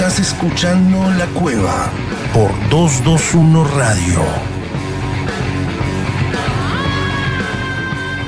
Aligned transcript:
Estás 0.00 0.18
escuchando 0.18 1.10
La 1.18 1.26
Cueva 1.26 1.92
por 2.32 2.50
221 2.70 3.64
Radio. 3.64 4.24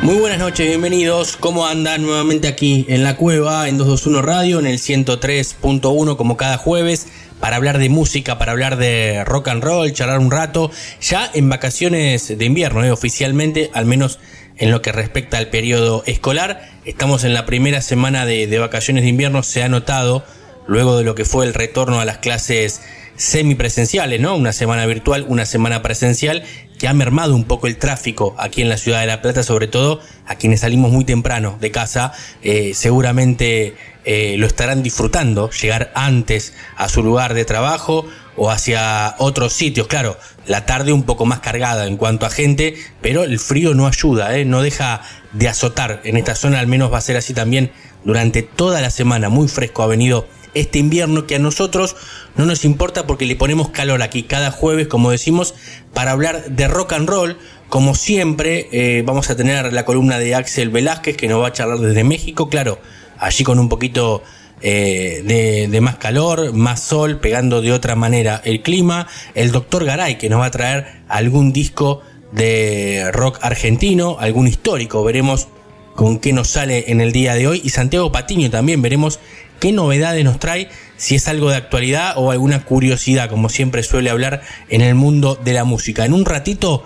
Muy 0.02 0.16
buenas 0.16 0.38
noches, 0.38 0.66
bienvenidos. 0.66 1.38
¿Cómo 1.38 1.66
andan 1.66 2.02
nuevamente 2.02 2.46
aquí 2.46 2.84
en 2.90 3.02
La 3.02 3.16
Cueva, 3.16 3.70
en 3.70 3.78
221 3.78 4.20
Radio, 4.20 4.58
en 4.58 4.66
el 4.66 4.80
103.1 4.80 6.16
como 6.18 6.36
cada 6.36 6.58
jueves? 6.58 7.06
para 7.40 7.56
hablar 7.56 7.78
de 7.78 7.88
música, 7.88 8.38
para 8.38 8.52
hablar 8.52 8.76
de 8.76 9.24
rock 9.24 9.48
and 9.48 9.64
roll, 9.64 9.92
charlar 9.92 10.18
un 10.18 10.30
rato, 10.30 10.70
ya 11.00 11.28
en 11.32 11.48
vacaciones 11.48 12.38
de 12.38 12.44
invierno, 12.44 12.84
eh, 12.84 12.92
oficialmente, 12.92 13.70
al 13.72 13.86
menos 13.86 14.20
en 14.58 14.70
lo 14.70 14.82
que 14.82 14.92
respecta 14.92 15.38
al 15.38 15.48
periodo 15.48 16.04
escolar. 16.06 16.68
Estamos 16.84 17.24
en 17.24 17.32
la 17.32 17.46
primera 17.46 17.80
semana 17.80 18.26
de, 18.26 18.46
de 18.46 18.58
vacaciones 18.58 19.02
de 19.04 19.08
invierno, 19.08 19.42
se 19.42 19.64
ha 19.64 19.68
notado, 19.68 20.24
luego 20.66 20.96
de 20.96 21.04
lo 21.04 21.14
que 21.14 21.24
fue 21.24 21.46
el 21.46 21.54
retorno 21.54 22.00
a 22.00 22.04
las 22.04 22.18
clases 22.18 22.82
semipresenciales, 23.16 24.20
¿no? 24.20 24.36
Una 24.36 24.52
semana 24.52 24.86
virtual, 24.86 25.26
una 25.28 25.46
semana 25.46 25.82
presencial, 25.82 26.44
que 26.78 26.88
ha 26.88 26.92
mermado 26.92 27.34
un 27.36 27.44
poco 27.44 27.66
el 27.66 27.76
tráfico 27.76 28.34
aquí 28.38 28.62
en 28.62 28.68
la 28.68 28.76
ciudad 28.76 29.00
de 29.00 29.06
La 29.06 29.22
Plata, 29.22 29.42
sobre 29.42 29.68
todo 29.68 30.00
a 30.26 30.34
quienes 30.36 30.60
salimos 30.60 30.90
muy 30.90 31.04
temprano 31.04 31.56
de 31.60 31.70
casa, 31.70 32.12
eh, 32.42 32.72
seguramente 32.74 33.76
eh, 34.04 34.34
lo 34.38 34.46
estarán 34.46 34.82
disfrutando, 34.82 35.50
llegar 35.50 35.92
antes 35.94 36.54
a 36.76 36.88
su 36.88 37.04
lugar 37.04 37.34
de 37.34 37.44
trabajo 37.44 38.06
o 38.36 38.50
hacia 38.50 39.14
otros 39.18 39.52
sitios. 39.52 39.86
Claro, 39.86 40.18
la 40.46 40.66
tarde 40.66 40.92
un 40.92 41.04
poco 41.04 41.24
más 41.24 41.40
cargada 41.40 41.86
en 41.86 41.96
cuanto 41.96 42.26
a 42.26 42.30
gente, 42.30 42.74
pero 43.00 43.22
el 43.22 43.38
frío 43.38 43.74
no 43.74 43.86
ayuda, 43.86 44.36
¿eh? 44.36 44.44
no 44.44 44.62
deja 44.62 45.02
de 45.32 45.48
azotar. 45.48 46.00
En 46.04 46.16
esta 46.16 46.34
zona 46.34 46.58
al 46.58 46.66
menos 46.66 46.92
va 46.92 46.98
a 46.98 47.02
ser 47.02 47.16
así 47.16 47.32
también 47.34 47.70
durante 48.04 48.42
toda 48.42 48.80
la 48.80 48.90
semana, 48.90 49.28
muy 49.28 49.46
fresco 49.46 49.84
ha 49.84 49.86
venido 49.86 50.26
este 50.54 50.78
invierno 50.78 51.26
que 51.26 51.36
a 51.36 51.38
nosotros 51.38 51.96
no 52.36 52.46
nos 52.46 52.64
importa 52.64 53.06
porque 53.06 53.26
le 53.26 53.36
ponemos 53.36 53.70
calor 53.70 54.02
aquí 54.02 54.22
cada 54.22 54.50
jueves, 54.50 54.88
como 54.88 55.10
decimos, 55.10 55.54
para 55.92 56.12
hablar 56.12 56.50
de 56.50 56.68
rock 56.68 56.92
and 56.92 57.08
roll. 57.08 57.38
Como 57.68 57.94
siempre, 57.94 58.68
eh, 58.72 59.02
vamos 59.04 59.30
a 59.30 59.36
tener 59.36 59.72
la 59.72 59.84
columna 59.84 60.18
de 60.18 60.34
Axel 60.34 60.70
Velázquez 60.70 61.16
que 61.16 61.28
nos 61.28 61.42
va 61.42 61.48
a 61.48 61.52
charlar 61.52 61.78
desde 61.78 62.04
México, 62.04 62.48
claro, 62.48 62.78
allí 63.18 63.44
con 63.44 63.58
un 63.58 63.68
poquito 63.68 64.22
eh, 64.60 65.22
de, 65.24 65.68
de, 65.68 65.80
más 65.80 65.96
calor, 65.96 66.52
más 66.52 66.82
sol, 66.82 67.18
pegando 67.18 67.62
de 67.62 67.72
otra 67.72 67.96
manera 67.96 68.42
el 68.44 68.62
clima. 68.62 69.06
El 69.34 69.52
doctor 69.52 69.84
Garay 69.84 70.18
que 70.18 70.28
nos 70.28 70.40
va 70.40 70.46
a 70.46 70.50
traer 70.50 71.02
algún 71.08 71.52
disco 71.52 72.02
de 72.32 73.10
rock 73.12 73.38
argentino, 73.42 74.16
algún 74.18 74.48
histórico, 74.48 75.04
veremos 75.04 75.48
con 75.94 76.18
qué 76.18 76.32
nos 76.32 76.48
sale 76.48 76.90
en 76.90 77.00
el 77.00 77.12
día 77.12 77.34
de 77.34 77.46
hoy. 77.46 77.60
Y 77.64 77.70
Santiago 77.70 78.12
Patiño 78.12 78.50
también 78.50 78.82
veremos 78.82 79.18
qué 79.62 79.70
novedades 79.70 80.24
nos 80.24 80.40
trae, 80.40 80.68
si 80.96 81.14
es 81.14 81.28
algo 81.28 81.48
de 81.48 81.54
actualidad 81.54 82.14
o 82.16 82.32
alguna 82.32 82.64
curiosidad, 82.64 83.30
como 83.30 83.48
siempre 83.48 83.84
suele 83.84 84.10
hablar 84.10 84.42
en 84.68 84.80
el 84.80 84.96
mundo 84.96 85.36
de 85.36 85.52
la 85.52 85.62
música. 85.62 86.04
En 86.04 86.14
un 86.14 86.24
ratito 86.24 86.82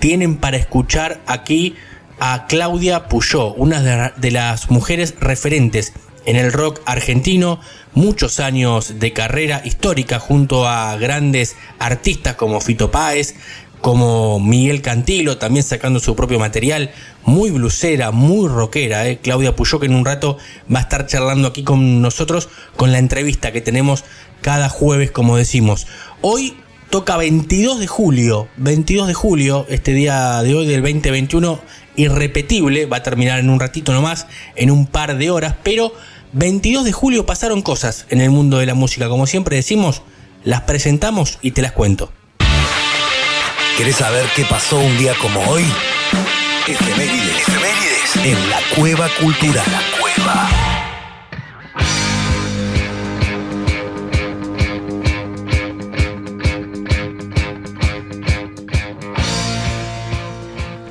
tienen 0.00 0.36
para 0.36 0.58
escuchar 0.58 1.22
aquí 1.26 1.76
a 2.18 2.46
Claudia 2.46 3.08
Puyó, 3.08 3.54
una 3.54 4.12
de 4.14 4.30
las 4.30 4.70
mujeres 4.70 5.14
referentes 5.18 5.94
en 6.26 6.36
el 6.36 6.52
rock 6.52 6.82
argentino, 6.84 7.58
muchos 7.94 8.38
años 8.38 8.98
de 9.00 9.14
carrera 9.14 9.62
histórica 9.64 10.18
junto 10.18 10.68
a 10.68 10.94
grandes 10.98 11.56
artistas 11.78 12.34
como 12.34 12.60
Fito 12.60 12.90
Páez, 12.90 13.34
como 13.80 14.40
Miguel 14.40 14.82
Cantilo, 14.82 15.38
también 15.38 15.64
sacando 15.64 16.00
su 16.00 16.14
propio 16.14 16.38
material, 16.38 16.90
muy 17.24 17.50
blusera, 17.50 18.10
muy 18.10 18.48
rockera, 18.48 19.08
¿eh? 19.08 19.18
Claudia 19.22 19.54
Puyó, 19.54 19.80
que 19.80 19.86
en 19.86 19.94
un 19.94 20.04
rato 20.04 20.38
va 20.72 20.80
a 20.80 20.82
estar 20.82 21.06
charlando 21.06 21.48
aquí 21.48 21.62
con 21.62 22.00
nosotros 22.02 22.48
con 22.76 22.92
la 22.92 22.98
entrevista 22.98 23.52
que 23.52 23.60
tenemos 23.60 24.04
cada 24.40 24.68
jueves, 24.68 25.10
como 25.10 25.36
decimos. 25.36 25.86
Hoy 26.22 26.56
toca 26.90 27.16
22 27.16 27.78
de 27.78 27.86
julio, 27.86 28.48
22 28.56 29.08
de 29.08 29.14
julio, 29.14 29.66
este 29.68 29.92
día 29.92 30.42
de 30.42 30.54
hoy 30.54 30.66
del 30.66 30.82
2021, 30.82 31.60
irrepetible, 31.96 32.86
va 32.86 32.98
a 32.98 33.02
terminar 33.02 33.38
en 33.38 33.50
un 33.50 33.60
ratito 33.60 33.92
nomás, 33.92 34.26
en 34.56 34.70
un 34.70 34.86
par 34.86 35.16
de 35.16 35.30
horas, 35.30 35.54
pero 35.62 35.92
22 36.32 36.84
de 36.84 36.92
julio 36.92 37.26
pasaron 37.26 37.62
cosas 37.62 38.06
en 38.10 38.20
el 38.20 38.30
mundo 38.30 38.58
de 38.58 38.66
la 38.66 38.74
música, 38.74 39.08
como 39.08 39.26
siempre 39.26 39.56
decimos, 39.56 40.02
las 40.44 40.62
presentamos 40.62 41.38
y 41.42 41.52
te 41.52 41.62
las 41.62 41.72
cuento. 41.72 42.12
¿Querés 43.76 43.96
saber 43.96 44.26
qué 44.34 44.44
pasó 44.44 44.78
un 44.78 44.98
día 44.98 45.14
como 45.20 45.40
hoy? 45.48 45.64
En 48.24 48.48
la 48.48 48.60
Cueva 48.76 49.08
Cultural. 49.20 49.64
Cueva. 49.98 50.48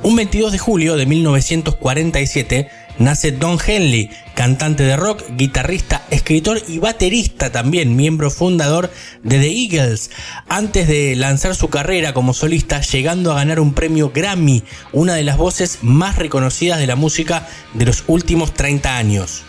Un 0.02 0.16
22 0.16 0.52
de 0.52 0.58
julio 0.58 0.96
de 0.96 1.06
1947 1.06 2.70
nace 3.00 3.32
Don 3.32 3.58
Henley, 3.64 4.10
cantante 4.34 4.84
de 4.84 4.96
rock, 4.96 5.24
guitarrista, 5.30 6.04
escritor 6.10 6.62
y 6.68 6.78
baterista 6.78 7.50
también, 7.50 7.96
miembro 7.96 8.30
fundador 8.30 8.90
de 9.24 9.38
The 9.40 9.48
Eagles, 9.48 10.10
antes 10.48 10.86
de 10.86 11.16
lanzar 11.16 11.56
su 11.56 11.68
carrera 11.68 12.12
como 12.12 12.34
solista, 12.34 12.80
llegando 12.82 13.32
a 13.32 13.36
ganar 13.36 13.58
un 13.58 13.74
premio 13.74 14.12
Grammy, 14.14 14.62
una 14.92 15.14
de 15.14 15.24
las 15.24 15.38
voces 15.38 15.78
más 15.82 16.16
reconocidas 16.16 16.78
de 16.78 16.86
la 16.86 16.94
música 16.94 17.48
de 17.74 17.86
los 17.86 18.04
últimos 18.06 18.54
30 18.54 18.96
años. 18.96 19.42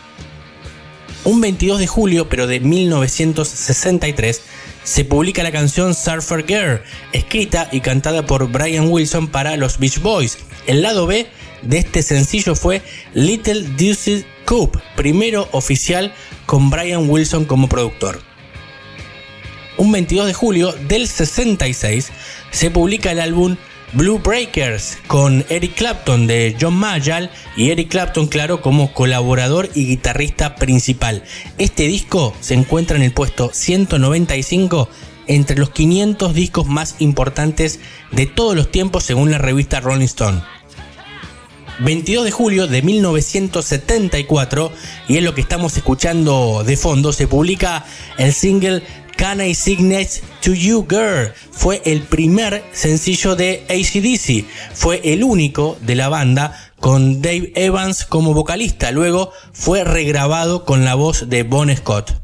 Un 1.24 1.42
22 1.42 1.80
de 1.80 1.88
julio, 1.88 2.30
pero 2.30 2.48
de 2.48 2.62
1963, 2.62 4.42
se 4.84 5.06
publica 5.06 5.44
la 5.44 5.52
canción 5.52 5.94
Surfer 5.94 6.46
Girl, 6.48 6.82
escrita 7.12 7.70
y 7.72 7.82
cantada 7.82 8.26
por 8.26 8.50
Brian 8.50 8.88
Wilson 8.90 9.28
para 9.28 9.56
los 9.58 9.78
Beach 9.78 10.02
Boys. 10.02 10.40
El 10.66 10.82
lado 10.82 11.06
B 11.06 11.28
de 11.62 11.78
este 11.78 12.04
sencillo 12.04 12.56
fue 12.56 12.82
Little 13.14 13.64
Deuce 13.78 14.26
Coupe, 14.46 14.80
primero 14.96 15.48
oficial 15.52 16.14
con 16.46 16.70
Brian 16.70 17.10
Wilson 17.10 17.46
como 17.46 17.70
productor. 17.70 18.22
Un 19.78 19.92
22 19.92 20.28
de 20.28 20.34
julio 20.34 20.74
del 20.88 21.08
66 21.08 22.12
se 22.52 22.70
publica 22.70 23.12
el 23.12 23.20
álbum 23.20 23.58
Blue 23.94 24.20
Breakers 24.20 24.98
con 25.08 25.46
Eric 25.50 25.76
Clapton 25.76 26.26
de 26.26 26.56
John 26.60 26.76
Mayall 26.76 27.30
y 27.58 27.72
Eric 27.72 27.90
Clapton, 27.90 28.28
claro, 28.28 28.62
como 28.62 28.94
colaborador 28.94 29.70
y 29.76 29.86
guitarrista 29.86 30.56
principal. 30.56 31.24
Este 31.58 31.88
disco 31.88 32.34
se 32.40 32.54
encuentra 32.54 32.96
en 32.96 33.04
el 33.04 33.12
puesto 33.12 33.52
195 33.54 34.88
entre 35.28 35.58
los 35.58 35.72
500 35.72 36.34
discos 36.34 36.68
más 36.68 36.96
importantes 37.00 37.80
de 38.12 38.28
todos 38.28 38.56
los 38.56 38.72
tiempos 38.72 39.04
según 39.04 39.32
la 39.32 39.38
revista 39.38 39.80
Rolling 39.80 40.06
Stone. 40.06 40.42
22 41.80 42.26
de 42.26 42.32
julio 42.32 42.68
de 42.68 42.82
1974, 42.82 44.72
y 45.08 45.18
es 45.18 45.24
lo 45.24 45.34
que 45.34 45.42
estamos 45.42 45.76
escuchando 45.78 46.64
de 46.66 46.78
fondo, 46.78 47.14
se 47.14 47.28
publica 47.28 47.86
el 48.18 48.34
single 48.34 48.84
Can 49.16 49.42
I 49.42 49.54
Sing 49.54 49.88
Next 49.88 50.24
to 50.42 50.54
You 50.54 50.86
Girl. 50.90 51.34
Fue 51.52 51.82
el 51.86 52.02
primer 52.02 52.64
sencillo 52.72 53.36
de 53.36 53.64
ACDC, 53.70 54.46
fue 54.74 55.02
el 55.04 55.24
único 55.24 55.78
de 55.82 55.96
la 55.96 56.10
banda 56.10 56.72
con 56.80 57.22
Dave 57.22 57.52
Evans 57.56 58.06
como 58.06 58.34
vocalista, 58.34 58.92
luego 58.92 59.32
fue 59.54 59.84
regrabado 59.84 60.66
con 60.66 60.86
la 60.86 60.96
voz 60.96 61.30
de 61.30 61.44
Bon 61.44 61.76
Scott. 61.76 62.16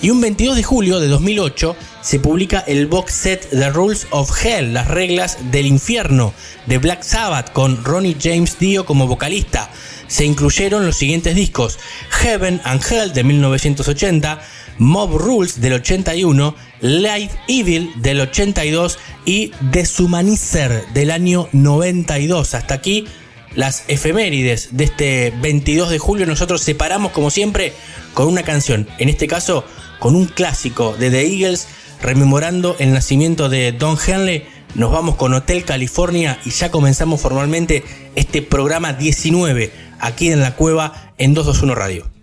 Y 0.00 0.10
un 0.10 0.20
22 0.20 0.56
de 0.56 0.62
julio 0.62 1.00
de 1.00 1.08
2008 1.08 1.76
se 2.00 2.20
publica 2.20 2.60
el 2.66 2.86
box 2.86 3.12
set 3.12 3.48
The 3.50 3.70
Rules 3.70 4.06
of 4.10 4.30
Hell, 4.44 4.72
las 4.72 4.88
reglas 4.88 5.38
del 5.50 5.66
infierno, 5.66 6.32
de 6.66 6.78
Black 6.78 7.02
Sabbath, 7.02 7.52
con 7.52 7.84
Ronnie 7.84 8.16
James 8.20 8.58
Dio 8.58 8.84
como 8.84 9.06
vocalista. 9.06 9.70
Se 10.06 10.24
incluyeron 10.24 10.86
los 10.86 10.96
siguientes 10.96 11.34
discos: 11.34 11.78
Heaven 12.10 12.60
and 12.64 12.82
Hell 12.88 13.12
de 13.12 13.24
1980, 13.24 14.40
Mob 14.78 15.18
Rules 15.18 15.60
del 15.60 15.74
81, 15.74 16.54
Light 16.80 17.30
Evil 17.48 17.90
del 17.96 18.20
82 18.20 18.98
y 19.24 19.52
Deshumanizer 19.72 20.86
del 20.94 21.10
año 21.10 21.48
92. 21.52 22.54
Hasta 22.54 22.74
aquí 22.74 23.06
las 23.54 23.84
efemérides 23.88 24.68
de 24.72 24.84
este 24.84 25.32
22 25.42 25.90
de 25.90 25.98
julio. 25.98 26.26
Nosotros 26.26 26.62
separamos, 26.62 27.12
como 27.12 27.30
siempre, 27.30 27.72
con 28.14 28.28
una 28.28 28.44
canción. 28.44 28.88
En 28.98 29.08
este 29.08 29.26
caso, 29.26 29.64
con 29.98 30.14
un 30.14 30.26
clásico 30.26 30.94
de 30.96 31.10
The 31.10 31.26
Eagles, 31.26 31.66
rememorando 32.02 32.76
el 32.78 32.92
nacimiento 32.92 33.48
de 33.48 33.72
Don 33.72 33.96
Henley. 34.04 34.44
Nos 34.74 34.92
vamos 34.92 35.16
con 35.16 35.34
Hotel 35.34 35.64
California 35.64 36.38
y 36.44 36.50
ya 36.50 36.70
comenzamos 36.70 37.20
formalmente 37.20 37.84
este 38.14 38.42
programa 38.42 38.92
19 38.92 39.70
aquí 39.98 40.30
en 40.30 40.40
la 40.40 40.54
cueva 40.54 41.12
en 41.18 41.34
221 41.34 41.74
Radio. 41.74 42.17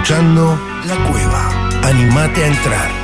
Escuchando 0.00 0.58
La 0.86 0.96
Cueva. 1.10 1.48
Animate 1.82 2.44
a 2.44 2.46
entrar. 2.46 2.99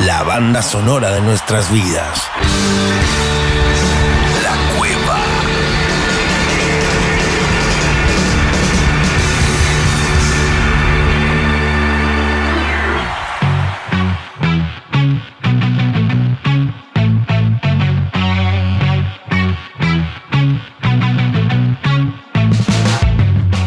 La 0.00 0.22
banda 0.22 0.60
sonora 0.60 1.10
de 1.12 1.22
nuestras 1.22 1.72
vidas. 1.72 2.28
La 4.42 4.76
cueva. 4.76 5.18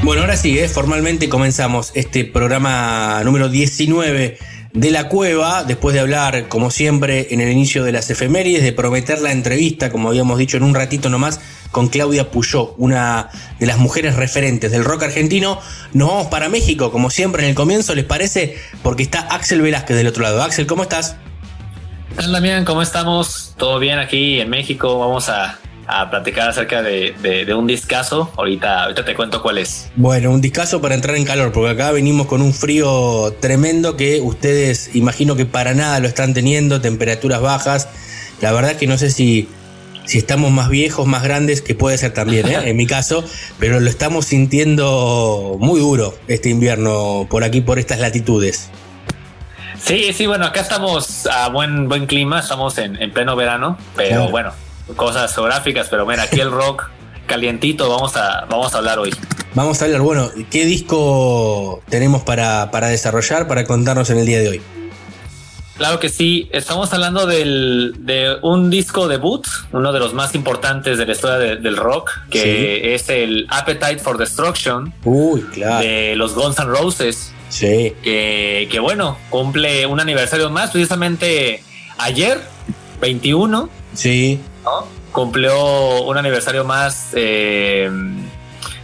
Bueno, 0.04 0.22
ahora 0.22 0.38
sí, 0.38 0.60
¿eh? 0.60 0.68
formalmente 0.68 1.30
comenzamos 1.30 1.94
este 1.96 2.26
programa 2.26 3.24
número 3.24 3.50
19 3.50 4.49
de 4.74 4.92
La 4.92 5.10
Cueva, 5.10 5.64
después 5.64 5.94
de 5.94 6.00
hablar, 6.00 6.48
como 6.48 6.70
siempre, 6.70 7.28
en 7.32 7.42
el 7.42 7.52
inicio 7.52 7.84
de 7.84 7.92
las 7.92 8.10
efemérides, 8.10 8.64
de 8.64 8.72
prometer 8.72 9.20
la 9.22 9.32
entrevista, 9.32 9.92
como 9.92 10.10
habíamos 10.10 10.38
dicho 10.38 10.58
en 10.58 10.64
un 10.64 10.76
ratito 10.76 11.10
nomás, 11.10 11.40
con 11.72 11.88
Claudia 11.88 12.32
Puyó, 12.32 12.76
una 12.78 13.30
de 13.60 13.66
las 13.66 13.78
mujeres 13.78 14.16
referentes 14.16 14.72
del 14.72 14.84
rock 14.84 15.04
argentino. 15.04 15.60
Nos 15.94 16.10
vamos 16.10 16.28
para 16.28 16.50
México, 16.50 16.92
como 16.92 17.10
siempre 17.10 17.44
en 17.44 17.50
el 17.50 17.56
comienzo, 17.56 17.96
¿les 17.96 18.06
parece? 18.06 18.58
Porque 18.84 19.04
está 19.04 19.22
Axel 19.22 19.62
Velázquez 19.62 19.98
del 19.98 20.08
otro 20.08 20.24
lado. 20.24 20.42
Axel, 20.44 20.68
¿cómo 20.68 20.84
estás? 20.84 21.16
¿Qué 22.18 22.28
Damián? 22.28 22.66
¿Cómo 22.66 22.82
estamos? 22.82 23.54
¿Todo 23.58 23.80
bien 23.80 23.98
aquí 23.98 24.40
en 24.40 24.50
México? 24.50 25.00
Vamos 25.00 25.30
a, 25.30 25.60
a 25.92 26.10
platicar 26.10 26.50
acerca 26.50 26.82
de, 26.84 27.16
de- 27.22 27.46
de 27.46 27.54
un 27.54 27.66
discazo. 27.68 28.32
Ahorita, 28.38 28.84
ahorita 28.84 29.04
te 29.06 29.16
cuento 29.16 29.42
cuál 29.42 29.58
es. 29.58 29.90
Bueno, 29.96 30.32
un 30.32 30.42
discazo 30.42 30.82
para 30.82 30.96
entrar 30.96 31.16
en 31.16 31.26
calor, 31.26 31.52
porque 31.52 31.72
acá 31.72 31.92
venimos 31.92 32.28
con 32.28 32.42
un 32.42 32.54
frío 32.54 33.34
tremendo 33.40 33.98
que 33.98 34.22
ustedes 34.22 34.92
imagino 34.96 35.36
que 35.36 35.46
para 35.46 35.74
nada 35.74 36.00
lo 36.00 36.08
están 36.08 36.34
teniendo, 36.34 36.80
temperaturas 36.82 37.42
bajas. 37.42 37.88
La 38.42 38.52
verdad 38.52 38.76
que 38.76 38.86
no 38.88 38.98
sé 38.98 39.10
si, 39.10 39.50
si 40.06 40.18
estamos 40.20 40.52
más 40.52 40.70
viejos, 40.70 41.08
más 41.08 41.24
grandes, 41.24 41.62
que 41.62 41.76
puede 41.76 41.98
ser 41.98 42.14
también, 42.14 42.48
¿eh? 42.48 42.58
en 42.70 42.78
mi 42.78 42.86
caso, 42.86 43.24
pero 43.60 43.80
lo 43.80 43.90
estamos 43.90 44.26
sintiendo 44.26 45.58
muy 45.60 45.80
duro 45.80 46.16
este 46.28 46.50
invierno 46.50 47.28
por 47.30 47.44
aquí, 47.44 47.62
por 47.62 47.80
estas 47.80 48.00
latitudes. 48.00 48.70
Sí, 49.82 50.12
sí, 50.14 50.28
bueno, 50.28 50.46
acá 50.46 50.60
estamos 50.62 51.26
a 51.28 51.48
buen, 51.50 51.88
buen 51.88 52.06
clima, 52.06 52.40
estamos 52.42 52.78
en, 52.78 53.02
en 53.02 53.12
pleno 53.12 53.36
verano, 53.36 53.78
pero 53.96 54.10
Claro. 54.10 54.30
bueno, 54.32 54.52
cosas 54.96 55.34
geográficas, 55.34 55.88
pero 55.90 56.06
mira, 56.06 56.24
aquí 56.24 56.40
el 56.40 56.52
rock 56.52 56.90
calientito 57.28 57.90
vamos 57.90 58.16
a, 58.18 58.46
vamos 58.50 58.74
a 58.74 58.78
hablar 58.80 59.00
hoy. 59.00 59.14
Vamos 59.54 59.82
a 59.82 59.86
hablar, 59.86 60.02
bueno, 60.02 60.30
¿qué 60.52 60.66
disco 60.66 61.82
tenemos 61.90 62.22
para, 62.24 62.70
para 62.72 62.88
desarrollar, 62.88 63.48
para 63.48 63.66
contarnos 63.66 64.10
en 64.10 64.20
el 64.20 64.26
día 64.26 64.40
de 64.40 64.50
hoy? 64.50 64.62
Claro 65.78 65.98
que 66.00 66.10
sí, 66.10 66.50
estamos 66.52 66.92
hablando 66.92 67.26
del, 67.26 67.94
de 68.00 68.36
un 68.42 68.70
disco 68.70 69.08
debut, 69.08 69.48
uno 69.72 69.94
de 69.94 70.00
los 70.00 70.14
más 70.14 70.36
importantes 70.36 70.98
de 70.98 71.06
la 71.06 71.14
historia 71.14 71.38
de- 71.38 71.56
del 71.56 71.78
rock, 71.78 72.12
que 72.30 72.94
es 72.96 73.08
el 73.10 73.48
Appetite 73.50 74.00
for 74.00 74.18
Destruction 74.18 74.94
Uy, 75.06 75.42
claro. 75.54 75.80
de 75.86 76.16
los 76.18 76.36
Guns 76.36 76.60
N' 76.60 76.66
Roses. 76.68 77.32
Sí, 77.48 77.94
que, 78.04 78.68
que 78.70 78.80
bueno, 78.80 79.18
cumple 79.30 79.86
un 79.86 80.00
aniversario 80.02 80.50
más, 80.50 80.72
precisamente 80.72 81.64
ayer, 81.98 82.42
21, 83.00 83.70
sí, 83.94 84.40
¿no? 84.64 84.88
cumplió 85.12 86.04
un 86.04 86.18
aniversario 86.18 86.64
más 86.66 87.10
eh, 87.14 87.90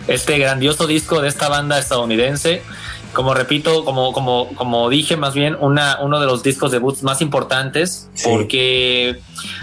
este 0.07 0.37
grandioso 0.39 0.87
disco 0.87 1.21
de 1.21 1.27
esta 1.27 1.49
banda 1.49 1.77
estadounidense. 1.79 2.61
Como 3.13 3.33
repito, 3.33 3.85
como, 3.85 4.11
como, 4.11 4.49
como 4.55 4.89
dije, 4.89 5.15
más 5.15 5.33
bien 5.33 5.55
una, 5.61 5.99
uno 6.01 6.19
de 6.19 6.25
los 6.25 6.43
discos 6.43 6.71
debuts 6.71 7.01
más 7.03 7.21
importantes, 7.21 8.09
Sí. 8.13 8.27
porque 8.29 9.21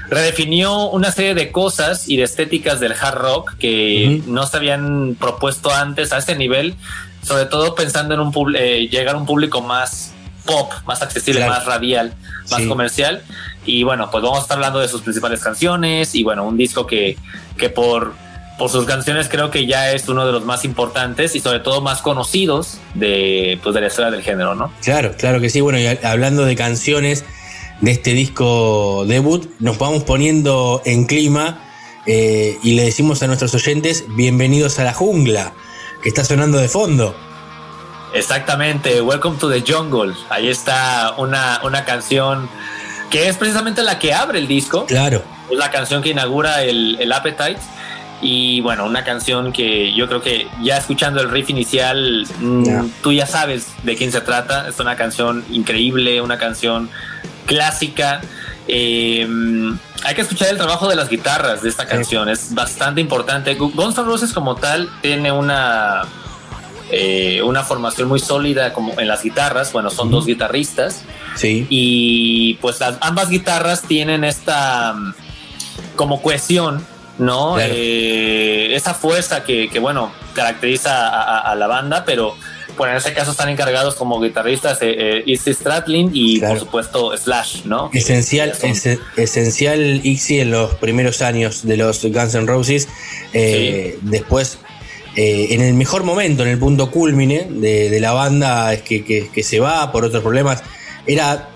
redefinió 0.08 0.88
una 0.88 1.12
serie 1.12 1.34
de 1.34 1.52
cosas 1.52 2.08
y 2.08 2.16
de 2.16 2.22
estéticas 2.22 2.80
del 2.80 2.92
hard 2.98 3.18
rock 3.18 3.54
que 3.58 4.22
no 4.26 4.46
se 4.46 4.56
habían 4.56 5.16
propuesto 5.20 5.70
antes 5.70 6.12
a 6.14 6.18
ese 6.18 6.34
nivel, 6.34 6.76
sobre 7.22 7.44
todo 7.44 7.74
pensando 7.74 8.14
en 8.14 8.20
un 8.20 8.32
eh, 8.56 8.88
llegar 8.90 9.16
a 9.16 9.18
un 9.18 9.26
público 9.26 9.60
más 9.60 10.12
pop, 10.46 10.72
más 10.86 11.02
accesible, 11.02 11.40
Claro. 11.40 11.52
más 11.54 11.66
radial, 11.66 12.14
más 12.50 12.62
Sí. 12.62 12.68
comercial. 12.68 13.22
Y 13.64 13.82
bueno, 13.84 14.10
pues 14.10 14.22
vamos 14.22 14.40
a 14.40 14.42
estar 14.42 14.56
hablando 14.56 14.80
de 14.80 14.88
sus 14.88 15.02
principales 15.02 15.40
canciones 15.40 16.14
y 16.14 16.24
bueno, 16.24 16.44
un 16.44 16.56
disco 16.56 16.86
que, 16.86 17.16
que 17.56 17.70
por, 17.70 18.14
por 18.58 18.70
sus 18.70 18.84
canciones 18.84 19.28
creo 19.28 19.50
que 19.50 19.66
ya 19.66 19.92
es 19.92 20.08
uno 20.08 20.26
de 20.26 20.32
los 20.32 20.44
más 20.44 20.64
importantes 20.64 21.36
y 21.36 21.40
sobre 21.40 21.60
todo 21.60 21.80
más 21.80 22.02
conocidos 22.02 22.78
de, 22.94 23.58
pues, 23.62 23.74
de 23.74 23.80
la 23.80 23.86
historia 23.86 24.10
del 24.10 24.22
género, 24.22 24.54
¿no? 24.54 24.72
Claro, 24.82 25.12
claro 25.16 25.40
que 25.40 25.48
sí. 25.48 25.60
Bueno, 25.60 25.78
y 25.78 25.86
hablando 26.04 26.44
de 26.44 26.56
canciones 26.56 27.24
de 27.80 27.90
este 27.92 28.12
disco 28.12 29.04
debut, 29.06 29.48
nos 29.58 29.78
vamos 29.78 30.04
poniendo 30.04 30.82
en 30.84 31.06
clima 31.06 31.60
eh, 32.06 32.58
y 32.62 32.74
le 32.74 32.84
decimos 32.84 33.22
a 33.22 33.26
nuestros 33.26 33.54
oyentes, 33.54 34.04
bienvenidos 34.16 34.78
a 34.78 34.84
la 34.84 34.92
jungla, 34.92 35.52
que 36.02 36.08
está 36.08 36.24
sonando 36.24 36.58
de 36.58 36.68
fondo. 36.68 37.14
Exactamente, 38.14 39.00
Welcome 39.00 39.38
to 39.38 39.48
the 39.48 39.62
Jungle. 39.66 40.14
Ahí 40.28 40.48
está 40.48 41.14
una, 41.16 41.60
una 41.64 41.84
canción 41.84 42.48
que 43.12 43.28
es 43.28 43.36
precisamente 43.36 43.82
la 43.82 44.00
que 44.00 44.12
abre 44.12 44.40
el 44.40 44.48
disco. 44.48 44.86
Claro, 44.86 45.22
Es 45.50 45.56
la 45.58 45.70
canción 45.70 46.02
que 46.02 46.08
inaugura 46.08 46.62
el, 46.64 46.96
el 46.98 47.12
Appetite. 47.12 47.58
Y 48.24 48.60
bueno, 48.60 48.86
una 48.86 49.02
canción 49.04 49.52
que 49.52 49.92
yo 49.94 50.06
creo 50.08 50.22
que 50.22 50.46
ya 50.62 50.76
escuchando 50.76 51.20
el 51.20 51.28
riff 51.30 51.50
inicial, 51.50 52.24
mm, 52.40 52.86
tú 53.02 53.12
ya 53.12 53.26
sabes 53.26 53.66
de 53.82 53.96
quién 53.96 54.10
se 54.12 54.20
trata. 54.20 54.68
Es 54.68 54.78
una 54.80 54.96
canción 54.96 55.44
increíble, 55.50 56.20
una 56.20 56.38
canción 56.38 56.88
clásica. 57.46 58.20
Eh, 58.68 59.26
hay 60.04 60.14
que 60.14 60.20
escuchar 60.22 60.48
el 60.48 60.56
trabajo 60.56 60.88
de 60.88 60.94
las 60.96 61.08
guitarras 61.08 61.62
de 61.62 61.68
esta 61.68 61.86
canción, 61.86 62.28
es 62.28 62.54
bastante 62.54 63.00
importante. 63.00 63.58
Gu- 63.58 63.72
Guns 63.74 63.98
N' 63.98 64.04
Roses 64.04 64.32
como 64.32 64.54
tal 64.56 64.88
tiene 65.00 65.32
una, 65.32 66.02
eh, 66.92 67.42
una 67.42 67.64
formación 67.64 68.06
muy 68.08 68.20
sólida 68.20 68.72
como 68.72 68.98
en 69.00 69.08
las 69.08 69.22
guitarras. 69.22 69.72
Bueno, 69.72 69.90
son 69.90 70.10
dos 70.10 70.26
guitarristas 70.26 71.02
sí, 71.36 71.66
y 71.70 72.54
pues 72.60 72.78
las, 72.80 72.96
ambas 73.00 73.28
guitarras 73.30 73.82
tienen 73.82 74.22
esta 74.24 74.92
mm, 74.92 75.14
como 75.96 76.22
cohesión, 76.22 76.84
¿no? 77.18 77.54
Claro. 77.54 77.72
Eh, 77.76 78.74
esa 78.74 78.94
fuerza 78.94 79.42
que, 79.44 79.68
que, 79.70 79.78
bueno, 79.78 80.12
caracteriza 80.34 81.08
a, 81.08 81.22
a- 81.38 81.52
a 81.52 81.54
la 81.56 81.66
banda, 81.66 82.04
pero 82.04 82.36
bueno, 82.76 82.92
en 82.92 82.98
ese 82.98 83.12
caso 83.12 83.32
están 83.32 83.50
encargados 83.50 83.94
como 83.96 84.18
guitarristas 84.18 84.80
eh, 84.80 84.94
eh, 84.96 85.22
Izzy 85.26 85.52
Stradlin 85.52 86.10
y 86.14 86.38
Claro. 86.38 86.54
por 86.54 86.60
supuesto 86.60 87.16
Slash, 87.16 87.64
¿no? 87.66 87.90
Esencial, 87.92 88.54
esencial 89.16 90.00
Ixi 90.02 90.40
en 90.40 90.50
los 90.52 90.74
primeros 90.76 91.20
años 91.20 91.66
de 91.66 91.76
los 91.76 92.02
Guns 92.02 92.34
N' 92.34 92.46
Roses. 92.46 92.88
Después, 94.00 94.58
eh, 95.16 95.48
en 95.50 95.60
el 95.60 95.74
mejor 95.74 96.04
momento, 96.04 96.42
en 96.42 96.48
el 96.48 96.58
punto 96.58 96.90
culmine 96.90 97.46
de, 97.50 97.90
de 97.90 98.00
la 98.00 98.12
banda, 98.12 98.72
es 98.72 98.82
que, 98.82 99.04
que- 99.04 99.28
que 99.28 99.42
se 99.42 99.60
va 99.60 99.90
por 99.92 100.04
otros 100.04 100.22
problemas. 100.22 100.62
Era, 101.06 101.48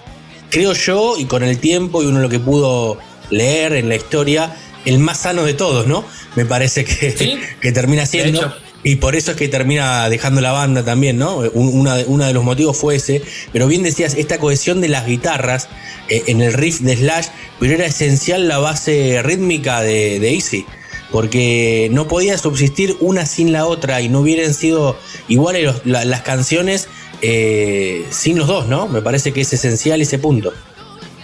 creo 0.50 0.72
yo, 0.74 1.14
y 1.18 1.24
con 1.26 1.42
el 1.42 1.58
tiempo 1.58 2.02
y 2.02 2.06
uno 2.06 2.20
lo 2.20 2.28
que 2.28 2.38
pudo 2.40 2.98
leer 3.30 3.72
en 3.74 3.88
la 3.88 3.96
historia, 3.96 4.56
el 4.84 4.98
más 4.98 5.20
sano 5.20 5.44
de 5.44 5.54
todos, 5.54 5.86
¿no? 5.86 6.04
Me 6.36 6.44
parece 6.44 6.84
que, 6.84 7.10
Sí, 7.16 7.38
que 7.60 7.72
termina 7.72 8.06
siendo. 8.06 8.40
Y 8.84 8.96
por 8.96 9.16
eso 9.16 9.32
es 9.32 9.36
que 9.36 9.48
termina 9.48 10.08
dejando 10.08 10.40
la 10.40 10.52
banda 10.52 10.84
también, 10.84 11.16
¿no? 11.16 11.38
Un- 11.38 11.88
Una, 12.06 12.26
de 12.26 12.32
los 12.32 12.44
motivos 12.44 12.76
fue 12.76 12.96
ese. 12.96 13.20
Pero 13.52 13.66
bien 13.66 13.82
decías, 13.82 14.14
esta 14.14 14.38
cohesión 14.38 14.80
de 14.80 14.86
las 14.88 15.06
guitarras 15.06 15.68
eh, 16.08 16.22
en 16.28 16.40
el 16.40 16.52
riff 16.52 16.80
de 16.80 16.94
Slash, 16.96 17.26
pero 17.58 17.74
era 17.74 17.86
esencial 17.86 18.46
la 18.46 18.58
base 18.58 19.22
rítmica 19.24 19.80
de, 19.82 20.20
de 20.20 20.34
Easy. 20.34 20.66
Porque 21.10 21.88
no 21.92 22.08
podía 22.08 22.36
subsistir 22.38 22.96
una 23.00 23.26
sin 23.26 23.52
la 23.52 23.66
otra 23.66 24.00
y 24.00 24.08
no 24.08 24.20
hubieran 24.20 24.52
sido 24.54 24.96
iguales 25.28 25.64
los- 25.64 25.86
la- 25.86 26.04
las 26.04 26.22
canciones 26.22 26.88
eh, 27.22 28.06
sin 28.10 28.36
los 28.38 28.46
dos, 28.46 28.66
¿no? 28.66 28.88
Me 28.88 29.00
parece 29.00 29.32
que 29.32 29.40
es 29.40 29.50
esencial 29.52 30.00
ese 30.02 30.18
punto. 30.18 30.52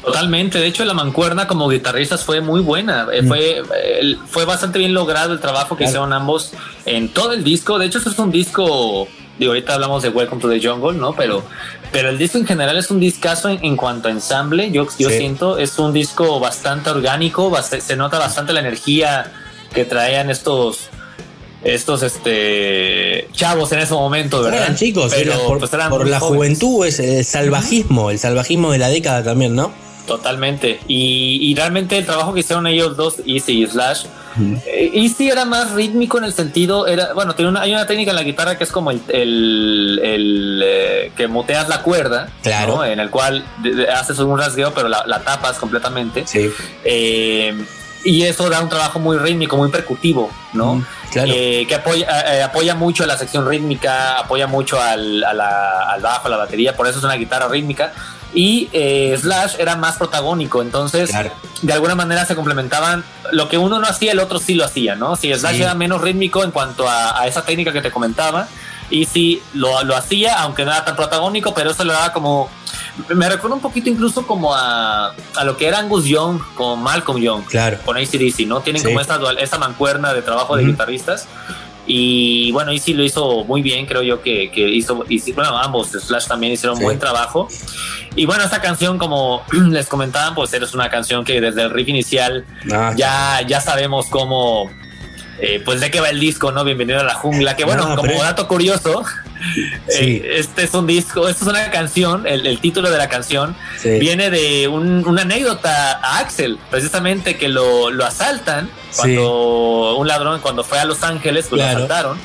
Totalmente, 0.03 0.59
de 0.59 0.67
hecho 0.67 0.85
la 0.85 0.95
mancuerna 0.95 1.47
como 1.47 1.69
guitarristas 1.69 2.25
fue 2.25 2.41
muy 2.41 2.61
buena, 2.61 3.07
Eh, 3.13 3.23
Mm. 3.23 3.29
fue, 3.29 3.63
fue 4.29 4.45
bastante 4.45 4.79
bien 4.79 4.95
logrado 4.95 5.33
el 5.33 5.39
trabajo 5.41 5.77
que 5.77 5.85
Claro. 5.85 5.91
hicieron 5.91 6.13
ambos 6.13 6.53
en 6.87 7.09
todo 7.11 7.33
el 7.33 7.45
disco, 7.45 7.79
de 7.79 7.87
hecho 7.87 7.99
esto 7.99 8.11
es 8.11 8.19
un 8.19 8.31
disco, 8.33 9.07
digo 9.39 9.53
ahorita 9.53 9.75
hablamos 9.75 10.03
de 10.03 10.09
Welcome 10.09 10.41
to 10.41 10.49
the 10.49 10.67
Jungle, 10.67 10.99
¿no? 10.99 11.13
Pero, 11.15 11.45
pero 11.93 12.09
el 12.09 12.19
disco 12.19 12.39
en 12.39 12.47
general 12.47 12.77
es 12.79 12.91
un 12.91 12.99
discazo 12.99 13.49
en, 13.51 13.65
en 13.65 13.77
cuanto 13.77 14.09
a 14.09 14.11
ensamble, 14.11 14.71
yo, 14.73 14.89
yo 14.99 15.09
Sí. 15.11 15.19
siento, 15.19 15.59
es 15.59 15.79
un 15.79 15.93
disco 15.93 16.41
bastante 16.41 16.91
orgánico, 16.91 17.51
bast- 17.51 17.79
se 17.81 17.95
nota 17.97 18.19
bastante 18.19 18.53
la 18.55 18.61
energía 18.61 19.31
que 19.73 19.85
traían 19.85 20.31
estos 20.31 20.89
estos 21.65 22.03
este 22.03 23.29
chavos 23.33 23.71
en 23.73 23.79
ese 23.81 23.95
momento, 23.95 24.43
¿verdad? 24.43 24.63
Eran 24.63 24.77
chicos, 24.77 25.13
Pero, 25.15 25.39
por, 25.47 25.59
pues, 25.61 25.73
eran 25.73 25.91
por 25.91 26.03
muy 26.03 26.11
la 26.11 26.19
jóvenes. 26.19 26.59
juventud, 26.59 26.87
es 26.87 26.99
el 26.99 27.25
salvajismo, 27.25 28.11
el 28.11 28.19
salvajismo 28.19 28.73
de 28.73 28.79
la 28.79 28.89
década 28.89 29.23
también, 29.23 29.55
¿no? 29.55 29.73
Totalmente. 30.07 30.81
Y, 30.89 31.39
y 31.41 31.55
realmente 31.55 31.97
el 31.97 32.05
trabajo 32.05 32.35
que 32.35 32.41
hicieron 32.41 32.67
ellos 32.67 32.97
dos, 32.97 33.19
Easy 33.27 33.63
y 33.63 33.67
Slash, 33.67 34.07
Eh, 34.67 34.91
y 34.95 35.09
sí 35.11 35.29
era 35.29 35.45
más 35.45 35.73
rítmico 35.73 36.17
en 36.19 36.25
el 36.25 36.33
sentido, 36.33 36.87
era, 36.89 37.13
bueno, 37.13 37.35
tiene 37.37 37.51
una, 37.51 37.61
hay 37.61 37.71
una 37.73 37.87
técnica 37.87 38.11
en 38.13 38.17
la 38.17 38.23
guitarra 38.25 38.57
que 38.59 38.65
es 38.65 38.73
como 38.73 38.91
el, 38.91 39.01
el, 39.11 40.01
el, 40.03 40.63
eh, 40.65 41.13
que 41.17 41.29
muteas 41.29 41.69
la 41.69 41.83
cuerda, 41.83 42.31
Claro. 42.43 42.77
¿no? 42.77 42.85
en 42.85 42.99
el 42.99 43.11
cual 43.11 43.45
haces 43.95 44.19
un 44.19 44.37
rasgueo, 44.39 44.73
pero 44.75 44.89
la, 44.89 45.05
la 45.07 45.21
tapas 45.21 45.59
completamente. 45.59 46.25
Sí. 46.27 46.51
Eh, 46.83 47.55
y 48.05 48.23
eso 48.23 48.49
da 48.51 48.61
un 48.61 48.69
trabajo 48.69 48.99
muy 48.99 49.17
rítmico, 49.19 49.57
muy 49.57 49.71
percutivo, 49.71 50.31
¿no? 50.53 50.77
Mm, 50.77 50.87
claro. 51.13 51.33
Eh, 51.35 51.65
que 51.69 51.75
apoya, 51.75 52.35
eh, 52.37 52.43
apoya 52.43 52.75
mucho 52.75 53.05
a 53.05 53.07
la 53.07 53.17
sección 53.17 53.49
rítmica, 53.49 54.19
apoya 54.19 54.47
mucho 54.47 54.81
al, 54.81 55.23
a 55.25 55.33
la- 55.33 55.91
al 55.93 56.01
bajo, 56.01 56.27
a 56.27 56.31
la 56.31 56.37
batería, 56.37 56.77
por 56.77 56.87
eso 56.87 56.99
es 56.99 57.05
una 57.05 57.15
guitarra 57.15 57.49
rítmica. 57.49 57.93
Y 58.35 58.71
eh, 58.73 59.15
Slash 59.21 59.57
era 59.59 59.77
más 59.77 59.97
protagónico, 59.99 60.63
entonces 60.63 61.11
Claro. 61.11 61.31
de 61.61 61.73
alguna 61.75 61.95
manera 61.95 62.25
se 62.25 62.35
complementaban. 62.35 63.05
Lo 63.31 63.49
que 63.49 63.59
uno 63.59 63.79
no 63.79 63.87
hacía, 63.87 64.13
el 64.13 64.21
otro 64.21 64.39
sí 64.39 64.55
lo 64.55 64.65
hacía, 64.65 64.95
¿no? 64.95 65.17
Si 65.17 65.33
Slash 65.35 65.57
Sí. 65.57 65.63
era 65.63 65.75
menos 65.75 66.01
rítmico 66.01 66.43
en 66.43 66.51
cuanto 66.51 66.89
a, 66.89 67.21
a 67.21 67.27
esa 67.27 67.45
técnica 67.45 67.73
que 67.75 67.83
te 67.83 67.91
comentaba, 67.91 68.49
y 68.89 69.05
sí 69.05 69.43
lo, 69.53 69.85
lo 69.85 69.95
hacía, 69.97 70.41
aunque 70.41 70.65
no 70.65 70.71
era 70.73 70.85
tan 70.85 70.97
protagónico, 70.97 71.53
pero 71.55 71.71
eso 71.73 71.85
le 71.85 71.93
daba 71.93 72.13
como. 72.13 72.51
Me 73.15 73.29
recuerda 73.29 73.57
un 73.57 73.63
poquito 73.63 73.89
incluso 73.89 74.27
como 74.27 74.55
a, 74.55 75.15
a 75.37 75.45
lo 75.45 75.57
que 75.57 75.67
era 75.67 75.79
Angus 75.79 76.05
Young 76.05 76.41
con 76.55 76.83
Malcolm 76.83 77.19
Young 77.21 77.45
Claro. 77.45 77.79
con 77.85 77.97
ACDC, 77.97 78.47
¿no? 78.47 78.61
Tienen 78.61 78.83
Sí. 78.83 78.89
como 78.89 79.01
esta, 79.01 79.19
dual- 79.19 79.39
esta 79.39 79.59
mancuerna 79.59 80.13
de 80.13 80.23
trabajo 80.23 80.57
de 80.57 80.63
Ujú. 80.63 80.73
guitarristas. 80.73 81.27
Y 81.87 82.53
bueno, 82.53 82.71
Easy 82.71 82.95
lo 82.95 83.03
hizo 83.03 83.43
muy 83.45 83.61
bien, 83.61 83.87
creo 83.87 84.03
yo 84.03 84.23
que, 84.23 84.51
que 84.53 84.69
hizo, 84.69 85.05
hizo- 85.09 85.35
bueno, 85.35 85.59
ambos, 85.59 85.89
Slash 85.91 86.27
también 86.29 86.53
hicieron 86.53 86.77
Sí. 86.77 86.85
buen 86.85 86.99
trabajo. 86.99 87.49
Y 88.15 88.25
bueno, 88.27 88.45
esta 88.45 88.61
canción, 88.61 88.99
como 88.99 89.43
les 89.71 89.89
comentaban, 89.89 90.35
pues 90.35 90.53
es 90.53 90.75
una 90.75 90.91
canción 90.91 91.25
que 91.25 91.41
desde 91.41 91.63
el 91.63 91.71
riff 91.71 91.89
inicial 91.89 92.45
Ah, 92.73 92.93
ya, 92.97 93.41
ya 93.49 93.61
sabemos 93.61 94.07
cómo, 94.11 94.71
eh, 95.41 95.61
pues 95.65 95.81
de 95.81 95.91
qué 95.91 96.01
va 96.01 96.11
el 96.11 96.21
disco, 96.21 96.53
¿no? 96.53 96.63
Bienvenido 96.63 97.01
a 97.01 97.05
la 97.05 97.15
jungla, 97.15 97.57
que 97.57 97.65
bueno, 97.65 97.89
No, 97.89 97.97
como 97.97 98.23
dato 98.23 98.47
curioso, 98.47 99.03
Sí. 99.89 100.23
eh, 100.25 100.31
este 100.39 100.65
es 100.65 100.75
un 100.75 100.87
disco, 100.87 101.29
esta 101.29 101.45
es 101.45 101.51
una 101.51 101.71
canción, 101.71 102.27
el, 102.27 102.47
el 102.47 102.61
título 102.61 102.91
de 102.91 102.99
la 102.99 103.09
canción 103.09 103.57
sí. 103.79 103.99
viene 103.99 104.31
de 104.31 104.69
un- 104.69 105.07
una 105.07 105.23
anécdota 105.23 105.99
a 106.03 106.19
Axel, 106.19 106.59
precisamente 106.71 107.37
que 107.37 107.49
lo, 107.49 107.91
lo 107.91 108.05
asaltan 108.05 108.71
cuando 108.97 109.97
un 109.97 110.07
ladrón, 110.07 110.41
cuando 110.41 110.65
fue 110.65 110.79
a 110.79 110.85
Los 110.85 111.03
Ángeles, 111.03 111.47
pues 111.49 111.61
Claro. 111.63 111.79
lo 111.81 111.85
asaltaron 111.87 112.19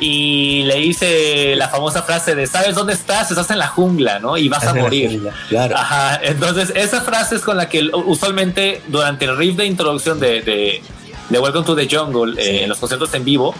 y 0.00 0.62
le 0.64 0.76
dice 0.76 1.54
la 1.56 1.68
famosa 1.68 2.02
frase 2.02 2.34
de 2.34 2.46
¿sabes 2.46 2.74
dónde 2.74 2.94
estás? 2.94 3.30
Estás 3.30 3.50
en 3.50 3.58
la 3.58 3.66
jungla, 3.68 4.18
¿no? 4.18 4.36
Y 4.38 4.48
vas 4.48 4.64
a 4.66 4.74
morir. 4.74 5.10
jungla, 5.10 5.34
Claro. 5.48 5.76
Ajá, 5.76 6.20
entonces 6.22 6.72
esa 6.74 7.02
frase 7.02 7.36
es 7.36 7.42
con 7.42 7.56
la 7.56 7.68
que 7.68 7.90
usualmente 8.06 8.82
durante 8.88 9.24
el 9.26 9.36
riff 9.36 9.56
de 9.56 9.66
introducción 9.66 10.18
de, 10.18 10.40
de, 10.42 10.82
de 11.28 11.38
Welcome 11.38 11.66
to 11.66 11.76
the 11.76 11.88
Jungle, 11.94 12.40
eh, 12.42 12.62
en 12.62 12.68
los 12.68 12.78
conciertos 12.78 13.12
en 13.14 13.24
vivo, 13.24 13.54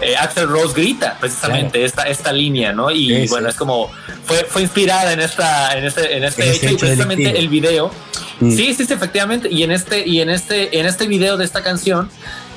eh, 0.00 0.16
Axel 0.16 0.48
Rose 0.48 0.74
grita 0.74 1.16
precisamente 1.20 1.84
esta, 1.84 2.02
esta 2.04 2.32
línea, 2.32 2.72
¿no? 2.72 2.90
Y 2.90 3.22
Sí, 3.22 3.28
bueno, 3.28 3.48
sí. 3.48 3.50
es 3.52 3.56
como, 3.56 3.90
fue, 4.24 4.44
fue 4.44 4.62
inspirada 4.62 5.12
en 5.12 5.20
esta, 5.20 5.76
en 5.76 5.84
este, 5.84 6.16
en 6.16 6.24
este 6.24 6.42
En 6.44 6.50
ese 6.50 6.56
hecho, 6.58 6.66
y 6.66 6.74
hecho 6.74 6.78
precisamente 6.86 7.22
delictivo. 7.24 7.40
el 7.42 7.48
video. 7.48 7.90
Mm. 8.40 8.50
Sí, 8.56 8.74
sí, 8.74 8.86
sí, 8.86 8.92
efectivamente. 8.92 9.48
Y 9.50 9.62
en 9.62 9.70
este, 9.70 10.06
y 10.06 10.20
en 10.20 10.30
este, 10.30 10.78
en 10.78 10.86
este 10.86 11.06
video 11.06 11.36
de 11.36 11.44
esta 11.44 11.62
canción, 11.62 12.08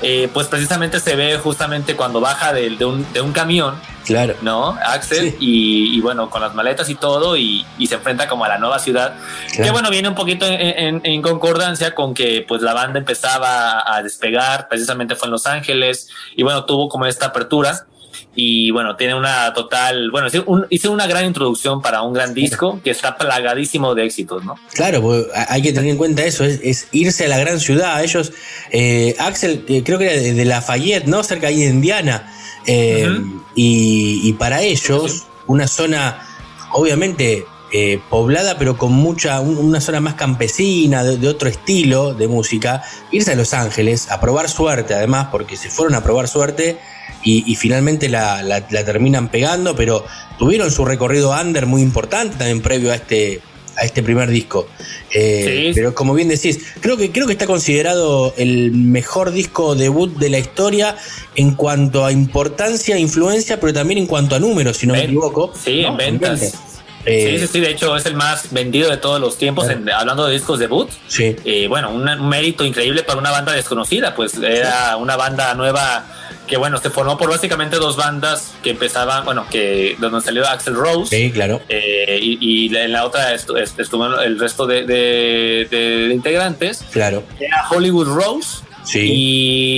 eh, 0.02 0.28
pues 0.32 0.48
precisamente 0.48 1.00
se 1.00 1.16
ve 1.16 1.38
justamente 1.38 1.96
cuando 1.96 2.20
baja 2.20 2.52
de, 2.52 2.70
de 2.70 2.84
un, 2.84 3.10
de 3.12 3.20
un 3.20 3.32
camión, 3.32 3.74
Claro. 4.04 4.34
¿no? 4.42 4.76
Axel, 4.84 5.30
Sí. 5.30 5.36
y, 5.40 5.96
y 5.96 6.00
bueno, 6.02 6.28
con 6.28 6.42
las 6.42 6.54
maletas 6.54 6.90
y 6.90 6.94
todo, 6.94 7.36
y, 7.38 7.64
y 7.78 7.86
se 7.86 7.94
enfrenta 7.94 8.28
como 8.28 8.44
a 8.44 8.48
la 8.48 8.58
nueva 8.58 8.78
ciudad. 8.78 9.14
Que 9.54 9.70
bueno, 9.70 9.88
viene 9.90 10.08
un 10.08 10.14
poquito 10.14 10.44
en, 10.46 10.60
en- 10.60 11.00
en 11.04 11.22
concordancia 11.22 11.94
con 11.94 12.12
que 12.12 12.44
pues 12.46 12.60
la 12.60 12.74
banda 12.74 12.98
empezaba 12.98 13.82
a 13.86 14.02
despegar, 14.02 14.68
precisamente 14.68 15.16
fue 15.16 15.28
en 15.28 15.32
Los 15.32 15.46
Ángeles, 15.46 16.08
y 16.36 16.42
bueno, 16.42 16.64
tuvo 16.64 16.88
como 16.88 17.06
esta 17.06 17.26
apertura. 17.26 17.86
Y 18.36 18.70
bueno, 18.72 18.96
tiene 18.96 19.14
una 19.14 19.52
total, 19.54 20.10
bueno, 20.10 20.26
hice, 20.26 20.40
un- 20.40 20.66
hice 20.68 20.88
una 20.88 21.06
gran 21.06 21.24
introducción 21.24 21.80
para 21.80 22.02
un 22.02 22.12
gran 22.12 22.34
disco 22.34 22.80
que 22.82 22.90
está 22.90 23.16
plagadísimo 23.16 23.94
de 23.94 24.04
éxitos, 24.06 24.44
¿no? 24.44 24.56
Claro, 24.72 25.00
porque 25.02 25.26
hay 25.48 25.62
que 25.62 25.72
tener 25.72 25.90
en 25.90 25.96
cuenta 25.96 26.24
eso, 26.24 26.44
es, 26.44 26.58
es 26.62 26.88
irse 26.92 27.26
a 27.26 27.28
la 27.28 27.38
gran 27.38 27.60
ciudad. 27.60 28.02
Ellos, 28.02 28.32
eh, 28.72 29.14
Axel, 29.20 29.64
eh, 29.68 29.82
creo 29.84 29.98
que 29.98 30.06
era 30.12 30.20
de, 30.34 30.44
Lafayette, 30.44 31.06
¿no? 31.06 31.22
Cerca 31.22 31.46
ahí 31.46 31.60
de 31.60 31.70
Indiana. 31.70 32.32
Eh, 32.66 33.08
y, 33.54 34.20
y 34.24 34.32
para 34.32 34.62
ellos, 34.62 35.26
una 35.46 35.68
zona, 35.68 36.26
obviamente, 36.72 37.44
eh, 37.72 38.00
poblada, 38.10 38.56
pero 38.58 38.76
con 38.78 38.92
mucha, 38.92 39.40
un- 39.40 39.58
una 39.58 39.80
zona 39.80 40.00
más 40.00 40.14
campesina, 40.14 41.02
de, 41.04 41.16
de 41.18 41.28
otro 41.28 41.48
estilo 41.48 42.14
de 42.14 42.28
música, 42.28 42.82
irse 43.10 43.32
a 43.32 43.36
Los 43.36 43.52
Ángeles 43.54 44.10
a 44.10 44.20
probar 44.20 44.48
suerte, 44.48 44.94
además, 44.94 45.28
porque 45.30 45.56
se 45.56 45.70
fueron 45.70 45.94
a 45.94 46.02
probar 46.02 46.28
suerte 46.28 46.78
y, 47.22 47.50
y 47.50 47.54
finalmente 47.56 48.08
la, 48.08 48.42
la- 48.42 48.66
la 48.70 48.84
terminan 48.84 49.28
pegando, 49.28 49.74
pero 49.76 50.04
tuvieron 50.38 50.70
su 50.70 50.84
recorrido 50.84 51.30
under 51.30 51.66
muy 51.66 51.82
importante 51.82 52.36
también 52.36 52.60
previo 52.60 52.92
a 52.92 52.96
este, 52.96 53.40
a 53.76 53.84
este 53.84 54.02
primer 54.02 54.28
disco. 54.30 54.68
Eh, 55.12 55.42
Sí. 55.68 55.72
Pero 55.74 55.94
como 55.94 56.12
bien 56.14 56.28
decís, 56.28 56.58
creo 56.80 56.96
que, 56.96 57.10
creo 57.12 57.26
que 57.26 57.32
está 57.32 57.46
considerado 57.46 58.34
el 58.36 58.72
mejor 58.72 59.30
disco 59.32 59.74
debut 59.74 60.16
de 60.18 60.28
la 60.28 60.38
historia 60.38 60.96
en 61.36 61.54
cuanto 61.54 62.04
a 62.04 62.12
importancia, 62.12 62.98
influencia, 62.98 63.58
pero 63.60 63.72
también 63.72 63.98
en 63.98 64.06
cuanto 64.06 64.34
a 64.34 64.40
números, 64.40 64.76
si 64.78 64.86
no 64.86 64.94
me 64.94 65.04
equivoco. 65.04 65.52
Sí, 65.64 65.82
¿no? 65.82 65.88
en 65.88 65.96
ventas. 65.96 66.54
Eh, 67.06 67.36
sí, 67.38 67.46
sí, 67.46 67.52
sí, 67.54 67.60
de 67.60 67.70
hecho 67.70 67.94
es 67.96 68.06
el 68.06 68.14
más 68.14 68.52
vendido 68.52 68.90
de 68.90 68.96
todos 68.96 69.20
los 69.20 69.36
tiempos, 69.38 69.64
Claro. 69.66 69.80
en- 69.80 69.90
hablando 69.90 70.26
de 70.26 70.32
discos 70.34 70.58
debut. 70.58 70.88
sí. 71.06 71.36
Eh, 71.44 71.66
bueno, 71.68 71.90
un, 71.90 72.08
un 72.08 72.28
mérito 72.28 72.64
increíble 72.64 73.02
para 73.02 73.18
una 73.18 73.30
banda 73.30 73.52
desconocida, 73.52 74.14
pues 74.14 74.34
era 74.38 74.96
una 74.96 75.16
banda 75.16 75.54
nueva 75.54 76.04
que, 76.46 76.58
bueno, 76.58 76.76
se 76.76 76.90
formó 76.90 77.16
por 77.16 77.30
básicamente 77.30 77.76
dos 77.76 77.96
bandas 77.96 78.52
que 78.62 78.70
empezaban, 78.70 79.24
bueno, 79.24 79.46
que 79.50 79.58
de 79.58 79.96
donde 79.98 80.20
salió 80.20 80.46
Axel 80.46 80.74
Rose. 80.74 81.16
Sí, 81.16 81.30
claro. 81.32 81.62
eh, 81.70 82.18
y, 82.20 82.66
y 82.66 82.76
en 82.76 82.92
la 82.92 83.06
otra 83.06 83.34
estu- 83.34 83.58
est- 83.58 83.80
estuvo 83.80 84.06
el 84.20 84.38
resto 84.38 84.66
de, 84.66 84.84
de- 84.84 86.10
integrantes, 86.12 86.84
Claro. 86.92 87.22
era 87.40 87.66
Hollywood 87.70 88.08
Rose 88.08 88.58
Sí. 88.84 89.00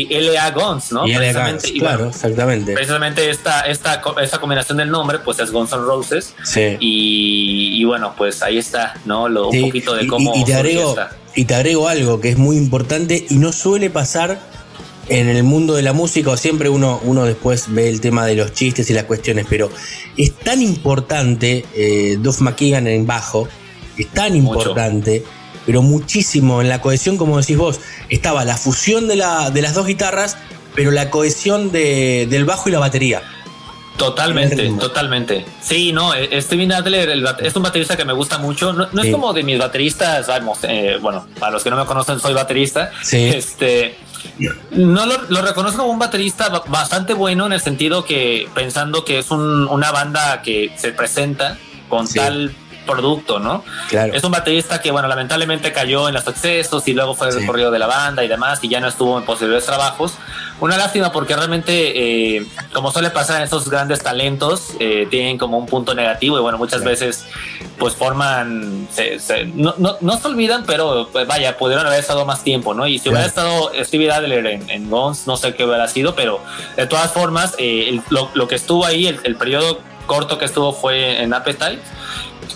y 0.09 0.15
L.A. 0.15 0.51
Guns, 0.51 0.93
¿no? 0.93 1.07
Y 1.07 1.13
L.A. 1.13 1.21
Precisamente, 1.21 1.67
Guns, 1.69 1.77
y 1.77 1.79
claro, 1.81 1.97
bueno, 1.99 2.11
exactamente. 2.11 2.73
precisamente 2.75 3.31
esta, 3.31 3.61
esta, 3.63 4.03
esta 4.23 4.39
combinación 4.41 4.79
del 4.79 4.91
nombre, 4.91 5.19
pues 5.21 5.39
es 5.39 5.51
Guns 5.53 5.73
N' 5.73 5.79
Roses. 5.83 6.35
Sí. 6.45 6.77
Y, 6.81 7.81
y 7.81 7.85
bueno, 7.85 8.15
pues 8.17 8.43
ahí 8.43 8.59
está, 8.59 8.95
¿no? 9.05 9.29
Lo, 9.29 9.51
Sí, 9.53 9.61
un 9.61 9.69
poquito 9.69 9.95
de 9.95 10.07
cómo. 10.07 10.35
y, 10.37 10.41
y 10.41 10.45
te 10.45 10.55
agrego 10.55 10.91
esta. 10.91 11.11
y 11.35 11.45
te 11.45 11.55
agrego 11.55 11.89
algo 11.89 12.21
que 12.21 12.31
es 12.31 12.37
muy 12.39 12.57
importante 12.57 13.25
y 13.31 13.37
no 13.37 13.53
suele 13.53 13.91
pasar 13.91 14.39
en 15.09 15.29
el 15.29 15.45
mundo 15.45 15.75
de 15.75 15.83
la 15.83 15.93
música 15.93 16.31
o 16.31 16.37
siempre 16.37 16.69
uno, 16.69 17.01
uno 17.05 17.25
después 17.25 17.67
ve 17.69 17.89
el 17.89 18.01
tema 18.01 18.27
de 18.27 18.35
los 18.35 18.53
chistes 18.55 18.91
y 18.91 18.93
las 18.93 19.05
cuestiones, 19.05 19.47
pero 19.49 19.71
es 20.17 20.33
tan 20.35 20.61
importante 20.63 21.65
eh, 21.77 22.17
Duff 22.21 22.41
McKagan 22.41 22.89
en 22.89 23.07
bajo, 23.07 23.47
es 23.97 24.09
tan 24.09 24.33
Mucho. 24.43 24.59
importante, 24.59 25.23
pero 25.67 25.83
muchísimo 25.83 26.63
en 26.63 26.69
la 26.69 26.81
cohesión, 26.81 27.17
como 27.19 27.39
decís 27.39 27.57
vos, 27.59 27.81
estaba 28.09 28.45
la 28.45 28.57
fusión 28.57 29.09
de, 29.09 29.17
la, 29.17 29.51
de 29.51 29.61
las 29.63 29.75
dos 29.75 29.87
guitarras, 29.87 30.39
pero 30.75 30.91
la 30.93 31.11
cohesión 31.11 31.73
de- 31.73 32.27
del 32.31 32.45
bajo 32.45 32.69
y 32.69 32.73
la 32.73 32.79
batería. 32.79 33.23
Totalmente, 33.97 34.69
totalmente. 34.79 35.47
Sí, 35.63 35.91
no, 35.93 36.13
eh, 36.15 36.41
Steven 36.43 36.71
Adler 36.73 37.09
el 37.09 37.27
es 37.43 37.57
un 37.57 37.63
baterista 37.63 37.97
que 37.97 38.05
me 38.05 38.13
gusta 38.13 38.37
mucho. 38.37 38.75
No, 38.75 38.89
no 38.93 39.03
Sí. 39.03 39.09
es 39.09 39.15
como 39.15 39.33
de 39.33 39.43
mis 39.43 39.59
bateristas, 39.59 40.27
vamos, 40.27 40.59
eh, 40.65 40.99
bueno, 41.01 41.27
para 41.41 41.53
los 41.53 41.65
que 41.65 41.71
no 41.71 41.77
me 41.77 41.87
conocen, 41.87 42.21
soy 42.21 42.35
baterista. 42.35 42.91
Sí. 43.03 43.17
Este, 43.29 43.97
no 44.73 45.07
lo, 45.07 45.23
lo 45.31 45.41
reconozco 45.41 45.79
como 45.81 45.93
un 45.95 45.99
baterista 45.99 46.51
ba- 46.51 46.65
bastante 46.69 47.15
bueno 47.15 47.47
en 47.47 47.55
el 47.55 47.61
sentido 47.63 48.05
que 48.05 48.47
pensando 48.55 49.03
que 49.03 49.19
es 49.21 49.31
un- 49.31 49.67
una 49.69 49.91
banda 49.93 50.43
que 50.43 50.73
se 50.77 50.93
presenta 50.93 51.57
con 51.89 52.07
Sí. 52.07 52.19
tal 52.19 52.55
producto, 52.87 53.39
¿no? 53.39 53.65
Claro. 53.91 54.15
Es 54.15 54.25
un 54.25 54.31
baterista 54.33 54.81
que, 54.81 54.91
bueno, 54.91 55.09
lamentablemente 55.09 55.73
cayó 55.73 56.09
en 56.09 56.15
los 56.15 56.27
excesos 56.27 56.87
y 56.89 56.95
luego 56.95 57.15
fue 57.15 57.27
el 57.29 57.33
Sí. 57.35 57.41
recorrido 57.41 57.71
de 57.71 57.79
la 57.79 57.87
banda 57.87 58.25
y 58.25 58.29
demás 58.29 58.61
y 58.63 58.69
ya 58.69 58.81
no 58.81 58.89
estuvo 58.89 59.19
en 59.19 59.25
posteriores 59.25 59.67
trabajos. 59.67 60.15
Una 60.61 60.79
lástima 60.79 61.13
porque 61.13 61.37
realmente, 61.37 62.37
eh, 62.39 62.47
como 62.73 62.91
suele 62.91 63.11
pasar 63.11 63.37
en 63.39 63.43
estos 63.43 63.69
grandes 63.69 64.03
talentos, 64.03 64.71
eh, 64.81 65.07
tienen 65.11 65.37
como 65.37 65.59
un 65.59 65.67
punto 65.67 65.95
negativo 65.95 66.39
y 66.39 66.41
bueno, 66.41 66.57
muchas 66.57 66.81
Claro. 66.81 66.91
veces 66.93 67.27
pues 67.79 67.95
forman, 67.95 68.89
se- 68.91 69.19
se- 69.19 69.45
no, 69.45 69.75
no, 69.77 69.97
no 70.01 70.17
se 70.19 70.29
olvidan, 70.29 70.65
pero 70.67 71.11
pues, 71.13 71.27
vaya, 71.27 71.59
pudieron 71.59 71.85
haber 71.87 72.01
estado 72.01 72.25
más 72.25 72.43
tiempo, 72.43 72.73
¿no? 72.73 72.87
Y 72.87 72.99
si 72.99 73.11
hubiera 73.11 73.27
estado 73.27 73.71
Stevie 73.85 74.11
Adler 74.11 74.47
en, 74.47 74.71
en 74.71 74.89
Guns, 74.89 75.27
no 75.27 75.37
sé 75.37 75.55
qué 75.55 75.65
hubiera 75.65 75.87
sido, 75.89 76.15
pero 76.15 76.41
de 76.77 76.87
todas 76.87 77.13
formas, 77.13 77.55
eh, 77.59 77.87
el- 77.91 78.03
lo, 78.09 78.31
lo 78.33 78.49
que 78.49 78.55
estuvo 78.55 78.87
ahí, 78.87 79.07
el, 79.09 79.21
el 79.25 79.37
periodo 79.37 79.81
corto 80.07 80.39
que 80.39 80.47
estuvo 80.47 80.73
fue 80.73 81.21
en 81.23 81.35
Appetite. 81.35 81.81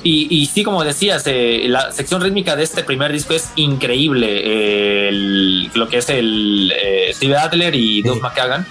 Y, 0.02 0.26
y 0.30 0.46
sí, 0.46 0.62
como 0.62 0.82
decías, 0.84 1.22
eh, 1.26 1.64
la 1.68 1.92
sección 1.92 2.20
rítmica 2.20 2.56
de 2.56 2.62
este 2.64 2.82
primer 2.84 3.12
disco 3.12 3.34
es 3.34 3.50
increíble. 3.56 4.26
eh, 4.44 5.08
el- 5.08 5.70
lo 5.74 5.88
que 5.88 5.98
es 5.98 6.08
el 6.10 6.72
eh, 6.76 7.10
Steve 7.14 7.36
Adler 7.36 7.74
y 7.74 8.02
Duff 8.02 8.16
Sí. 8.16 8.22
McKagan. 8.22 8.66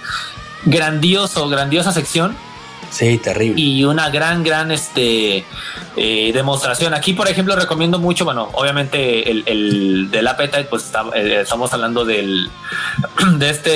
Grandioso, 0.64 1.48
grandiosa 1.48 1.92
sección. 1.92 2.36
Sí, 2.90 3.18
terrible. 3.18 3.60
y 3.60 3.84
una 3.84 4.10
gran, 4.10 4.42
gran 4.42 4.72
este, 4.72 5.44
eh, 5.96 6.30
demostración. 6.34 6.92
Aquí, 6.92 7.12
por 7.12 7.28
ejemplo, 7.28 7.54
recomiendo 7.54 8.00
mucho, 8.00 8.24
bueno, 8.24 8.48
obviamente 8.54 9.30
el, 9.30 9.44
el 9.46 10.10
del 10.10 10.26
Appetite, 10.26 10.64
pues 10.64 10.86
está- 10.86 11.04
eh, 11.14 11.42
estamos 11.42 11.72
hablando 11.72 12.04
del, 12.04 12.50
de, 13.38 13.48
este, 13.50 13.70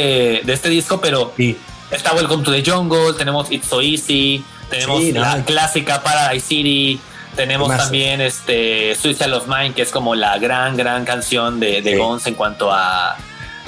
de 0.45 0.53
este 0.53 0.69
disco, 0.69 1.01
pero 1.01 1.33
Sí. 1.37 1.57
está 1.93 2.13
Welcome 2.13 2.43
to 2.43 2.51
the 2.51 2.69
Jungle, 2.69 3.13
tenemos 3.17 3.53
It's 3.53 3.69
So 3.69 3.81
Easy, 3.81 4.43
tenemos 4.69 5.01
Sí, 5.01 5.13
la 5.13 5.37
no. 5.37 5.45
clásica 5.45 6.03
Paradise 6.03 6.45
City, 6.49 6.99
tenemos 7.35 7.69
también 7.77 8.21
este 8.21 8.95
Suicide 8.95 9.33
of 9.33 9.47
Mine, 9.47 9.75
que 9.75 9.83
es 9.83 9.91
como 9.91 10.15
la 10.15 10.39
gran, 10.39 10.77
gran 10.77 11.05
canción 11.05 11.61
de, 11.61 11.83
de 11.83 11.93
Sí. 11.93 11.97
Guns 11.99 12.27
en 12.27 12.35
cuanto 12.35 12.73
a, 12.73 13.17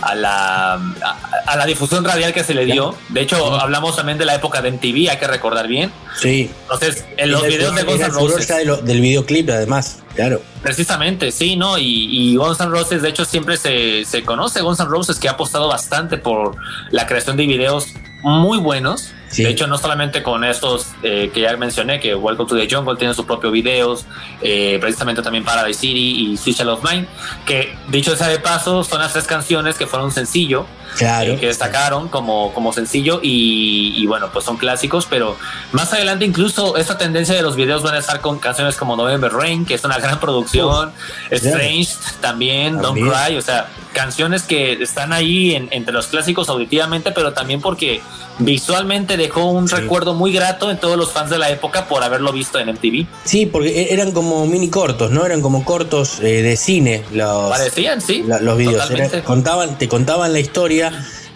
a, 0.02 0.14
la, 0.14 0.74
a, 0.74 1.16
a 1.46 1.56
la 1.56 1.64
difusión 1.66 2.04
radial 2.04 2.32
que 2.32 2.44
se 2.44 2.54
le 2.54 2.64
dio. 2.66 2.94
De 3.08 3.20
hecho, 3.22 3.58
hablamos 3.60 3.96
también 3.96 4.18
de 4.18 4.24
la 4.24 4.34
época 4.34 4.60
de 4.62 4.70
MTV, 4.72 5.10
hay 5.10 5.16
que 5.18 5.26
recordar 5.26 5.66
bien. 5.68 5.92
Sí. 6.20 6.50
Entonces, 6.62 7.04
en 7.16 7.30
los 7.30 7.46
videos 7.46 7.74
de 7.74 7.82
Guns 7.84 8.00
N' 8.00 8.08
Roses, 8.08 8.48
ya 8.48 8.56
de 8.56 8.64
lo- 8.64 8.76
del 8.78 9.00
videoclip, 9.00 9.48
además, 9.50 9.98
claro. 10.14 10.40
precisamente, 10.62 11.30
sí, 11.32 11.56
¿no? 11.56 11.78
Y, 11.78 11.84
y 12.32 12.36
Guns 12.36 12.60
N' 12.60 12.68
Roses, 12.70 13.02
de 13.02 13.08
hecho, 13.08 13.24
siempre 13.24 13.56
se, 13.56 14.04
se 14.04 14.22
conoce 14.22 14.60
Guns 14.62 14.80
N' 14.80 14.88
Roses 14.88 15.18
que 15.18 15.28
ha 15.28 15.32
apostado 15.32 15.68
bastante 15.68 16.18
por 16.18 16.56
la 16.90 17.06
creación 17.06 17.36
de 17.36 17.46
videos 17.46 17.88
muy 18.22 18.58
buenos. 18.58 19.12
De 19.36 19.50
hecho, 19.50 19.66
no 19.66 19.78
solamente 19.78 20.22
con 20.22 20.44
estos 20.44 20.92
eh, 21.02 21.30
que 21.32 21.40
ya 21.40 21.56
mencioné, 21.56 22.00
que 22.00 22.14
Welcome 22.14 22.48
to 22.48 22.56
the 22.56 22.68
Jungle 22.68 22.96
tiene 22.96 23.14
sus 23.14 23.24
propios 23.24 23.52
videos, 23.52 24.06
eh, 24.40 24.78
precisamente 24.80 25.22
también 25.22 25.44
Paradise 25.44 25.80
City 25.80 26.32
y 26.32 26.36
Switch 26.36 26.60
of 26.60 26.82
Mine, 26.82 27.06
que 27.44 27.76
dicho 27.88 28.14
sea 28.16 28.28
de 28.28 28.38
paso, 28.38 28.84
son 28.84 29.00
las 29.00 29.12
tres 29.12 29.24
canciones 29.24 29.76
que 29.76 29.86
fueron 29.86 30.10
sencillo, 30.10 30.66
Claro. 30.96 31.32
eh, 31.32 31.36
que 31.38 31.46
destacaron 31.46 32.08
como, 32.08 32.52
como 32.54 32.72
sencillo 32.72 33.20
y, 33.22 33.94
y 33.96 34.06
bueno, 34.06 34.30
pues 34.32 34.44
son 34.44 34.56
clásicos, 34.56 35.06
pero 35.08 35.36
más 35.72 35.92
adelante 35.92 36.24
incluso 36.24 36.76
esta 36.76 36.96
tendencia 36.98 37.34
de 37.34 37.42
los 37.42 37.56
videos 37.56 37.82
van 37.82 37.94
a 37.94 37.98
estar 37.98 38.20
con 38.20 38.38
canciones 38.38 38.76
como 38.76 38.96
November 38.96 39.32
Rain, 39.32 39.64
que 39.66 39.74
es 39.74 39.84
una 39.84 39.98
gran 39.98 40.18
producción, 40.20 40.92
Strange 41.30 41.92
también, 42.20 42.80
También. 42.80 43.06
Don't 43.08 43.26
Cry, 43.26 43.36
o 43.36 43.42
sea, 43.42 43.68
canciones 43.92 44.42
que 44.42 44.72
están 44.82 45.12
ahí 45.12 45.54
en- 45.54 45.68
entre 45.72 45.92
los 45.92 46.06
clásicos 46.08 46.48
auditivamente, 46.48 47.12
pero 47.12 47.32
también 47.32 47.60
porque 47.60 48.00
visualmente 48.38 49.16
dejó 49.16 49.46
un 49.46 49.66
Sí. 49.68 49.74
recuerdo 49.76 50.12
muy 50.12 50.30
grato 50.32 50.70
en 50.70 50.78
todos 50.78 50.98
los 50.98 51.10
fans 51.10 51.30
de 51.30 51.38
la 51.38 51.48
época 51.50 51.86
por 51.88 52.02
haberlo 52.04 52.32
visto 52.32 52.58
en 52.58 52.68
MTV. 52.68 53.06
Sí, 53.24 53.46
porque 53.46 53.68
e- 53.70 53.94
eran 53.94 54.12
como 54.12 54.46
mini 54.46 54.68
cortos, 54.68 55.10
¿no? 55.10 55.24
Eran 55.24 55.40
como 55.40 55.64
cortos 55.64 56.20
eh, 56.20 56.42
de 56.42 56.56
cine 56.56 57.02
los, 57.12 57.48
Parecían, 57.50 58.00
sí. 58.02 58.22
la- 58.26 58.38
los 58.40 58.58
videos. 58.58 58.90
Era- 58.90 59.22
contaban, 59.24 59.78
te 59.78 59.88
contaban 59.88 60.32
la 60.34 60.40
historia, 60.40 60.85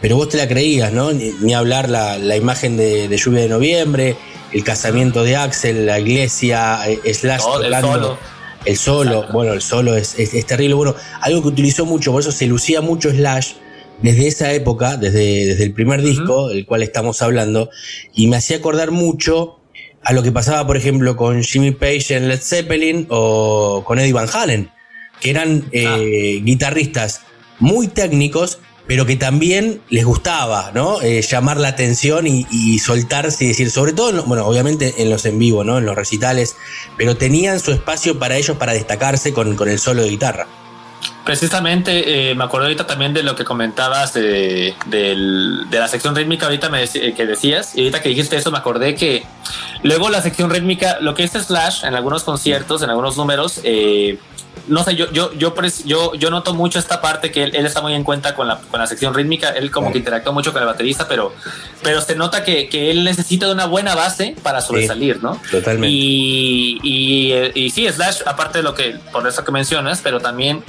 pero 0.01 0.17
vos 0.17 0.29
te 0.29 0.37
la 0.39 0.49
creías, 0.49 0.93
¿no? 0.93 1.13
Ni, 1.13 1.33
ni 1.41 1.55
hablar 1.55 1.89
la, 1.91 2.19
la 2.19 2.37
imagen 2.37 2.77
de, 2.77 3.09
de 3.09 3.17
lluvia 3.17 3.41
de 3.43 3.49
noviembre, 3.49 4.17
el 4.53 4.65
casamiento 4.65 5.23
de 5.23 5.37
Axel, 5.37 5.87
la 5.87 6.01
iglesia, 6.01 6.81
eh, 6.89 7.15
Slash 7.15 7.41
Todo, 7.43 7.63
el 7.65 7.75
solo. 7.81 8.19
El 8.65 8.77
solo, 8.77 9.11
Exacto. 9.13 9.33
bueno, 9.33 9.53
el 9.55 9.63
solo 9.63 9.97
es, 9.97 10.19
es- 10.19 10.35
es 10.35 10.45
terrible. 10.47 10.75
Bueno, 10.75 10.95
algo 11.23 11.41
que 11.43 11.49
utilizó 11.49 11.87
mucho, 11.87 12.13
por 12.13 12.21
eso 12.21 12.31
se 12.33 12.47
lucía 12.47 12.81
mucho 12.83 13.11
Slash 13.11 13.53
desde 14.03 14.27
esa 14.27 14.53
época, 14.53 14.97
desde, 14.97 15.47
desde 15.47 15.65
el 15.65 15.73
primer 15.73 16.03
disco, 16.03 16.49
del 16.49 16.67
cual 16.67 16.83
estamos 16.83 17.23
hablando, 17.23 17.71
y 18.15 18.27
me 18.29 18.37
hacía 18.37 18.57
acordar 18.59 18.91
mucho 18.91 19.57
a 20.03 20.13
lo 20.15 20.23
que 20.23 20.33
pasaba, 20.33 20.67
por 20.67 20.77
ejemplo, 20.79 21.17
con 21.17 21.43
Jimmy 21.43 21.71
Page 21.73 22.17
en 22.17 22.29
Led 22.29 22.41
Zeppelin 22.41 23.07
o 23.11 23.83
con 23.87 23.99
Eddie 23.99 24.13
Van 24.15 24.29
Halen, 24.33 24.71
que 25.21 25.29
eran 25.31 25.67
eh, 25.73 26.41
guitarristas 26.43 27.21
muy 27.59 27.89
técnicos, 27.89 28.59
pero 28.91 29.07
que 29.07 29.15
también 29.15 29.81
les 29.89 30.05
gustaba, 30.05 30.73
¿no? 30.75 31.01
Eh, 31.01 31.23
llamar 31.23 31.59
la 31.59 31.69
atención 31.69 32.27
y, 32.27 32.79
soltarse 32.81 33.45
y 33.45 33.47
decir, 33.47 33.71
sobre 33.71 33.93
todo, 33.93 34.25
bueno, 34.25 34.45
obviamente 34.45 35.01
en 35.01 35.11
los 35.11 35.25
en 35.27 35.39
vivo, 35.39 35.63
¿no? 35.63 35.79
En 35.79 35.87
los 35.87 35.95
recitales, 35.95 36.57
pero 36.97 37.17
tenían 37.17 37.61
su 37.61 37.71
espacio 37.71 38.19
para 38.19 38.37
ellos 38.37 38.57
para 38.57 38.73
destacarse 38.73 39.33
con, 39.33 39.57
el 39.69 39.79
solo 39.79 40.03
de 40.03 40.09
guitarra. 40.09 40.49
Precisamente, 41.25 42.31
eh, 42.31 42.35
me 42.35 42.43
acuerdo 42.43 42.67
ahorita 42.67 42.89
también 42.89 43.15
de 43.15 43.23
lo 43.23 43.37
que 43.37 43.45
comentabas 43.45 44.13
de, 44.15 44.75
la 45.71 45.87
sección 45.87 46.17
rítmica, 46.17 46.47
ahorita 46.47 46.69
eh, 46.83 47.15
que 47.17 47.27
decías, 47.27 47.77
y 47.77 47.83
ahorita 47.83 48.03
que 48.03 48.09
dijiste 48.09 48.39
eso, 48.39 48.51
me 48.51 48.59
acordé 48.59 48.97
que 48.97 49.25
luego 49.85 50.11
la 50.11 50.21
sección 50.21 50.51
rítmica, 50.51 50.99
lo 51.01 51.15
que 51.15 51.23
es 51.23 51.31
Slash 51.31 51.85
en 51.85 51.95
algunos 51.95 52.25
conciertos, 52.25 52.83
en 52.83 52.91
algunos 52.91 53.17
números, 53.17 53.61
eh, 53.63 54.19
no 54.71 54.83
sé, 54.85 54.97
yo, 54.97 55.11
yo, 55.13 55.33
yo, 55.35 55.53
yo, 55.85 56.15
yo 56.15 56.31
noto 56.31 56.55
mucho 56.55 56.79
esta 56.79 57.01
parte 57.03 57.31
que 57.31 57.43
él, 57.45 57.55
él 57.55 57.67
está 57.67 57.83
muy 57.83 57.93
en 57.95 58.03
cuenta 58.05 58.35
con 58.35 58.49
la, 58.49 58.59
con 58.59 58.81
la 58.81 58.87
sección 58.87 59.13
rítmica, 59.13 59.51
él 59.51 59.71
como 59.71 59.93
que 59.93 59.99
interactúa 59.99 60.33
mucho 60.33 60.53
con 60.53 60.63
el 60.63 60.67
baterista, 60.69 61.07
pero, 61.07 61.35
pero 61.83 62.01
se 62.01 62.15
nota 62.17 62.43
que, 62.45 62.69
que 62.69 62.91
él 62.91 63.05
necesita 63.05 63.47
de 63.47 63.53
una 63.53 63.67
buena 63.67 63.95
base 63.95 64.35
para 64.43 64.61
sobresalir, 64.63 65.23
¿no? 65.23 65.41
Totalmente. 65.51 65.89
Y, 65.89 66.79
y, 66.83 67.33
y 67.55 67.71
sí, 67.71 67.87
Slash, 67.91 68.23
aparte 68.25 68.59
de 68.59 68.65
lo 68.65 68.75
que, 68.75 68.97
por 69.13 69.27
eso 69.29 69.45
que 69.45 69.53
mencionas, 69.53 70.01
pero 70.03 70.21
también 70.21 70.65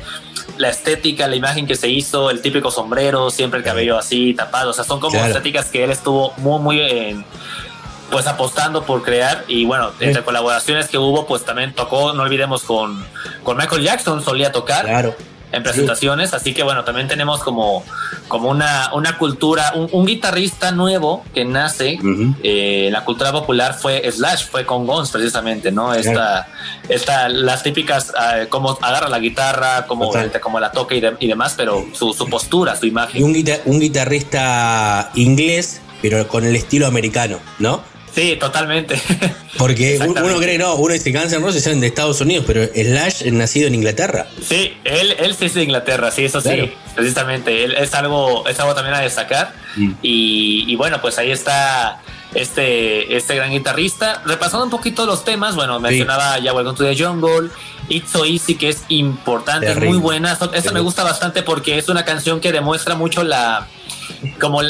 la 0.57 0.69
estética, 0.69 1.27
la 1.27 1.35
imagen 1.35 1.65
que 1.65 1.75
se 1.75 1.87
hizo, 1.87 2.29
el 2.29 2.41
típico 2.41 2.71
sombrero, 2.71 3.29
siempre 3.29 3.59
el 3.59 3.63
cabello 3.63 3.97
así 3.97 4.33
tapado, 4.33 4.71
o 4.71 4.73
sea, 4.73 4.83
son 4.83 4.99
como 4.99 5.13
Claro. 5.13 5.27
estéticas 5.27 5.67
que 5.67 5.83
él 5.83 5.91
estuvo 5.91 6.33
muy, 6.37 6.59
muy 6.59 6.81
en, 6.81 7.25
pues 8.11 8.27
apostando 8.27 8.83
por 8.83 9.01
crear 9.03 9.45
y 9.47 9.65
bueno, 9.65 9.91
Sí. 9.97 10.05
entre 10.05 10.23
colaboraciones 10.23 10.87
que 10.87 10.97
hubo, 10.97 11.25
pues 11.25 11.43
también 11.45 11.73
tocó, 11.73 12.13
no 12.13 12.23
olvidemos 12.23 12.63
con, 12.63 13.03
con 13.43 13.57
Michael 13.57 13.83
Jackson, 13.83 14.23
solía 14.23 14.51
tocar 14.51 14.85
Claro. 14.85 15.15
en 15.53 15.63
presentaciones, 15.63 16.33
así 16.33 16.53
que 16.53 16.63
bueno, 16.63 16.83
también 16.85 17.07
tenemos 17.09 17.41
como, 17.41 17.83
como 18.29 18.49
una, 18.49 18.89
una 18.93 19.17
cultura, 19.17 19.73
un, 19.75 19.89
un 19.91 20.05
guitarrista 20.05 20.71
nuevo 20.71 21.23
que 21.33 21.43
nace 21.43 21.99
eh, 22.43 22.85
en 22.87 22.93
la 22.93 23.03
cultura 23.03 23.31
popular 23.33 23.73
fue 23.73 24.09
Slash, 24.09 24.45
fue 24.49 24.65
con 24.65 24.85
Guns 24.87 25.09
precisamente, 25.11 25.71
¿no? 25.71 25.93
Esta, 25.93 26.47
esta, 26.87 27.27
las 27.27 27.63
típicas, 27.63 28.13
eh, 28.35 28.47
cómo 28.49 28.77
agarra 28.81 29.09
la 29.09 29.19
guitarra, 29.19 29.85
cómo, 29.87 30.11
cómo 30.41 30.59
la 30.59 30.71
toca 30.71 30.95
y, 30.95 31.01
de- 31.01 31.17
y 31.19 31.27
demás, 31.27 31.53
pero 31.57 31.85
su, 31.93 32.13
su 32.13 32.29
postura, 32.29 32.75
su 32.77 32.85
Y 32.85 32.89
imagen. 32.89 33.21
un, 33.23 33.33
guita- 33.33 33.59
un 33.65 33.79
guitarrista 33.79 35.11
inglés, 35.15 35.81
pero 36.01 36.27
con 36.27 36.45
el 36.45 36.55
estilo 36.55 36.87
americano, 36.87 37.39
¿no? 37.59 37.81
Sí, 38.13 38.35
totalmente. 38.39 38.99
Porque 39.57 39.99
uno 40.05 40.37
cree, 40.39 40.57
no, 40.57 40.75
uno 40.75 40.93
dice 40.93 41.11
Guns 41.11 41.31
N' 41.31 41.39
Roses 41.41 41.63
son 41.63 41.79
de 41.79 41.87
Estados 41.87 42.19
Unidos, 42.21 42.45
pero 42.47 42.65
Slash 42.73 43.23
es 43.23 43.33
nacido 43.33 43.67
en 43.67 43.75
Inglaterra. 43.75 44.27
Sí, 44.41 44.73
él, 44.83 45.15
él 45.19 45.35
sí 45.35 45.45
es 45.45 45.53
de 45.53 45.63
Inglaterra, 45.63 46.11
sí, 46.11 46.25
eso 46.25 46.41
Claro. 46.41 46.65
sí, 46.65 46.73
precisamente. 46.95 47.63
Él 47.63 47.73
es 47.77 47.93
algo, 47.93 48.47
es 48.47 48.59
algo 48.59 48.73
también 48.75 48.95
a 48.95 49.01
destacar. 49.01 49.53
Mm. 49.75 49.91
Y, 50.01 50.65
y 50.67 50.75
bueno, 50.75 50.99
pues 51.01 51.17
ahí 51.19 51.31
está 51.31 52.01
este, 52.33 53.15
este 53.15 53.35
gran 53.35 53.51
guitarrista. 53.51 54.21
Repasando 54.25 54.65
un 54.65 54.71
poquito 54.71 55.05
los 55.05 55.23
temas, 55.23 55.55
bueno, 55.55 55.79
mencionaba 55.79 56.39
ya 56.39 56.53
Welcome 56.53 56.77
to 56.77 56.83
the 56.83 56.95
Jungle, 57.03 57.49
It's 57.89 58.11
So 58.11 58.25
Easy, 58.25 58.55
que 58.55 58.69
es 58.69 58.83
importante, 58.89 59.67
es 59.67 59.73
Terrible. 59.73 59.89
muy 59.93 59.99
buena. 59.99 60.31
Esta 60.33 60.47
me 60.47 60.51
Terrible. 60.61 60.81
gusta 60.81 61.03
bastante 61.03 61.43
porque 61.43 61.77
es 61.77 61.89
una 61.89 62.05
canción 62.05 62.39
que 62.39 62.51
demuestra 62.51 62.95
mucho 62.95 63.23
la 63.23 63.67
como 64.39 64.61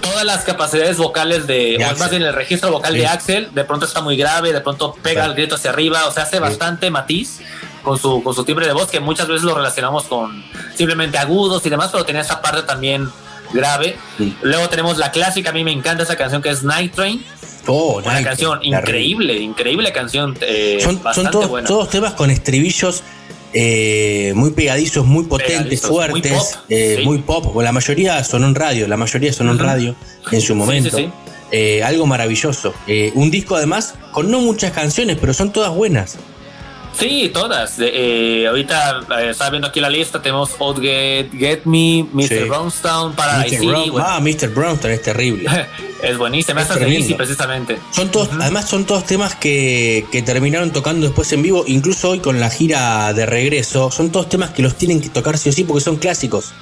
todas 0.00 0.24
las 0.24 0.44
capacidades 0.44 0.96
vocales 0.96 1.46
de, 1.46 1.76
De 1.78 1.84
o 1.84 1.96
más 1.98 2.10
bien 2.10 2.22
el 2.22 2.32
registro 2.32 2.70
vocal 2.70 2.92
Sí. 2.92 2.98
de 3.00 3.06
Axel, 3.06 3.48
de 3.52 3.64
pronto 3.64 3.84
está 3.86 4.00
muy 4.00 4.16
grave, 4.16 4.52
de 4.52 4.60
pronto 4.60 4.94
pega 5.02 5.22
Claro. 5.22 5.30
el 5.32 5.36
grito 5.36 5.56
hacia 5.56 5.70
arriba, 5.70 6.06
o 6.06 6.12
sea, 6.12 6.22
hace 6.22 6.36
Sí. 6.36 6.42
bastante 6.42 6.90
matiz 6.90 7.40
con 7.82 7.98
su, 7.98 8.22
con 8.22 8.34
su 8.34 8.44
timbre 8.44 8.66
de 8.66 8.72
voz, 8.72 8.88
que 8.90 9.00
muchas 9.00 9.26
veces 9.28 9.42
lo 9.42 9.54
relacionamos 9.54 10.04
con 10.04 10.42
simplemente 10.74 11.18
agudos 11.18 11.66
y 11.66 11.70
demás, 11.70 11.90
pero 11.92 12.04
tenía 12.04 12.22
esa 12.22 12.40
parte 12.40 12.62
también 12.62 13.10
grave. 13.54 13.96
Sí. 14.18 14.36
Luego 14.42 14.68
tenemos 14.68 14.98
la 14.98 15.10
clásica, 15.10 15.50
a 15.50 15.52
mí 15.52 15.64
me 15.64 15.72
encanta 15.72 16.02
esa 16.02 16.16
canción 16.16 16.42
que 16.42 16.50
es 16.50 16.62
Night 16.62 16.92
Train, 16.94 17.24
Oh, 17.66 17.96
una 18.04 18.12
Night, 18.12 18.26
canción 18.26 18.58
increíble, 18.62 19.38
increíble 19.38 19.90
canción, 19.90 20.36
eh, 20.42 20.78
Son, 20.82 21.00
son 21.14 21.30
todos, 21.30 21.48
buena. 21.48 21.66
todos 21.66 21.88
temas 21.88 22.12
con 22.12 22.30
estribillos 22.30 23.02
eh, 23.54 24.32
muy 24.34 24.50
pegadizos, 24.50 25.06
muy 25.06 25.24
potentes, 25.24 25.80
Pegadizos, 25.80 25.90
muy 25.90 25.98
fuertes, 25.98 26.32
pop, 26.32 26.64
eh, 26.68 26.96
sí. 26.98 27.04
muy 27.06 27.18
pop. 27.18 27.44
Bueno, 27.54 27.62
la 27.68 27.72
mayoría 27.72 28.22
sonó 28.24 28.48
en 28.48 28.54
radio, 28.54 28.86
la 28.88 28.96
mayoría 28.96 29.32
sonó 29.32 29.52
en 29.52 29.58
radio 29.58 29.96
en 30.30 30.40
su 30.40 30.54
momento. 30.54 30.94
sí. 30.94 31.08
Eh, 31.52 31.84
algo 31.84 32.04
maravilloso. 32.04 32.74
Eh, 32.88 33.12
un 33.14 33.30
disco 33.30 33.54
además 33.54 33.94
con 34.10 34.28
no 34.28 34.40
muchas 34.40 34.72
canciones, 34.72 35.16
pero 35.20 35.32
son 35.32 35.52
todas 35.52 35.72
buenas. 35.72 36.16
Sí, 36.98 37.30
todas. 37.32 37.74
Eh, 37.80 38.46
ahorita 38.48 39.00
eh, 39.20 39.30
estaba 39.30 39.50
viendo 39.50 39.68
aquí 39.68 39.80
la 39.80 39.90
lista, 39.90 40.22
tenemos 40.22 40.50
Old 40.58 40.80
Get, 40.80 41.32
Get 41.32 41.64
Me, 41.64 42.04
Mr. 42.12 42.28
Sí. 42.28 42.34
Brownstown, 42.48 43.14
Paradise 43.14 43.56
Mr. 43.56 43.60
City, 43.60 43.66
Brown- 43.66 43.90
bueno, 43.90 44.06
ah, 44.08 44.20
Mr. 44.20 44.48
Brownstone 44.54 44.94
es 44.94 45.02
terrible. 45.02 45.50
es 46.02 46.18
buenísima, 46.18 46.62
Es. 46.62 46.70
Easy 47.02 47.14
precisamente. 47.14 47.78
Son 47.90 48.10
todos, 48.10 48.30
además 48.40 48.68
son 48.68 48.84
todos 48.84 49.04
temas 49.04 49.34
que, 49.34 50.06
que 50.12 50.22
terminaron 50.22 50.72
tocando 50.72 51.06
después 51.06 51.32
en 51.32 51.42
vivo, 51.42 51.64
incluso 51.66 52.10
hoy 52.10 52.20
con 52.20 52.38
la 52.40 52.50
gira 52.50 53.12
de 53.12 53.26
regreso, 53.26 53.90
son 53.90 54.10
todos 54.10 54.28
temas 54.28 54.50
que 54.50 54.62
los 54.62 54.76
tienen 54.76 55.00
que 55.00 55.08
tocar 55.08 55.36
sí 55.38 55.48
o 55.48 55.52
sí 55.52 55.64
porque 55.64 55.82
son 55.82 55.96
clásicos. 55.96 56.52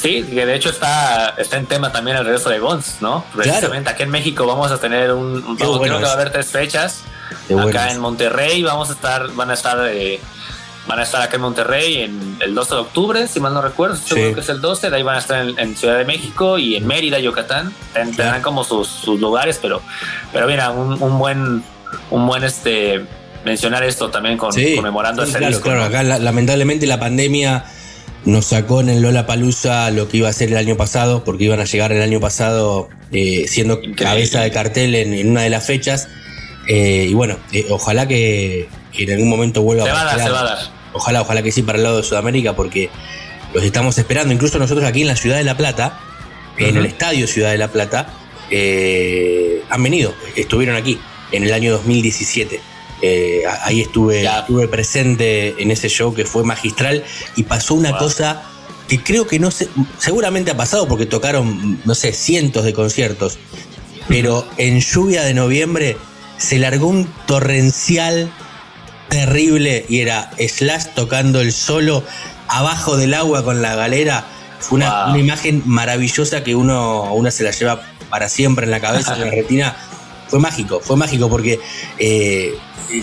Sí, 0.00 0.22
que 0.22 0.46
de 0.46 0.54
hecho 0.54 0.70
está, 0.70 1.34
está 1.38 1.56
en 1.56 1.66
tema 1.66 1.90
también 1.90 2.16
el 2.16 2.24
regreso 2.24 2.48
de 2.50 2.60
Guns, 2.60 2.96
¿no? 3.00 3.24
Precisamente 3.34 3.90
aquí 3.90 4.04
en 4.04 4.10
México 4.10 4.46
vamos 4.46 4.70
a 4.70 4.78
tener 4.78 5.12
un, 5.12 5.44
un- 5.44 5.56
bueno 5.56 5.80
creo 5.80 5.98
que 5.98 6.04
va 6.04 6.10
a 6.10 6.14
haber 6.14 6.30
tres 6.30 6.46
fechas. 6.46 7.02
Qué 7.48 7.54
Acá 7.54 7.62
bueno 7.62 7.80
en. 7.90 7.98
Monterrey 8.00 8.62
vamos 8.62 8.90
a 8.90 8.92
estar, 8.92 9.28
van 9.32 9.50
a 9.50 9.54
estar 9.54 9.78
eh, 9.88 10.20
van 10.86 11.00
a 11.00 11.02
estar 11.02 11.20
acá 11.20 11.36
en 11.36 11.42
Monterrey 11.42 12.02
en 12.02 12.36
el 12.40 12.54
12 12.54 12.74
de 12.76 12.80
octubre, 12.80 13.26
si 13.28 13.40
mal 13.40 13.52
no 13.52 13.60
recuerdo, 13.60 13.96
seguro 13.96 14.28
Sí. 14.28 14.34
que 14.34 14.40
es 14.40 14.48
el 14.48 14.60
12, 14.60 14.88
de 14.88 14.96
ahí 14.96 15.02
van 15.02 15.16
a 15.16 15.18
estar 15.18 15.40
en, 15.46 15.58
en 15.58 15.76
Ciudad 15.76 15.98
de 15.98 16.04
México 16.04 16.58
y 16.58 16.76
en 16.76 16.86
Mérida, 16.86 17.18
Yucatán. 17.18 17.74
Ten- 17.92 18.14
Tendrán 18.16 18.40
como 18.40 18.64
sus, 18.64 18.86
sus 18.88 19.20
lugares, 19.20 19.58
pero, 19.60 19.82
pero 20.32 20.46
mira, 20.46 20.70
un, 20.70 21.02
un 21.02 21.18
buen, 21.18 21.62
un 22.10 22.26
buen 22.26 22.44
este 22.44 23.04
mencionar 23.44 23.82
esto 23.82 24.10
también 24.10 24.36
con, 24.38 24.52
Sí, 24.52 24.76
conmemorando 24.76 25.24
sí, 25.24 25.30
ese 25.30 25.38
claro, 25.38 25.52
disco. 25.52 25.64
claro. 25.68 25.80
¿no? 25.80 25.86
Acá 25.86 26.02
la- 26.04 26.18
lamentablemente 26.18 26.86
la 26.86 26.98
pandemia 27.00 27.64
nos 28.24 28.46
sacó 28.46 28.80
en 28.80 28.88
el 28.90 29.00
Lola 29.02 29.26
Palusa 29.26 29.90
lo 29.90 30.08
que 30.08 30.18
iba 30.18 30.28
a 30.28 30.32
ser 30.32 30.50
el 30.50 30.56
año 30.56 30.76
pasado, 30.76 31.24
porque 31.24 31.44
iban 31.44 31.60
a 31.60 31.64
llegar 31.64 31.92
el 31.92 32.02
año 32.02 32.20
pasado 32.20 32.88
eh, 33.12 33.46
siendo 33.48 33.74
Increíble. 33.74 34.02
cabeza 34.04 34.40
de 34.42 34.50
cartel 34.50 34.94
en, 34.94 35.14
en 35.14 35.30
una 35.30 35.42
de 35.42 35.50
las 35.50 35.64
fechas. 35.66 36.08
Eh, 36.66 37.06
y 37.08 37.14
bueno, 37.14 37.38
eh, 37.52 37.66
ojalá 37.70 38.06
que, 38.06 38.68
que 38.92 39.04
en 39.04 39.12
algún 39.12 39.28
momento 39.28 39.62
vuelva 39.62 39.84
Se 39.84 39.90
va 39.92 40.00
a 40.02 40.04
dar, 40.04 40.14
pasar. 40.16 40.26
se 40.28 40.32
va 40.32 40.40
a 40.40 40.44
dar. 40.44 40.58
Ojalá, 40.92 41.22
ojalá 41.22 41.42
que 41.42 41.52
sí 41.52 41.62
para 41.62 41.78
el 41.78 41.84
lado 41.84 41.98
de 41.98 42.02
Sudamérica, 42.02 42.54
porque 42.56 42.90
los 43.54 43.64
estamos 43.64 43.96
esperando. 43.98 44.34
Incluso 44.34 44.58
nosotros 44.58 44.84
aquí 44.86 45.02
en 45.02 45.06
la 45.08 45.16
Ciudad 45.16 45.36
de 45.36 45.44
La 45.44 45.56
Plata, 45.56 45.98
en 46.58 46.76
el 46.76 46.86
Estadio 46.86 47.26
Ciudad 47.26 47.52
de 47.52 47.58
La 47.58 47.68
Plata, 47.68 48.08
eh, 48.50 49.62
han 49.70 49.82
venido, 49.82 50.12
estuvieron 50.36 50.76
aquí 50.76 50.98
en 51.32 51.44
el 51.44 51.52
año 51.52 51.72
2017. 51.72 52.60
Eh, 53.02 53.42
ahí 53.62 53.80
estuve, 53.82 54.22
Ya. 54.22 54.40
estuve 54.40 54.66
presente 54.68 55.54
en 55.62 55.70
ese 55.70 55.88
show 55.88 56.14
que 56.14 56.24
fue 56.24 56.42
magistral 56.44 57.04
y 57.36 57.44
pasó 57.44 57.74
una 57.74 57.90
Wow. 57.90 57.98
cosa 58.00 58.42
que 58.88 59.02
creo 59.02 59.26
que 59.26 59.38
no 59.38 59.50
sé, 59.50 59.68
seguramente 59.98 60.50
ha 60.50 60.56
pasado 60.56 60.88
porque 60.88 61.06
tocaron, 61.06 61.80
no 61.84 61.94
sé, 61.94 62.12
cientos 62.12 62.64
de 62.64 62.72
conciertos, 62.72 63.38
pero 64.08 64.46
en 64.56 64.80
lluvia 64.80 65.22
de 65.22 65.34
noviembre 65.34 65.96
se 66.38 66.58
largó 66.58 66.86
un 66.88 67.06
torrencial 67.26 68.30
terrible 69.08 69.84
y 69.88 70.00
era 70.00 70.30
Slash 70.38 70.86
tocando 70.94 71.40
el 71.40 71.52
solo 71.52 72.02
abajo 72.48 72.96
del 72.96 73.14
agua 73.14 73.44
con 73.44 73.62
la 73.62 73.74
galera. 73.74 74.24
Fue 74.60 74.76
una, 74.76 75.04
Wow. 75.04 75.10
una 75.10 75.18
imagen 75.20 75.62
maravillosa 75.66 76.42
que 76.42 76.54
uno, 76.54 77.12
uno 77.14 77.30
se 77.30 77.44
la 77.44 77.50
lleva 77.52 77.82
para 78.10 78.28
siempre 78.28 78.64
en 78.64 78.70
la 78.70 78.80
cabeza, 78.80 79.14
en 79.14 79.20
la 79.20 79.30
retina. 79.30 79.76
Fue 80.28 80.38
mágico, 80.40 80.80
fue 80.80 80.96
mágico 80.96 81.28
porque 81.30 81.58
eh, 81.98 82.54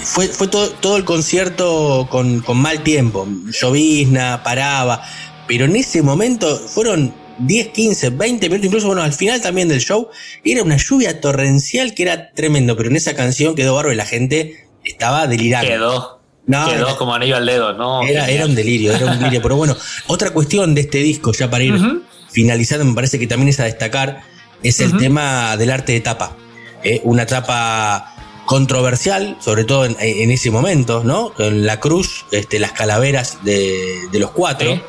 fue, 0.03 0.27
fue 0.27 0.47
todo, 0.47 0.69
todo 0.71 0.97
el 0.97 1.05
concierto 1.05 2.07
con, 2.09 2.41
con 2.41 2.57
mal 2.57 2.81
tiempo. 2.83 3.27
Llovizna, 3.61 4.41
paraba. 4.43 5.03
Pero 5.47 5.65
en 5.65 5.75
ese 5.75 6.01
momento 6.01 6.57
fueron 6.57 7.13
10, 7.39 7.67
15, 7.69 8.09
20 8.11 8.49
minutos, 8.49 8.65
incluso 8.67 8.87
bueno, 8.87 9.03
al 9.03 9.13
final 9.13 9.41
también 9.41 9.67
del 9.67 9.79
show, 9.79 10.09
era 10.43 10.63
una 10.63 10.77
lluvia 10.77 11.19
torrencial 11.21 11.93
que 11.93 12.03
era 12.03 12.31
tremendo. 12.31 12.75
Pero 12.77 12.89
en 12.89 12.95
esa 12.95 13.15
canción 13.15 13.55
quedó 13.55 13.75
bárbaro 13.75 13.93
y 13.93 13.97
la 13.97 14.05
gente 14.05 14.67
estaba 14.83 15.27
delirando. 15.27 15.67
Quedó. 15.69 16.21
No, 16.47 16.69
quedó 16.69 16.87
era- 16.89 16.95
como 16.97 17.13
anillo 17.15 17.37
al 17.37 17.45
dedo, 17.45 17.73
¿no? 17.73 18.03
Era, 18.03 18.29
era 18.29 18.45
un 18.45 18.53
delirio, 18.55 18.93
era 18.95 19.07
un 19.07 19.17
delirio. 19.19 19.41
Pero 19.41 19.55
bueno, 19.55 19.75
otra 20.07 20.29
cuestión 20.31 20.75
de 20.75 20.81
este 20.81 20.99
disco, 20.99 21.31
ya 21.33 21.49
para 21.49 21.63
ir 21.63 21.73
Ujú. 21.73 22.01
finalizando, 22.31 22.85
me 22.85 22.93
parece 22.93 23.17
que 23.19 23.25
también 23.27 23.49
es 23.49 23.59
a 23.59 23.63
destacar, 23.65 24.21
es 24.61 24.79
el 24.79 24.95
tema 24.97 25.57
del 25.57 25.71
arte 25.71 25.93
de 25.93 26.01
tapa. 26.01 26.37
¿eh? 26.83 27.01
Una 27.03 27.25
tapa 27.25 28.14
controversial, 28.45 29.37
sobre 29.39 29.63
todo 29.63 29.85
en, 29.85 29.95
en 29.99 30.31
ese 30.31 30.51
momento, 30.51 31.03
¿no? 31.03 31.33
Con 31.33 31.65
la 31.65 31.79
cruz, 31.79 32.25
este, 32.31 32.59
las 32.59 32.71
calaveras 32.71 33.43
de, 33.43 34.07
de 34.11 34.19
los 34.19 34.31
cuatro. 34.31 34.75
Sí. 34.75 34.81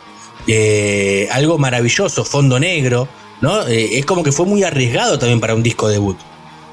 Eh, 0.48 1.28
algo 1.32 1.58
maravilloso, 1.58 2.24
fondo 2.24 2.60
negro, 2.60 3.08
¿no? 3.40 3.66
Eh, 3.66 3.98
es 3.98 4.06
como 4.06 4.22
que 4.22 4.30
fue 4.30 4.46
muy 4.46 4.62
arriesgado 4.62 5.18
también 5.18 5.40
para 5.40 5.54
un 5.54 5.62
disco 5.62 5.88
debut. 5.88 6.16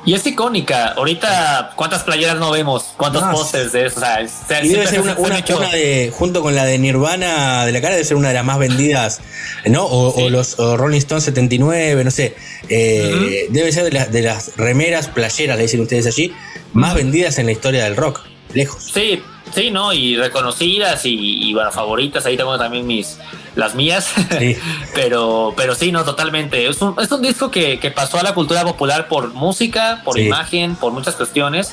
Y 0.05 0.13
es 0.15 0.25
icónica. 0.27 0.89
Ahorita, 0.97 1.71
¿cuántas 1.75 2.03
playeras 2.03 2.37
no 2.37 2.51
vemos? 2.51 2.93
¿Cuántos 2.97 3.21
No, 3.21 3.29
de 3.71 3.85
eso? 3.85 3.99
O 3.99 4.01
sea, 4.01 4.21
Y 4.63 4.67
debe 4.67 4.85
ser 4.85 4.95
se- 4.95 4.99
una, 5.01 5.15
de, 5.71 6.11
junto 6.13 6.41
con 6.41 6.55
la 6.55 6.65
de 6.65 6.77
Nirvana 6.77 7.65
de 7.65 7.71
la 7.71 7.79
cara, 7.79 7.93
debe 7.93 8.03
ser 8.05 8.17
una 8.17 8.27
de 8.29 8.33
las 8.33 8.43
más 8.43 8.59
vendidas, 8.59 9.21
¿no? 9.65 9.85
O, 9.85 10.13
Sí. 10.13 10.23
o 10.23 10.29
los 10.29 10.59
o 10.59 10.75
Rolling 10.75 10.97
Stones 10.97 11.23
79, 11.23 12.03
no 12.03 12.11
sé. 12.11 12.35
Eh, 12.67 13.47
Debe 13.49 13.71
ser 13.71 13.85
de, 13.85 13.91
las- 13.91 14.11
de 14.11 14.21
las 14.23 14.57
remeras 14.57 15.07
playeras, 15.07 15.55
le 15.57 15.63
dicen 15.63 15.79
ustedes 15.81 16.05
allí, 16.07 16.33
más 16.73 16.95
vendidas 16.95 17.37
en 17.39 17.45
la 17.45 17.53
historia 17.53 17.85
del 17.85 17.95
rock, 17.95 18.21
lejos. 18.53 18.91
Sí, 18.93 19.21
sí, 19.53 19.71
¿no? 19.71 19.93
Y 19.93 20.15
reconocidas 20.15 21.05
y, 21.05 21.49
y, 21.49 21.53
bueno, 21.53 21.71
favoritas. 21.71 22.25
Ahí 22.25 22.37
tengo 22.37 22.57
también 22.57 22.85
mis 22.87 23.17
las 23.55 23.75
mías. 23.75 24.11
Sí. 24.39 24.55
pero, 24.95 25.53
pero 25.55 25.75
sí, 25.75 25.91
no, 25.91 26.03
totalmente. 26.03 26.67
Es 26.67 26.81
un, 26.81 26.95
es 27.01 27.11
un 27.11 27.21
disco 27.21 27.51
que, 27.51 27.79
que 27.79 27.91
pasó 27.91 28.19
a 28.19 28.23
la 28.23 28.33
cultura 28.33 28.63
popular 28.63 29.07
por 29.07 29.33
música, 29.33 30.01
por 30.03 30.15
Sí. 30.15 30.21
imagen, 30.25 30.75
por 30.75 30.91
muchas 30.91 31.15
cuestiones. 31.15 31.71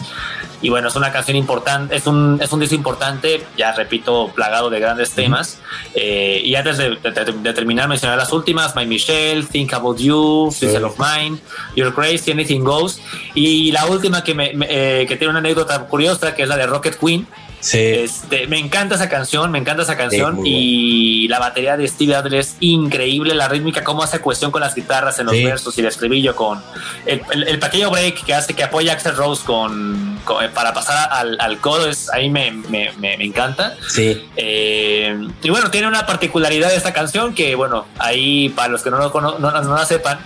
Y 0.62 0.68
bueno, 0.68 0.88
es 0.88 0.94
una 0.96 1.10
canción 1.10 1.38
importante, 1.38 1.96
es 1.96 2.06
un, 2.06 2.38
es 2.42 2.52
un 2.52 2.60
disco 2.60 2.74
importante, 2.74 3.46
ya 3.56 3.72
repito, 3.72 4.30
plagado 4.34 4.68
de 4.68 4.78
grandes 4.78 5.12
temas. 5.12 5.58
Eh, 5.94 6.42
y 6.44 6.54
antes 6.54 6.76
de, 6.76 6.96
de- 6.96 7.32
de 7.42 7.52
terminar, 7.54 7.88
mencionar 7.88 8.18
las 8.18 8.30
últimas: 8.30 8.76
My 8.76 8.84
Michelle, 8.84 9.44
Think 9.44 9.72
About 9.72 9.96
You, 9.98 10.50
Sí. 10.54 10.66
Of 10.66 10.98
Mine, 10.98 11.38
You're 11.76 11.94
Crazy, 11.94 12.32
Anything 12.32 12.60
Goes. 12.62 13.00
Y 13.34 13.72
la 13.72 13.86
última 13.86 14.22
que, 14.22 14.34
me, 14.34 14.52
me- 14.52 14.66
eh, 14.68 15.06
que 15.06 15.16
tiene 15.16 15.30
una 15.30 15.38
anécdota 15.38 15.78
curiosa, 15.86 16.34
que 16.34 16.42
es 16.42 16.48
la 16.50 16.58
de 16.58 16.66
Rocket 16.66 16.98
Queen. 16.98 17.26
Sí. 17.60 17.78
Este, 17.78 18.46
me 18.46 18.58
encanta 18.58 18.94
esa 18.94 19.08
canción, 19.08 19.50
me 19.50 19.58
encanta 19.58 19.82
esa 19.82 19.96
canción 19.96 20.40
y 20.44 21.28
la 21.28 21.38
batería 21.38 21.76
de 21.76 21.86
Steve 21.86 22.14
Adler 22.14 22.40
es 22.40 22.56
increíble, 22.60 23.34
la 23.34 23.48
rítmica, 23.48 23.84
cómo 23.84 24.02
hace 24.02 24.20
cuestión 24.20 24.50
con 24.50 24.60
las 24.62 24.74
guitarras 24.74 25.18
en 25.18 25.26
los 25.26 25.34
Sí. 25.36 25.44
versos 25.44 25.76
y 25.76 25.80
el 25.82 25.86
estribillo 25.88 26.34
con 26.34 26.62
el, 27.06 27.20
el- 27.32 27.48
el 27.48 27.58
pequeño 27.58 27.90
break 27.90 28.24
que 28.24 28.34
hace 28.34 28.54
que 28.54 28.64
apoya 28.64 28.92
a 28.92 28.94
Axel 28.96 29.14
Rose 29.16 29.44
con, 29.44 30.18
con- 30.24 30.50
para 30.52 30.72
pasar 30.72 31.08
al, 31.12 31.36
al 31.40 31.58
coro, 31.58 31.86
es, 31.86 32.10
ahí 32.12 32.30
me, 32.30 32.50
me- 32.50 32.92
me- 32.98 33.16
me 33.18 33.24
encanta. 33.24 33.76
Sí. 33.88 34.26
Eh, 34.36 35.28
y 35.42 35.50
bueno, 35.50 35.70
tiene 35.70 35.86
una 35.86 36.06
particularidad 36.06 36.70
de 36.70 36.76
esta 36.76 36.92
canción 36.92 37.34
que, 37.34 37.54
bueno, 37.54 37.86
ahí 37.98 38.48
para 38.50 38.68
los 38.68 38.82
que 38.82 38.90
no, 38.90 38.98
lo 38.98 39.12
cono- 39.12 39.38
no, 39.38 39.50
no 39.50 39.74
la 39.76 39.84
sepan, 39.86 40.18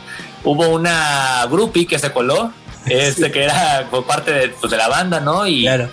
hubo 0.45 0.69
una 0.69 1.47
groupie 1.51 1.87
que 1.87 1.99
se 1.99 2.13
coló, 2.13 2.53
este, 2.87 3.31
que 3.33 3.45
era 3.45 3.87
por 3.91 4.07
parte 4.07 4.33
de, 4.33 4.49
pues, 4.51 4.71
de 4.71 4.77
la 4.77 4.89
banda, 4.89 5.19
¿no? 5.21 5.47
Y, 5.47 5.63
Claro. 5.63 5.89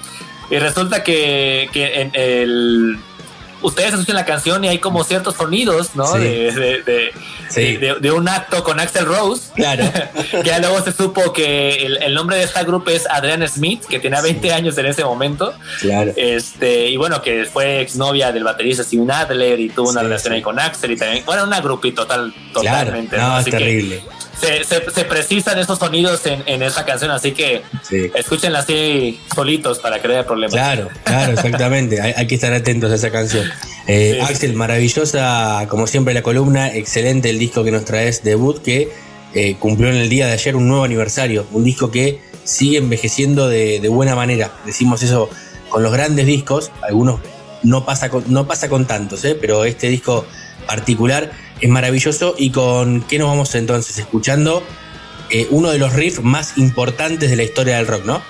Y 0.52 0.60
resulta 0.60 1.04
que, 1.04 1.68
que 1.74 2.02
en 2.02 2.12
el. 2.14 3.00
Ustedes 3.64 3.94
escuchan 3.94 4.16
la 4.16 4.26
canción 4.26 4.64
y 4.66 4.70
hay 4.70 4.80
como 4.80 5.04
ciertos 5.04 5.36
sonidos, 5.36 5.96
¿no? 5.96 6.08
Sí. 6.14 6.20
De, 6.20 6.52
de, 6.52 6.84
de- 6.84 7.12
Sí. 7.52 7.76
de- 7.76 7.96
de 8.00 8.12
un 8.12 8.28
acto 8.30 8.64
con 8.64 8.80
Axel 8.80 9.06
Rose. 9.06 9.52
Claro. 9.56 9.84
que 10.32 10.44
ya 10.44 10.58
luego 10.60 10.82
se 10.82 10.92
supo 10.94 11.32
que 11.34 11.86
el, 11.86 12.02
el 12.02 12.14
nombre 12.16 12.38
de 12.38 12.44
esta 12.44 12.64
grupo 12.64 12.90
es 12.90 13.06
Adriana 13.08 13.46
Smith, 13.48 13.84
que 13.86 14.00
tenía 14.00 14.22
20 14.22 14.52
años 14.54 14.78
en 14.80 14.86
ese 14.88 15.04
momento. 15.04 15.54
Claro. 15.82 16.12
Este, 16.16 16.88
y 16.90 16.96
bueno, 16.98 17.22
que 17.22 17.46
fue 17.46 17.82
exnovia 17.82 18.32
del 18.32 18.46
baterista 18.46 18.84
Steven 18.84 19.12
Adler 19.12 19.60
y 19.60 19.70
tuvo 19.70 19.90
una 19.90 20.02
relación 20.02 20.34
ahí 20.34 20.42
con 20.42 20.58
Axel 20.60 20.92
y 20.92 20.96
también. 20.98 21.24
Bueno, 21.26 21.44
una 21.44 21.60
grupi 21.62 21.92
total, 21.92 22.34
Claro. 22.54 22.80
totalmente. 22.80 23.18
No, 23.18 23.28
¿no? 23.28 23.34
es 23.36 23.42
Así 23.42 23.52
que 23.52 23.58
terrible. 23.58 24.02
Se, 24.42 24.64
se, 24.64 24.90
se 24.92 25.06
precisan 25.06 25.60
esos 25.60 25.78
sonidos 25.80 26.26
en, 26.26 26.44
en 26.48 26.64
esta 26.64 26.84
canción, 26.86 27.12
así 27.12 27.32
que 27.32 27.62
Sí. 27.88 28.12
escúchenla 28.16 28.60
así 28.60 29.20
solitos 29.36 29.80
para 29.80 30.02
que 30.02 30.08
no 30.08 30.14
haya 30.16 30.26
problemas. 30.26 30.54
Claro, 30.54 30.90
claro, 31.04 31.34
exactamente. 31.34 32.02
Hay, 32.02 32.14
hay 32.18 32.28
que 32.28 32.36
estar 32.36 32.52
atentos 32.54 32.92
a 32.92 32.96
esa 32.96 33.12
canción. 33.12 33.46
Eh, 33.88 34.18
Sí. 34.20 34.20
Axel, 34.34 34.54
maravillosa, 34.54 35.66
como 35.70 35.88
siempre, 35.88 36.14
la 36.14 36.22
columna. 36.22 36.74
Excelente 36.74 37.30
el 37.30 37.40
disco 37.40 37.64
que 37.64 37.72
nos 37.72 37.86
traes, 37.86 38.24
debut, 38.24 38.62
que 38.62 38.90
eh, 39.34 39.56
cumplió 39.60 39.90
en 39.90 39.96
el 39.98 40.10
día 40.10 40.28
de 40.28 40.34
ayer 40.34 40.56
un 40.56 40.68
nuevo 40.68 40.84
aniversario. 40.84 41.46
Un 41.52 41.64
disco 41.64 41.90
que 41.92 42.20
sigue 42.44 42.78
envejeciendo 42.80 43.48
de, 43.50 43.80
de 43.80 43.88
buena 43.90 44.16
manera. 44.16 44.52
Decimos 44.66 45.04
eso 45.04 45.30
con 45.70 45.84
los 45.84 45.92
grandes 45.94 46.26
discos. 46.26 46.72
Algunos 46.82 47.20
no 47.64 47.86
pasa 47.86 48.10
con, 48.10 48.24
no 48.28 48.48
pasa 48.48 48.70
con 48.70 48.86
tantos, 48.88 49.24
¿eh? 49.24 49.38
pero 49.40 49.64
este 49.66 49.88
disco 49.88 50.26
particular 50.68 51.32
es 51.62 51.70
maravilloso. 51.70 52.36
¿Y 52.38 52.52
con 52.52 53.02
qué 53.04 53.20
nos 53.20 53.30
vamos 53.30 53.56
entonces? 53.56 53.98
Escuchando 53.98 54.64
eh, 55.30 55.48
uno 55.50 55.70
de 55.70 55.78
los 55.78 55.94
riffs 55.94 56.22
más 56.22 56.58
importantes 56.58 57.30
de 57.30 57.36
la 57.36 57.44
historia 57.44 57.78
del 57.78 57.88
rock, 57.88 58.04
¿no? 58.06 58.22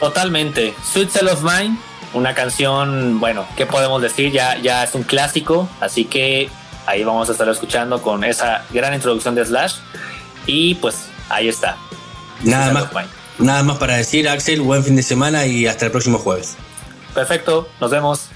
Totalmente. 0.00 0.74
Sweet 0.92 1.10
Cell 1.10 1.28
of 1.28 1.42
Mine, 1.42 1.78
una 2.14 2.34
canción, 2.34 3.20
bueno, 3.20 3.46
¿qué 3.56 3.66
podemos 3.66 4.02
decir? 4.02 4.32
Ya, 4.32 4.58
ya 4.58 4.82
es 4.82 4.94
un 4.94 5.02
clásico, 5.02 5.68
así 5.80 6.06
que 6.06 6.48
ahí 6.86 7.04
vamos 7.04 7.28
a 7.28 7.32
estar 7.32 7.48
escuchando 7.48 8.02
con 8.02 8.24
esa 8.24 8.64
gran 8.70 8.94
introducción 8.94 9.34
de 9.34 9.44
Slash. 9.44 9.74
Y 10.46 10.74
pues 10.76 10.96
ahí 11.28 11.48
está. 11.48 11.76
Nada 12.42 12.72
más, 12.72 12.86
nada 13.38 13.62
más 13.62 13.78
para 13.78 13.96
decir, 13.96 14.28
Axel, 14.28 14.62
buen 14.62 14.82
fin 14.82 14.96
de 14.96 15.02
semana 15.02 15.46
y 15.46 15.66
hasta 15.66 15.84
el 15.84 15.92
próximo 15.92 16.18
jueves. 16.18 16.56
Perfecto, 17.14 17.68
nos 17.80 17.90
vemos. 17.90 18.30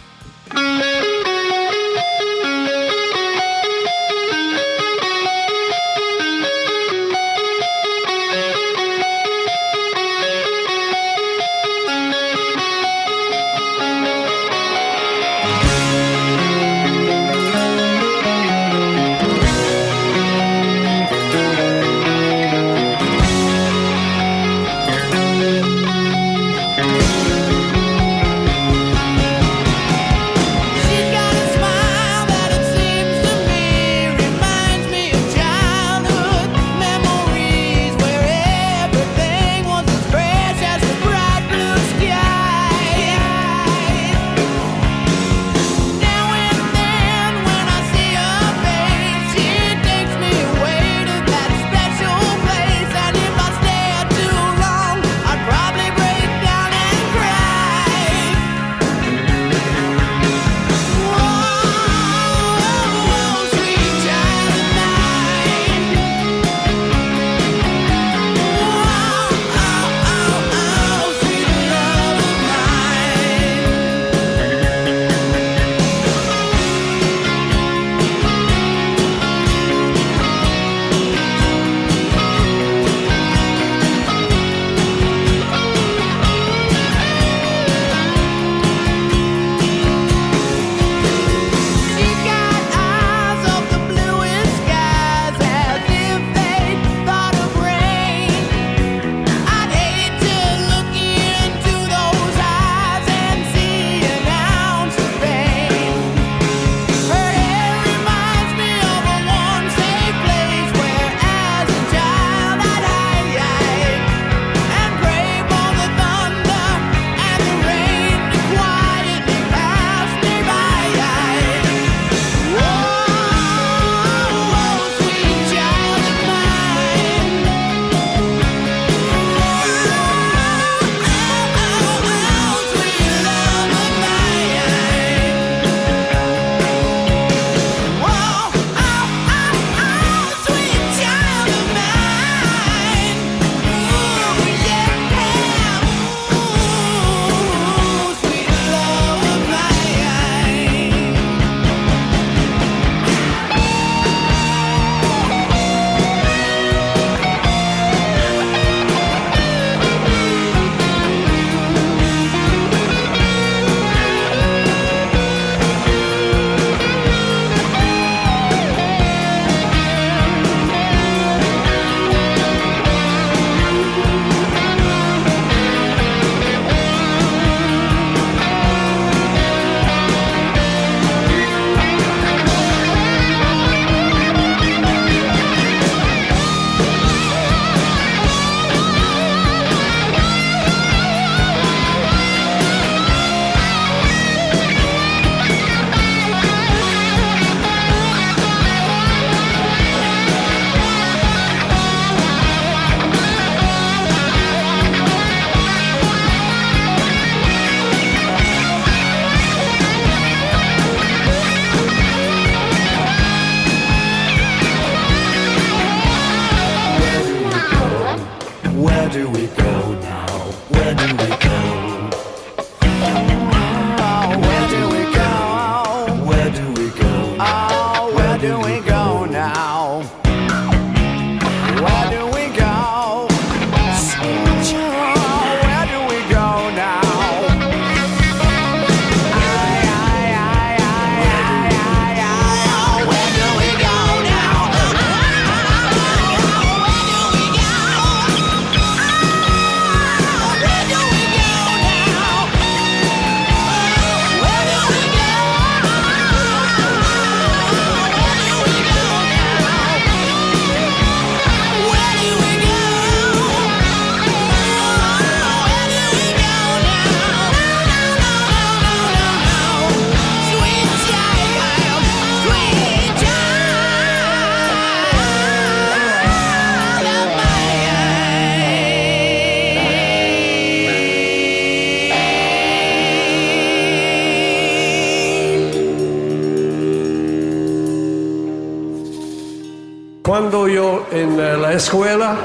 Escuela, 291.75 292.37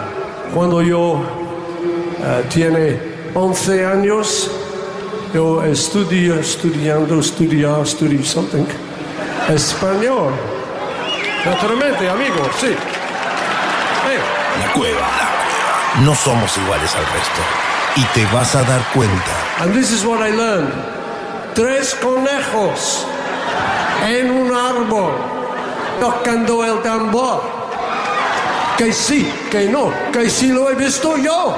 cuando 0.53 0.81
yo 0.81 1.21
eh, 2.21 2.45
tiene 2.49 2.99
11 3.33 3.85
años, 3.85 4.51
yo 5.33 5.63
estudio, 5.63 6.39
estudiando, 6.39 7.19
estudiar, 7.19 7.81
estudio 7.81 8.23
something, 8.23 8.65
español. 9.47 10.33
Naturalmente, 11.45 12.09
amigo, 12.09 12.49
sí. 12.59 12.67
Eh, 12.67 14.19
La 14.59 14.73
cueva. 14.73 15.07
No 16.03 16.15
somos 16.15 16.57
iguales 16.57 16.93
al 16.95 17.05
resto. 17.05 17.41
Y 17.95 18.03
te 18.13 18.25
vas 18.33 18.55
a 18.55 18.63
dar 18.63 18.81
cuenta. 18.93 19.31
And 19.61 19.73
this 19.73 19.91
is 19.91 20.03
what 20.05 20.19
I 20.19 20.31
learned. 20.31 20.73
Tres 21.55 21.95
conejos 21.95 23.05
en 24.07 24.31
un 24.31 24.55
árbol 24.55 25.11
tocando 25.99 26.63
el 26.63 26.81
tambor. 26.81 27.58
Que 28.79 28.93
sí, 28.93 29.27
que 29.51 29.67
no, 29.67 29.91
que 30.13 30.29
sí 30.29 30.53
lo 30.53 30.71
he 30.71 30.75
visto 30.75 31.17
yo. 31.17 31.53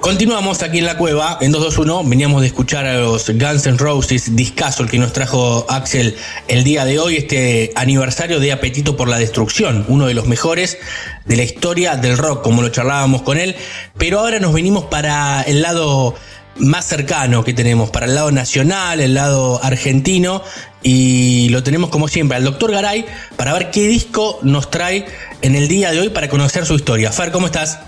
Continuamos 0.00 0.60
aquí 0.64 0.80
en 0.80 0.86
la 0.86 0.98
cueva, 0.98 1.38
en 1.40 1.52
221. 1.52 2.02
Veníamos 2.10 2.40
de 2.40 2.48
escuchar 2.48 2.84
a 2.86 2.94
los 2.94 3.30
Guns 3.30 3.64
N' 3.64 3.78
Roses, 3.78 4.34
discaso 4.34 4.82
el 4.82 4.90
que 4.90 4.98
nos 4.98 5.12
trajo 5.12 5.64
Axel 5.68 6.16
el 6.48 6.64
día 6.64 6.84
de 6.84 6.98
hoy, 6.98 7.16
este 7.16 7.70
aniversario 7.76 8.40
de 8.40 8.50
Apetito 8.50 8.96
por 8.96 9.06
la 9.08 9.20
Destrucción, 9.20 9.84
uno 9.86 10.06
de 10.08 10.14
los 10.14 10.26
mejores 10.26 10.78
de 11.26 11.36
la 11.36 11.44
historia 11.44 11.94
del 11.94 12.18
rock, 12.18 12.42
como 12.42 12.60
lo 12.60 12.70
charlábamos 12.70 13.22
con 13.22 13.38
él. 13.38 13.54
Pero 13.96 14.18
ahora 14.18 14.40
nos 14.40 14.52
venimos 14.52 14.86
para 14.86 15.42
el 15.42 15.62
lado 15.62 16.16
más 16.56 16.86
cercano 16.86 17.44
que 17.44 17.54
tenemos, 17.54 17.90
para 17.90 18.06
el 18.06 18.14
lado 18.14 18.30
nacional, 18.30 19.00
el 19.00 19.14
lado 19.14 19.62
argentino, 19.62 20.42
y 20.82 21.48
lo 21.50 21.62
tenemos 21.62 21.90
como 21.90 22.08
siempre 22.08 22.36
al 22.36 22.44
doctor 22.44 22.72
Garay 22.72 23.06
para 23.36 23.52
ver 23.52 23.70
qué 23.70 23.86
disco 23.86 24.38
nos 24.42 24.70
trae 24.70 25.06
en 25.40 25.54
el 25.54 25.68
día 25.68 25.92
de 25.92 26.00
hoy 26.00 26.08
para 26.08 26.28
conocer 26.28 26.66
su 26.66 26.74
historia. 26.74 27.12
Fer, 27.12 27.30
¿cómo 27.32 27.46
estás? 27.46 27.78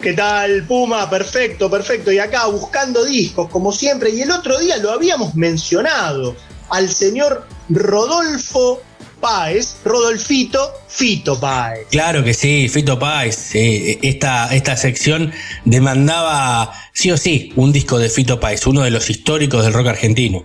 ¿Qué 0.00 0.12
tal, 0.12 0.64
Puma? 0.64 1.08
Perfecto, 1.08 1.70
perfecto. 1.70 2.12
Y 2.12 2.18
acá 2.18 2.46
buscando 2.46 3.04
discos, 3.04 3.48
como 3.48 3.72
siempre. 3.72 4.10
Y 4.10 4.22
el 4.22 4.30
otro 4.30 4.58
día 4.58 4.76
lo 4.76 4.90
habíamos 4.90 5.34
mencionado 5.34 6.36
al 6.68 6.90
señor 6.90 7.46
Rodolfo 7.70 8.82
Páez, 9.20 9.76
Rodolfito 9.84 10.72
Fito 10.88 11.38
Páez. 11.38 11.86
Claro 11.90 12.22
que 12.24 12.34
sí, 12.34 12.68
Fito 12.68 12.98
Páez. 12.98 13.50
esta, 13.54 14.54
esta 14.54 14.76
sección 14.76 15.32
demandaba 15.64 16.72
sí 16.92 17.10
o 17.10 17.16
sí 17.16 17.52
un 17.56 17.72
disco 17.72 17.98
de 17.98 18.08
Fito 18.08 18.40
Páez, 18.40 18.66
uno 18.66 18.82
de 18.82 18.90
los 18.90 19.10
históricos 19.10 19.64
del 19.64 19.72
rock 19.72 19.88
argentino. 19.88 20.44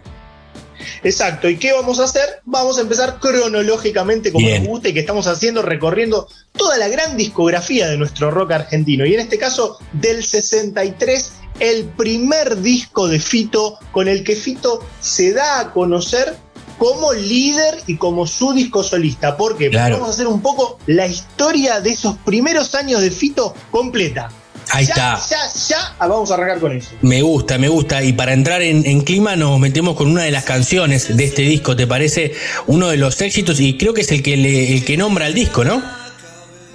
Exacto. 1.04 1.50
¿Y 1.50 1.58
qué 1.58 1.74
vamos 1.74 2.00
a 2.00 2.06
hacer? 2.06 2.42
Vamos 2.46 2.78
a 2.78 2.82
empezar 2.82 3.20
cronológicamente 3.20 4.32
como 4.32 4.46
Bien. 4.46 4.64
nos 4.64 4.70
gusta 4.70 4.90
y 4.90 4.94
que 4.94 5.00
estamos 5.00 5.28
haciendo, 5.28 5.62
recorriendo 5.62 6.28
toda 6.54 6.78
la 6.78 6.88
gran 6.88 7.18
discografía 7.18 7.88
de 7.88 7.98
nuestro 7.98 8.32
rock 8.32 8.52
argentino. 8.52 9.06
Y 9.06 9.14
en 9.14 9.20
este 9.20 9.38
caso, 9.38 9.80
del 9.94 10.24
63, 10.24 11.32
el 11.60 11.86
primer 11.86 12.62
disco 12.62 13.08
de 13.08 13.20
Fito 13.20 13.78
con 13.92 14.08
el 14.08 14.24
que 14.24 14.36
Fito 14.36 14.84
se 15.00 15.34
da 15.34 15.60
a 15.60 15.72
conocer 15.74 16.36
como 16.82 17.14
líder 17.14 17.78
y 17.86 17.96
como 17.96 18.26
su 18.26 18.54
disco 18.54 18.82
solista. 18.84 19.38
¿Por 19.38 19.52
qué? 19.56 19.66
Porque 19.66 19.70
Claro. 19.70 19.96
vamos 19.98 20.10
a 20.10 20.14
hacer 20.14 20.26
un 20.26 20.42
poco 20.42 20.80
la 20.88 21.06
historia 21.06 21.80
de 21.80 21.92
esos 21.92 22.18
primeros 22.26 22.74
años 22.74 23.02
de 23.02 23.12
Fito 23.12 23.54
completa. 23.70 24.32
Ahí 24.72 24.88
ya, 24.88 24.94
está. 25.14 25.20
Ya, 25.30 25.38
ya, 25.70 25.96
ah, 26.00 26.08
vamos 26.08 26.32
a 26.32 26.34
arrancar 26.34 26.60
con 26.60 26.76
eso. 26.76 26.90
Me 27.04 27.22
gusta, 27.22 27.60
me 27.60 27.68
gusta. 27.70 28.02
Y 28.04 28.14
para 28.14 28.34
entrar 28.34 28.64
en, 28.64 28.84
en 28.88 29.02
clima 29.02 29.36
nos 29.36 29.60
metemos 29.60 29.96
con 29.96 30.08
una 30.10 30.24
de 30.24 30.32
las 30.32 30.44
canciones 30.44 31.16
de 31.16 31.24
este 31.24 31.44
disco, 31.44 31.76
¿te 31.76 31.86
parece? 31.86 32.34
Uno 32.66 32.88
de 32.88 32.98
los 32.98 33.22
éxitos 33.22 33.60
y 33.60 33.78
creo 33.78 33.94
que 33.94 34.02
es 34.02 34.12
el 34.12 34.24
que, 34.24 34.36
le- 34.36 34.74
el 34.74 34.84
que 34.84 34.98
nombra 34.98 35.28
el 35.28 35.36
disco, 35.36 35.64
¿no? 35.64 35.84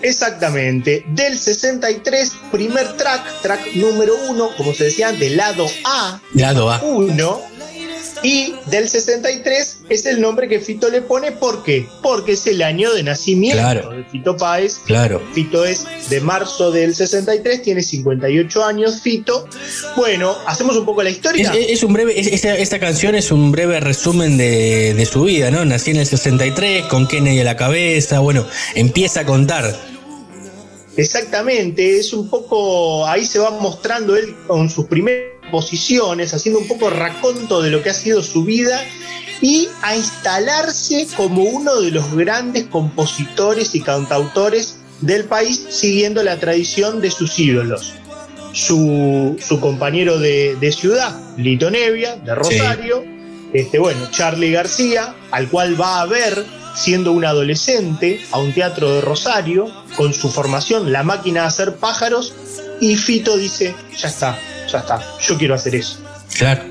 Exactamente, 0.02 1.04
del 1.08 1.36
63, 1.36 2.32
primer 2.52 2.96
track, 2.96 3.40
track 3.42 3.74
número 3.74 4.14
uno, 4.28 4.50
como 4.56 4.72
se 4.72 4.84
decía 4.84 5.08
antes, 5.08 5.32
lado 5.34 5.66
A, 5.84 6.20
Lado 6.34 6.70
A. 6.70 6.80
1. 6.80 7.40
Y 8.22 8.54
del 8.66 8.88
63 8.88 9.78
es 9.88 10.06
el 10.06 10.20
nombre 10.20 10.48
que 10.48 10.58
Fito 10.60 10.88
le 10.88 11.02
pone, 11.02 11.32
¿por 11.32 11.62
qué? 11.62 11.86
Porque 12.02 12.32
es 12.32 12.46
el 12.46 12.62
año 12.62 12.92
de 12.94 13.02
nacimiento 13.02 13.58
Claro. 13.58 13.90
de 13.90 14.04
Fito 14.04 14.36
Páez. 14.36 14.78
Claro. 14.86 15.22
Fito 15.34 15.64
es 15.64 15.84
de 16.08 16.20
marzo 16.20 16.70
del 16.70 16.94
63, 16.94 17.62
tiene 17.62 17.82
58 17.82 18.64
años, 18.64 19.00
Fito. 19.02 19.46
Bueno, 19.96 20.34
hacemos 20.46 20.76
un 20.76 20.84
poco 20.86 21.02
la 21.02 21.10
historia. 21.10 21.52
es- 21.52 21.70
es 21.70 21.82
un 21.82 21.92
breve, 21.92 22.18
es- 22.18 22.28
esta, 22.28 22.54
esta 22.56 22.78
canción 22.80 23.14
es 23.14 23.30
un 23.30 23.52
breve 23.52 23.80
resumen 23.80 24.36
de, 24.38 24.94
de 24.94 25.06
su 25.06 25.22
vida, 25.24 25.50
¿no? 25.50 25.64
Nací 25.64 25.90
en 25.90 25.98
el 25.98 26.06
63, 26.06 26.84
con 26.86 27.06
Kennedy 27.06 27.40
a 27.40 27.44
la 27.44 27.56
cabeza, 27.56 28.20
bueno, 28.20 28.46
empieza 28.74 29.20
a 29.20 29.26
contar. 29.26 29.74
Exactamente, 30.96 31.98
es 31.98 32.14
un 32.14 32.30
poco, 32.30 33.06
ahí 33.06 33.26
se 33.26 33.38
va 33.38 33.50
mostrando 33.50 34.16
él 34.16 34.34
con 34.46 34.70
sus 34.70 34.86
primeras 34.86 35.26
posiciones, 35.50 36.34
haciendo 36.34 36.60
un 36.60 36.68
poco 36.68 36.90
raconto 36.90 37.62
de 37.62 37.70
lo 37.70 37.82
que 37.82 37.90
ha 37.90 37.94
sido 37.94 38.22
su 38.22 38.44
vida 38.44 38.82
y 39.40 39.68
a 39.82 39.96
instalarse 39.96 41.06
como 41.16 41.42
uno 41.42 41.80
de 41.80 41.90
los 41.90 42.14
grandes 42.14 42.66
compositores 42.66 43.74
y 43.74 43.80
cantautores 43.80 44.76
del 45.00 45.24
país, 45.24 45.66
siguiendo 45.68 46.22
la 46.22 46.38
tradición 46.38 47.00
de 47.00 47.10
sus 47.10 47.38
ídolos. 47.38 47.92
Su, 48.52 49.36
su 49.38 49.60
compañero 49.60 50.18
de, 50.18 50.56
de 50.56 50.72
ciudad, 50.72 51.14
Lito 51.36 51.70
Nevia, 51.70 52.16
de 52.16 52.34
Rosario, 52.34 53.04
este, 53.52 53.78
bueno, 53.78 54.10
Charlie 54.10 54.50
García, 54.50 55.14
al 55.30 55.48
cual 55.48 55.78
va 55.78 56.00
a 56.00 56.06
ver 56.06 56.44
siendo 56.74 57.12
un 57.12 57.24
adolescente 57.24 58.20
a 58.32 58.38
un 58.38 58.52
teatro 58.52 58.94
de 58.94 59.00
Rosario 59.00 59.66
con 59.96 60.12
su 60.12 60.28
formación 60.28 60.92
La 60.92 61.02
máquina 61.02 61.42
de 61.42 61.46
hacer 61.46 61.76
pájaros 61.76 62.34
y 62.80 62.96
Fito 62.96 63.36
dice, 63.36 63.74
ya 63.96 64.08
está, 64.08 64.38
ya 64.68 64.78
está, 64.78 65.00
yo 65.20 65.36
quiero 65.38 65.54
hacer 65.54 65.74
eso. 65.74 65.98
Claro, 66.36 66.62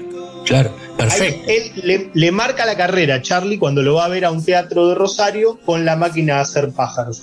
claro, 0.46 0.76
Ahí 0.78 0.96
perfecto. 0.98 1.52
él 1.52 1.72
le, 1.84 2.10
le 2.14 2.32
marca 2.32 2.66
la 2.66 2.76
carrera 2.76 3.16
a 3.16 3.22
Charlie 3.22 3.58
cuando 3.58 3.82
lo 3.82 3.96
va 3.96 4.06
a 4.06 4.10
ver 4.10 4.26
a 4.26 4.32
un 4.32 4.44
teatro 4.44 4.88
de 4.90 4.96
Rosario 4.96 5.60
con 5.66 5.86
La 5.86 5.96
máquina 5.96 6.36
de 6.36 6.42
hacer 6.42 6.72
pájaros. 6.72 7.22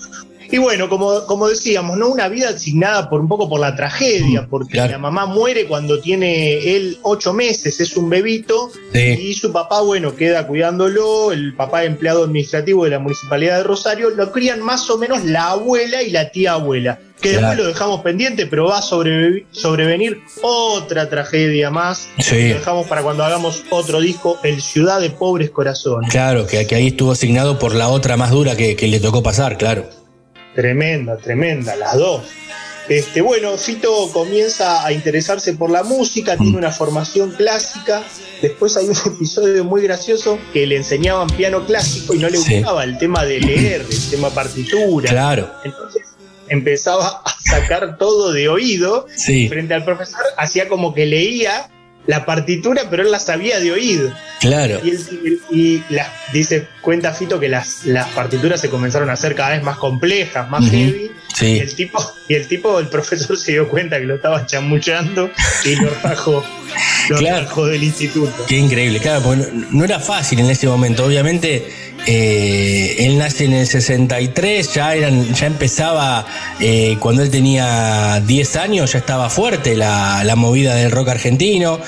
Y 0.53 0.59
bueno, 0.59 0.89
como, 0.89 1.25
como 1.27 1.49
decíamos, 1.49 1.97
¿no? 1.97 2.09
Una 2.09 2.29
vida 2.29 2.51
asignada 2.51 3.09
por 3.09 3.21
un 3.21 3.27
poco 3.29 3.49
por 3.49 3.59
la 3.59 3.75
tragedia, 3.75 4.47
porque 4.49 4.73
claro. 4.75 4.93
la 4.93 4.99
mamá 4.99 5.25
muere 5.27 5.67
cuando 5.67 5.99
tiene 6.01 6.77
él 6.77 6.99
ocho 7.03 7.33
meses, 7.33 7.81
es 7.81 7.97
un 7.97 8.09
bebito, 8.11 8.71
Sí. 8.93 9.01
y 9.19 9.35
su 9.35 9.51
papá, 9.51 9.81
bueno, 9.81 10.15
queda 10.15 10.47
cuidándolo, 10.47 11.33
el 11.33 11.55
papá 11.55 11.85
empleado 11.85 12.25
administrativo 12.25 12.85
de 12.85 12.91
la 12.91 12.99
Municipalidad 12.99 13.57
de 13.57 13.63
Rosario, 13.65 14.11
lo 14.11 14.31
crían 14.31 14.61
más 14.61 14.89
o 14.91 14.99
menos 14.99 15.25
la 15.25 15.53
abuela 15.53 16.03
y 16.03 16.11
la 16.11 16.31
tía 16.31 16.53
abuela, 16.53 16.99
que 17.21 17.31
Claro. 17.31 17.47
después 17.47 17.59
lo 17.59 17.67
dejamos 17.69 18.01
pendiente, 18.03 18.45
pero 18.47 18.67
va 18.67 18.79
a 18.79 18.83
sobrevi- 18.83 19.47
sobrevenir 19.53 20.21
otra 20.43 21.09
tragedia 21.09 21.71
más. 21.71 22.09
Sí. 22.19 22.49
Lo 22.51 22.55
dejamos 22.57 22.87
para 22.89 23.03
cuando 23.03 23.25
hagamos 23.25 23.63
otro 23.71 24.01
disco, 24.01 24.39
El 24.43 24.61
Ciudad 24.61 25.01
de 25.01 25.09
Pobres 25.09 25.49
Corazones. 25.51 26.11
Claro, 26.11 26.47
que, 26.47 26.67
que 26.67 26.75
ahí 26.75 26.89
estuvo 26.89 27.13
asignado 27.13 27.59
por 27.59 27.75
la 27.75 27.89
otra 27.89 28.19
más 28.19 28.31
dura 28.33 28.55
que, 28.55 28.77
que 28.77 28.87
le 28.89 29.01
tocó 29.01 29.23
pasar, 29.23 29.57
claro. 29.57 29.87
Tremenda, 30.55 31.17
tremenda, 31.17 31.77
las 31.77 31.97
dos. 31.97 32.23
Este, 32.89 33.21
bueno, 33.21 33.57
Fito 33.57 34.11
comienza 34.13 34.85
a 34.85 34.93
interesarse 34.93 35.55
por 35.55 35.71
la 35.71 35.83
música, 35.85 36.37
tiene 36.37 36.59
una 36.59 36.71
formación 36.73 37.31
clásica. 37.31 38.03
Después 38.43 38.77
hay 38.77 38.87
un 38.89 38.97
episodio 39.15 39.65
muy 39.65 39.83
gracioso 39.83 40.39
que 40.53 40.67
le 40.67 40.77
enseñaban 40.77 41.29
piano 41.29 41.65
clásico 41.65 42.13
y 42.15 42.19
no 42.19 42.29
le 42.29 42.39
Sí. 42.39 42.57
gustaba 42.57 42.83
el 42.85 42.99
tema 42.99 43.25
de 43.25 43.41
leer, 43.41 43.87
el 43.89 44.11
tema 44.11 44.31
partitura. 44.31 45.09
Claro, 45.09 45.51
Entonces 45.65 46.03
empezaba 46.49 47.23
a 47.25 47.35
sacar 47.41 47.97
todo 47.99 48.33
de 48.33 48.49
oído 48.49 49.07
sí, 49.17 49.49
frente 49.49 49.75
al 49.75 49.85
profesor, 49.85 50.21
hacía 50.37 50.69
como 50.69 50.93
que 50.93 51.07
leía 51.07 51.71
la 52.07 52.25
partitura, 52.27 52.83
pero 52.91 53.03
él 53.05 53.11
la 53.11 53.19
sabía 53.21 53.61
de 53.61 53.71
oído. 53.73 54.13
claro. 54.41 54.81
Y, 54.83 54.91
él- 54.91 55.41
y- 55.51 55.57
y 55.61 55.85
las- 55.91 56.09
dice, 56.33 56.67
cuenta 56.81 57.13
Fito 57.13 57.39
que 57.39 57.49
las, 57.49 57.85
las 57.87 58.09
partituras 58.09 58.61
se 58.61 58.69
comenzaron 58.69 59.09
a 59.09 59.13
hacer 59.13 59.35
cada 59.37 59.51
vez 59.51 59.63
más 59.63 59.77
complejas, 59.77 60.49
más 60.51 60.69
heavy. 60.69 61.11
Y 61.11 61.13
Sí, 61.35 61.59
el 61.61 61.75
tipo, 61.75 62.15
y 62.29 62.35
el 62.35 62.47
tipo, 62.47 62.79
el 62.79 62.89
profesor 62.89 63.39
se 63.39 63.53
dio 63.53 63.69
cuenta 63.69 63.99
que 63.99 64.05
lo 64.05 64.17
estaba 64.17 64.45
chamuchando 64.45 65.31
y 65.65 65.77
lo 65.77 65.89
rajó, 66.03 66.45
lo 67.09 67.17
Claro. 67.19 67.45
rajó 67.47 67.67
del 67.67 67.83
instituto. 67.85 68.45
qué 68.47 68.57
increíble, 68.59 68.99
claro, 68.99 69.23
porque 69.23 69.49
no, 69.53 69.67
no 69.71 69.85
era 69.85 69.99
fácil 70.01 70.41
en 70.41 70.51
ese 70.51 70.67
momento. 70.67 71.05
Obviamente 71.07 71.92
eh, 72.07 72.97
él 72.99 73.19
nace 73.19 73.45
en 73.45 73.53
el 73.53 73.67
63, 73.67 74.75
ya, 74.75 74.95
eran, 74.95 75.33
ya 75.35 75.47
empezaba, 75.47 76.27
eh, 76.61 76.97
cuando 76.99 77.23
él 77.23 77.31
tenía 77.31 78.21
10 78.27 78.57
años, 78.57 78.93
ya 78.93 78.99
estaba 78.99 79.31
fuerte 79.31 79.77
la, 79.77 80.25
la 80.25 80.37
movida 80.37 80.75
del 80.75 80.91
rock 80.91 81.11
argentino, 81.11 81.79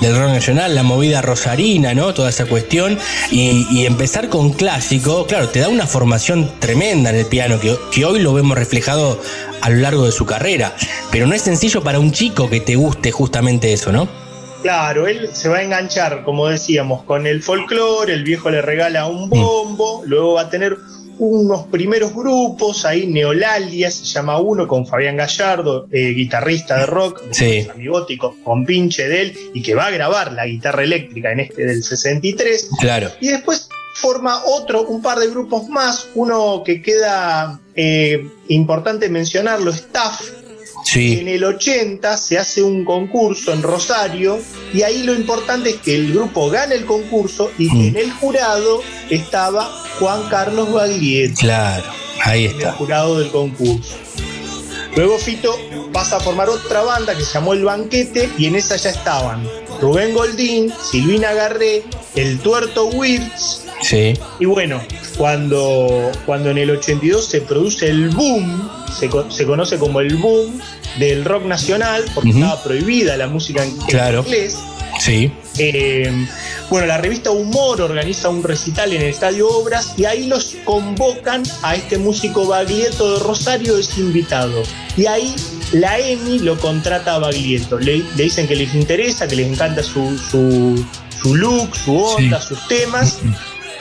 del 0.00 0.16
rock 0.16 0.30
nacional, 0.30 0.74
la 0.74 0.82
movida 0.82 1.22
rosarina, 1.22 1.94
¿no? 1.94 2.14
Toda 2.14 2.30
esa 2.30 2.46
cuestión. 2.46 2.98
Y, 3.30 3.84
empezar 3.84 4.28
con 4.28 4.52
clásico, 4.52 5.26
claro, 5.26 5.48
te 5.48 5.60
da 5.60 5.68
una 5.68 5.86
formación 5.86 6.50
tremenda 6.58 7.10
en 7.10 7.16
el 7.16 7.26
piano, 7.26 7.58
que 7.60 8.04
hoy 8.04 8.20
lo 8.20 8.32
vemos 8.32 8.56
reflejado 8.56 9.20
a 9.60 9.70
lo 9.70 9.76
largo 9.76 10.06
de 10.06 10.12
su 10.12 10.24
carrera. 10.24 10.74
Pero 11.10 11.26
no 11.26 11.34
es 11.34 11.42
sencillo 11.42 11.82
para 11.82 11.98
un 11.98 12.12
chico 12.12 12.48
que 12.48 12.60
te 12.60 12.76
guste 12.76 13.12
justamente 13.12 13.72
eso, 13.72 13.92
¿no? 13.92 14.23
Claro, 14.64 15.06
él 15.06 15.28
se 15.30 15.50
va 15.50 15.58
a 15.58 15.62
enganchar, 15.62 16.24
como 16.24 16.48
decíamos, 16.48 17.02
con 17.04 17.26
el 17.26 17.42
folclore, 17.42 18.14
el 18.14 18.24
viejo 18.24 18.48
le 18.48 18.62
regala 18.62 19.06
un 19.06 19.28
bombo, 19.28 20.02
luego 20.06 20.32
va 20.32 20.40
a 20.40 20.48
tener 20.48 20.74
unos 21.18 21.66
primeros 21.66 22.14
grupos, 22.14 22.86
ahí 22.86 23.06
Neolalia 23.06 23.90
se 23.90 24.06
llama 24.06 24.38
uno, 24.40 24.66
con 24.66 24.86
Fabián 24.86 25.18
Gallardo, 25.18 25.86
eh, 25.92 26.14
guitarrista 26.14 26.78
de 26.78 26.86
rock, 26.86 27.20
Sí. 27.30 27.68
amigótico, 27.70 28.36
con 28.42 28.64
pinche 28.64 29.06
de 29.06 29.20
él, 29.20 29.38
y 29.52 29.60
que 29.60 29.74
va 29.74 29.88
a 29.88 29.90
grabar 29.90 30.32
la 30.32 30.46
guitarra 30.46 30.82
eléctrica 30.82 31.30
en 31.30 31.40
este 31.40 31.66
del 31.66 31.82
63. 31.84 32.70
Claro. 32.80 33.10
Y 33.20 33.28
después 33.28 33.68
forma 33.96 34.44
otro, 34.46 34.86
un 34.86 35.02
par 35.02 35.18
de 35.18 35.28
grupos 35.28 35.68
más, 35.68 36.08
uno 36.14 36.62
que 36.64 36.80
queda 36.80 37.60
eh, 37.76 38.26
importante 38.48 39.10
mencionarlo, 39.10 39.72
Staff, 39.72 40.22
Sí. 40.94 41.18
en 41.20 41.28
el 41.28 41.42
80 41.44 42.16
se 42.16 42.38
hace 42.38 42.62
un 42.62 42.84
concurso 42.84 43.52
en 43.52 43.62
Rosario 43.62 44.38
y 44.72 44.82
ahí 44.82 45.02
lo 45.02 45.12
importante 45.14 45.70
es 45.70 45.76
que 45.76 45.94
el 45.96 46.12
grupo 46.12 46.48
gana 46.50 46.74
el 46.74 46.84
concurso 46.86 47.50
y 47.58 47.68
que 47.68 47.74
Mm. 47.74 47.86
en 47.88 47.96
el 47.96 48.10
jurado 48.12 48.80
estaba 49.10 49.64
Juan 49.98 50.28
Carlos 50.30 50.72
Baglietto, 50.72 51.34
Claro, 51.40 51.84
ahí 52.24 52.44
en 52.46 52.50
el 52.52 52.56
está. 52.58 52.72
jurado 52.72 53.18
del 53.18 53.30
concurso. 53.30 53.94
Luego 54.96 55.18
Fito 55.18 55.56
pasa 55.92 56.16
a 56.18 56.20
formar 56.20 56.48
otra 56.48 56.82
banda 56.82 57.16
que 57.16 57.24
se 57.24 57.34
llamó 57.34 57.52
El 57.52 57.64
Banquete 57.64 58.30
y 58.38 58.46
en 58.46 58.54
esa 58.54 58.76
ya 58.76 58.90
estaban 58.90 59.44
Rubén 59.80 60.14
Goldín, 60.14 60.72
Silvina 60.80 61.32
Garré, 61.34 61.82
El 62.14 62.38
Tuerto 62.38 62.86
Wirtz 62.86 63.62
Sí. 63.82 64.14
y 64.38 64.44
bueno, 64.46 64.80
cuando, 65.18 66.10
cuando 66.24 66.50
en 66.50 66.58
el 66.58 66.70
82 66.70 67.26
se 67.26 67.40
produce 67.40 67.88
el 67.90 68.08
boom, 68.10 68.70
se, 68.98 69.10
se 69.30 69.44
conoce 69.44 69.78
como 69.78 70.00
el 70.00 70.14
boom 70.16 70.60
del 70.98 71.24
rock 71.24 71.44
nacional, 71.44 72.04
porque 72.14 72.30
estaba 72.30 72.62
prohibida 72.62 73.16
la 73.16 73.26
música 73.26 73.64
en, 73.64 73.72
inglés. 73.72 74.58
Sí. 75.00 75.32
Eh, 75.58 76.26
bueno, 76.70 76.86
la 76.86 76.98
revista 76.98 77.30
Humor 77.30 77.80
organiza 77.80 78.28
un 78.28 78.42
recital 78.42 78.92
en 78.92 79.02
el 79.02 79.08
Estadio 79.08 79.48
Obras 79.48 79.94
y 79.96 80.04
ahí 80.04 80.26
los 80.26 80.56
convocan 80.64 81.42
a 81.62 81.74
este 81.74 81.98
músico 81.98 82.46
Baglietto 82.46 83.14
de 83.14 83.24
Rosario, 83.24 83.76
es 83.76 83.96
invitado. 83.98 84.62
Y 84.96 85.06
ahí 85.06 85.34
la 85.72 85.98
EMI 85.98 86.40
lo 86.40 86.58
contrata 86.58 87.14
a 87.14 87.18
Baglietto. 87.18 87.78
Le, 87.78 87.98
le 87.98 88.24
dicen 88.24 88.46
que 88.46 88.56
les 88.56 88.74
interesa, 88.74 89.26
que 89.26 89.36
les 89.36 89.48
encanta 89.48 89.82
su, 89.82 90.16
su, 90.18 90.84
su 91.22 91.34
look, 91.34 91.76
su 91.76 91.96
onda, 91.96 92.40
sus 92.40 92.66
temas. 92.68 93.18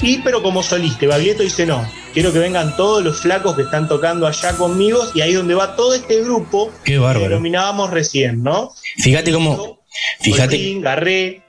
Y 0.03 0.17
pero 0.17 0.43
como 0.43 0.61
solista, 0.61 1.07
Baglietto 1.07 1.43
dice 1.43 1.65
no, 1.65 1.89
quiero 2.13 2.33
que 2.33 2.39
vengan 2.39 2.75
todos 2.75 3.01
los 3.01 3.21
flacos 3.21 3.55
que 3.55 3.61
están 3.61 3.87
tocando 3.87 4.27
allá 4.27 4.51
conmigo 4.57 4.99
y 5.15 5.21
ahí 5.21 5.29
es 5.29 5.37
donde 5.37 5.55
va 5.55 5.77
todo 5.77 5.93
este 5.93 6.21
grupo 6.21 6.71
Qué 6.83 6.93
que 6.93 6.99
bárbaro. 6.99 7.29
denominábamos 7.29 7.89
recién, 7.89 8.43
¿no? 8.43 8.73
Fíjate 8.97 9.31
cómo, 9.31 9.79
fíjate, 10.19 10.79
Garré, 10.81 11.41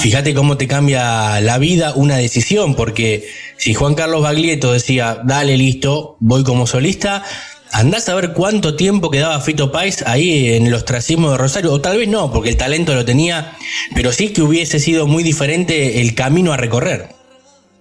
fíjate 0.00 0.32
cómo 0.32 0.56
te 0.56 0.68
cambia 0.68 1.40
la 1.40 1.58
vida 1.58 1.92
una 1.96 2.16
decisión, 2.16 2.76
porque 2.76 3.28
si 3.56 3.74
Juan 3.74 3.96
Carlos 3.96 4.22
Baglietto 4.22 4.72
decía, 4.72 5.20
dale 5.24 5.56
listo, 5.56 6.16
voy 6.20 6.44
como 6.44 6.68
solista, 6.68 7.24
andás 7.72 8.08
a 8.08 8.14
ver 8.14 8.32
cuánto 8.32 8.76
tiempo 8.76 9.10
quedaba 9.10 9.40
Fito 9.40 9.72
Páez 9.72 10.06
ahí 10.06 10.54
en 10.54 10.68
el 10.68 10.74
ostracismo 10.74 11.32
de 11.32 11.38
Rosario, 11.38 11.72
o 11.72 11.80
tal 11.80 11.98
vez 11.98 12.06
no, 12.06 12.30
porque 12.30 12.50
el 12.50 12.56
talento 12.56 12.94
lo 12.94 13.04
tenía, 13.04 13.56
pero 13.92 14.12
sí 14.12 14.28
que 14.28 14.42
hubiese 14.42 14.78
sido 14.78 15.08
muy 15.08 15.24
diferente 15.24 16.00
el 16.00 16.14
camino 16.14 16.52
a 16.52 16.56
recorrer. 16.56 17.17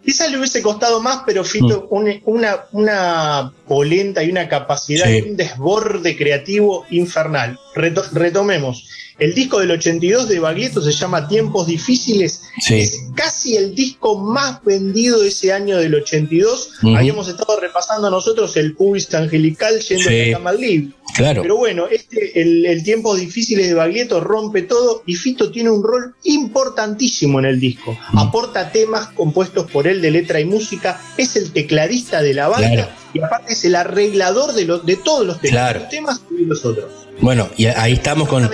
Quizás 0.08 0.32
le 0.32 0.38
hubiese 0.38 0.62
costado 0.62 1.02
más, 1.02 1.24
pero 1.26 1.44
Fito, 1.44 1.86
un- 1.90 2.22
una, 2.24 2.64
una 2.72 3.52
polenta 3.68 4.24
y 4.24 4.30
una 4.32 4.48
capacidad 4.48 5.06
Sí. 5.06 5.18
y 5.26 5.30
un 5.30 5.38
desborde 5.38 6.16
creativo 6.16 6.86
infernal. 6.90 7.60
Reto- 7.76 8.06
retomemos. 8.12 8.88
El 9.20 9.34
disco 9.34 9.60
del 9.60 9.72
82 9.72 10.30
de 10.30 10.38
Baglietto 10.38 10.80
se 10.80 10.92
llama 10.92 11.28
Tiempos 11.28 11.66
Difíciles. 11.66 12.44
Sí. 12.62 12.76
Es 12.82 13.02
casi 13.16 13.58
el 13.58 13.74
disco 13.74 14.16
más 14.20 14.64
vendido 14.64 15.20
de 15.22 15.30
ese 15.30 15.52
año 15.52 15.78
del 15.80 15.96
82. 15.96 16.70
Ujú. 16.84 16.96
Habíamos 16.96 17.28
estado 17.28 17.60
repasando 17.60 18.12
nosotros 18.12 18.56
el 18.58 18.76
Pubis 18.76 19.12
Angelical 19.16 19.80
yendo 19.80 20.08
Sí. 20.10 20.30
a 20.30 20.38
Tamalib. 20.38 20.92
Claro. 21.16 21.42
Pero 21.42 21.58
bueno, 21.58 21.88
este, 21.90 22.40
el, 22.40 22.64
el 22.68 22.84
Tiempos 22.84 23.20
Difíciles 23.20 23.68
de 23.68 23.74
Baglietto 23.74 24.20
rompe 24.20 24.62
todo 24.62 25.02
y 25.08 25.16
Fito 25.16 25.50
tiene 25.52 25.72
un 25.72 25.82
rol 25.84 26.14
importantísimo 26.58 27.40
en 27.40 27.46
el 27.46 27.60
disco. 27.60 27.98
Aporta 28.16 28.72
temas 28.72 29.08
compuestos 29.08 29.70
por 29.72 29.88
él 29.88 30.02
de 30.02 30.12
letra 30.12 30.40
y 30.40 30.46
música, 30.46 31.02
es 31.18 31.36
el 31.36 31.52
tecladista 31.52 32.22
de 32.22 32.34
la 32.36 32.48
banda 32.50 32.70
Claro. 32.72 32.92
Y 33.18 33.22
aparte 33.24 33.54
es 33.54 33.66
el 33.66 33.76
arreglador 33.76 34.54
de, 34.54 34.66
los 34.66 34.86
de 34.86 34.96
todos 34.96 35.26
los 35.26 35.40
temas, 35.40 35.52
Claro. 35.52 35.80
los 35.82 35.90
temas 35.90 36.22
y 36.40 36.46
los 36.46 36.64
otros. 36.66 36.86
Bueno, 37.20 37.50
y 37.58 37.66
ahí 37.66 37.94
estamos 37.94 38.28
con, 38.30 38.50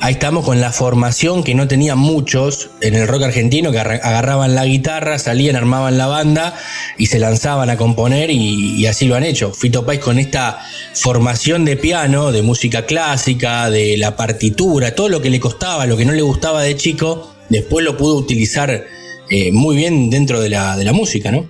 ahí 0.00 0.12
estamos 0.12 0.44
con 0.44 0.60
la 0.60 0.70
formación 0.72 1.42
que 1.42 1.54
no 1.54 1.66
tenían 1.66 1.98
muchos 1.98 2.70
en 2.80 2.94
el 2.94 3.08
rock 3.08 3.24
argentino, 3.24 3.72
que 3.72 3.78
arra- 3.80 4.00
agarraban 4.02 4.54
la 4.54 4.64
guitarra, 4.64 5.18
salían, 5.18 5.56
armaban 5.56 5.98
la 5.98 6.06
banda 6.06 6.54
y 6.98 7.06
se 7.06 7.18
lanzaban 7.18 7.68
a 7.70 7.76
componer 7.76 8.30
y, 8.30 8.76
y 8.76 8.86
así 8.86 9.06
lo 9.06 9.16
han 9.16 9.24
hecho. 9.24 9.52
Fito 9.52 9.84
Páez 9.84 10.00
con 10.00 10.18
esta 10.18 10.60
formación 10.94 11.64
de 11.64 11.76
piano, 11.76 12.30
de 12.32 12.42
música 12.42 12.86
clásica, 12.86 13.70
de 13.70 13.96
la 13.96 14.16
partitura, 14.16 14.94
todo 14.94 15.08
lo 15.08 15.20
que 15.20 15.30
le 15.30 15.40
costaba, 15.40 15.86
lo 15.86 15.96
que 15.96 16.04
no 16.04 16.12
le 16.12 16.22
gustaba 16.22 16.62
de 16.62 16.76
chico, 16.76 17.34
después 17.48 17.84
lo 17.84 17.96
pudo 17.96 18.14
utilizar 18.16 18.84
eh, 19.30 19.50
muy 19.52 19.74
bien 19.76 20.10
dentro 20.10 20.40
de 20.40 20.48
la, 20.50 20.76
de 20.76 20.84
la 20.84 20.92
música, 20.92 21.32
¿no? 21.32 21.48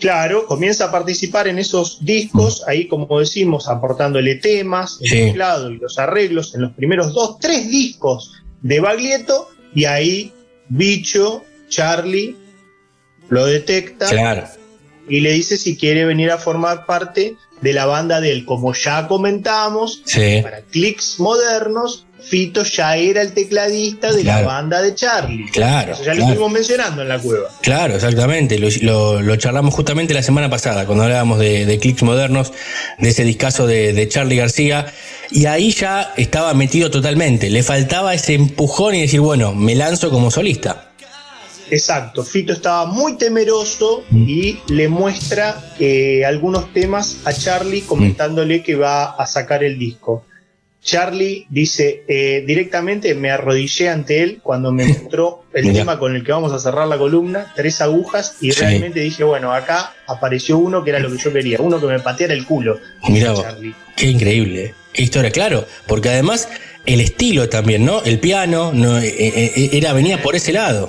Claro, 0.00 0.46
comienza 0.46 0.86
a 0.86 0.90
participar 0.92 1.48
en 1.48 1.58
esos 1.58 2.04
discos, 2.04 2.62
ahí 2.66 2.86
como 2.86 3.18
decimos, 3.18 3.68
aportándole 3.68 4.34
temas, 4.36 4.98
el 5.00 5.08
Sí. 5.08 5.16
teclado 5.16 5.70
y 5.70 5.78
los 5.78 5.98
arreglos 5.98 6.54
en 6.54 6.62
los 6.62 6.72
primeros 6.72 7.12
dos, 7.14 7.38
tres 7.38 7.68
discos 7.70 8.32
de 8.62 8.80
Baglietto, 8.80 9.48
y 9.74 9.84
ahí 9.84 10.32
Bicho, 10.68 11.44
Charlie, 11.68 12.36
lo 13.28 13.46
detecta 13.46 14.08
Claro. 14.08 14.46
y 15.08 15.20
le 15.20 15.32
dice 15.32 15.56
si 15.56 15.76
quiere 15.76 16.04
venir 16.04 16.30
a 16.30 16.38
formar 16.38 16.86
parte 16.86 17.36
de 17.60 17.72
la 17.72 17.86
banda 17.86 18.20
de 18.20 18.32
él. 18.32 18.44
Como 18.44 18.74
ya 18.74 19.06
comentamos, 19.08 20.02
Sí. 20.04 20.40
para 20.42 20.60
clics 20.62 21.18
modernos, 21.20 22.05
Fito 22.20 22.64
ya 22.64 22.96
era 22.96 23.22
el 23.22 23.32
tecladista 23.32 24.12
de 24.12 24.22
Claro. 24.22 24.40
la 24.40 24.46
banda 24.54 24.82
de 24.82 24.94
Charlie. 24.94 25.46
Claro, 25.52 25.92
Eso 25.92 26.02
ya 26.02 26.10
lo 26.10 26.16
claro. 26.16 26.32
estuvimos 26.32 26.52
mencionando 26.52 27.02
en 27.02 27.08
la 27.08 27.18
cueva. 27.20 27.48
Claro, 27.62 27.94
exactamente. 27.94 28.58
Lo, 28.58 28.68
lo- 28.82 29.22
lo 29.22 29.36
charlamos 29.36 29.72
justamente 29.74 30.12
la 30.14 30.22
semana 30.22 30.50
pasada, 30.50 30.86
cuando 30.86 31.04
hablábamos 31.04 31.38
de, 31.38 31.66
de 31.66 31.78
clics 31.78 32.02
modernos, 32.02 32.52
de 32.98 33.08
ese 33.10 33.22
discazo 33.24 33.66
de, 33.66 33.92
de 33.92 34.08
Charlie 34.08 34.36
García. 34.36 34.86
Y 35.30 35.46
ahí 35.46 35.70
ya 35.72 36.12
estaba 36.16 36.52
metido 36.54 36.90
totalmente. 36.90 37.48
Le 37.50 37.62
faltaba 37.62 38.12
ese 38.14 38.34
empujón 38.34 38.94
y 38.96 39.02
decir, 39.02 39.20
bueno, 39.20 39.54
me 39.54 39.74
lanzo 39.74 40.10
como 40.10 40.30
solista. 40.30 40.82
Exacto, 41.70 42.22
Fito 42.24 42.52
estaba 42.52 42.86
muy 42.86 43.16
temeroso 43.18 44.04
Mm. 44.10 44.28
y 44.28 44.60
le 44.68 44.88
muestra 44.88 45.72
eh, 45.80 46.24
algunos 46.24 46.72
temas 46.72 47.16
a 47.24 47.32
Charlie 47.32 47.80
comentándole 47.82 48.62
que 48.62 48.76
va 48.76 49.06
a 49.12 49.26
sacar 49.26 49.64
el 49.64 49.76
disco. 49.78 50.24
Charlie 50.86 51.46
dice 51.50 52.04
eh, 52.08 52.44
directamente, 52.46 53.14
me 53.16 53.30
arrodillé 53.30 53.88
ante 53.90 54.22
él 54.22 54.38
cuando 54.42 54.70
me 54.72 54.86
mostró 54.86 55.42
el 55.52 55.72
tema 55.74 55.98
con 55.98 56.14
el 56.16 56.22
que 56.24 56.30
vamos 56.32 56.52
a 56.52 56.58
cerrar 56.60 56.86
la 56.88 56.96
columna, 56.96 57.52
tres 57.56 57.80
agujas, 57.80 58.36
y 58.40 58.52
Sí. 58.52 58.60
realmente 58.60 59.00
dije, 59.00 59.24
bueno, 59.24 59.52
acá 59.52 59.94
apareció 60.06 60.56
uno 60.58 60.84
que 60.84 60.90
era 60.90 61.00
lo 61.00 61.10
que 61.10 61.18
yo 61.18 61.32
quería, 61.32 61.58
uno 61.60 61.80
que 61.80 61.86
me 61.88 61.98
pateara 62.00 62.32
el 62.32 62.46
culo. 62.46 62.78
Mirá 63.08 63.32
vos. 63.32 63.42
Charlie. 63.42 63.74
Qué 63.96 64.06
increíble, 64.06 64.64
¿eh? 64.66 64.74
qué 64.92 65.02
historia, 65.02 65.30
claro. 65.32 65.66
Porque 65.88 66.08
además 66.08 66.48
el 66.86 67.00
estilo 67.00 67.48
también, 67.48 67.84
¿no? 67.84 68.02
El 68.04 68.20
piano 68.20 68.70
no, 68.72 68.98
eh, 69.00 69.12
eh, 69.18 69.70
era, 69.72 69.92
venía 69.92 70.22
por 70.22 70.36
ese 70.36 70.52
lado. 70.52 70.88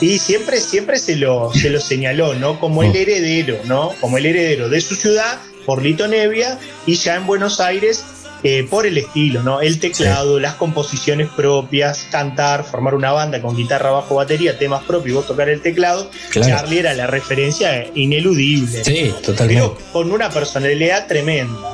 Y 0.00 0.18
siempre, 0.18 0.60
siempre 0.60 0.98
se 0.98 1.16
lo, 1.16 1.52
se 1.54 1.70
lo 1.70 1.80
señaló, 1.80 2.34
¿no? 2.34 2.60
Como 2.60 2.82
el 2.84 2.90
Mm. 2.90 2.96
heredero, 2.96 3.58
¿no? 3.64 3.92
Como 4.00 4.18
el 4.18 4.26
heredero 4.26 4.68
de 4.68 4.80
su 4.80 4.94
ciudad, 4.94 5.38
por 5.64 5.82
Lito 5.82 6.06
Nevia, 6.06 6.58
y 6.86 6.94
ya 6.94 7.16
en 7.16 7.26
Buenos 7.26 7.58
Aires, 7.60 8.04
eh, 8.42 8.66
por 8.68 8.86
el 8.86 8.98
estilo, 8.98 9.42
¿no? 9.42 9.60
El 9.60 9.80
teclado, 9.80 10.38
las 10.38 10.54
composiciones 10.54 11.28
propias, 11.28 12.06
cantar, 12.10 12.64
formar 12.64 12.94
una 12.94 13.12
banda 13.12 13.40
con 13.40 13.56
guitarra, 13.56 13.90
bajo, 13.90 14.14
batería, 14.14 14.58
temas 14.58 14.84
propios 14.84 15.12
y 15.12 15.16
vos 15.16 15.26
tocar 15.26 15.48
el 15.48 15.62
teclado. 15.62 16.10
Claro. 16.30 16.48
Charlie 16.48 16.78
era 16.78 16.94
la 16.94 17.06
referencia 17.06 17.86
ineludible. 17.94 18.84
Sí, 18.84 19.12
totalmente. 19.24 19.62
Pero 19.62 19.78
con 19.92 20.12
una 20.12 20.30
personalidad 20.30 21.06
tremenda. 21.06 21.72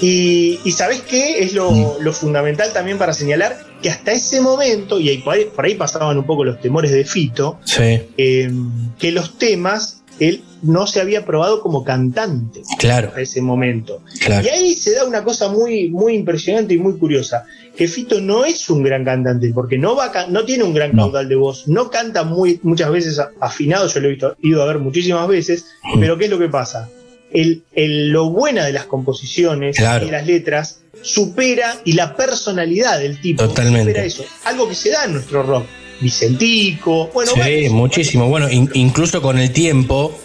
Y, 0.00 0.58
y 0.64 0.72
¿sabés 0.72 1.02
qué 1.02 1.44
es 1.44 1.52
lo, 1.52 1.98
lo 2.00 2.12
fundamental 2.12 2.72
también 2.72 2.98
para 2.98 3.12
señalar? 3.12 3.56
Que 3.80 3.88
hasta 3.88 4.10
ese 4.10 4.40
momento, 4.40 4.98
y 4.98 5.16
por, 5.18 5.34
ahí, 5.34 5.44
por 5.44 5.64
ahí 5.64 5.74
pasaban 5.74 6.18
un 6.18 6.24
poco 6.24 6.44
los 6.44 6.60
temores 6.60 6.90
de 6.90 7.04
Fito, 7.04 7.60
Sí, 7.64 8.00
eh, 8.16 8.50
que 8.98 9.12
los 9.12 9.38
temas 9.38 10.01
él 10.28 10.42
no 10.62 10.86
se 10.86 11.00
había 11.00 11.24
probado 11.26 11.60
como 11.60 11.82
cantante 11.84 12.62
claro, 12.78 13.08
hasta 13.08 13.20
ese 13.20 13.40
momento. 13.42 14.02
claro. 14.24 14.46
Y 14.46 14.50
ahí 14.50 14.74
se 14.74 14.94
da 14.94 15.04
una 15.04 15.24
cosa 15.24 15.48
muy, 15.48 15.90
muy 15.90 16.14
impresionante 16.14 16.74
y 16.74 16.78
muy 16.78 16.96
curiosa, 16.98 17.44
que 17.76 17.88
Fito 17.88 18.20
no 18.20 18.44
es 18.44 18.68
un 18.70 18.82
gran 18.82 19.04
cantante, 19.04 19.50
porque 19.54 19.78
no, 19.78 19.96
va 19.96 20.06
a 20.14 20.26
no 20.28 20.44
tiene 20.44 20.62
un 20.64 20.74
gran 20.74 20.94
No. 20.94 21.04
caudal 21.04 21.28
de 21.28 21.34
voz, 21.36 21.66
no 21.68 21.90
canta 21.90 22.22
muy, 22.24 22.60
muchas 22.62 22.90
veces 22.90 23.20
afinado, 23.40 23.88
yo 23.88 24.00
lo 24.00 24.06
he 24.08 24.10
visto, 24.10 24.36
ido 24.42 24.62
a 24.62 24.66
ver 24.66 24.78
muchísimas 24.78 25.26
veces, 25.26 25.64
Mm. 25.82 26.00
pero 26.00 26.16
¿qué 26.18 26.24
es 26.26 26.30
lo 26.30 26.38
que 26.38 26.48
pasa? 26.48 26.88
El, 27.32 27.62
el- 27.72 28.10
lo 28.10 28.28
buena 28.30 28.64
de 28.66 28.72
las 28.72 28.84
composiciones 28.84 29.76
Claro. 29.76 30.06
y 30.06 30.10
las 30.10 30.26
letras 30.26 30.80
supera, 31.00 31.76
y 31.84 31.94
la 31.94 32.14
personalidad 32.14 32.98
del 33.00 33.20
tipo 33.20 33.42
Totalmente. 33.48 33.90
supera 33.90 34.04
eso, 34.04 34.24
algo 34.44 34.68
que 34.68 34.74
se 34.74 34.90
da 34.90 35.06
en 35.06 35.14
nuestro 35.14 35.42
rock. 35.42 35.64
Vicentico, 36.02 37.08
bueno, 37.14 37.32
sí, 37.32 37.38
varios- 37.40 37.72
muchísimo. 37.72 38.28
Bueno, 38.28 38.50
in- 38.50 38.70
incluso 38.74 39.22
con 39.22 39.38
el 39.38 39.52
tiempo, 39.52 40.18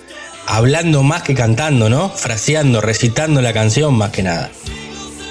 hablando 0.47 1.03
más 1.03 1.23
que 1.23 1.33
cantando, 1.35 1.89
¿no? 1.89 2.09
Fraseando, 2.09 2.81
recitando 2.81 3.41
la 3.41 3.53
canción 3.53 3.93
más 3.93 4.11
que 4.11 4.23
nada. 4.23 4.49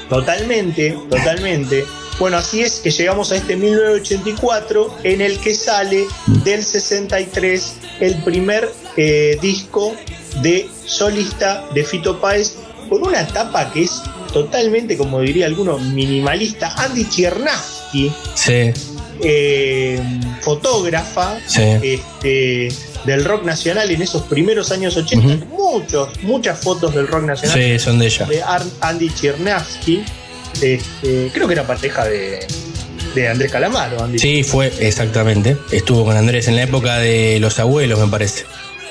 Totalmente, 0.09 0.97
totalmente. 1.11 1.85
Bueno, 2.19 2.39
así 2.39 2.63
es 2.63 2.77
que 2.77 2.91
llegamos 2.91 3.33
a 3.33 3.37
este 3.37 3.57
1984 3.57 4.99
en 5.03 5.21
el 5.21 5.39
que 5.39 5.55
sale 5.55 6.07
del 6.45 6.65
63 6.65 7.75
el 8.01 8.15
primer 8.23 8.71
eh, 8.97 9.37
disco 9.43 9.95
de 10.43 10.69
solista 10.87 11.65
de 11.75 11.85
Fito 11.85 12.21
Páez 12.21 12.55
con 12.89 13.03
una 13.07 13.27
tapa 13.27 13.71
que 13.73 13.83
es 13.83 14.01
totalmente, 14.33 14.97
como 14.97 15.21
diría 15.21 15.47
alguno, 15.47 15.79
minimalista. 15.79 16.73
Andy 16.77 17.05
Chiernavsky, 17.09 18.13
Sí, 18.35 18.71
eh, 19.23 20.01
fotógrafa 20.43 21.39
sí. 21.47 21.63
este, 21.83 22.69
del 23.05 23.25
rock 23.25 23.45
nacional 23.45 23.91
en 23.91 24.03
esos 24.03 24.23
primeros 24.23 24.71
años 24.73 24.97
80, 24.97 25.47
muchos, 25.47 26.09
muchas 26.23 26.59
fotos 26.61 26.95
del 26.95 27.07
rock 27.09 27.25
nacional 27.25 27.59
Sí, 27.59 27.79
son 27.79 27.99
de 27.99 28.07
ella. 28.07 28.27
de 28.27 28.43
Andy 28.81 29.11
Chernavsky, 29.15 30.05
este, 30.63 31.31
creo 31.33 31.47
que 31.47 31.53
era 31.55 31.67
pareja 31.67 32.05
de, 32.07 32.47
de 33.15 33.29
Andrés 33.29 33.51
Calamaro. 33.53 34.03
Andy. 34.03 34.19
Sí, 34.19 34.43
fue 34.43 34.73
exactamente. 34.81 35.57
Estuvo 35.73 36.05
con 36.05 36.17
Andrés 36.17 36.49
en 36.49 36.57
la 36.57 36.63
época 36.63 36.99
de 36.99 37.39
los 37.41 37.59
abuelos, 37.59 37.99
me 37.99 38.07
parece. 38.09 38.45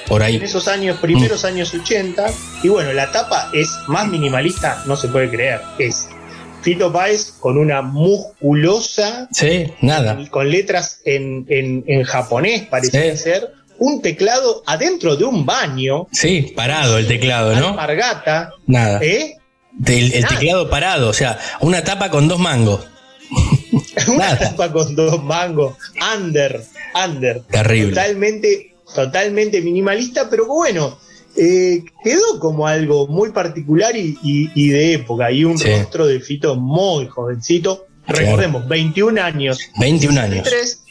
Por 0.07 0.21
En 0.21 0.28
ahí. 0.28 0.36
esos 0.43 0.67
años, 0.67 0.97
primeros 0.99 1.43
Mm. 1.43 1.47
años 1.47 1.73
80, 1.73 2.26
y 2.61 2.69
bueno, 2.69 2.93
la 2.93 3.11
tapa 3.11 3.49
es 3.53 3.69
más 3.88 4.07
minimalista, 4.07 4.84
no 4.86 4.95
se 4.95 5.07
puede 5.07 5.30
creer. 5.32 5.61
Es 5.80 6.07
Fito 6.66 6.91
Páez 6.91 7.32
con 7.39 7.59
una 7.59 7.84
musculosa, 7.84 9.28
Sí, 9.32 9.72
nada. 9.82 10.18
con 10.32 10.49
letras 10.49 10.99
en, 11.05 11.45
en- 11.47 11.84
en 11.88 12.03
japonés, 12.03 12.63
parecía 12.63 13.16
Sí. 13.16 13.24
ser, 13.24 13.51
un 13.78 14.01
teclado 14.01 14.63
adentro 14.66 15.16
de 15.16 15.26
un 15.26 15.45
baño, 15.45 16.07
Sí, 16.11 16.53
parado 16.55 16.97
el 16.97 17.07
teclado, 17.07 17.55
¿no? 17.55 17.70
alpargata, 17.70 18.49
Nada. 18.66 18.99
¿eh? 19.03 19.38
El, 19.86 20.13
el 20.13 20.22
Nada. 20.24 20.36
teclado 20.36 20.70
parado, 20.72 21.09
o 21.09 21.13
sea, 21.13 21.38
una 21.59 21.84
tapa 21.84 22.09
con 22.09 22.28
dos 22.28 22.39
mangos. 22.39 22.82
Una 24.07 24.18
Nada. 24.34 24.39
tapa 24.39 24.72
con 24.72 24.95
dos 24.95 25.24
mangos, 25.24 25.76
under, 26.18 26.63
under. 27.05 27.41
Terrible. 27.43 27.89
totalmente, 27.93 28.74
totalmente 28.95 29.61
minimalista, 29.61 30.30
pero 30.30 30.45
bueno, 30.47 30.97
eh, 31.38 31.83
quedó 32.03 32.39
como 32.39 32.67
algo 32.67 33.07
muy 33.07 33.31
particular 33.31 33.95
y, 33.95 34.17
y- 34.23 34.51
y 34.55 34.69
de 34.69 34.93
época, 34.93 35.31
y 35.31 35.43
un 35.43 35.57
Sí. 35.57 35.69
rostro 35.69 36.05
de 36.07 36.19
Fito 36.19 36.55
muy 36.55 37.07
jovencito. 37.07 37.88
Recordemos, 38.07 38.67
21 38.67 39.17
años. 39.19 39.59
21 39.79 40.19
años. 40.21 40.43
63, 40.47 40.83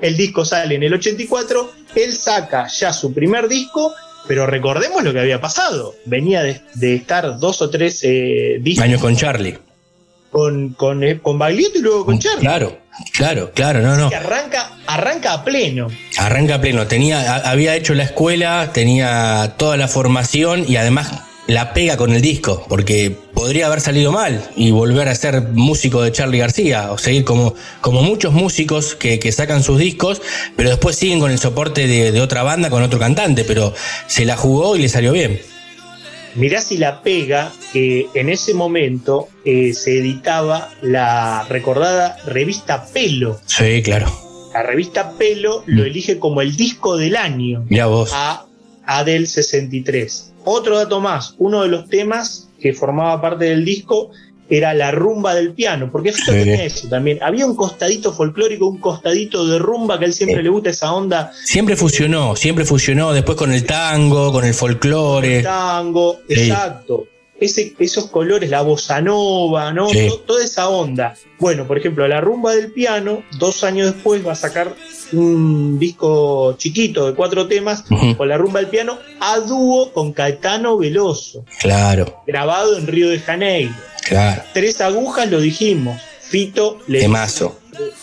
el 0.00 0.16
disco 0.16 0.44
sale 0.44 0.74
en 0.76 0.82
el 0.82 0.94
84, 0.94 1.70
él 1.94 2.12
saca 2.14 2.66
ya 2.68 2.92
su 2.92 3.12
primer 3.12 3.48
disco, 3.48 3.92
pero 4.26 4.46
recordemos 4.46 5.04
lo 5.04 5.12
que 5.12 5.20
había 5.20 5.40
pasado. 5.40 5.94
Venía 6.06 6.42
de, 6.42 6.60
de 6.74 6.94
estar 6.94 7.38
dos 7.38 7.60
o 7.62 7.68
tres 7.70 8.00
eh, 8.02 8.58
discos 8.62 8.84
Años 8.84 9.00
con 9.02 9.14
Charlie. 9.14 9.58
con, 10.30 10.70
con, 10.70 11.04
eh, 11.04 11.20
con 11.20 11.38
Baglietto 11.38 11.78
y 11.78 11.82
luego 11.82 12.06
con 12.06 12.18
Charlie. 12.18 12.40
Claro, 12.40 12.78
claro, 13.12 13.52
claro, 13.54 13.80
no, 13.80 13.96
no. 13.96 14.06
Arranca, 14.08 14.70
arranca 14.86 15.32
a 15.34 15.44
pleno. 15.44 15.88
Arranca 16.18 16.60
pleno. 16.60 16.86
Tenía, 16.86 17.34
a- 17.34 17.50
había 17.50 17.74
hecho 17.76 17.94
la 17.94 18.04
escuela, 18.04 18.70
tenía 18.72 19.54
toda 19.56 19.76
la 19.76 19.88
formación 19.88 20.64
y 20.68 20.76
además 20.76 21.10
la 21.46 21.74
pega 21.74 21.98
con 21.98 22.14
el 22.14 22.22
disco, 22.22 22.64
porque 22.70 23.14
podría 23.34 23.66
haber 23.66 23.82
salido 23.82 24.12
mal 24.12 24.42
y 24.56 24.70
volver 24.70 25.08
a 25.10 25.14
ser 25.14 25.42
músico 25.52 26.00
de 26.00 26.10
Charlie 26.10 26.38
García, 26.38 26.90
o 26.90 26.96
seguir 26.96 27.24
como, 27.24 27.54
como 27.82 28.02
muchos 28.02 28.32
músicos 28.32 28.94
que, 28.94 29.18
que 29.18 29.30
sacan 29.30 29.62
sus 29.62 29.78
discos, 29.78 30.22
pero 30.56 30.70
después 30.70 30.96
siguen 30.96 31.20
con 31.20 31.30
el 31.30 31.38
soporte 31.38 31.86
de, 31.86 32.12
de 32.12 32.20
otra 32.22 32.42
banda, 32.44 32.70
con 32.70 32.82
otro 32.82 32.98
cantante, 32.98 33.44
pero 33.44 33.74
se 34.06 34.24
la 34.24 34.36
jugó 34.38 34.74
y 34.76 34.80
le 34.82 34.88
salió 34.88 35.12
bien. 35.12 35.38
Mirá 36.34 36.60
si 36.60 36.78
la 36.78 37.02
pega 37.02 37.52
que 37.72 38.06
en 38.14 38.28
ese 38.28 38.54
momento 38.54 39.28
eh, 39.44 39.72
se 39.72 39.98
editaba 39.98 40.70
la 40.82 41.46
recordada 41.48 42.16
revista 42.26 42.86
Pelo. 42.92 43.40
Sí, 43.46 43.82
claro. 43.82 44.06
La 44.52 44.62
revista 44.62 45.12
Pelo 45.18 45.62
lo 45.66 45.84
elige 45.84 46.18
como 46.18 46.40
el 46.40 46.56
disco 46.56 46.96
del 46.96 47.16
año 47.16 47.64
Mira 47.68 47.86
vos. 47.86 48.10
a, 48.12 48.46
a 48.84 49.04
del 49.04 49.26
63. 49.26 50.32
Otro 50.44 50.76
dato 50.76 51.00
más, 51.00 51.34
uno 51.38 51.62
de 51.62 51.68
los 51.68 51.88
temas 51.88 52.48
que 52.60 52.72
formaba 52.72 53.20
parte 53.20 53.46
del 53.46 53.64
disco 53.64 54.10
era 54.48 54.74
la 54.74 54.90
rumba 54.90 55.34
del 55.34 55.52
piano, 55.52 55.88
porque 55.90 56.12
Fito 56.12 56.32
Sí. 56.32 56.38
tenía 56.38 56.64
eso 56.64 56.88
también. 56.88 57.18
Había 57.22 57.46
un 57.46 57.56
costadito 57.56 58.12
folclórico, 58.12 58.66
un 58.66 58.78
costadito 58.78 59.46
de 59.46 59.58
rumba 59.58 59.98
que 59.98 60.04
a 60.04 60.08
él 60.08 60.14
siempre 60.14 60.42
le 60.42 60.48
gusta 60.50 60.70
esa 60.70 60.92
onda 60.92 61.32
Siempre 61.44 61.76
fusionó, 61.76 62.36
siempre 62.36 62.64
fusionó 62.64 63.12
después 63.12 63.38
con 63.38 63.52
el 63.52 63.64
tango, 63.64 64.32
con 64.32 64.44
el 64.44 64.52
folclore. 64.54 65.42
tango, 65.42 66.18
Sí. 66.28 66.34
exacto. 66.50 67.06
Ese, 67.40 67.74
esos 67.80 68.06
colores, 68.06 68.48
la 68.48 68.62
bossa 68.62 69.00
nova, 69.00 69.72
¿no? 69.72 69.88
Toda 70.24 70.44
esa 70.44 70.68
onda. 70.68 71.14
Bueno, 71.40 71.66
por 71.66 71.76
ejemplo, 71.76 72.06
la 72.06 72.20
rumba 72.20 72.52
del 72.54 72.70
piano, 72.72 73.22
dos 73.38 73.64
años 73.64 73.92
después 73.92 74.24
va 74.26 74.32
a 74.32 74.36
sacar 74.36 74.72
un 75.12 75.78
disco 75.78 76.54
chiquito 76.58 77.06
de 77.06 77.14
cuatro 77.14 77.46
temas 77.46 77.84
con 78.16 78.28
la 78.28 78.38
rumba 78.38 78.60
del 78.60 78.68
piano 78.68 78.98
a 79.20 79.38
dúo 79.40 79.92
con 79.92 80.12
Caetano 80.12 80.78
Veloso, 80.78 81.44
Claro, 81.60 82.22
grabado 82.26 82.78
en 82.78 82.86
Río 82.86 83.08
de 83.10 83.18
Janeiro. 83.18 83.72
Claro. 84.06 84.42
Tres 84.52 84.80
agujas 84.80 85.30
lo 85.30 85.40
dijimos. 85.40 86.00
Fito 86.20 86.78
le 86.88 87.00
Temazo. 87.00 87.58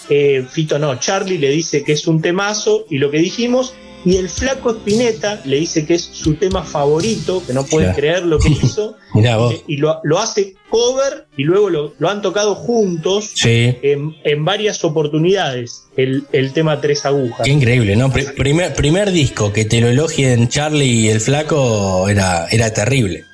eh, 0.10 0.46
Fito 0.50 0.78
no, 0.80 1.00
Charlie 1.00 1.38
le 1.38 1.50
dice 1.50 1.84
que 1.84 1.94
es 1.94 2.08
un 2.08 2.22
temazo 2.22 2.86
y 2.90 2.98
lo 2.98 3.10
que 3.12 3.18
dijimos, 3.20 3.74
y 4.04 4.18
el 4.18 4.30
flaco 4.30 4.72
Spinetta 4.72 5.42
le 5.46 5.58
dice 5.60 5.86
que 5.86 5.94
es 5.96 6.02
su 6.02 6.36
tema 6.36 6.64
favorito, 6.64 7.44
que 7.46 7.54
no 7.54 7.66
Claro. 7.66 7.94
creer 7.96 8.26
lo 8.26 8.40
que 8.40 8.50
hizo, 8.64 8.96
Mirá 9.14 9.38
vos. 9.38 9.54
eh, 9.54 9.64
y 9.68 9.78
lo, 9.78 10.00
lo 10.04 10.20
hace 10.20 10.56
cover 10.70 11.26
y 11.38 11.44
luego 11.44 11.70
lo, 11.70 11.94
lo 12.00 12.10
han 12.10 12.22
tocado 12.22 12.56
juntos 12.56 13.32
Sí. 13.36 13.76
en, 13.82 14.16
en 14.24 14.46
varias 14.46 14.84
oportunidades, 14.84 15.84
el, 15.98 16.24
el 16.32 16.52
tema 16.54 16.80
Tres 16.82 17.06
Agujas. 17.06 17.42
Qué 17.46 17.52
increíble, 17.52 17.96
¿no? 17.96 18.12
Pri- 18.12 18.28
primer, 18.38 18.74
primer 18.74 19.12
disco 19.12 19.52
que 19.54 19.66
te 19.66 19.82
lo 19.82 19.88
elogien 19.90 20.48
Charlie 20.48 20.86
y 21.02 21.08
el 21.10 21.22
flaco 21.22 22.08
era, 22.10 22.48
era 22.50 22.74
terrible. 22.74 23.26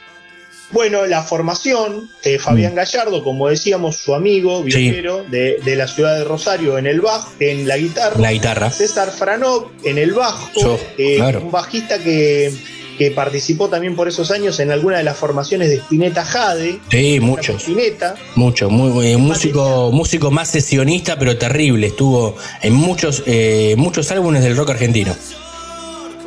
Bueno, 0.72 1.06
la 1.06 1.24
formación, 1.24 2.10
eh, 2.24 2.40
Fabián 2.40 2.76
Gallardo, 2.76 3.24
como 3.24 3.48
decíamos, 3.48 3.96
su 3.96 4.14
amigo, 4.14 4.64
Mm. 4.64 4.70
Sí. 4.72 4.78
viajero 4.80 5.24
de, 5.30 5.60
de 5.64 5.76
la 5.78 5.88
ciudad 5.88 6.18
de 6.18 6.26
Rosario 6.26 6.78
en 6.78 6.88
el 6.88 7.00
bajo, 7.00 7.32
en 7.40 7.68
la 7.68 7.78
guitarra. 7.78 8.20
La 8.20 8.34
guitarra. 8.34 8.70
César 8.70 9.12
Franov 9.12 9.68
en 9.86 9.98
el 9.98 10.12
bajo, 10.14 10.50
Yo, 10.60 10.78
eh, 10.98 11.16
claro. 11.18 11.40
un 11.42 11.52
bajista 11.52 12.00
que, 12.00 12.54
que 12.98 13.12
participó 13.12 13.70
también 13.70 13.96
por 13.96 14.10
esos 14.10 14.30
años 14.30 14.60
en 14.60 14.72
alguna 14.72 14.98
de 14.98 15.04
las 15.06 15.16
formaciones 15.16 15.70
de 15.70 15.76
Spinetta 15.78 16.26
Jade. 16.26 16.80
Sí, 16.92 17.20
muchos, 17.22 17.62
Spinetta, 17.62 18.16
mucho, 18.36 18.70
muy, 18.70 18.90
muy- 18.90 19.16
músico, 19.16 19.92
músico 19.94 20.32
más 20.32 20.50
sesionista, 20.50 21.18
pero 21.18 21.38
terrible. 21.38 21.88
Estuvo 21.88 22.36
en 22.62 22.74
muchos, 22.74 23.24
eh, 23.26 23.76
muchos 23.78 24.12
álbumes 24.12 24.44
del 24.44 24.58
rock 24.58 24.72
argentino. 24.72 25.16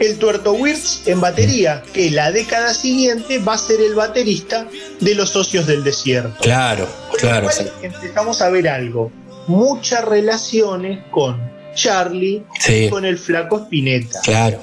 El 0.01 0.18
Tuerto 0.18 0.53
Wirtz 0.55 1.07
en 1.07 1.20
batería, 1.20 1.82
que 1.92 2.11
la 2.11 2.32
década 2.32 2.74
siguiente 2.74 3.38
va 3.38 3.55
a 3.55 3.59
ser 3.59 3.80
el 3.80 3.94
baterista 3.94 4.66
de 5.01 5.14
los 5.14 5.30
socios 5.30 5.66
del 5.66 5.84
desierto. 5.84 6.34
Claro, 6.40 6.88
claro. 7.18 7.46
cual 7.46 7.72
empezamos 7.82 8.40
a 8.42 8.48
ver 8.51 8.68
algo, 8.68 9.12
muchas 9.46 10.05
relaciones 10.05 11.05
con 11.11 11.38
Charlie 11.74 12.42
Sí, 12.59 12.86
y 12.86 12.88
con 12.90 13.05
el 13.05 13.16
flaco 13.18 13.59
Spinetta. 13.59 14.20
claro. 14.22 14.61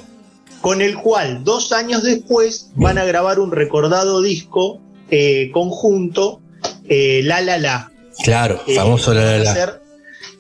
con 0.62 0.82
el 0.82 0.96
cual 0.98 1.44
dos 1.44 1.72
años 1.72 2.04
después 2.04 2.72
van 2.76 2.98
a 2.98 3.06
grabar 3.06 3.40
un 3.40 3.52
recordado 3.52 4.22
disco 4.22 4.82
eh, 5.10 5.52
conjunto, 5.54 6.42
eh, 6.90 7.22
La 7.24 7.40
La 7.42 7.58
La. 7.58 7.92
Claro, 8.24 8.62
Eh, 8.68 8.76
famoso 8.76 9.14
la 9.14 9.38
la 9.38 9.54
la. 9.54 9.80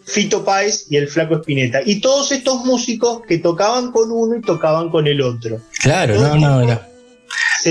Fito 0.07 0.43
Páez 0.43 0.85
y 0.89 0.95
el 0.97 1.07
Flaco 1.07 1.35
Espineta. 1.35 1.79
Y 1.85 1.99
todos 1.99 2.31
estos 2.31 2.63
músicos 2.65 3.21
que 3.27 3.37
tocaban 3.39 3.91
con 3.91 4.11
uno 4.11 4.37
y 4.37 4.41
tocaban 4.41 4.89
con 4.89 5.05
el 5.07 5.21
otro. 5.21 5.59
Claro, 5.79 6.15
no, 6.19 6.35
no, 6.37 6.61
era. 6.61 6.87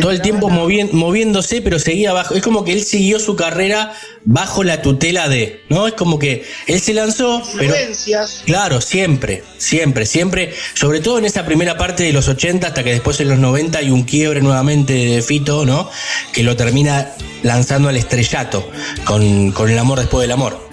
Todo 0.00 0.10
el 0.10 0.20
tiempo 0.20 0.50
movi- 0.50 0.90
moviéndose, 0.92 1.62
pero 1.62 1.78
seguía 1.78 2.12
bajo. 2.12 2.34
Es 2.34 2.42
como 2.42 2.64
que 2.64 2.72
él 2.72 2.82
siguió 2.82 3.18
su 3.18 3.36
carrera 3.36 3.94
bajo 4.24 4.62
la 4.64 4.82
tutela 4.82 5.28
de, 5.30 5.62
¿no? 5.70 5.86
Es 5.86 5.94
como 5.94 6.18
que 6.18 6.44
él 6.66 6.80
se 6.80 6.92
lanzó, 6.92 7.40
pero 7.56 7.64
influencias. 7.74 8.42
Claro, 8.44 8.80
siempre, 8.82 9.42
siempre, 9.56 10.04
siempre, 10.04 10.52
sobre 10.74 11.00
todo 11.00 11.18
en 11.18 11.24
esa 11.24 11.46
primera 11.46 11.78
parte 11.78 12.02
de 12.02 12.12
los 12.12 12.28
80 12.28 12.66
hasta 12.66 12.84
que 12.84 12.90
después 12.92 13.18
en 13.20 13.28
los 13.28 13.38
90 13.38 13.78
hay 13.78 13.90
un 13.90 14.02
quiebre 14.02 14.42
nuevamente 14.42 14.92
de 14.92 15.22
Fito, 15.22 15.64
¿no? 15.64 15.88
Que 16.32 16.42
lo 16.42 16.56
termina 16.56 17.12
lanzando 17.42 17.88
al 17.88 17.96
estrellato 17.96 18.68
con, 19.04 19.52
con 19.52 19.70
el 19.70 19.78
amor 19.78 20.00
después 20.00 20.22
del 20.22 20.32
amor. 20.32 20.65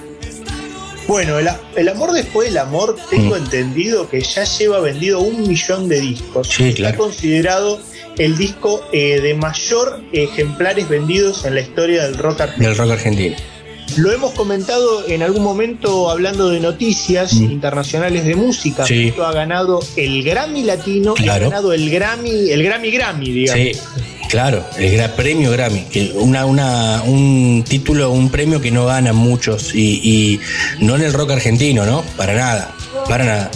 Bueno, 1.07 1.37
el, 1.39 1.47
el 1.75 1.89
amor 1.89 2.13
después 2.13 2.47
del 2.49 2.57
amor, 2.57 2.95
tengo 3.09 3.35
Mm. 3.35 3.43
entendido 3.43 4.09
que 4.09 4.21
ya 4.21 4.43
lleva 4.45 4.79
vendido 4.79 5.19
un 5.19 5.47
millón 5.47 5.89
de 5.89 5.99
discos. 5.99 6.47
Sí, 6.47 6.69
Está 6.69 6.77
claro. 6.77 6.97
considerado 6.97 7.79
el 8.17 8.37
disco 8.37 8.81
eh, 8.93 9.19
de 9.21 9.33
mayor 9.33 10.01
ejemplares 10.13 10.87
vendidos 10.87 11.45
en 11.45 11.55
la 11.55 11.61
historia 11.61 12.03
del 12.03 12.17
rock 12.17 12.41
argentino. 12.41 12.69
Del 12.69 12.77
rock 12.77 12.91
argentino. 12.91 13.35
Lo 13.97 14.11
hemos 14.11 14.31
comentado 14.31 15.07
en 15.07 15.21
algún 15.23 15.43
momento 15.43 16.09
hablando 16.09 16.49
de 16.49 16.59
noticias 16.61 17.33
Mm. 17.33 17.43
internacionales 17.51 18.23
de 18.25 18.35
música. 18.35 18.85
Sí. 18.85 19.05
Fito 19.11 19.25
ha 19.25 19.33
ganado 19.33 19.81
el 19.97 20.23
Grammy 20.23 20.63
Latino 20.63 21.15
y 21.17 21.21
ha 21.23 21.23
Claro. 21.23 21.49
ganado 21.49 21.73
el 21.73 21.89
Grammy, 21.89 22.49
el 22.51 22.63
Grammy 22.63 22.91
Grammy, 22.91 23.31
digamos. 23.31 23.61
Sí, 23.63 23.71
claro, 24.33 24.65
el 24.79 24.91
gran 24.97 25.11
premio 25.11 25.51
Grammy, 25.51 25.83
que 25.91 26.11
una, 26.15 26.47
una, 26.47 27.03
un 27.03 27.63
título, 27.67 28.09
un 28.09 28.31
premio 28.31 28.59
que 28.59 28.71
no 28.71 28.87
ganan 28.87 29.15
muchos 29.15 29.75
y, 29.75 30.01
y 30.03 30.39
no 30.83 30.95
en 30.95 31.03
el 31.03 31.13
rock 31.13 31.33
argentino, 31.33 31.85
¿no? 31.85 32.01
Para 32.17 32.33
nada, 32.33 32.75
para 33.07 33.25
nada. 33.25 33.51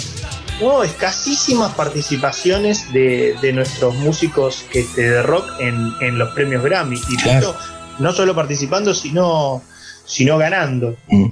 No, 0.61 0.83
escasísimas 0.83 1.73
participaciones 1.73 2.93
de, 2.93 3.35
de 3.41 3.53
nuestros 3.53 3.95
músicos 3.95 4.65
este, 4.71 5.09
de 5.09 5.23
rock 5.23 5.49
en, 5.59 5.93
en 6.01 6.19
los 6.19 6.29
premios 6.35 6.63
Grammy. 6.63 6.99
Y 7.09 7.17
Claro. 7.17 7.55
No 7.97 8.13
solo 8.13 8.35
participando, 8.35 8.93
sino, 8.93 9.63
sino 10.05 10.37
ganando. 10.37 10.95
Mm. 11.07 11.29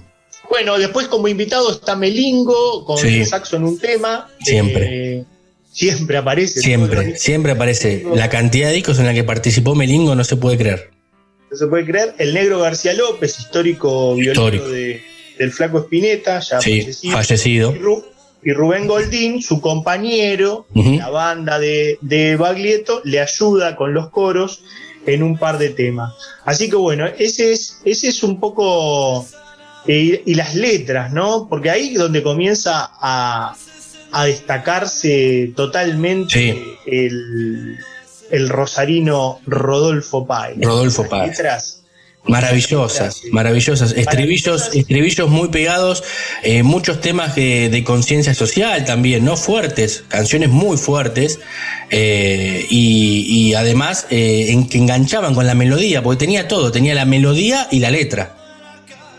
Bueno, 0.49 0.77
después 0.79 1.07
como 1.07 1.27
invitado 1.27 1.71
está 1.71 1.95
Melingo 1.95 2.83
con 2.83 2.97
Sí. 2.97 3.19
el 3.19 3.27
saxo 3.27 3.57
en 3.57 3.63
un 3.65 3.77
tema. 3.77 4.27
Siempre. 4.41 5.17
Eh, 5.19 5.25
siempre 5.75 6.17
aparece. 6.17 6.59
Siempre, 6.61 7.17
siempre 7.17 7.51
aparece. 7.51 8.03
La 8.15 8.29
cantidad 8.29 8.69
de 8.69 8.75
discos 8.75 8.97
en 8.99 9.05
la 9.05 9.13
que 9.13 9.23
participó 9.23 9.75
Melingo 9.75 10.15
no 10.15 10.23
se 10.23 10.37
puede 10.37 10.57
creer. 10.57 10.89
No 11.51 11.57
se 11.57 11.67
puede 11.67 11.85
creer. 11.85 12.15
El 12.17 12.33
negro 12.33 12.59
García 12.61 12.93
López, 12.93 13.37
histórico 13.39 14.17
Histórico. 14.17 14.67
de- 14.69 15.03
del 15.37 15.51
flaco 15.51 15.79
Spinetta, 15.79 16.39
ya 16.39 16.61
Sí, 16.61 16.81
fallecido. 16.81 17.13
fallecido. 17.13 17.75
Y, 17.75 17.79
Ru- 17.79 18.05
y 18.43 18.51
Rubén 18.53 18.87
Goldín, 18.87 19.41
su 19.41 19.59
compañero, 19.59 20.65
Ujú. 20.73 20.95
la 20.97 21.09
banda 21.09 21.59
de, 21.59 21.97
de 22.01 22.35
Baglietto, 22.37 23.01
le 23.03 23.19
ayuda 23.19 23.75
con 23.75 23.93
los 23.93 24.09
coros 24.11 24.61
en 25.05 25.23
un 25.23 25.37
par 25.37 25.57
de 25.57 25.69
temas. 25.69 26.13
Así 26.45 26.69
que 26.69 26.77
bueno, 26.77 27.05
ese 27.19 27.51
es, 27.51 27.79
ese 27.85 28.07
es 28.07 28.23
un 28.23 28.39
poco... 28.39 29.25
eh, 29.87 30.23
y 30.25 30.33
las 30.35 30.55
letras, 30.55 31.11
¿no? 31.13 31.47
Porque 31.49 31.69
ahí 31.69 31.93
es 31.93 31.99
donde 31.99 32.23
comienza 32.23 32.89
a, 32.99 33.55
a 34.15 34.25
destacarse 34.25 35.51
totalmente 35.55 36.53
Sí. 36.53 36.63
el, 36.85 37.77
el 38.31 38.49
rosarino 38.49 39.39
Rodolfo 39.45 40.25
Páez. 40.25 40.57
Rodolfo 40.61 41.07
Páez. 41.07 41.29
letras 41.37 41.81
Maravillosas, 42.27 43.21
maravillosas. 43.31 43.91
Estribillos, 43.91 44.71
estribillos 44.73 45.29
muy 45.29 45.49
pegados, 45.49 46.03
eh, 46.41 46.63
muchos 46.63 46.99
temas 46.99 47.35
de, 47.35 47.69
de 47.69 47.83
conciencia 47.83 48.33
social 48.33 48.83
también, 48.83 49.23
¿no? 49.23 49.37
Fuertes, 49.37 50.03
canciones 50.07 50.49
muy 50.49 50.75
fuertes, 50.77 51.39
eh, 51.91 52.65
y, 52.67 53.27
y 53.29 53.53
además 53.53 54.07
eh, 54.09 54.47
en 54.49 54.67
que 54.67 54.79
enganchaban 54.79 55.35
con 55.35 55.45
la 55.45 55.53
melodía, 55.53 56.01
porque 56.01 56.17
tenía 56.25 56.47
todo, 56.47 56.71
tenía 56.71 56.95
la 56.95 57.05
melodía 57.05 57.67
y 57.69 57.77
la 57.77 57.91
letra. 57.91 58.35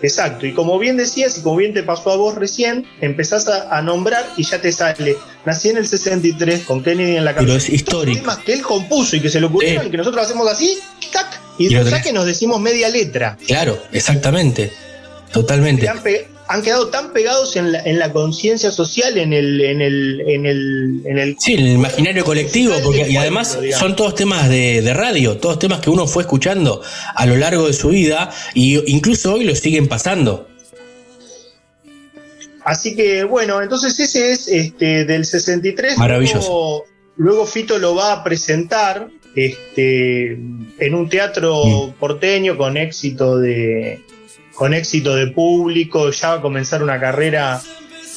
Exacto, 0.03 0.47
y 0.47 0.53
como 0.53 0.79
bien 0.79 0.97
decías 0.97 1.39
y 1.39 1.41
como 1.41 1.57
bien 1.57 1.73
te 1.73 1.83
pasó 1.83 2.11
a 2.11 2.17
vos 2.17 2.35
recién, 2.35 2.87
empezás 3.01 3.49
a, 3.49 3.77
a 3.77 3.81
nombrar 3.83 4.25
y 4.37 4.45
ya 4.45 4.61
te 4.61 4.71
sale. 4.71 5.17
Nací 5.47 5.71
en 5.71 5.79
el 5.79 5.87
63 5.89 6.65
con 6.65 6.83
Kennedy 6.83 7.17
en 7.17 7.25
la 7.25 7.35
Pero 7.35 7.47
cabeza. 7.47 7.69
es 7.69 7.73
histórico. 7.73 8.21
Temas 8.21 8.39
que 8.39 8.53
él 8.53 8.63
compuso 8.63 9.17
y 9.17 9.21
que 9.21 9.31
se 9.31 9.41
le 9.41 9.47
ocurrieron 9.47 9.87
y 9.87 9.91
que 9.91 9.97
nosotros 9.97 10.25
hacemos 10.27 10.47
así, 10.51 10.79
tac, 11.13 11.41
y, 11.59 11.67
Y 11.67 11.69
tenés. 11.71 12.03
que 12.03 12.13
nos 12.13 12.27
decimos 12.27 12.61
media 12.61 12.89
letra. 12.91 13.39
Claro, 13.47 13.79
exactamente, 13.93 14.71
totalmente. 15.33 15.83
Que 15.83 15.89
han, 15.89 16.03
pe- 16.03 16.29
han 16.49 16.63
quedado 16.63 16.89
tan 16.89 17.13
pegados 17.13 17.57
en 17.57 17.73
la, 17.73 17.81
en 17.83 17.99
la 17.99 18.13
conciencia 18.13 18.71
social, 18.71 19.19
en 19.19 19.33
el, 19.33 19.61
en 19.61 19.83
el, 19.83 20.21
en 20.27 20.47
el, 20.47 21.03
en 21.05 21.19
el 21.19 21.37
Sí, 21.41 21.55
en 21.55 21.67
el 21.67 21.73
imaginario 21.73 22.25
colectivo, 22.25 22.75
porque, 22.85 23.09
y 23.09 23.17
además 23.17 23.61
digamos. 23.61 23.81
son 23.81 23.97
todos 23.97 24.15
temas 24.15 24.49
de, 24.49 24.81
de 24.83 24.95
radio, 24.95 25.39
todos 25.39 25.59
temas 25.59 25.81
que 25.81 25.91
uno 25.91 26.07
fue 26.07 26.23
escuchando 26.23 26.83
a 27.15 27.27
lo 27.27 27.37
largo 27.37 27.67
de 27.67 27.73
su 27.73 27.89
vida, 27.89 28.31
y 28.55 28.79
incluso 28.91 29.35
hoy 29.35 29.45
lo 29.45 29.55
siguen 29.57 29.89
pasando. 29.89 30.49
Así 32.65 32.97
que 32.97 33.25
bueno, 33.25 33.63
entonces 33.63 33.99
ese 34.01 34.33
es 34.33 34.49
este 34.49 35.05
del 35.05 35.25
63. 35.25 35.97
Maravilloso. 35.99 36.49
Luego, 36.49 36.85
luego 37.17 37.47
Fito 37.47 37.79
lo 37.79 37.95
va 37.95 38.13
a 38.13 38.25
presentar 38.25 39.09
este, 39.37 40.33
en 40.33 40.95
un 40.95 41.09
teatro 41.09 41.65
Mm. 41.65 41.91
porteño 42.01 42.57
con 42.57 42.77
éxito 42.77 43.39
de 43.39 44.01
con 44.57 44.75
éxito 44.75 45.15
de 45.15 45.29
público. 45.29 46.11
Ya 46.11 46.31
va 46.31 46.35
a 46.37 46.41
comenzar 46.43 46.83
una 46.83 46.99
carrera 46.99 47.61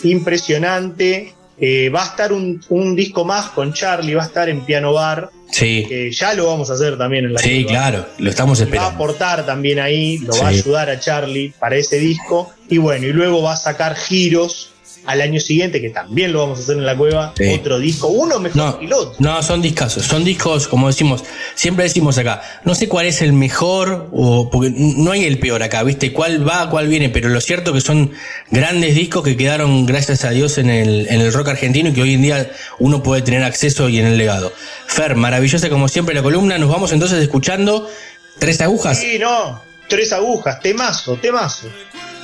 impresionante. 0.04 1.34
Eh, 1.62 1.90
va 1.90 2.04
a 2.04 2.06
estar 2.06 2.32
un, 2.32 2.62
un 2.70 2.96
disco 2.96 3.26
más 3.26 3.50
con 3.50 3.74
Charlie, 3.74 4.16
va 4.16 4.24
a 4.24 4.28
estar 4.28 4.48
en 4.48 4.62
Piano 4.62 4.94
Bar, 4.94 5.30
Sí, 5.52 5.86
que 5.90 6.12
ya 6.12 6.34
lo 6.36 6.46
vamos 6.46 6.70
a 6.70 6.74
hacer 6.76 6.98
también 6.98 7.26
en 7.26 7.34
la 7.34 7.40
sí, 7.40 7.66
claro, 7.66 8.06
lo 8.20 8.30
estamos 8.30 8.60
Va 8.60 8.62
a 8.62 8.66
esperando. 8.66 8.92
aportar 8.96 9.46
también 9.48 9.80
ahí, 9.80 10.20
lo 10.20 10.38
va 10.38 10.46
a 10.46 10.50
ayudar 10.50 10.90
a 10.92 11.00
Charlie 11.00 11.52
para 11.60 11.76
ese 11.76 11.98
disco. 11.98 12.52
Y 12.70 12.78
bueno, 12.78 13.08
y 13.08 13.12
luego 13.12 13.42
va 13.42 13.54
a 13.54 13.58
sacar 13.58 13.96
giros 13.96 14.72
al 15.10 15.22
año 15.22 15.40
siguiente, 15.40 15.82
que 15.82 15.90
también 15.90 16.32
lo 16.32 16.40
vamos 16.42 16.60
a 16.60 16.62
hacer 16.62 16.78
en 16.78 16.86
la 16.86 16.96
cueva, 16.96 17.34
Sí. 17.36 17.46
otro 17.60 17.80
disco, 17.80 18.08
uno 18.08 18.40
mejor 18.40 18.56
No, 18.58 18.80
que 18.80 18.86
el 18.86 18.94
otro. 18.94 19.16
no, 19.20 19.42
son 19.42 19.62
discazos, 19.62 20.06
son 20.06 20.24
discos, 20.24 20.68
como 20.68 20.88
decimos, 20.88 21.24
siempre 21.56 21.84
decimos 21.86 22.18
acá, 22.20 22.42
no 22.64 22.76
sé 22.76 22.88
cuál 22.88 23.08
es 23.08 23.22
el 23.24 23.34
mejor, 23.34 24.08
o 24.12 24.50
porque 24.52 24.72
no 24.76 25.12
hay 25.12 25.26
el 25.26 25.40
peor 25.40 25.64
acá, 25.64 25.82
¿viste? 25.84 26.14
¿Cuál 26.14 26.48
va, 26.48 26.70
cuál 26.70 26.88
viene? 26.88 27.10
Pero 27.10 27.30
lo 27.30 27.42
cierto 27.42 27.74
que 27.74 27.82
son 27.82 28.12
grandes 28.52 28.94
discos 28.96 29.24
que 29.24 29.36
quedaron, 29.36 29.86
gracias 29.88 30.26
a 30.26 30.30
Dios, 30.30 30.58
en 30.60 30.70
el, 30.70 31.08
en 31.10 31.22
el 31.22 31.34
rock 31.34 31.50
argentino 31.50 31.90
y 31.90 31.94
que 31.94 32.02
hoy 32.04 32.14
en 32.14 32.22
día 32.22 32.52
uno 32.78 33.02
puede 33.02 33.24
tener 33.24 33.44
acceso 33.44 33.90
y 33.90 34.00
en 34.00 34.06
el 34.06 34.18
legado. 34.18 34.54
Fer, 34.86 35.16
maravillosa 35.16 35.70
como 35.70 35.88
siempre 35.88 36.14
la 36.14 36.22
columna, 36.22 36.58
nos 36.60 36.70
vamos 36.70 36.92
entonces 36.92 37.22
escuchando 37.22 37.90
Tres 38.38 38.62
Agujas, 38.62 38.98
Sí, 39.00 39.18
no, 39.20 39.62
tres 39.90 40.14
agujas, 40.14 40.60
temazo, 40.62 41.16
temazo. 41.18 41.68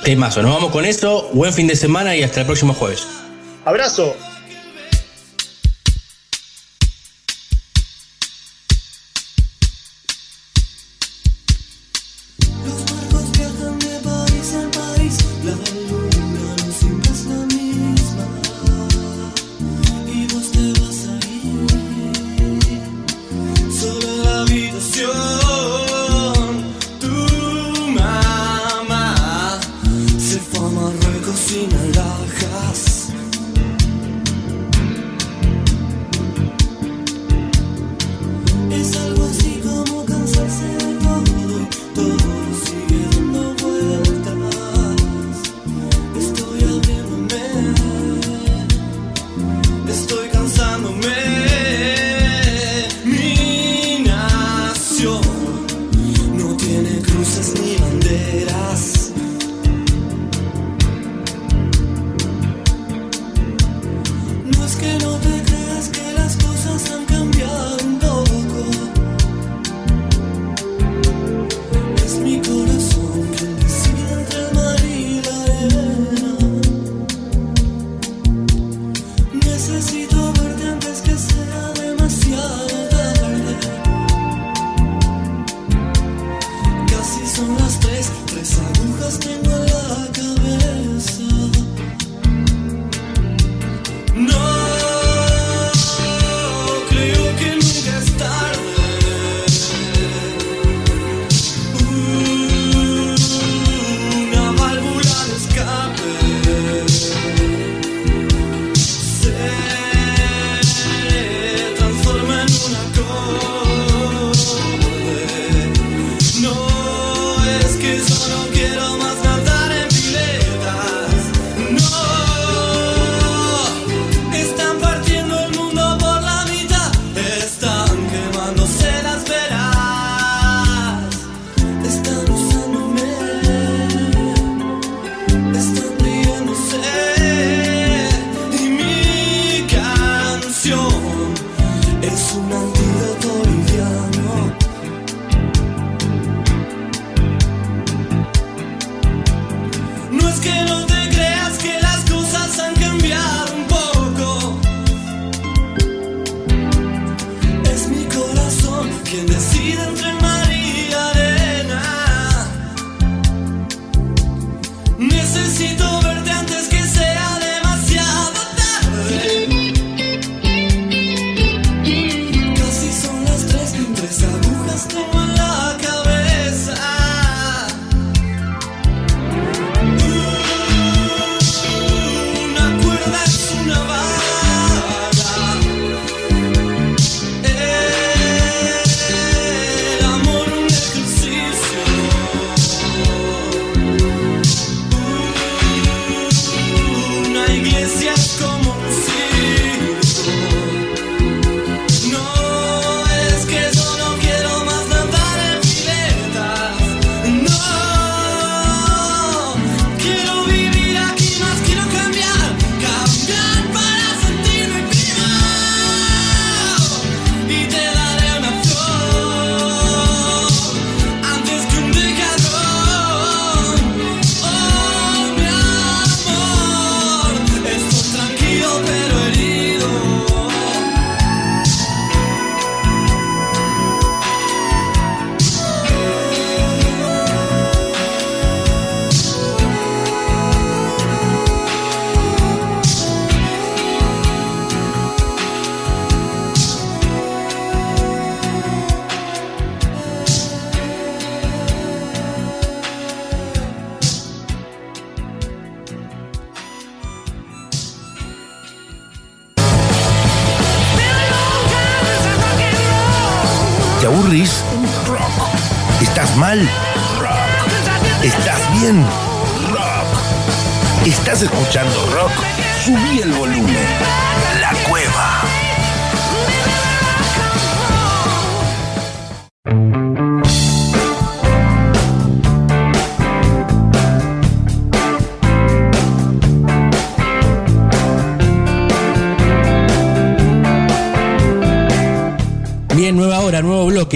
Temazo. 0.04 0.42
Nos 0.42 0.54
vamos 0.54 0.70
con 0.70 0.84
eso, 0.84 1.28
buen 1.32 1.52
fin 1.52 1.66
de 1.66 1.76
semana 1.76 2.16
y 2.16 2.22
hasta 2.22 2.40
el 2.40 2.46
próximo 2.46 2.74
jueves. 2.74 3.06
Abrazo. 3.64 4.14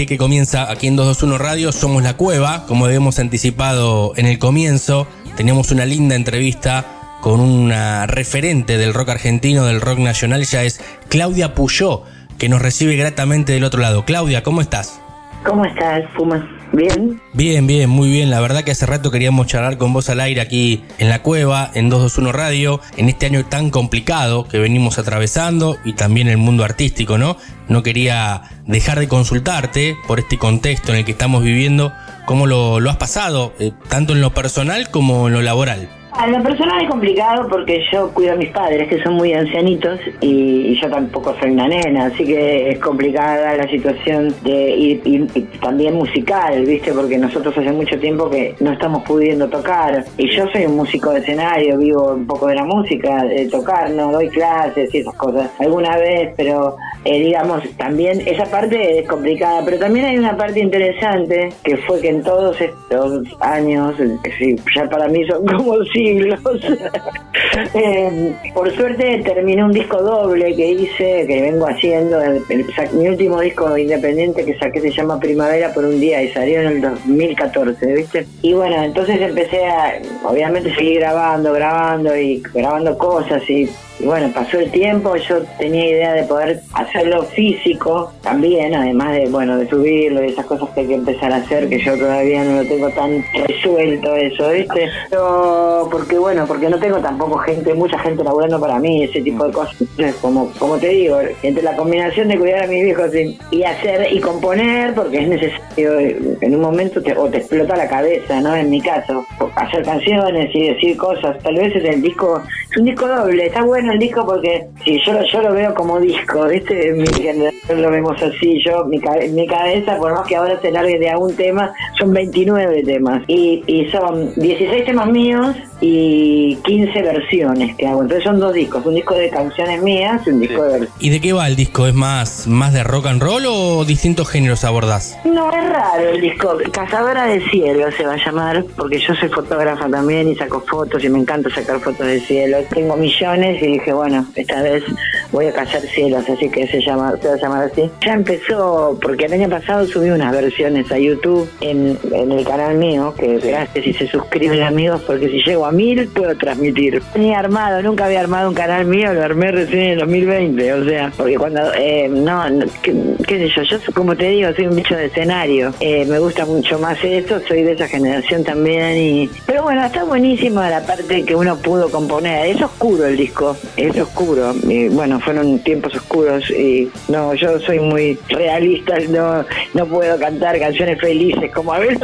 Que 0.07 0.19
comienza 0.19 0.71
aquí 0.71 0.87
en 0.87 0.97
221 0.97 1.39
Radio. 1.39 1.73
Somos 1.73 2.03
La 2.03 2.17
Cueva, 2.17 2.65
como 2.67 2.87
habíamos 2.87 3.19
anticipado 3.19 4.13
en 4.17 4.27
el 4.27 4.39
comienzo. 4.39 5.07
Teníamos 5.37 5.71
una 5.71 5.85
linda 5.85 6.15
entrevista 6.15 6.85
con 7.21 7.41
una 7.41 8.07
referente 8.07 8.79
del 8.79 8.95
rock 8.95 9.11
argentino, 9.11 9.67
del 9.67 9.81
rock 9.81 9.99
nacional. 9.99 10.45
Ya 10.45 10.63
es 10.63 10.81
Claudia 11.09 11.55
Puyó, 11.55 12.03
que 12.39 12.49
nos 12.49 12.63
recibe 12.63 12.97
gratamente 12.97 13.53
del 13.53 13.65
otro 13.65 13.81
lado. 13.81 14.05
Claudia, 14.05 14.43
¿cómo 14.43 14.61
estás? 14.61 15.01
¿Cómo 15.45 15.65
estás, 15.65 16.03
Puma? 16.17 16.60
¿Bien? 16.73 17.21
Bien, 17.33 17.67
bien, 17.67 17.91
muy 17.91 18.11
bien. 18.11 18.31
La 18.31 18.41
verdad 18.41 18.63
que 18.63 18.71
hace 18.71 18.87
rato 18.87 19.11
queríamos 19.11 19.49
charlar 19.49 19.77
con 19.77 19.93
vos 19.93 20.09
al 20.09 20.21
aire 20.21 20.41
aquí 20.41 20.83
en 20.99 21.09
la 21.09 21.23
cueva, 21.23 21.71
en 21.75 21.91
221 21.91 22.33
Radio, 22.33 22.81
en 22.97 23.09
este 23.09 23.27
año 23.27 23.45
tan 23.45 23.71
complicado 23.71 24.47
que 24.47 24.59
venimos 24.59 24.99
atravesando 24.99 25.77
y 25.85 25.95
también 25.95 26.29
el 26.29 26.39
mundo 26.39 26.65
artístico, 26.65 27.19
¿no? 27.19 27.37
No 27.69 27.83
quería 27.83 28.43
dejar 28.67 29.01
de 29.01 29.09
consultarte 29.09 29.97
por 30.07 30.21
este 30.21 30.39
contexto 30.39 30.93
en 30.93 30.99
el 30.99 31.05
que 31.05 31.13
estamos 31.13 31.43
viviendo, 31.43 31.93
cómo 32.25 32.47
lo, 32.47 32.79
lo 32.79 32.91
has 32.91 32.97
pasado, 32.97 33.53
eh, 33.59 33.73
tanto 33.89 34.13
en 34.13 34.21
lo 34.21 34.33
personal 34.33 34.91
como 34.91 35.27
en 35.27 35.35
lo 35.35 35.43
laboral. 35.43 36.00
A 36.13 36.27
lo 36.27 36.43
personal 36.43 36.83
es 36.83 36.91
complicado 36.91 37.49
porque 37.49 37.85
yo 37.93 38.13
cuido 38.13 38.33
a 38.33 38.37
mis 38.37 38.51
padres 38.51 38.89
que 38.89 39.03
son 39.03 39.15
muy 39.15 39.33
ancianitos 39.33 40.01
y, 40.21 40.79
yo 40.81 40.89
tampoco 40.89 41.35
soy 41.41 41.51
una 41.51 41.69
nena, 41.69 42.07
así 42.07 42.25
que 42.25 42.71
es 42.71 42.79
complicada 42.79 43.57
la 43.57 43.69
situación 43.69 44.35
de 44.43 44.71
y, 44.71 45.19
también 45.61 45.95
musical, 45.95 46.65
¿viste? 46.65 46.93
Porque 46.93 47.19
nosotros 47.19 47.57
hace 47.57 47.73
mucho 47.73 47.99
tiempo 47.99 48.29
que 48.29 48.55
no 48.61 48.73
estamos 48.73 49.03
pudiendo 49.05 49.49
tocar. 49.49 50.05
Y 50.17 50.35
yo 50.35 50.47
soy 50.53 50.65
un 50.67 50.77
músico 50.77 51.11
de 51.13 51.21
escenario, 51.21 51.79
vivo 51.79 52.13
un 52.13 52.27
poco 52.27 52.49
de 52.49 52.57
la 52.57 52.65
música, 52.65 53.25
de 53.25 53.49
tocar, 53.49 53.91
no 53.91 54.11
doy 54.11 54.29
clases 54.31 54.93
y 54.95 54.99
esas 54.99 55.15
cosas 55.15 55.51
alguna 55.59 55.97
vez, 55.97 56.33
pero 56.37 56.77
eh, 57.05 57.21
digamos 57.21 57.63
también 57.77 58.21
esa 58.27 58.45
parte 58.45 58.99
es 58.99 59.09
complicada, 59.09 59.63
pero 59.65 59.79
también 59.79 60.07
hay 60.07 60.19
una 60.19 60.37
parte 60.37 60.61
interesante 60.61 61.51
que 61.63 61.77
fue 61.79 62.01
que 62.01 62.09
en 62.09 62.23
todos 62.23 62.61
estos 62.61 63.25
años, 63.41 63.95
que 64.23 64.33
sí, 64.33 64.57
ya 64.75 64.89
para 64.89 65.09
mí 65.09 65.25
son 65.27 65.47
como 65.47 65.77
siglos, 66.05 66.41
eh, 67.75 68.33
por 68.55 68.71
suerte 68.75 69.21
terminé 69.25 69.65
un 69.65 69.73
disco 69.73 70.01
doble 70.03 70.55
que 70.57 70.71
hice, 70.73 71.27
que 71.27 71.43
vengo 71.43 71.67
haciendo, 71.69 72.21
el- 72.23 72.43
el- 72.49 72.67
mi 72.93 73.09
último 73.09 73.41
disco 73.41 73.77
independiente 73.77 74.45
que 74.45 74.57
saqué 74.59 74.81
se 74.81 74.91
llama 74.91 75.19
Primavera 75.21 75.73
por 75.75 75.85
un 75.85 76.01
día 76.01 76.23
y 76.23 76.29
salió 76.31 76.61
en 76.61 76.67
el 76.69 76.81
2014, 76.81 77.87
¿viste? 77.95 78.27
Y 78.43 78.53
bueno, 78.55 78.83
entonces 78.83 79.21
empecé 79.21 79.65
a, 79.67 80.01
obviamente 80.25 80.75
seguir 80.75 81.01
grabando, 81.01 81.53
grabando 81.53 82.17
y 82.17 82.43
grabando 82.55 82.97
cosas 82.97 83.43
y 83.51 83.69
y 84.01 84.07
bueno, 84.07 84.31
pasó 84.35 84.59
el 84.59 84.71
tiempo, 84.71 85.15
yo 85.17 85.43
tenía 85.59 85.87
idea 85.89 86.13
de 86.15 86.23
poder 86.25 86.61
hacerlo 86.73 87.23
físico 87.25 88.13
también, 88.23 88.75
además 88.75 89.13
de, 89.13 89.29
bueno, 89.29 89.59
de 89.59 89.69
subirlo 89.69 90.25
y 90.25 90.29
esas 90.29 90.47
cosas 90.47 90.71
que 90.71 90.81
hay 90.81 90.87
que 90.87 90.95
empezar 90.95 91.33
a 91.33 91.37
hacer, 91.37 91.69
que 91.69 91.79
yo 91.79 91.97
todavía 91.99 92.45
no 92.45 92.63
lo 92.63 92.69
tengo 92.69 92.89
tan 92.91 93.23
resuelto 93.47 94.17
eso, 94.17 94.51
¿viste? 94.51 94.89
Pero, 95.11 95.89
porque 95.91 96.19
bueno, 96.19 96.47
porque 96.47 96.69
no 96.69 96.79
tengo 96.79 96.99
tampoco 96.99 97.39
gente, 97.39 97.75
mucha 97.75 97.99
gente 97.99 98.25
laburando 98.25 98.59
para 98.59 98.79
mí, 98.79 99.05
ese 99.05 99.21
tipo 99.21 99.47
de 99.47 99.53
cosas. 99.53 99.77
Como, 100.23 100.51
como 100.59 100.79
te 100.79 100.89
digo, 100.89 101.19
entre 101.43 101.63
la 101.63 101.77
combinación 101.77 102.29
de 102.29 102.39
cuidar 102.39 102.65
a 102.65 102.67
mis 102.67 102.85
viejos 102.85 103.15
y, 103.15 103.39
y 103.51 103.65
hacer 103.65 104.13
y 104.13 104.21
componer, 104.21 104.95
porque 104.95 105.19
es 105.19 105.29
necesario, 105.29 105.99
en 106.41 106.55
un 106.55 106.61
momento 106.61 107.03
te, 107.03 107.17
o 107.17 107.29
te 107.29 107.39
explota 107.39 107.77
la 107.77 107.89
cabeza, 107.89 108.41
¿no? 108.41 108.57
En 108.57 108.71
mi 108.71 108.81
caso, 108.81 109.27
hacer 109.57 109.85
canciones 109.85 110.55
y 110.55 110.69
decir 110.69 110.97
cosas, 110.97 111.39
tal 111.43 111.57
vez 111.57 111.75
es 111.77 111.85
el 111.85 112.01
disco, 112.01 112.43
es 112.71 112.77
un 112.79 112.85
disco 112.85 113.07
doble, 113.07 113.47
está 113.47 113.63
bueno 113.63 113.90
el 113.91 113.99
disco 113.99 114.25
porque 114.27 114.67
si 114.85 114.99
yo, 115.05 115.13
lo- 115.13 115.25
yo 115.25 115.43
lo 115.43 115.53
veo 115.53 115.75
como 115.75 115.99
disco, 116.01 116.47
¿viste? 116.47 116.93
Mi 116.93 117.07
generación 117.07 117.83
lo 117.83 117.91
vemos 117.91 118.21
así, 118.23 118.63
yo, 118.65 118.85
mi, 118.85 118.99
mi 119.33 119.47
cabeza, 119.47 119.97
por 119.99 120.13
más 120.13 120.27
que 120.27 120.37
ahora 120.37 120.61
se 120.61 120.71
largue 120.71 120.99
de 120.99 121.11
a 121.11 121.19
un 121.19 121.35
tema, 121.37 121.73
son 121.99 122.13
29 122.13 122.83
temas 122.85 123.23
y, 123.27 123.63
y 123.67 123.87
son 123.91 124.33
16 124.37 124.85
temas 124.85 125.09
míos 125.09 125.57
y 125.81 126.57
15 126.65 127.03
versiones 127.03 127.77
que 127.77 127.87
hago, 127.87 128.03
entonces 128.03 128.25
son 128.25 128.39
dos 128.39 128.53
discos, 128.53 128.85
un 128.85 128.95
disco 128.95 129.15
de 129.15 129.31
canciones 129.31 129.83
mías 129.83 130.21
y 130.27 130.31
un 130.31 130.41
disco 130.41 130.63
de 130.63 130.69
versiones. 130.69 130.91
¿Y 131.01 131.11
de 131.11 131.21
qué 131.21 131.33
va 131.33 131.47
el 131.47 131.57
disco? 131.57 131.87
¿Es 131.87 131.95
más, 131.95 132.47
más 132.47 132.73
de 132.73 132.85
rock 132.85 133.07
and 133.07 133.23
roll 133.23 133.45
o 133.47 133.85
distintos 133.85 134.29
géneros 134.29 134.65
abordás? 134.65 135.19
No, 135.25 135.51
es 135.51 135.69
raro 135.69 136.11
el 136.11 136.21
disco. 136.21 136.57
Cazadora 136.73 137.27
de 137.27 137.41
cielo 137.51 137.91
se 137.97 138.05
va 138.05 138.15
a 138.15 138.25
llamar, 138.25 138.65
porque 138.77 138.99
yo 138.99 139.15
soy 139.15 139.29
fotógrafa 139.29 139.89
también 139.89 140.29
y 140.29 140.37
saco 140.37 140.63
fotos 140.67 141.03
y 141.03 141.09
me 141.09 141.19
encanta 141.19 141.51
sacar 141.51 141.81
fotos 141.81 142.07
de 142.07 142.21
cielo. 142.21 142.59
Tengo 142.73 142.97
millones 142.97 143.63
y 143.63 143.67
dije, 143.67 143.93
bueno, 143.93 144.27
esta 144.35 144.63
vez 144.63 144.85
voy 145.33 145.47
a 145.47 145.53
cazar 145.53 145.81
cielos, 145.83 146.29
así 146.29 146.49
que 146.51 146.67
se 146.67 146.81
llama, 146.81 147.15
se 147.21 147.29
va 147.29 147.35
a 147.35 147.39
llamar 147.39 147.65
así. 147.65 147.91
Ya 148.05 148.13
empezó, 148.13 148.99
porque 149.01 149.27
el 149.27 149.33
año 149.33 149.49
pasado 149.49 149.87
subí 149.87 150.11
unas 150.11 150.33
versiones 150.33 150.91
a 150.93 150.99
YouTube 150.99 151.49
en, 151.61 151.99
en 152.13 152.33
el 152.33 152.45
canal 152.45 152.77
mío, 152.77 153.15
que 153.19 153.39
gracias 153.39 153.85
si 153.85 153.93
se 153.95 154.07
suscriben 154.09 154.63
amigos, 154.63 155.03
porque 155.07 155.29
si 155.29 155.43
llego 155.43 155.67
a 155.67 155.70
mil 155.71 156.09
puedo 156.09 156.35
transmitir. 156.37 157.03
Ni 157.15 157.35
armado, 157.35 157.83
nunca 157.83 158.07
había 158.07 158.21
armado 158.21 158.49
un 158.49 158.55
canal 158.55 158.85
mío, 158.85 159.13
lo 159.13 159.23
armé 159.23 159.51
recién 159.51 159.81
en 159.81 159.91
el 159.91 159.99
2020, 160.01 160.73
o 160.73 160.85
sea, 160.85 161.13
porque 161.17 161.37
cuando, 161.37 161.61
eh, 161.75 162.09
no, 162.09 162.49
no, 162.51 162.67
qué, 162.83 162.95
qué 163.27 163.39
sé 163.39 163.49
yo, 163.49 163.63
yo 163.63 163.93
como 163.95 164.17
te 164.17 164.29
digo, 164.29 164.51
soy 164.55 164.67
un 164.67 164.77
bicho 164.77 164.97
de 164.97 165.07
escenario, 165.07 165.73
Eh, 165.81 166.05
me 166.07 166.19
gusta 166.19 166.45
mucho 166.47 166.79
más 166.79 166.99
eso, 167.03 167.41
soy 167.47 167.63
de 167.63 167.73
esa 167.73 167.89
generación 167.89 168.45
también, 168.45 168.97
y 168.97 169.31
pero 169.47 169.63
bueno, 169.63 169.85
está 169.85 170.05
buenísima 170.05 170.69
la 170.69 170.81
parte 170.81 171.25
que 171.25 171.35
uno 171.35 171.57
pudo 171.57 171.91
componer, 171.91 172.47
es 172.47 172.63
oscuro 172.63 173.07
el 173.07 173.17
disco, 173.17 173.57
es 173.77 173.97
oscuro, 173.99 174.55
y 174.69 174.89
bueno, 174.89 175.21
fueron 175.21 175.59
tiempos 175.61 175.95
oscuros, 175.95 176.49
y 176.51 176.91
no, 177.09 177.35
yo 177.35 177.59
soy 177.61 177.81
muy 177.81 178.19
realista, 178.29 178.99
no, 179.09 179.45
no 179.75 179.87
puedo 179.87 180.19
cantar 180.19 180.59
canciones 180.59 181.01
felices 181.01 181.51
como 181.53 181.73
a 181.73 181.79
ver 181.79 181.99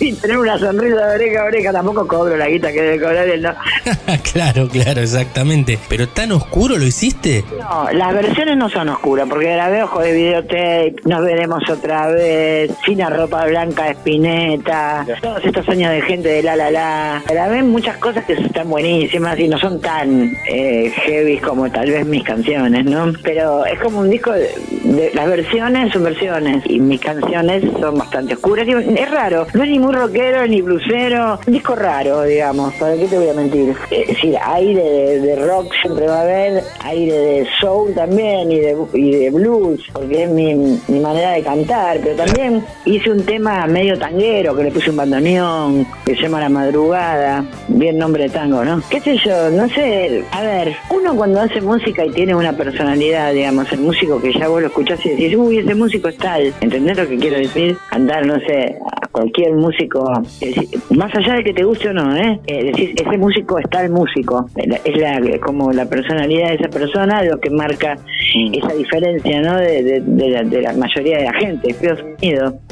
y 0.00 0.12
tener 0.14 0.38
una 0.38 0.58
sonrisa 0.58 1.06
de 1.06 1.14
oreja 1.14 1.42
a 1.42 1.44
oreja, 1.44 1.72
tampoco 1.72 2.06
cobro 2.06 2.36
la 2.36 2.48
guita 2.48 2.72
que 2.72 2.82
debe 2.82 3.00
no. 3.40 3.54
claro, 4.32 4.68
claro, 4.68 5.00
exactamente. 5.00 5.78
Pero 5.88 6.08
tan 6.08 6.32
oscuro 6.32 6.76
lo 6.78 6.84
hiciste. 6.84 7.44
No, 7.58 7.88
las 7.92 8.14
versiones 8.14 8.56
no 8.56 8.68
son 8.68 8.88
oscuras, 8.88 9.26
porque 9.28 9.52
grabé 9.52 9.82
Ojo 9.82 10.00
de 10.00 10.12
Videotape, 10.12 10.94
Nos 11.04 11.22
Veremos 11.22 11.68
Otra 11.70 12.08
Vez, 12.08 12.70
Fina 12.84 13.08
Ropa 13.10 13.44
Blanca 13.46 13.84
de 13.84 13.90
Spinetta, 13.92 15.06
todos 15.20 15.44
estos 15.44 15.68
años 15.68 15.92
de 15.92 16.02
gente 16.02 16.28
de 16.28 16.42
La 16.42 16.56
La 16.56 16.70
La. 16.70 17.22
Grabé 17.28 17.62
muchas 17.62 17.96
cosas 17.98 18.24
que 18.24 18.34
están 18.34 18.68
buenísimas 18.68 19.38
y 19.38 19.48
no 19.48 19.58
son 19.58 19.80
tan 19.80 20.32
eh, 20.48 20.92
heavy 21.04 21.38
como 21.38 21.70
tal 21.70 21.90
vez 21.90 22.06
mis 22.06 22.22
canciones, 22.24 22.84
¿no? 22.84 23.12
Pero 23.22 23.64
es 23.66 23.78
como 23.80 24.00
un 24.00 24.10
disco 24.10 24.32
de, 24.32 24.50
de- 24.84 25.10
las 25.14 25.26
versiones 25.28 25.92
son 25.92 26.04
versiones 26.04 26.62
y 26.66 26.78
mis 26.80 27.00
canciones 27.00 27.64
son 27.80 27.98
bastante 27.98 28.34
oscuras. 28.34 28.66
Y 28.66 28.72
es 28.72 29.10
raro, 29.10 29.46
no 29.54 29.62
es 29.62 29.68
ni 29.70 29.78
muy 29.78 29.94
rockero 29.94 30.46
ni 30.46 30.60
blusero, 30.62 31.38
un 31.46 31.52
disco 31.52 31.74
raro, 31.74 32.22
digamos, 32.22 32.72
¿para 32.74 32.92
qué 33.02 33.08
te 33.08 33.18
voy 33.18 33.28
a 33.28 33.34
mentir? 33.34 33.74
Es 33.90 34.08
decir, 34.08 34.36
aire 34.40 35.20
de, 35.20 35.36
rock 35.36 35.72
siempre 35.82 36.06
va 36.06 36.18
a 36.18 36.22
haber, 36.22 36.62
aire 36.84 37.12
de 37.12 37.46
soul 37.60 37.92
también 37.94 38.52
y 38.52 38.60
de, 38.60 38.76
y 38.94 39.10
de 39.10 39.30
blues, 39.30 39.80
porque 39.92 40.24
es 40.24 40.30
mi, 40.30 40.54
mi 40.86 41.00
manera 41.00 41.32
de 41.32 41.42
cantar, 41.42 41.98
pero 42.00 42.14
también 42.14 42.64
hice 42.84 43.10
un 43.10 43.24
tema 43.24 43.66
medio 43.66 43.98
tanguero 43.98 44.54
que 44.54 44.64
le 44.64 44.70
puse 44.70 44.90
un 44.90 44.96
bandoneón 44.98 45.86
que 46.04 46.14
se 46.14 46.22
llama 46.22 46.40
La 46.40 46.48
Madrugada, 46.48 47.44
bien 47.68 47.98
nombre 47.98 48.24
de 48.24 48.30
tango, 48.30 48.64
¿no? 48.64 48.80
¿Qué 48.88 49.00
sé 49.00 49.16
yo? 49.16 49.50
No 49.50 49.68
sé, 49.70 50.22
a 50.30 50.42
ver, 50.42 50.76
uno 50.90 51.16
cuando 51.16 51.40
hace 51.40 51.60
música 51.60 52.04
y 52.04 52.10
tiene 52.10 52.36
una 52.36 52.52
personalidad, 52.52 53.32
digamos, 53.32 53.72
el 53.72 53.80
músico 53.80 54.20
que 54.20 54.32
ya 54.32 54.46
vos 54.46 54.60
lo 54.60 54.68
escuchás 54.68 55.04
y 55.04 55.10
decís, 55.10 55.34
uy, 55.36 55.58
ese 55.58 55.74
músico 55.74 56.08
es 56.08 56.16
tal, 56.18 56.54
¿entendés 56.60 56.96
lo 56.98 57.08
que 57.08 57.16
quiero 57.16 57.38
decir? 57.38 57.76
Andar, 57.90 58.24
no 58.26 58.38
sé, 58.46 58.76
a 59.02 59.08
cualquier 59.08 59.54
músico, 59.54 60.04
más 60.90 61.14
allá 61.16 61.34
de 61.34 61.44
que 61.44 61.52
te 61.52 61.64
guste 61.64 61.88
o 61.88 61.92
no, 61.92 62.16
¿eh? 62.16 62.38
Eh, 62.46 62.64
decís, 62.64 62.91
ese 62.96 63.18
músico 63.18 63.58
es 63.58 63.68
tal 63.70 63.90
músico, 63.90 64.48
es 64.56 64.96
la, 65.00 65.20
como 65.44 65.72
la 65.72 65.86
personalidad 65.86 66.48
de 66.48 66.54
esa 66.56 66.68
persona 66.68 67.22
lo 67.22 67.38
que 67.40 67.50
marca 67.50 67.96
esa 68.52 68.72
diferencia, 68.74 69.40
¿no? 69.42 69.56
De, 69.58 69.82
de- 69.82 70.00
de 70.04 70.28
la, 70.30 70.42
de 70.42 70.62
la 70.62 70.72
mayoría 70.72 71.18
de 71.18 71.24
la 71.24 71.32
gente. 71.34 71.74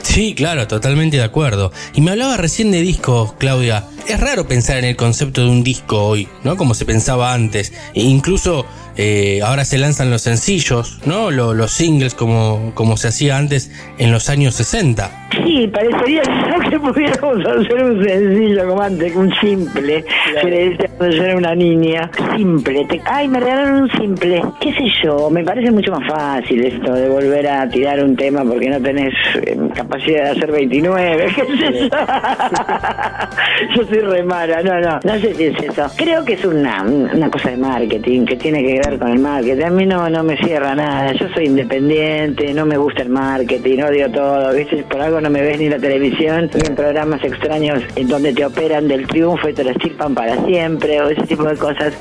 Sí, 0.02 0.34
claro, 0.34 0.66
totalmente 0.66 1.16
de 1.18 1.22
acuerdo. 1.22 1.72
Y 1.94 2.00
me 2.00 2.10
hablaba 2.12 2.36
recién 2.36 2.70
de 2.72 2.80
discos, 2.80 3.32
Claudia. 3.34 3.84
Es 4.08 4.18
raro 4.18 4.46
pensar 4.48 4.78
en 4.78 4.84
el 4.86 4.96
concepto 4.96 5.42
de 5.44 5.50
un 5.50 5.62
disco 5.62 6.02
hoy, 6.04 6.26
¿no? 6.44 6.56
Como 6.56 6.74
se 6.74 6.84
pensaba 6.84 7.32
antes. 7.32 7.72
E 7.94 8.02
incluso 8.02 8.66
eh, 8.96 9.40
ahora 9.44 9.64
se 9.64 9.78
lanzan 9.78 10.10
los 10.10 10.22
sencillos, 10.22 10.98
¿no? 11.06 11.30
Lo- 11.30 11.54
los 11.54 11.70
singles 11.72 12.14
como, 12.14 12.72
como 12.74 12.96
se 12.96 13.08
hacía 13.08 13.36
antes 13.36 13.70
en 13.98 14.12
los 14.12 14.28
años 14.28 14.54
60. 14.54 15.10
Sí, 15.44 15.68
parecería 15.68 16.22
que 16.68 16.78
pudiéramos 16.78 17.46
hacer 17.46 17.84
un 17.84 18.04
sencillo 18.04 18.66
como 18.68 18.82
antes, 18.82 19.14
un 19.14 19.32
simple. 19.40 20.04
Que 20.42 20.50
le 20.50 20.68
decía 20.70 20.90
cuando 20.96 21.16
yo 21.16 21.22
era 21.24 21.36
una 21.36 21.54
niña. 21.54 22.10
Simple. 22.36 22.84
Te- 22.86 23.00
Ay, 23.04 23.28
me 23.28 23.38
regalaron 23.40 23.82
un 23.82 23.90
simple. 23.92 24.42
¿Qué 24.60 24.72
sé 24.72 24.84
yo? 25.04 25.30
Me 25.30 25.44
parece 25.44 25.70
mucho 25.70 25.92
más 25.92 26.06
fácil 26.08 26.64
esto 26.64 26.92
de 26.92 27.08
volver 27.08 27.46
a 27.48 27.68
tirar 27.68 28.02
un 28.04 28.16
tema 28.16 28.44
porque 28.44 28.68
no 28.70 28.80
tenés 28.80 29.14
eh, 29.42 29.56
capacidad 29.74 30.24
de 30.24 30.30
hacer 30.30 30.50
29. 30.52 31.26
¿Qué 31.36 31.42
sé 31.56 31.88
yo? 31.88 31.88
yo 33.76 33.84
soy 33.86 33.98
re 34.00 34.22
mala. 34.24 34.62
No, 34.62 34.80
no. 34.80 35.00
No 35.04 35.20
sé 35.20 35.34
si 35.34 35.44
es 35.44 35.62
eso. 35.62 35.86
Creo 35.96 36.24
que 36.24 36.34
es 36.34 36.44
una, 36.44 36.82
una 36.82 37.30
cosa 37.30 37.50
de 37.50 37.56
marketing 37.56 38.24
que 38.26 38.36
tiene 38.36 38.62
que 38.64 38.79
ver 38.88 38.98
con 38.98 39.10
el 39.10 39.18
marketing. 39.18 39.62
A 39.62 39.70
mí 39.70 39.86
no, 39.86 40.08
no 40.08 40.22
me 40.22 40.36
cierra 40.38 40.74
nada. 40.74 41.12
Yo 41.12 41.26
soy 41.34 41.46
independiente, 41.46 42.52
no 42.54 42.66
me 42.66 42.76
gusta 42.76 43.02
el 43.02 43.10
marketing, 43.10 43.82
odio 43.82 44.10
todo. 44.10 44.52
¿Viste? 44.54 44.84
Por 44.84 45.00
algo 45.00 45.20
no 45.20 45.30
me 45.30 45.42
ves 45.42 45.58
ni 45.58 45.68
la 45.68 45.78
televisión, 45.78 46.50
ni 46.54 46.66
en 46.66 46.74
programas 46.74 47.22
extraños 47.22 47.82
en 47.96 48.08
donde 48.08 48.32
te 48.32 48.44
operan 48.44 48.88
del 48.88 49.06
triunfo 49.06 49.48
y 49.48 49.54
te 49.54 49.64
lo 49.64 49.70
estirpan 49.70 50.14
para 50.14 50.44
siempre, 50.44 51.00
o 51.00 51.08
ese 51.08 51.22
tipo 51.22 51.44
de 51.44 51.56
cosas. 51.56 51.94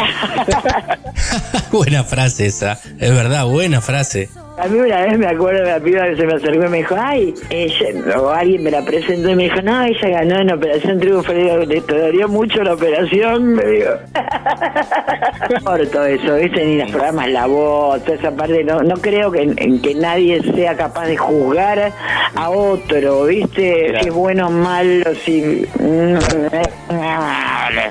buena 1.72 2.04
frase 2.04 2.48
esa. 2.48 2.80
Es 3.00 3.14
verdad, 3.14 3.46
buena 3.46 3.82
frase. 3.82 4.30
A 4.60 4.68
mí 4.68 4.78
una 4.78 5.06
vez 5.06 5.18
me 5.18 5.28
acuerdo 5.28 5.64
de 5.64 5.72
la 5.72 5.80
piba 5.80 6.06
que 6.10 6.18
se 6.18 6.26
me 6.26 6.34
acercó 6.34 6.66
y 6.66 6.70
me 6.70 6.78
dijo, 6.80 6.96
ay, 6.98 7.34
ella, 7.50 8.20
o 8.20 8.30
alguien 8.30 8.64
me 8.64 8.72
la 8.72 8.84
presentó 8.84 9.30
y 9.30 9.36
me 9.36 9.44
dijo, 9.44 9.62
no, 9.62 9.84
ella 9.84 10.10
ganó 10.10 10.40
en 10.40 10.52
Operación 10.52 11.00
Triunfo. 11.00 11.32
Le 11.32 11.66
digo, 11.66 11.86
¿te 11.86 11.98
dolió 11.98 12.28
mucho 12.28 12.62
la 12.64 12.74
operación? 12.74 13.54
Me 13.54 13.66
digo. 13.66 13.92
Corto 15.64 16.06
eso, 16.06 16.36
¿viste? 16.36 16.66
Ni 16.66 16.78
los 16.78 16.92
programas 16.92 17.30
La 17.30 17.46
Voz, 17.46 18.04
toda 18.04 18.18
esa 18.18 18.32
parte. 18.32 18.64
No, 18.66 18.82
no 18.82 18.96
creo 18.96 19.32
que, 19.32 19.44
en 19.44 19.82
que 19.82 19.96
nadie 19.96 20.42
sea 20.54 20.76
capaz 20.76 21.06
de 21.06 21.16
juzgar 21.16 21.94
a 22.36 22.50
otro, 22.50 23.26
¿viste? 23.26 23.94
Si 24.02 24.08
es 24.10 24.14
bueno 24.14 24.48
o 24.48 24.52
malo, 24.52 25.16
si... 25.24 25.66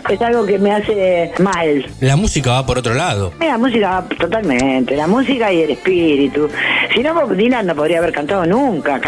Es 0.08 0.20
algo 0.22 0.44
que 0.44 0.58
me 0.58 0.72
hace 0.72 1.32
mal. 1.38 1.86
La 2.00 2.16
música 2.16 2.52
va 2.52 2.66
por 2.66 2.78
otro 2.78 2.94
lado. 2.94 3.32
La 3.40 3.58
música, 3.58 4.04
totalmente, 4.18 4.96
la 4.96 5.06
música 5.06 5.52
y 5.52 5.62
el 5.62 5.70
espíritu. 5.70 6.48
Si 6.94 7.02
no, 7.02 7.14
Bob 7.14 7.34
Dylan 7.36 7.66
no 7.66 7.74
podría 7.74 7.98
haber 7.98 8.12
cantado 8.12 8.44
nunca. 8.46 9.00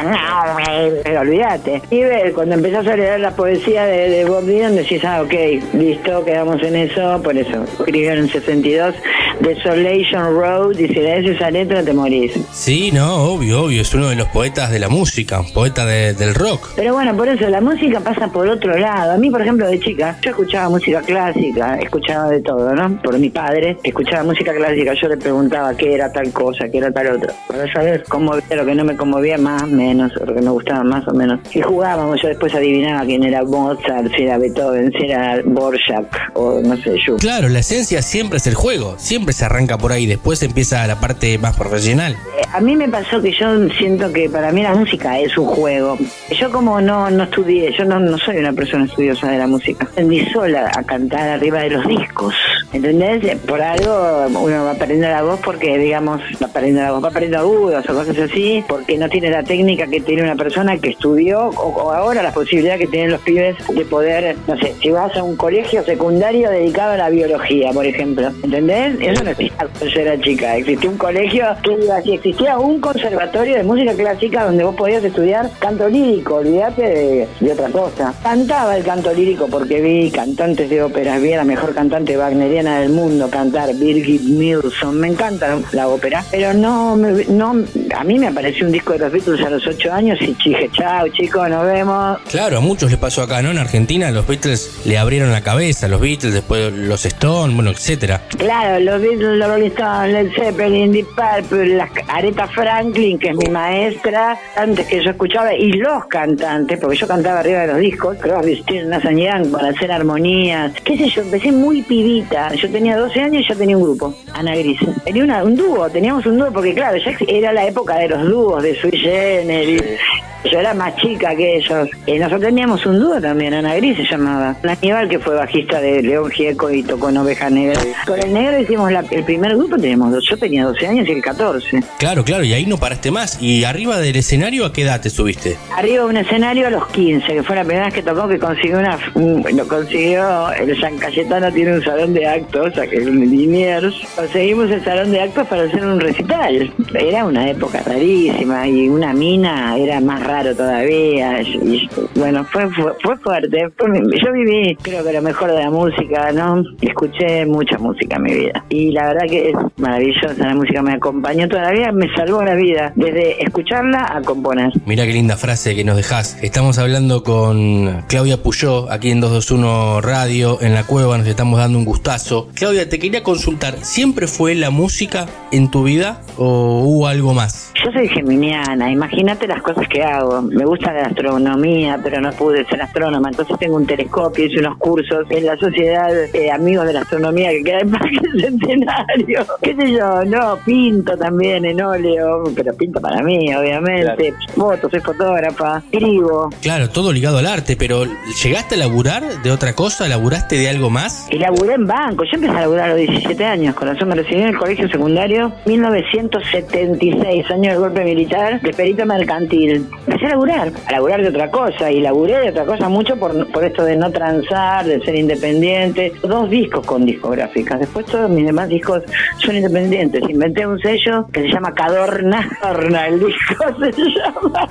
Pero 1.05 1.21
olvídate. 1.21 1.83
Y 1.91 2.01
ver, 2.01 2.33
cuando 2.33 2.55
empezás 2.55 2.87
a 2.87 2.97
leer 2.97 3.21
la 3.21 3.31
poesía 3.33 3.87
de, 3.87 4.09
de 4.11 4.25
Bob 4.25 4.45
Dylan, 4.45 4.77
decís, 4.77 5.03
ah, 5.05 5.23
ok, 5.23 5.33
listo, 5.75 6.25
quedamos 6.25 6.63
en 6.63 6.77
eso. 6.77 7.21
Por 7.23 7.37
eso, 7.37 7.65
escribió 7.65 8.13
en 8.13 8.19
el 8.19 8.31
62, 8.31 8.95
Desolation 9.41 10.35
Road, 10.35 10.79
y 10.79 10.87
si 10.89 10.95
lees 10.95 11.27
esa 11.27 11.51
letra 11.51 11.83
te 11.83 11.93
morís. 11.93 12.33
Sí, 12.53 12.91
no, 12.93 13.25
obvio, 13.33 13.63
obvio. 13.65 13.83
Es 13.83 13.93
uno 13.95 14.09
de 14.09 14.17
los 14.17 14.29
poetas 14.29 14.71
de 14.71 14.79
la 14.79 14.89
música, 14.89 15.43
poeta 15.55 15.85
de- 15.87 16.15
del 16.15 16.35
rock. 16.35 16.71
Pero 16.77 16.93
bueno, 16.95 17.17
por 17.17 17.29
eso 17.29 17.49
la 17.49 17.61
música 17.61 18.01
pasa 18.01 18.29
por 18.29 18.49
otro 18.49 18.77
lado. 18.77 19.13
A 19.13 19.17
mí, 19.17 19.31
por 19.31 19.41
ejemplo, 19.43 19.67
de 19.67 19.81
chica, 19.81 20.17
yo 20.23 20.31
escuchaba 20.31 20.69
música 20.69 21.01
clásica, 21.01 21.77
escuchaba 21.81 22.29
de 22.29 22.41
todo, 22.43 22.75
¿no? 22.75 23.01
Por 23.03 23.19
mi 23.19 23.31
padre, 23.31 23.77
escuchaba 23.83 24.23
música 24.25 24.53
clásica, 24.55 24.93
yo 24.95 25.09
le 25.09 25.17
preguntaba 25.17 25.75
qué 25.77 25.95
era 25.95 26.13
tal 26.13 26.31
cosa, 26.33 26.69
qué 26.71 26.79
era 26.79 26.91
tal 26.93 27.07
otra. 27.17 27.33
Para 27.47 27.73
saber 27.73 28.05
cómo 28.09 28.35
era 28.49 28.63
lo 28.63 28.67
que 28.67 28.75
no 28.75 28.85
me 28.85 28.97
conmovía 28.97 29.37
más, 29.37 29.67
menos, 29.67 30.13
o 30.17 30.25
lo 30.25 30.35
que 30.35 30.41
me 30.41 30.51
gustaba 30.51 30.85
más 30.85 31.07
o 31.09 31.13
menos. 31.13 31.41
Y 31.53 31.61
jugábamos, 31.61 32.21
yo 32.23 32.29
después 32.29 32.55
adivinaba 32.55 33.05
quién 33.05 33.25
era 33.25 33.43
Mozart, 33.43 34.09
si 34.17 34.23
era 34.23 34.39
Beethoven, 34.39 34.93
si 34.93 35.07
era 35.07 35.41
Borjak, 35.45 36.31
o 36.35 36.61
no 36.63 36.77
sé, 36.77 36.95
yo. 37.07 37.17
Claro, 37.17 37.49
la 37.49 37.59
esencia 37.59 38.03
siempre 38.03 38.39
es 38.39 38.47
el 38.47 38.55
juego. 38.55 38.95
Siempre 38.99 39.33
se 39.33 39.45
arranca 39.45 39.79
por 39.79 39.93
ahí. 39.93 40.07
Después 40.07 40.43
empieza 40.43 40.87
la 40.87 41.01
parte 41.01 41.39
más 41.39 41.57
profesional. 41.57 42.13
Eh, 42.39 42.43
A 42.53 42.61
mí 42.61 42.77
me 42.77 42.89
pasó 42.89 43.21
que 43.21 43.33
yo 43.33 43.69
siento 43.71 44.13
que 44.13 44.29
para 44.31 44.53
mí 44.53 44.63
la 44.63 44.75
música 44.75 45.19
es 45.19 45.37
un 45.37 45.47
juego. 45.47 45.99
Yo 46.39 46.51
como 46.53 46.81
no, 46.81 47.11
no 47.11 47.25
estudié, 47.25 47.73
yo 47.77 47.85
no, 47.85 47.99
no 47.99 48.17
soy 48.19 48.39
una 48.39 48.53
persona 48.53 48.85
estudiosa 48.85 49.29
de 49.31 49.39
la 49.39 49.47
música. 49.47 49.87
Aprendí 49.91 50.25
sola 50.33 50.71
a 50.75 50.83
cantar 50.85 51.29
arriba 51.29 51.61
de 51.63 51.71
los 51.71 51.87
discos. 51.87 52.35
¿Entendés? 52.73 53.37
Por 53.41 53.61
algo 53.61 54.27
uno 54.41 54.65
va 54.65 54.73
aprendiendo 54.73 55.09
la 55.09 55.23
voz 55.23 55.41
porque, 55.45 55.77
digamos, 55.79 56.21
va 56.41 56.47
aprendiendo 56.47 56.83
la 56.83 56.93
voz, 56.93 57.05
va 57.05 57.09
aprendiendo 57.31 57.39
agudos 57.39 57.85
o 57.89 57.95
cosas 57.95 58.19
así, 58.19 58.65
porque 58.69 58.97
no 58.99 59.09
tiene 59.09 59.31
la 59.31 59.43
técnica 59.43 59.87
que 59.87 60.01
tiene 60.01 60.23
una 60.23 60.37
persona 60.37 60.77
que 60.79 60.91
estudió 60.91 61.49
o, 61.49 61.51
o 61.69 61.93
ahora 61.93 62.23
la 62.23 62.33
posibilidad 62.33 62.79
que 62.79 62.87
tienen 62.87 63.11
los 63.13 63.21
pibes 63.23 63.57
de 63.69 63.85
poder, 63.85 64.37
no 64.47 64.57
sé, 64.59 64.75
si 64.81 64.91
vas 64.91 65.15
a 65.17 65.23
un 65.23 65.37
colegio 65.37 65.83
secundario 65.85 66.51
dedicado 66.51 66.93
a 66.93 66.97
la 66.97 67.11
biología, 67.11 67.73
por 67.73 67.87
ejemplo. 67.87 68.29
¿Entendés? 68.43 68.97
Eso 69.01 69.23
no 69.25 69.31
existía 69.31 69.57
cuando 69.59 69.87
yo 69.87 70.01
era 70.01 70.21
chica. 70.21 70.57
Existía 70.57 70.91
un 70.91 70.97
colegio 70.99 71.45
que 71.63 71.85
iba 71.85 71.97
así, 71.97 72.13
existía 72.15 72.59
un 72.59 72.81
conservatorio 72.81 73.57
de 73.57 73.63
música 73.63 73.95
clásica 73.95 74.45
donde 74.45 74.65
vos 74.65 74.75
podías 74.75 75.05
estudiar 75.05 75.51
canto 75.59 75.89
lírico, 75.89 76.37
olvídate 76.37 76.83
de, 76.83 77.29
de 77.41 77.53
otra 77.53 77.69
cosa. 77.69 78.15
Cantaba 78.23 78.77
el 78.77 78.85
canto 78.85 79.13
lírico 79.13 79.47
porque 79.49 79.81
vi 79.81 80.11
cantantes 80.11 80.69
de 80.69 80.83
óperas, 80.83 81.21
vi 81.23 81.33
a 81.33 81.39
la 81.39 81.45
mejor 81.45 81.75
cantante 81.75 82.17
wagneriana 82.17 82.81
del 82.81 82.91
mundo 82.91 83.29
cantar 83.31 83.73
Birgit 83.75 84.23
Nilsson. 84.23 84.99
Me 84.99 85.09
encanta 85.09 85.59
la 85.73 85.89
ópera, 85.89 86.25
pero 86.31 86.53
no, 86.55 86.97
me- 86.97 87.20
no, 87.29 87.65
a 87.97 88.05
mí 88.05 88.19
me 88.19 88.29
apareció 88.29 88.67
un 88.67 88.73
disco 88.73 88.93
de 88.95 89.01
los 89.01 89.13
Beatles 89.13 89.45
a 89.45 89.51
los 89.51 89.67
ocho 89.67 89.93
años 89.93 90.19
y 90.21 90.35
dije, 90.45 90.71
chao 90.73 91.09
chicos, 91.09 91.49
nos 91.49 91.65
vemos. 91.67 92.19
Claro, 92.31 92.59
a 92.59 92.61
muchos 92.61 92.91
les 92.91 92.99
pasó 92.99 93.23
acá, 93.23 93.43
¿no? 93.43 93.51
En 93.51 93.59
Argentina 93.59 94.11
los 94.11 94.27
Beatles 94.27 94.81
le 94.85 94.99
abrieron 94.99 95.31
la 95.33 95.43
cabeza, 95.43 95.89
los 95.89 96.01
Beatles, 96.01 96.33
después 96.35 96.73
los 96.73 97.05
Stones, 97.05 97.55
bueno, 97.55 97.71
etcétera. 97.71 98.23
Claro, 98.39 98.79
los 98.81 99.01
Beatles, 99.01 99.39
los 99.39 99.49
Rolling 99.49 99.71
Stones, 99.71 100.13
Led 100.13 100.33
Zeppelin, 100.35 100.93
Deep 100.93 101.07
Purple, 101.17 101.77
la 101.77 101.89
Aretha 102.09 102.47
Franklin, 102.49 103.19
que 103.19 103.31
es 103.31 103.37
mi 103.37 103.47
maestra, 103.49 104.39
antes 104.57 104.87
que 104.87 105.03
yo 105.03 105.11
escuchaba, 105.11 105.55
y 105.55 105.73
los 105.73 106.05
cantantes, 106.07 106.79
porque 106.79 106.97
yo 106.97 107.07
cantaba 107.07 107.41
arriba 107.41 107.61
de 107.61 107.67
los 107.69 107.79
discos, 107.79 108.17
Crosby, 108.21 108.57
Stills, 108.63 108.87
Nash 108.89 109.05
Young, 109.05 109.51
para 109.51 109.69
hacer 109.71 109.91
armonías, 109.93 110.73
qué 110.85 110.97
sé 110.97 111.09
yo, 111.09 111.23
empecé 111.23 111.53
muy 111.53 111.83
pibita, 111.83 112.55
yo 112.55 112.71
tenía 112.71 112.97
12 112.97 113.21
años 113.21 113.43
y 113.45 113.49
yo 113.49 113.57
tenía 113.57 113.77
un 113.77 113.83
grupo, 113.83 114.15
Ana 114.35 114.55
Gris. 114.57 114.79
Tenía 115.05 115.25
una- 115.25 115.43
un 115.45 115.57
dúo, 115.57 115.89
teníamos 115.91 116.25
un 116.27 116.39
dúo, 116.39 116.51
porque 116.53 116.75
claro, 116.75 116.99
era 117.29 117.53
la 117.53 117.67
época 117.67 117.99
de 117.99 118.09
los 118.09 118.23
dúos, 118.29 118.63
de 118.63 118.75
Sui 118.81 118.99
Generis, 118.99 119.99
yo 120.45 120.59
era 120.59 120.75
más 120.75 120.95
chica 120.97 121.35
que 121.35 121.57
ellos. 121.57 121.89
Y 122.07 122.19
nosotros 122.19 122.43
teníamos 122.43 122.85
un 122.87 122.99
dúo 123.01 123.21
también, 123.21 123.55
Ana 123.55 123.75
Gris 123.77 123.97
se 123.97 124.05
llamaba. 124.05 124.57
Aníbal, 124.63 125.09
que 125.09 125.19
fue 125.19 125.35
bajista 125.35 125.81
de 125.81 126.03
León 126.03 126.31
Gieco 126.31 126.71
y 126.71 126.83
tocó 126.83 127.09
en 127.11 127.19
Oveja 127.19 127.51
Negra. 127.51 127.81
Con 128.07 128.21
el 128.21 128.33
negro 128.33 128.59
hicimos 128.61 128.91
la- 128.93 129.05
el 129.11 129.25
primer 129.25 129.57
grupo, 129.57 129.77
teníamos 129.77 130.13
dos. 130.13 130.25
Yo 130.29 130.37
tenía 130.37 130.65
12 130.65 130.87
años 130.87 131.07
y 131.09 131.13
el 131.13 131.23
14. 131.23 131.81
Claro, 131.99 132.25
claro, 132.25 132.45
y 132.45 132.53
ahí 132.53 132.67
no 132.67 132.77
paraste 132.79 133.11
más. 133.11 133.41
¿Y 133.43 133.65
arriba 133.65 133.99
del 133.99 134.17
escenario 134.17 134.65
a 134.65 134.73
qué 134.73 134.83
edad 134.83 135.01
te 135.01 135.11
subiste? 135.11 135.57
Arriba 135.77 136.05
de 136.05 136.11
un 136.11 136.17
escenario 136.17 136.67
a 136.67 136.71
los 136.71 136.87
15, 136.89 137.27
que 137.35 137.43
fue 137.43 137.57
la 137.57 137.65
primera 137.65 137.87
vez 137.87 137.95
que 137.95 138.03
tocó, 138.03 138.29
que 138.29 138.39
consiguió 138.39 138.79
una. 138.79 138.99
un- 139.15 139.45
lo 139.57 139.67
consiguió. 139.69 140.53
El 140.53 140.79
San 140.81 140.97
Cayetano 140.99 141.53
tiene 141.53 141.75
un 141.75 141.83
salón 141.85 142.15
de 142.15 142.27
actos, 142.27 142.73
que 142.89 142.97
es 142.97 143.07
un 143.07 143.21
Liniers. 143.21 143.95
Conseguimos 144.17 144.71
el 144.71 144.83
salón 144.85 145.11
de 145.11 145.21
actos 145.21 145.47
para 145.49 145.63
hacer 145.65 145.85
un 145.85 146.01
recital. 146.01 146.73
Era 146.95 147.25
una 147.25 147.49
época 147.51 147.83
rarísima 147.85 148.67
y 148.69 148.89
una 148.89 149.13
mina 149.13 149.77
era 149.77 150.01
más 150.01 150.23
raro 150.31 150.55
todavía. 150.55 151.43
Y, 151.43 151.89
bueno, 152.15 152.45
fue, 152.45 152.69
fue, 152.71 152.93
fue 153.03 153.17
fuerte. 153.19 153.69
Fue- 153.77 153.91
yo 154.25 154.33
viví, 154.33 154.77
creo 154.83 155.05
que 155.05 155.13
lo 155.13 155.23
mejor 155.23 155.51
de 155.53 155.59
la 155.61 155.71
música, 155.71 156.33
¿no? 156.33 156.63
Escuché 156.81 157.47
mucha 157.47 157.79
música 157.79 158.17
en 158.17 158.23
mi 158.23 158.35
vida. 158.35 158.65
Y 158.69 158.93
la 158.93 159.09
verdad 159.09 159.27
que 159.29 159.51
es 159.51 159.57
maravillosa, 159.77 160.35
la 160.39 160.55
música 160.55 160.83
me 160.83 160.93
acompañó 160.95 161.49
todavía, 161.49 161.93
me 161.93 162.07
salvó 162.15 162.43
la 162.43 162.55
vida, 162.55 162.93
desde 162.95 163.43
escucharla 163.43 164.13
a 164.17 164.21
componer. 164.23 164.71
Mirá 164.87 165.05
qué 165.07 165.13
linda 165.13 165.37
frase 165.37 165.75
que 165.75 165.85
nos 165.85 165.97
dejás. 165.97 166.39
Estamos 166.43 166.79
hablando 166.79 167.23
con 167.23 168.03
Claudia 168.09 168.43
Puyó, 168.43 168.91
aquí 168.91 169.11
en 169.11 169.21
221 169.21 170.01
Radio, 170.01 170.59
en 170.61 170.75
la 170.75 170.85
cueva, 170.85 171.19
nos 171.19 171.27
estamos 171.27 171.59
dando 171.59 171.79
un 171.79 171.85
gustazo. 171.85 172.49
Claudia, 172.55 172.89
te 172.89 172.99
quería 172.99 173.23
consultar, 173.23 173.77
¿siempre 173.83 174.27
fue 174.27 174.55
la 174.55 174.71
música 174.71 175.27
en 175.53 175.71
tu 175.71 175.85
vida 175.85 176.23
o 176.37 176.83
hubo 176.85 177.07
algo 177.07 177.35
más? 177.35 177.73
Yo 177.85 177.91
soy 177.93 178.09
geminiana, 178.09 178.91
imagínate 178.91 179.47
las 179.47 179.63
cosas 179.63 179.87
que 179.89 180.03
hago. 180.03 180.20
Me 180.43 180.65
gusta 180.65 180.93
la 180.93 181.07
astronomía, 181.07 181.99
pero 182.03 182.21
no 182.21 182.31
pude 182.33 182.65
ser 182.67 182.83
astrónoma. 182.83 183.31
Entonces 183.31 183.59
tengo 183.59 183.77
un 183.77 183.87
telescopio, 183.87 184.45
hice 184.45 184.61
unos 184.61 184.79
cursos 184.79 185.27
en 185.31 185.47
la 185.47 185.57
sociedad 185.57 186.11
eh, 186.35 186.51
Amigos 186.51 186.87
de 186.87 186.93
la 186.93 187.01
Astronomía 187.01 187.51
que 187.51 187.63
queda 187.63 187.81
en 187.81 187.91
Parque 187.91 188.19
Centenario. 188.41 189.47
¿Qué 189.63 189.75
sé 189.75 189.93
yo? 189.93 190.25
No, 190.25 190.59
pinto 190.65 191.17
también 191.17 191.65
en 191.65 191.81
óleo, 191.81 192.45
pero 192.55 192.75
pinto 192.75 193.01
para 193.01 193.23
mí, 193.23 193.55
obviamente. 193.55 194.35
Foto, 194.55 194.89
soy 194.91 195.01
fotógrafa, 195.01 195.83
escribo. 195.91 196.51
Claro, 196.61 196.89
todo 196.91 197.13
ligado 197.13 197.39
al 197.39 197.47
arte, 197.47 197.77
pero 197.77 198.05
¿llegaste 198.43 198.75
a 198.75 198.79
laburar 198.79 199.43
de 199.43 199.51
otra 199.51 199.75
cosa? 199.75 200.09
¿Laburaste 200.09 200.57
de 200.57 200.69
algo 200.69 200.91
más? 200.91 201.27
Y 201.31 201.39
laburé 201.39 201.75
en 201.75 201.87
banco. 201.87 202.25
Yo 202.25 202.31
empecé 202.35 202.57
a 202.57 202.61
laburar 202.61 202.91
a 202.91 202.95
los 202.95 202.99
17 202.99 203.45
años. 203.45 203.75
Corazón 203.75 204.09
me 204.09 204.15
recibí 204.15 204.41
en 204.41 204.49
el 204.49 204.59
colegio 204.59 204.89
secundario 204.89 205.53
1976, 205.67 207.51
año 207.51 207.71
del 207.71 207.81
golpe 207.81 208.05
militar, 208.05 208.61
de 208.61 208.73
perito 208.73 209.07
mercantil. 209.07 209.87
Empecé 210.11 210.27
a 210.27 210.31
laburar, 210.31 210.73
a 210.87 210.93
laburar 210.93 211.23
de 211.23 211.29
otra 211.29 211.49
cosa. 211.53 211.89
Y 211.89 212.01
laburé 212.01 212.41
de 212.41 212.51
otra 212.51 212.65
cosa 212.65 212.89
mucho 212.89 213.17
por, 213.17 213.47
por 213.53 213.63
esto 213.63 213.85
de 213.85 213.97
no 213.97 214.11
transar, 214.11 214.85
de 214.85 215.01
ser 215.03 215.15
independiente. 215.15 216.13
Dos 216.21 216.51
discos 216.51 216.85
con 216.85 217.07
discográficas. 217.07 217.79
Después 217.79 218.07
todos 218.07 218.29
mis 218.29 218.45
demás 218.45 218.69
discos 218.69 219.05
son 219.39 219.55
independientes. 219.55 220.29
Inventé 220.29 220.67
un 220.67 220.81
sello 220.81 221.29
que 221.33 221.43
se 221.43 221.49
llama 221.51 221.73
Cadorna. 221.75 222.49
Cadorna, 222.61 223.07
el 223.07 223.21
disco 223.21 223.65
se 223.79 224.03
llama. 224.03 224.69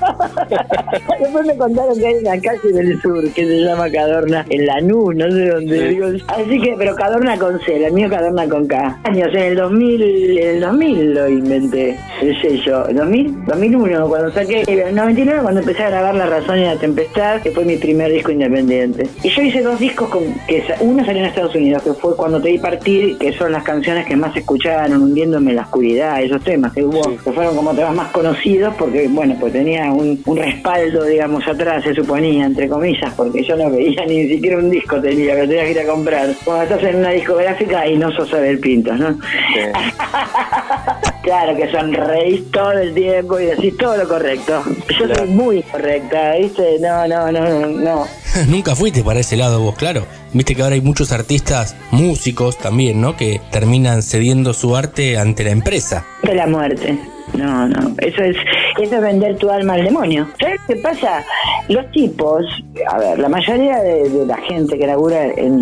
Después 1.22 1.46
me 1.46 1.56
contaron 1.56 1.98
que 1.98 2.08
hay 2.08 2.16
una 2.16 2.42
calle 2.42 2.74
del 2.74 3.02
sur 3.02 3.24
que 3.32 3.46
se 3.46 3.60
llama 3.62 3.90
Cadorna, 3.90 4.46
en 4.50 4.66
Lanús, 4.66 5.16
no 5.16 5.32
sé 5.32 5.48
dónde. 5.48 5.88
Digo, 5.88 6.08
así 6.28 6.60
que, 6.60 6.76
pero 6.78 6.96
Cadorna 6.96 7.38
con 7.38 7.58
C, 7.62 7.86
el 7.86 7.94
mío 7.94 8.10
Cadorna 8.10 8.45
con 8.49 8.68
K. 8.68 8.99
Años, 9.06 9.30
en 9.34 9.44
el 9.44 9.56
2000, 9.56 10.38
en 10.38 10.48
el 10.56 10.60
2000 10.60 11.14
lo 11.14 11.30
inventé, 11.30 11.98
el 12.22 12.41
sello. 12.41 12.84
¿2000? 12.90 13.45
2001, 13.45 14.10
cuando 14.10 14.32
saqué, 14.32 14.64
el 14.68 14.94
99 14.94 15.28
cuando 15.38 15.61
empecé 15.61 15.84
a 15.84 15.89
grabar 15.89 16.15
La 16.15 16.26
Razón 16.26 16.60
y 16.60 16.64
la 16.64 16.76
Tempestad, 16.76 17.41
que 17.41 17.51
fue 17.51 17.64
mi 17.64 17.77
primer 17.77 18.11
disco 18.11 18.31
independiente. 18.31 19.07
Y 19.23 19.30
yo 19.30 19.41
hice 19.41 19.61
dos 19.61 19.80
discos, 19.80 20.10
con, 20.10 20.23
que 20.47 20.64
uno 20.80 21.06
salió 21.06 21.22
en 21.22 21.27
Estados 21.27 21.56
Unidos, 21.56 21.84
que 21.84 21.93
fue 21.93 22.15
Cuando 22.15 22.41
te 22.41 22.51
vi 22.51 22.57
partir, 22.57 23.18
que 23.18 23.31
son 23.34 23.51
las 23.51 23.64
canciones 23.64 24.06
que 24.06 24.15
más 24.15 24.35
escucharon, 24.35 25.01
hundiéndome 25.01 25.51
en 25.51 25.57
la 25.57 25.64
oscuridad, 25.64 26.22
esos 26.22 26.43
temas 26.43 26.73
que 26.73 26.84
hubo, 26.84 27.01
que 27.23 27.31
fueron 27.31 27.56
como 27.56 27.73
temas 27.73 27.95
más 27.95 28.11
conocidos, 28.11 28.73
porque, 28.77 29.07
bueno, 29.07 29.35
pues 29.39 29.53
tenía 29.53 29.91
un, 29.91 30.22
un 30.26 30.38
respaldo, 30.38 31.06
digamos, 31.06 31.47
atrás, 31.47 31.84
se 31.84 31.93
suponía, 31.93 32.45
entre 32.45 32.68
comillas, 32.68 33.14
porque 33.15 33.43
yo 33.43 33.56
no 33.56 33.69
veía 33.69 34.06
ni 34.07 34.27
siquiera 34.27 34.57
un 34.57 34.69
disco 34.69 34.99
tenía, 35.01 35.35
que 35.35 35.47
tenía 35.47 35.65
que 35.65 35.72
ir 35.72 35.80
a 35.80 35.85
comprar. 35.85 36.30
Cuando 36.43 36.64
estás 36.64 36.84
en 36.84 36.97
una 36.97 37.11
discográfica 37.11 37.88
y 37.88 37.97
no 37.97 38.11
sos 38.11 38.30
saber 38.30 38.60
pintos, 38.60 38.99
¿no? 38.99 39.18
Claro, 41.30 41.56
que 41.56 41.72
sonreís 41.72 42.49
todo 42.49 42.72
el 42.72 42.91
tiempo 42.95 43.39
y 43.39 43.45
decís 43.45 43.77
todo 43.77 43.95
lo 43.97 44.07
correcto. 44.07 44.64
Yo 44.99 45.14
soy 45.14 45.27
muy 45.27 45.61
correcta, 45.61 46.34
¿viste? 46.35 46.80
No, 46.80 47.07
no, 47.07 47.31
no, 47.31 47.47
no, 47.47 47.68
no. 47.68 48.07
Nunca 48.47 48.76
fuiste 48.76 49.03
para 49.03 49.19
ese 49.19 49.38
lado 49.38 49.61
vos, 49.61 49.76
claro. 49.76 50.07
Viste 50.34 50.56
que 50.56 50.64
ahora 50.64 50.73
hay 50.73 50.81
muchos 50.81 51.11
artistas, 51.11 51.76
músicos 51.91 52.57
también, 52.57 52.99
¿no? 52.99 53.15
Que 53.15 53.39
terminan 53.51 54.01
cediendo 54.01 54.56
su 54.56 54.76
arte 54.76 55.19
ante 55.19 55.43
la 55.43 55.51
empresa. 55.51 56.03
De 56.23 56.34
la 56.34 56.47
muerte. 56.47 56.97
No, 57.34 57.68
no, 57.68 57.95
eso 57.99 58.23
es, 58.23 58.35
eso 58.80 58.95
es 58.95 59.01
vender 59.01 59.38
tu 59.38 59.49
alma 59.49 59.73
al 59.73 59.84
demonio. 59.84 60.27
¿Sabes 60.39 60.60
qué 60.68 60.76
pasa? 60.77 61.23
Los 61.68 61.89
tipos, 61.91 62.45
a 62.89 62.97
ver, 62.97 63.19
la 63.19 63.30
mayoría 63.30 63.80
de, 63.80 64.26
la 64.26 64.38
gente 64.38 64.77
que 64.77 64.88
labura 64.88 65.26
en, 65.26 65.61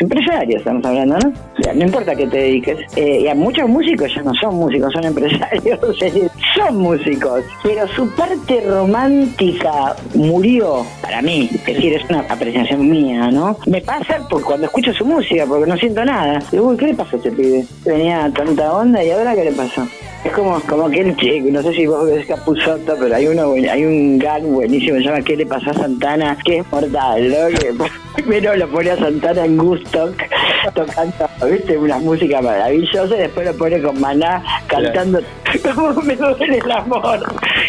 empresarios, 0.00 0.60
estamos 0.60 0.84
hablando, 0.84 1.18
¿no? 1.18 1.28
O 1.28 1.62
sea, 1.62 1.74
no 1.74 1.84
importa 1.84 2.14
que 2.14 2.26
te 2.26 2.38
dediques. 2.38 2.78
Eh, 2.96 3.20
y 3.22 3.28
a 3.28 3.34
muchos 3.34 3.68
músicos 3.68 4.14
ya 4.14 4.22
no 4.22 4.32
son 4.34 4.56
músicos, 4.56 4.92
son 4.92 5.04
empresarios, 5.04 5.78
son 6.56 6.76
músicos. 6.78 7.44
Pero 7.62 7.86
su 7.88 8.08
parte 8.14 8.62
romántica 8.66 9.94
murió 10.14 10.84
para 11.02 11.22
mí. 11.22 11.48
Es 11.52 11.66
decir, 11.66 11.94
es 11.94 12.08
una 12.08 12.20
apreciación 12.20 12.88
mía, 12.88 13.30
¿no? 13.30 13.56
Me 13.66 13.80
pasa 13.80 14.26
por 14.28 14.42
cuando 14.42 14.66
escucho 14.66 14.92
su 14.92 15.04
música, 15.04 15.44
porque 15.46 15.70
no 15.70 15.76
siento 15.76 16.04
nada. 16.04 16.40
Digo, 16.50 16.68
uy, 16.68 16.76
¿qué 16.76 16.86
le 16.86 16.94
pasó 16.94 17.16
a 17.16 17.18
este 17.18 17.30
pibe? 17.30 17.64
Tenía 17.84 18.30
tanta 18.34 18.72
onda 18.72 19.02
y 19.02 19.10
ahora 19.10 19.34
¿qué 19.34 19.44
le 19.44 19.52
pasó? 19.52 19.86
Es 20.26 20.32
como, 20.32 20.60
como 20.62 20.90
que 20.90 21.02
el 21.02 21.16
chico, 21.16 21.46
no 21.52 21.62
sé 21.62 21.72
si 21.72 21.86
vos 21.86 22.04
ves 22.04 22.26
Capuzotto, 22.26 22.96
pero 22.98 23.14
hay 23.14 23.28
uno 23.28 23.52
hay 23.52 23.84
un 23.84 24.18
gag 24.18 24.42
buenísimo, 24.42 24.98
se 24.98 25.04
llama 25.04 25.22
¿Qué 25.22 25.36
le 25.36 25.46
pasó 25.46 25.70
a 25.70 25.74
Santana? 25.74 26.36
Que 26.44 26.58
es 26.58 26.72
mortal, 26.72 27.30
¿no? 27.30 27.56
Que 27.56 27.72
primero 28.16 28.56
lo 28.56 28.68
pone 28.68 28.90
a 28.90 28.96
Santana 28.96 29.44
en 29.44 29.56
Gusto 29.56 30.12
tocando, 30.74 31.28
viste, 31.48 31.78
una 31.78 31.98
música 31.98 32.42
maravillosa 32.42 33.14
y 33.14 33.20
después 33.20 33.46
lo 33.46 33.56
pone 33.56 33.80
con 33.80 34.00
Maná 34.00 34.42
cantando 34.66 35.20
como 35.62 35.92
me 36.02 36.16
duele 36.16 36.58
el 36.58 36.72
amor. 36.72 37.20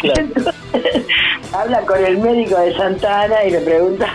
Entonces, 0.02 0.54
habla 1.52 1.80
con 1.82 2.04
el 2.04 2.18
médico 2.18 2.58
de 2.58 2.74
Santana 2.76 3.44
y 3.44 3.50
le 3.50 3.60
pregunta, 3.60 4.06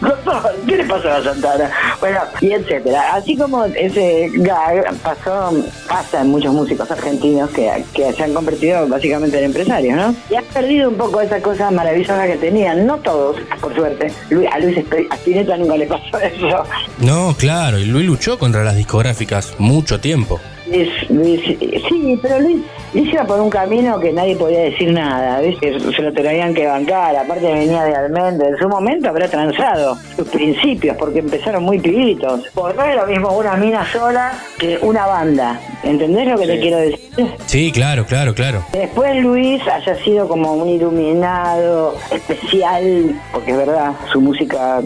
doctor, 0.00 0.54
¿qué 0.66 0.76
le 0.76 0.84
pasó 0.84 1.10
a 1.10 1.22
Santana? 1.22 1.70
Bueno, 2.00 2.20
y 2.40 2.52
etcétera. 2.52 3.14
Así 3.14 3.36
como 3.36 3.64
ese 3.64 4.30
gag 4.34 4.84
pasó, 5.02 5.52
pasa 5.88 6.22
en 6.22 6.28
muchos 6.28 6.52
músicos 6.52 6.90
argentinos 6.90 7.50
que, 7.50 7.84
que 7.94 8.12
se 8.12 8.24
han 8.24 8.34
convertido 8.34 8.86
básicamente 8.88 9.38
en 9.38 9.44
empresarios, 9.44 9.96
¿no? 9.96 10.14
Y 10.30 10.36
han 10.36 10.44
perdido 10.44 10.90
un 10.90 10.96
poco 10.96 11.20
esa 11.20 11.40
cosa 11.40 11.70
maravillosa 11.70 12.26
que 12.26 12.36
tenían, 12.36 12.86
no 12.86 12.98
todos, 12.98 13.36
por 13.60 13.74
suerte. 13.74 14.12
A 14.52 14.58
Luis 14.58 14.78
Spinetta 14.78 15.56
nunca 15.56 15.76
le 15.76 15.86
pasó 15.86 16.18
eso. 16.22 16.64
No, 16.98 17.34
claro, 17.36 17.78
y 17.78 17.84
Luis 17.84 18.06
luchó 18.06 18.38
contra 18.38 18.64
las 18.64 18.76
discográficas 18.76 19.54
mucho 19.58 20.00
tiempo. 20.00 20.40
Luis, 20.70 21.10
Luis, 21.10 21.40
sí, 21.88 22.18
pero 22.20 22.40
Luis, 22.40 22.58
Luis 22.92 23.12
iba 23.12 23.24
por 23.24 23.40
un 23.40 23.48
camino 23.48 23.98
que 23.98 24.12
nadie 24.12 24.36
podía 24.36 24.60
decir 24.60 24.92
nada, 24.92 25.40
¿viste? 25.40 25.78
Se 25.94 26.02
lo 26.02 26.12
tenían 26.12 26.54
que 26.54 26.66
bancar, 26.66 27.16
aparte 27.16 27.52
venía 27.52 27.84
de 27.84 27.94
Almendra, 27.94 28.48
en 28.48 28.56
su 28.58 28.68
momento 28.68 29.08
habrá 29.08 29.28
transado 29.28 29.96
sus 30.16 30.28
principios, 30.28 30.96
porque 30.96 31.20
empezaron 31.20 31.64
muy 31.64 31.78
pibitos. 31.78 32.42
Porque 32.54 32.76
no 32.76 32.84
es 32.84 32.96
lo 32.96 33.06
mismo 33.06 33.36
una 33.36 33.56
mina 33.56 33.86
sola 33.90 34.32
que 34.58 34.78
una 34.82 35.06
banda, 35.06 35.60
¿entendés 35.82 36.28
lo 36.28 36.38
que 36.38 36.46
te 36.46 36.60
quiero 36.60 36.78
decir? 36.78 37.08
Sí, 37.46 37.72
claro, 37.72 38.04
claro, 38.06 38.34
claro. 38.34 38.64
Después 38.72 39.16
Luis 39.22 39.62
haya 39.66 39.96
sido 40.04 40.28
como 40.28 40.54
un 40.54 40.68
iluminado 40.68 41.96
especial, 42.10 43.20
porque 43.32 43.52
es 43.52 43.56
verdad, 43.56 43.92
su 44.12 44.20
música 44.20 44.80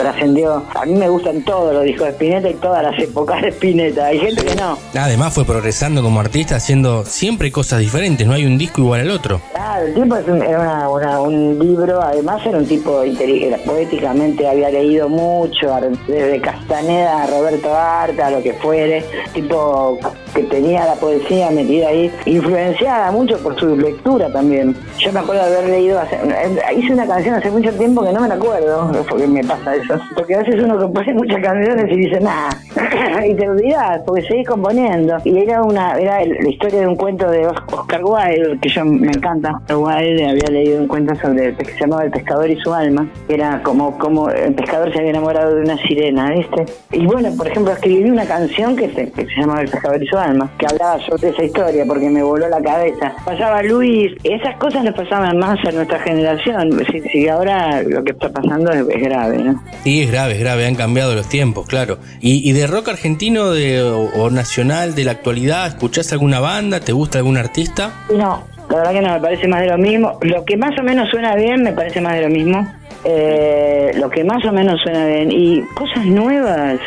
trascendió. 0.00 0.64
A 0.74 0.84
mí 0.86 0.94
me 0.94 1.08
gustan 1.08 1.42
todos 1.44 1.72
los 1.74 1.84
discos 1.84 2.06
de 2.06 2.12
Spinetta 2.12 2.48
y 2.50 2.54
todas 2.54 2.82
las 2.82 2.98
épocas 2.98 3.42
de 3.42 3.48
Spinetta. 3.48 4.06
Hay 4.06 4.18
gente 4.18 4.44
que 4.44 4.54
no. 4.56 4.78
Además 4.98 5.32
fue 5.34 5.44
progresando 5.44 6.02
como 6.02 6.20
artista 6.20 6.56
haciendo 6.56 7.04
siempre 7.04 7.50
cosas 7.52 7.80
diferentes, 7.80 8.26
no 8.26 8.34
hay 8.34 8.44
un 8.46 8.58
disco 8.58 8.80
igual 8.82 9.00
al 9.02 9.10
otro. 9.10 9.40
Claro, 9.52 9.86
el 9.86 9.94
tipo 9.94 10.16
es 10.16 10.26
un- 10.28 10.42
era 10.42 10.60
una- 10.60 10.88
una- 10.88 11.20
un 11.20 11.58
libro, 11.58 12.00
además 12.02 12.40
era 12.46 12.58
un 12.58 12.66
tipo 12.66 13.04
inteligente, 13.04 13.58
poéticamente 13.64 14.48
había 14.48 14.70
leído 14.70 15.08
mucho, 15.08 15.74
desde 16.06 16.40
Castaneda 16.40 17.22
a 17.24 17.26
Roberto 17.26 17.74
Arta, 17.74 18.30
lo 18.30 18.42
que 18.42 18.52
fuere, 18.54 19.04
tipo 19.32 19.98
que 20.34 20.42
tenía 20.44 20.84
la 20.86 20.94
poesía 20.94 21.50
metida 21.50 21.88
ahí, 21.88 22.10
influenciada 22.26 23.10
mucho 23.12 23.36
por 23.38 23.58
su 23.58 23.76
lectura 23.76 24.30
también. 24.32 24.74
Yo 24.98 25.12
me 25.12 25.20
acuerdo 25.20 25.44
de 25.48 25.56
haber 25.58 25.70
leído, 25.70 26.00
hace- 26.00 26.16
eh, 26.16 26.58
hice 26.76 26.92
una 26.92 27.06
canción 27.06 27.34
hace 27.34 27.50
mucho 27.50 27.72
tiempo 27.72 28.04
que 28.04 28.12
no 28.12 28.20
me 28.20 28.28
la 28.28 28.34
acuerdo, 28.34 28.90
porque 29.08 29.26
me 29.26 29.42
pasa 29.44 29.74
eso, 29.76 29.94
porque 30.14 30.34
a 30.34 30.38
veces 30.38 30.62
uno 30.62 30.78
compone 30.78 31.12
muchas 31.14 31.40
canciones 31.42 31.86
y 31.90 31.96
dice, 31.96 32.20
nada, 32.20 32.50
y 33.26 33.34
te 33.34 33.48
olvidas, 33.48 34.00
porque 34.06 34.22
seguís 34.22 34.48
componiendo. 34.48 35.16
Y 35.24 35.38
era 35.38 35.62
una 35.62 35.92
era 35.98 36.22
el- 36.22 36.36
la 36.40 36.48
historia 36.48 36.80
de 36.80 36.86
un 36.86 36.96
cuento 36.96 37.30
de 37.30 37.46
Os- 37.46 37.56
Oscar 37.72 38.02
Wilde, 38.04 38.58
que 38.60 38.68
yo 38.68 38.84
me 38.84 39.08
encanta. 39.08 39.52
Oscar 39.56 39.76
Wilde 39.76 40.28
había 40.28 40.48
leído 40.50 40.80
un 40.80 40.88
cuento 40.88 41.14
sobre 41.16 41.54
que 41.54 41.64
se 41.64 41.78
llamaba 41.80 42.04
El 42.04 42.10
pescador 42.10 42.50
y 42.50 42.56
su 42.60 42.72
alma, 42.72 43.06
era 43.28 43.62
como, 43.62 43.98
como 43.98 44.30
el 44.30 44.54
pescador 44.54 44.92
se 44.92 44.98
había 44.98 45.10
enamorado 45.10 45.54
de 45.56 45.62
una 45.62 45.76
sirena, 45.78 46.30
¿viste? 46.30 46.64
Y 46.92 47.06
bueno, 47.06 47.30
por 47.36 47.48
ejemplo, 47.48 47.72
escribí 47.72 48.10
una 48.10 48.24
canción 48.26 48.76
que 48.76 48.88
se, 48.90 49.10
que 49.10 49.26
se 49.26 49.40
llamaba 49.40 49.62
El 49.62 49.68
pescador 49.70 50.02
y 50.02 50.06
su 50.06 50.16
alma, 50.24 50.50
que 50.58 50.66
hablaba 50.66 50.98
sobre 51.06 51.28
esa 51.28 51.44
historia, 51.44 51.84
porque 51.86 52.08
me 52.08 52.22
voló 52.22 52.48
la 52.48 52.60
cabeza. 52.60 53.12
Pasaba 53.24 53.62
Luis, 53.62 54.12
esas 54.22 54.56
cosas 54.56 54.84
nos 54.84 54.94
pasaban 54.94 55.38
más 55.38 55.58
a 55.66 55.72
nuestra 55.72 55.98
generación. 56.00 56.80
Si, 56.90 57.00
si 57.00 57.28
ahora 57.28 57.82
lo 57.82 58.02
que 58.04 58.12
está 58.12 58.28
pasando 58.30 58.72
es, 58.72 58.86
es 58.88 59.02
grave, 59.02 59.38
¿no? 59.38 59.62
Sí, 59.84 60.02
es 60.02 60.10
grave, 60.10 60.34
es 60.34 60.40
grave, 60.40 60.66
han 60.66 60.74
cambiado 60.74 61.14
los 61.14 61.28
tiempos, 61.28 61.66
claro. 61.66 61.98
¿Y, 62.20 62.48
y 62.48 62.52
de 62.52 62.66
rock 62.66 62.88
argentino 62.88 63.50
de, 63.50 63.82
o, 63.82 64.10
o 64.14 64.30
nacional 64.30 64.94
de 64.94 65.04
la 65.04 65.12
actualidad, 65.12 65.66
escuchás 65.66 66.12
alguna 66.12 66.40
banda? 66.40 66.80
¿Te 66.80 66.92
gusta 66.92 67.18
algún 67.18 67.36
artista? 67.36 67.92
No, 68.10 68.44
la 68.70 68.76
verdad 68.76 68.92
que 68.92 69.00
no, 69.00 69.12
me 69.14 69.20
parece 69.20 69.48
más 69.48 69.60
de 69.62 69.66
lo 69.68 69.78
mismo. 69.78 70.18
Lo 70.22 70.44
que 70.44 70.56
más 70.56 70.78
o 70.78 70.82
menos 70.82 71.08
suena 71.10 71.34
bien 71.34 71.62
me 71.62 71.72
parece 71.72 72.00
más 72.00 72.14
de 72.14 72.22
lo 72.22 72.28
mismo. 72.28 72.72
Eh, 73.04 73.92
lo 73.94 74.10
que 74.10 74.22
más 74.22 74.44
o 74.44 74.52
menos 74.52 74.80
suena 74.82 75.06
bien. 75.06 75.32
Y 75.32 75.62
cosas 75.74 76.04
nuevas, 76.06 76.78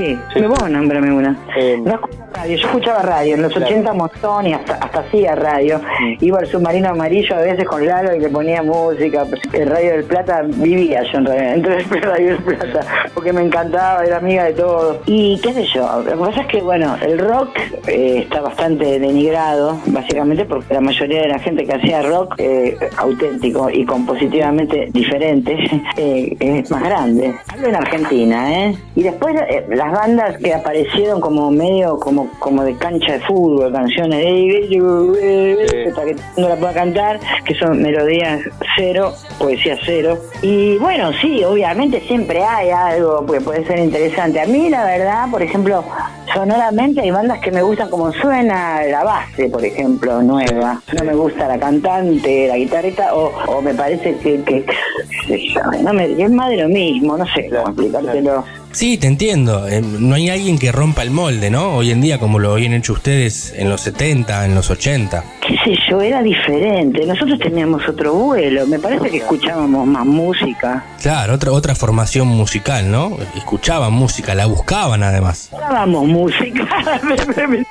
¿qué? 0.00 0.18
Me 0.40 0.46
voy 0.46 0.56
a 0.62 0.68
nombrarme 0.68 1.12
una. 1.12 1.36
No 1.84 1.94
escucho 1.94 2.20
radio, 2.32 2.56
yo 2.56 2.66
escuchaba 2.66 3.02
radio, 3.02 3.34
en 3.34 3.42
los 3.42 3.56
80 3.56 3.92
montón 3.92 4.46
y 4.46 4.54
hasta, 4.54 4.74
hasta 4.74 5.00
hacía 5.00 5.34
radio. 5.34 5.80
Iba 6.20 6.38
al 6.38 6.46
submarino 6.46 6.90
amarillo 6.90 7.36
a 7.36 7.40
veces 7.40 7.66
con 7.66 7.86
Lalo 7.86 8.14
y 8.14 8.20
le 8.20 8.28
ponía 8.28 8.62
música. 8.62 9.26
El 9.52 9.68
Radio 9.68 9.92
del 9.92 10.04
Plata 10.04 10.42
vivía 10.42 11.02
yo 11.12 11.18
en 11.18 11.26
realidad, 11.26 11.54
entonces 11.54 11.92
el 11.92 12.02
Radio 12.02 12.26
del 12.34 12.42
Plata, 12.42 12.86
porque 13.14 13.32
me 13.32 13.42
encantaba, 13.42 14.04
era 14.04 14.16
amiga 14.18 14.44
de 14.44 14.54
todo. 14.54 15.02
Y 15.06 15.38
qué 15.42 15.52
sé 15.52 15.64
yo, 15.74 16.02
lo 16.02 16.10
que 16.10 16.16
pasa 16.16 16.40
es 16.42 16.46
que 16.46 16.60
bueno, 16.62 16.96
el 17.02 17.18
rock 17.18 17.58
eh, 17.86 18.20
está 18.22 18.40
bastante 18.40 18.98
denigrado, 18.98 19.78
básicamente 19.86 20.44
porque 20.44 20.74
la 20.74 20.80
mayoría 20.80 21.22
de 21.22 21.28
la 21.28 21.38
gente 21.38 21.66
que 21.66 21.74
hacía 21.74 22.02
rock 22.02 22.36
eh, 22.38 22.76
auténtico 22.96 23.68
y 23.68 23.84
compositivamente 23.84 24.88
diferente 24.92 25.56
eh, 25.96 26.36
es 26.38 26.70
más 26.70 26.82
grande. 26.82 27.34
Hablo 27.48 27.68
en 27.68 27.76
Argentina, 27.76 28.64
¿eh? 28.64 28.76
Y 28.94 29.02
después 29.02 29.34
eh, 29.48 29.64
las 29.90 30.00
bandas 30.00 30.36
que 30.38 30.54
aparecieron 30.54 31.20
como 31.20 31.50
medio 31.50 31.98
como 31.98 32.30
como 32.38 32.62
de 32.64 32.76
cancha 32.76 33.14
de 33.14 33.20
fútbol, 33.20 33.72
canciones 33.72 34.18
de 34.20 35.92
para 35.94 36.06
que 36.06 36.16
no 36.36 36.48
la 36.48 36.56
pueda 36.56 36.72
cantar, 36.72 37.20
que 37.44 37.54
son 37.54 37.82
melodías 37.82 38.40
cero, 38.76 39.12
poesía 39.38 39.76
cero. 39.84 40.18
Y 40.42 40.76
bueno, 40.78 41.12
sí, 41.20 41.42
obviamente 41.44 42.00
siempre 42.00 42.42
hay 42.42 42.70
algo 42.70 43.26
que 43.26 43.40
puede 43.40 43.66
ser 43.66 43.78
interesante. 43.78 44.40
A 44.40 44.46
mí 44.46 44.68
la 44.68 44.84
verdad, 44.84 45.28
por 45.30 45.42
ejemplo, 45.42 45.84
sonoramente 46.32 47.00
hay 47.00 47.10
bandas 47.10 47.40
que 47.40 47.50
me 47.50 47.62
gustan 47.62 47.90
como 47.90 48.12
suena 48.12 48.82
la 48.84 49.04
base, 49.04 49.48
por 49.48 49.64
ejemplo, 49.64 50.22
nueva. 50.22 50.80
No 50.96 51.04
me 51.04 51.14
gusta 51.14 51.48
la 51.48 51.58
cantante, 51.58 52.46
la 52.46 52.56
guitarrita, 52.56 53.14
o, 53.14 53.32
o 53.46 53.62
me 53.62 53.74
parece 53.74 54.16
que, 54.18 54.42
que 54.42 54.64
no 55.82 55.92
me, 55.92 56.22
es 56.22 56.30
más 56.30 56.50
de 56.50 56.56
lo 56.58 56.68
mismo, 56.68 57.16
no 57.16 57.26
sé 57.26 57.48
cómo 57.48 57.68
explicártelo. 57.68 58.44
Sí, 58.72 58.98
te 58.98 59.06
entiendo. 59.08 59.66
Eh, 59.68 59.80
No 59.82 60.14
hay 60.14 60.30
alguien 60.30 60.58
que 60.58 60.70
rompa 60.72 61.02
el 61.02 61.10
molde, 61.10 61.50
¿no? 61.50 61.74
Hoy 61.76 61.90
en 61.90 62.00
día, 62.00 62.18
como 62.18 62.38
lo 62.38 62.52
habían 62.52 62.72
hecho 62.74 62.92
ustedes 62.92 63.52
en 63.56 63.68
los 63.68 63.80
70, 63.80 64.44
en 64.44 64.54
los 64.54 64.70
80. 64.70 65.24
Qué 65.50 65.56
sé 65.64 65.80
yo, 65.88 66.00
era 66.00 66.22
diferente. 66.22 67.04
Nosotros 67.04 67.38
teníamos 67.38 67.86
otro 67.88 68.14
vuelo. 68.14 68.66
Me 68.66 68.78
parece 68.78 69.10
que 69.10 69.16
escuchábamos 69.18 69.86
más 69.86 70.06
música. 70.06 70.84
Claro, 71.02 71.34
otra, 71.34 71.52
otra 71.52 71.74
formación 71.74 72.28
musical, 72.28 72.90
¿no? 72.90 73.16
Escuchaban 73.34 73.92
música, 73.92 74.34
la 74.34 74.46
buscaban 74.46 75.02
además. 75.02 75.50
Escuchábamos 75.52 76.06
música. 76.06 77.00
me, 77.02 77.46
me 77.46 77.64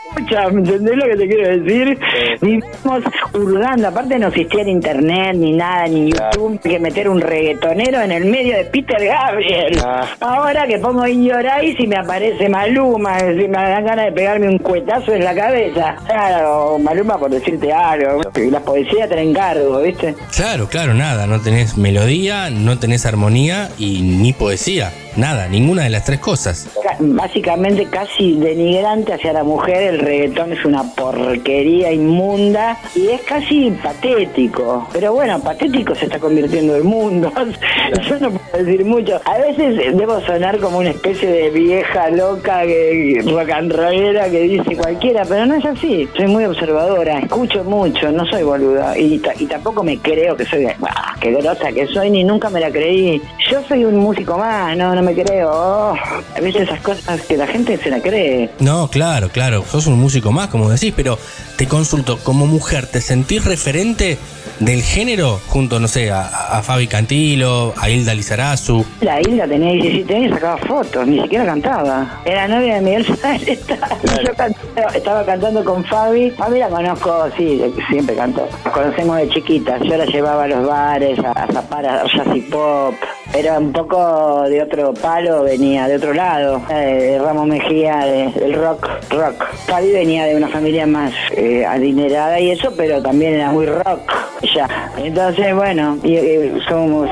¿me 0.52 0.60
entendés 0.60 0.96
lo 0.96 1.06
que 1.06 1.16
te 1.16 1.28
quiero 1.28 1.64
decir? 1.64 2.00
Vivimos 2.42 3.04
hurgando. 3.34 3.88
Aparte 3.88 4.20
no 4.20 4.28
existía 4.28 4.62
el 4.64 4.70
internet, 4.70 5.36
ni 5.36 5.54
nada, 5.54 5.88
ni 5.88 6.12
YouTube. 6.12 6.60
que 6.62 6.80
meter 6.80 7.08
un 7.08 7.22
reggaetonero 7.22 8.02
en 8.02 8.12
el 8.12 8.26
medio 8.26 8.58
de 8.58 8.66
Peter 8.66 9.04
Gabriel. 9.06 9.80
Ahora 10.20 10.68
que 10.68 10.80
pongo 10.80 11.08
In 11.08 11.26
Your 11.26 11.46
Eyes 11.46 11.80
y 11.80 11.88
me 11.88 11.98
aparece 11.98 12.50
Maluma, 12.50 13.20
y 13.20 13.48
me 13.48 13.58
dan 13.58 13.86
ganas 13.86 14.06
de 14.06 14.12
pegarme 14.12 14.50
un 14.50 14.58
cuetazo 14.58 15.14
en 15.14 15.24
la 15.24 15.34
cabeza. 15.34 15.96
Claro, 16.06 16.78
Maluma 16.80 17.18
por 17.18 17.30
decirte 17.30 17.69
algo. 17.72 18.22
Y 18.36 18.50
la 18.50 18.60
poesía 18.62 19.08
te 19.08 19.16
la 19.16 19.22
encargo, 19.22 19.82
¿viste? 19.82 20.16
Claro, 20.36 20.68
claro, 20.68 20.94
nada. 20.94 21.28
No 21.28 21.40
tenés 21.42 21.78
melodía, 21.78 22.50
no 22.50 22.78
tenés 22.80 23.06
armonía 23.06 23.70
y 23.78 24.02
ni 24.02 24.34
poesía. 24.34 24.92
Nada, 25.16 25.48
ninguna 25.48 25.84
de 25.84 25.90
las 25.90 26.06
tres 26.06 26.20
cosas. 26.20 26.68
Ca- 26.84 26.96
Básicamente 27.00 27.86
casi 27.90 28.36
denigrante 28.36 29.14
hacia 29.14 29.34
la 29.34 29.44
mujer, 29.44 29.82
el 29.96 30.00
reggaetón 30.00 30.54
es 30.54 30.64
una 30.64 30.84
porquería 30.94 31.92
inmunda 31.92 32.78
y 32.96 33.08
es 33.10 33.22
casi 33.22 33.72
patético. 33.84 34.88
Pero 34.94 35.14
bueno, 35.14 35.40
patético 35.42 35.96
se 35.96 36.06
está 36.06 36.20
convirtiendo 36.20 36.76
el 36.76 36.84
mundo. 36.84 37.32
Yo 38.08 38.20
no 38.20 38.32
puedo 38.32 38.64
decir 38.64 38.86
mucho. 38.86 39.20
A 39.26 39.38
veces 39.40 39.98
debo 39.98 40.22
sonar 40.22 40.60
como 40.60 40.78
una 40.78 40.92
especie 40.92 41.28
de 41.30 41.50
vieja 41.50 42.10
loca 42.12 42.62
que 42.64 43.22
rock 43.26 43.50
and 43.52 43.72
rollera 43.74 44.30
que 44.30 44.42
dice 44.42 44.76
cualquiera, 44.78 45.24
pero 45.28 45.46
no 45.48 45.56
es 45.56 45.66
así. 45.66 46.08
Soy 46.16 46.28
muy 46.28 46.46
observadora, 46.46 47.20
escucho 47.20 47.49
mucho, 47.64 48.12
no 48.12 48.26
soy 48.28 48.44
boluda 48.44 48.98
y, 48.98 49.22
y 49.40 49.46
tampoco 49.46 49.84
me 49.84 49.98
creo 49.98 50.36
que 50.36 50.46
soy, 50.46 50.66
ah, 50.66 51.16
qué 51.20 51.32
grosa 51.32 51.72
que 51.72 51.88
soy, 51.88 52.10
ni 52.10 52.24
nunca 52.24 52.50
me 52.50 52.60
la 52.60 52.72
creí. 52.72 53.22
Yo 53.50 53.62
soy 53.68 53.86
un 53.86 53.98
músico 53.98 54.38
más, 54.38 54.76
no, 54.78 54.96
no 54.96 55.02
me 55.02 55.14
creo. 55.14 55.50
Oh, 55.52 55.94
a 55.94 56.40
veces 56.42 56.64
esas 56.64 56.82
cosas 56.82 57.22
que 57.22 57.38
la 57.38 57.48
gente 57.48 57.78
se 57.78 57.90
la 57.90 58.00
cree. 58.02 58.50
No, 58.60 58.88
claro, 58.90 59.30
claro. 59.30 59.64
Sos 59.70 59.88
un 59.88 60.00
músico 60.00 60.32
más, 60.32 60.50
como 60.50 60.70
decís, 60.70 60.94
pero 60.96 61.18
te 61.58 61.68
consulto, 61.68 62.20
como 62.24 62.48
mujer, 62.48 62.88
¿te 62.88 63.02
sentís 63.02 63.46
referente 63.46 64.18
del 64.60 64.82
género 64.84 65.40
junto, 65.48 65.80
no 65.80 65.88
sé, 65.88 66.12
a, 66.12 66.22
a 66.58 66.62
Fabi 66.62 66.88
Cantilo, 66.88 67.74
a 67.78 67.90
Hilda 67.90 68.14
Lizarazu? 68.14 68.86
La 69.02 69.20
Hilda 69.22 69.48
tenía 69.48 69.72
17 69.74 70.16
años 70.16 70.32
y 70.32 70.34
sacaba 70.34 70.58
fotos, 70.58 71.08
ni 71.08 71.22
siquiera 71.22 71.46
cantaba. 71.46 72.22
Era 72.26 72.48
novia 72.48 72.76
de 72.76 72.82
Miguel 72.82 73.06
Zabaleta. 73.06 73.78
Y 74.22 74.26
Yo 74.26 74.34
cantaba- 74.36 74.96
estaba 74.96 75.26
cantando 75.26 75.64
con 75.64 75.84
Fabi. 75.86 76.32
Fabi 76.32 76.60
la 76.60 76.70
conozco, 76.70 77.28
sí, 77.38 77.62
siempre 77.90 78.16
cantó. 78.16 78.48
Nos 78.66 78.74
conocemos 78.74 79.18
de 79.18 79.30
chiquitas. 79.30 79.82
Yo 79.84 79.96
la 79.98 80.06
llevaba 80.06 80.44
a 80.44 80.48
los 80.48 80.68
bares, 80.68 81.20
a, 81.20 81.32
a 81.32 81.48
zapar 81.48 81.86
a 81.86 82.04
jazz 82.04 82.28
y 82.36 82.42
pop. 82.42 82.94
Era 83.34 83.60
un 83.60 83.72
poco 83.72 84.44
de 84.50 84.62
otro 84.64 84.92
palo, 84.94 85.44
venía 85.44 85.88
de 85.88 85.96
otro 85.98 86.14
lado. 86.14 86.62
eh, 86.72 87.20
Ramos 87.24 87.48
Mejía, 87.48 87.98
de- 88.00 88.32
del 88.40 88.54
rock, 88.56 88.88
rock. 89.12 89.46
Fabi 89.68 89.92
venía 89.92 90.26
de 90.26 90.36
una 90.36 90.48
familia 90.48 90.86
más 90.88 91.14
eh, 91.38 91.64
adinerada 91.66 92.40
y 92.40 92.52
eso, 92.52 92.74
pero 92.76 93.02
también 93.02 93.36
era 93.36 93.52
muy 93.52 93.68
rock. 93.68 94.00
Ya. 94.56 94.68
Entonces, 94.98 95.54
bueno, 95.56 95.98
y, 96.04 96.16
eh, 96.16 96.54
somos 96.68 97.10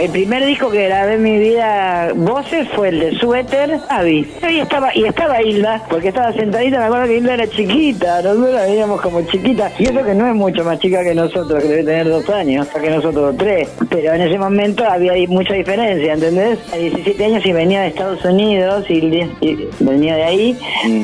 El 0.00 0.10
primer 0.10 0.46
disco 0.46 0.70
que 0.70 0.86
grabé 0.88 1.14
en 1.14 1.22
mi 1.22 1.38
vida, 1.38 2.12
voces, 2.14 2.68
fue 2.74 2.88
el 2.88 3.00
de 3.00 3.18
Suéter, 3.18 3.78
Fabi. 3.88 4.26
Y 4.48 4.58
estaba, 4.60 4.94
y 4.96 5.04
estaba 5.04 5.42
Hilda, 5.42 5.82
porque 5.90 6.08
estaba 6.08 6.32
sentadita, 6.32 6.78
me 6.78 6.84
acuerdo 6.86 7.06
que 7.08 7.16
Hilda 7.18 7.34
era 7.34 7.46
chiquita, 7.48 8.22
nosotros 8.22 8.52
la 8.54 8.62
veíamos 8.62 9.00
como 9.00 9.22
chiquita. 9.22 9.70
Y 9.78 9.84
eso 9.84 10.02
que 10.04 10.14
no 10.14 10.26
es 10.28 10.34
mucho 10.34 10.64
más 10.64 10.78
chica 10.78 11.02
que 11.04 11.14
nosotros, 11.14 11.62
que 11.62 11.68
debe 11.68 11.84
tener 11.84 12.08
dos 12.08 12.28
años, 12.30 12.66
que 12.68 12.90
nosotros 12.90 13.34
tres. 13.36 13.68
Pero 13.90 14.14
en 14.14 14.22
ese 14.22 14.38
momento 14.38 14.84
había 14.88 15.12
di- 15.12 15.26
mucha 15.42 15.54
diferencia, 15.54 16.12
¿entendés? 16.14 16.58
A 16.72 16.76
17 16.76 17.24
años 17.24 17.44
y 17.44 17.52
venía 17.52 17.80
de 17.82 17.88
Estados 17.88 18.24
Unidos 18.24 18.84
y, 18.88 18.94
y 19.40 19.68
venía 19.80 20.14
de 20.16 20.22
ahí. 20.24 20.58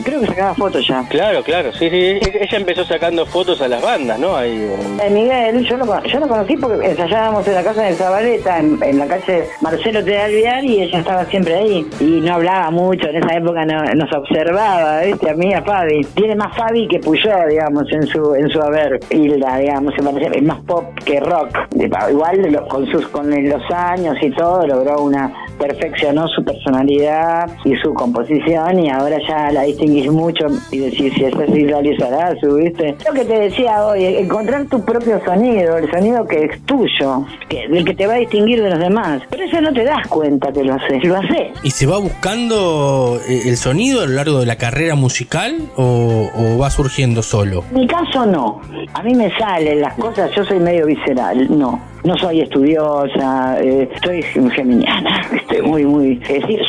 Creo 0.04 0.20
que 0.20 0.26
sacaba 0.26 0.54
fotos 0.54 0.86
ya. 0.86 1.04
Claro, 1.08 1.42
claro, 1.42 1.72
sí, 1.72 1.90
sí. 1.90 1.96
Ella 1.96 2.56
empezó 2.58 2.84
sacando 2.84 3.26
fotos 3.26 3.60
a 3.62 3.68
las 3.68 3.82
bandas, 3.82 4.18
¿no? 4.18 4.36
Ahí, 4.36 4.52
en- 4.52 5.00
Eh, 5.00 5.10
Miguel, 5.10 5.64
yo 5.66 5.76
lo, 5.76 6.04
yo 6.04 6.20
lo 6.20 6.28
conocí 6.28 6.56
porque 6.56 6.86
ensayábamos 6.86 7.46
en 7.48 7.54
la 7.54 7.62
casa 7.64 7.82
de 7.82 7.94
Zabaleta, 7.94 8.58
en, 8.58 8.78
en 8.82 8.98
la 8.98 9.06
calle 9.06 9.44
Marcelo 9.60 10.04
T. 10.04 10.16
Alvear, 10.18 10.64
y 10.64 10.82
ella 10.82 10.98
estaba 11.00 11.24
siempre 11.26 11.54
ahí. 11.56 11.86
Y 12.00 12.20
no 12.20 12.34
hablaba 12.34 12.70
mucho, 12.70 13.08
en 13.08 13.16
esa 13.16 13.36
época 13.36 13.64
no- 13.64 13.82
nos 13.94 14.12
observaba, 14.12 15.00
¿viste? 15.02 15.30
A 15.30 15.34
mí, 15.34 15.52
a 15.52 15.62
Fabi. 15.62 16.04
Tiene 16.14 16.36
más 16.36 16.56
Fabi 16.56 16.86
que 16.86 16.98
Puyó, 17.00 17.32
digamos, 17.48 17.84
en 17.92 18.06
su 18.06 18.34
en 18.34 18.48
su 18.50 18.60
haber. 18.60 19.00
Hilda, 19.10 19.56
digamos, 19.58 19.94
se 19.94 20.02
parece, 20.02 20.38
es 20.38 20.42
más 20.44 20.60
pop 20.64 20.84
que 21.04 21.18
rock. 21.20 21.58
De- 21.70 21.88
Igual 22.10 22.64
con 22.68 22.86
sus 22.90 23.08
con 23.08 23.28
los 23.30 23.62
años 23.72 24.14
y 24.22 24.27
y 24.28 24.30
todo, 24.32 24.66
logró 24.66 25.02
una, 25.02 25.32
perfeccionó 25.58 26.26
su 26.28 26.44
personalidad 26.44 27.50
y 27.64 27.74
su 27.76 27.92
composición 27.94 28.78
y 28.78 28.90
ahora 28.90 29.18
ya 29.26 29.50
la 29.50 29.62
distinguís 29.62 30.10
mucho 30.10 30.46
y 30.70 30.78
decís 30.78 31.12
si 31.14 31.24
esa 31.24 31.44
es 31.44 31.56
Israel 31.56 31.96
Sarazu, 31.98 32.56
¿viste? 32.56 32.96
Lo 33.06 33.12
que 33.12 33.24
te 33.24 33.38
decía 33.38 33.84
hoy, 33.84 34.04
encontrar 34.04 34.66
tu 34.66 34.84
propio 34.84 35.20
sonido, 35.24 35.76
el 35.76 35.90
sonido 35.90 36.26
que 36.26 36.44
es 36.44 36.62
tuyo, 36.62 37.26
que, 37.48 37.64
el 37.64 37.84
que 37.84 37.94
te 37.94 38.06
va 38.06 38.14
a 38.14 38.18
distinguir 38.18 38.62
de 38.62 38.70
los 38.70 38.78
demás. 38.78 39.22
Pero 39.30 39.44
eso 39.44 39.60
no 39.60 39.72
te 39.72 39.84
das 39.84 40.06
cuenta 40.08 40.52
que 40.52 40.64
lo 40.64 40.74
haces, 40.74 41.04
lo 41.04 41.16
haces. 41.16 41.52
¿Y 41.62 41.70
se 41.70 41.86
va 41.86 41.98
buscando 41.98 43.20
eh, 43.28 43.42
el 43.46 43.56
sonido 43.56 44.02
a 44.02 44.06
lo 44.06 44.14
largo 44.14 44.40
de 44.40 44.46
la 44.46 44.56
carrera 44.56 44.94
musical 44.94 45.56
o, 45.76 46.30
o 46.34 46.58
va 46.58 46.70
surgiendo 46.70 47.22
solo? 47.22 47.64
En 47.70 47.80
mi 47.80 47.86
caso 47.86 48.26
no. 48.26 48.60
A 48.94 49.02
mí 49.02 49.14
me 49.14 49.30
salen 49.38 49.80
las 49.80 49.94
cosas, 49.94 50.30
yo 50.36 50.44
soy 50.44 50.60
medio 50.60 50.86
visceral, 50.86 51.46
no. 51.58 51.80
No 52.08 52.16
soy 52.16 52.40
estudiosa, 52.40 53.58
eh, 53.60 53.86
soy 54.02 54.22
geminiana, 54.22 55.28
estoy 55.42 55.60
muy, 55.60 55.84
muy... 55.84 56.18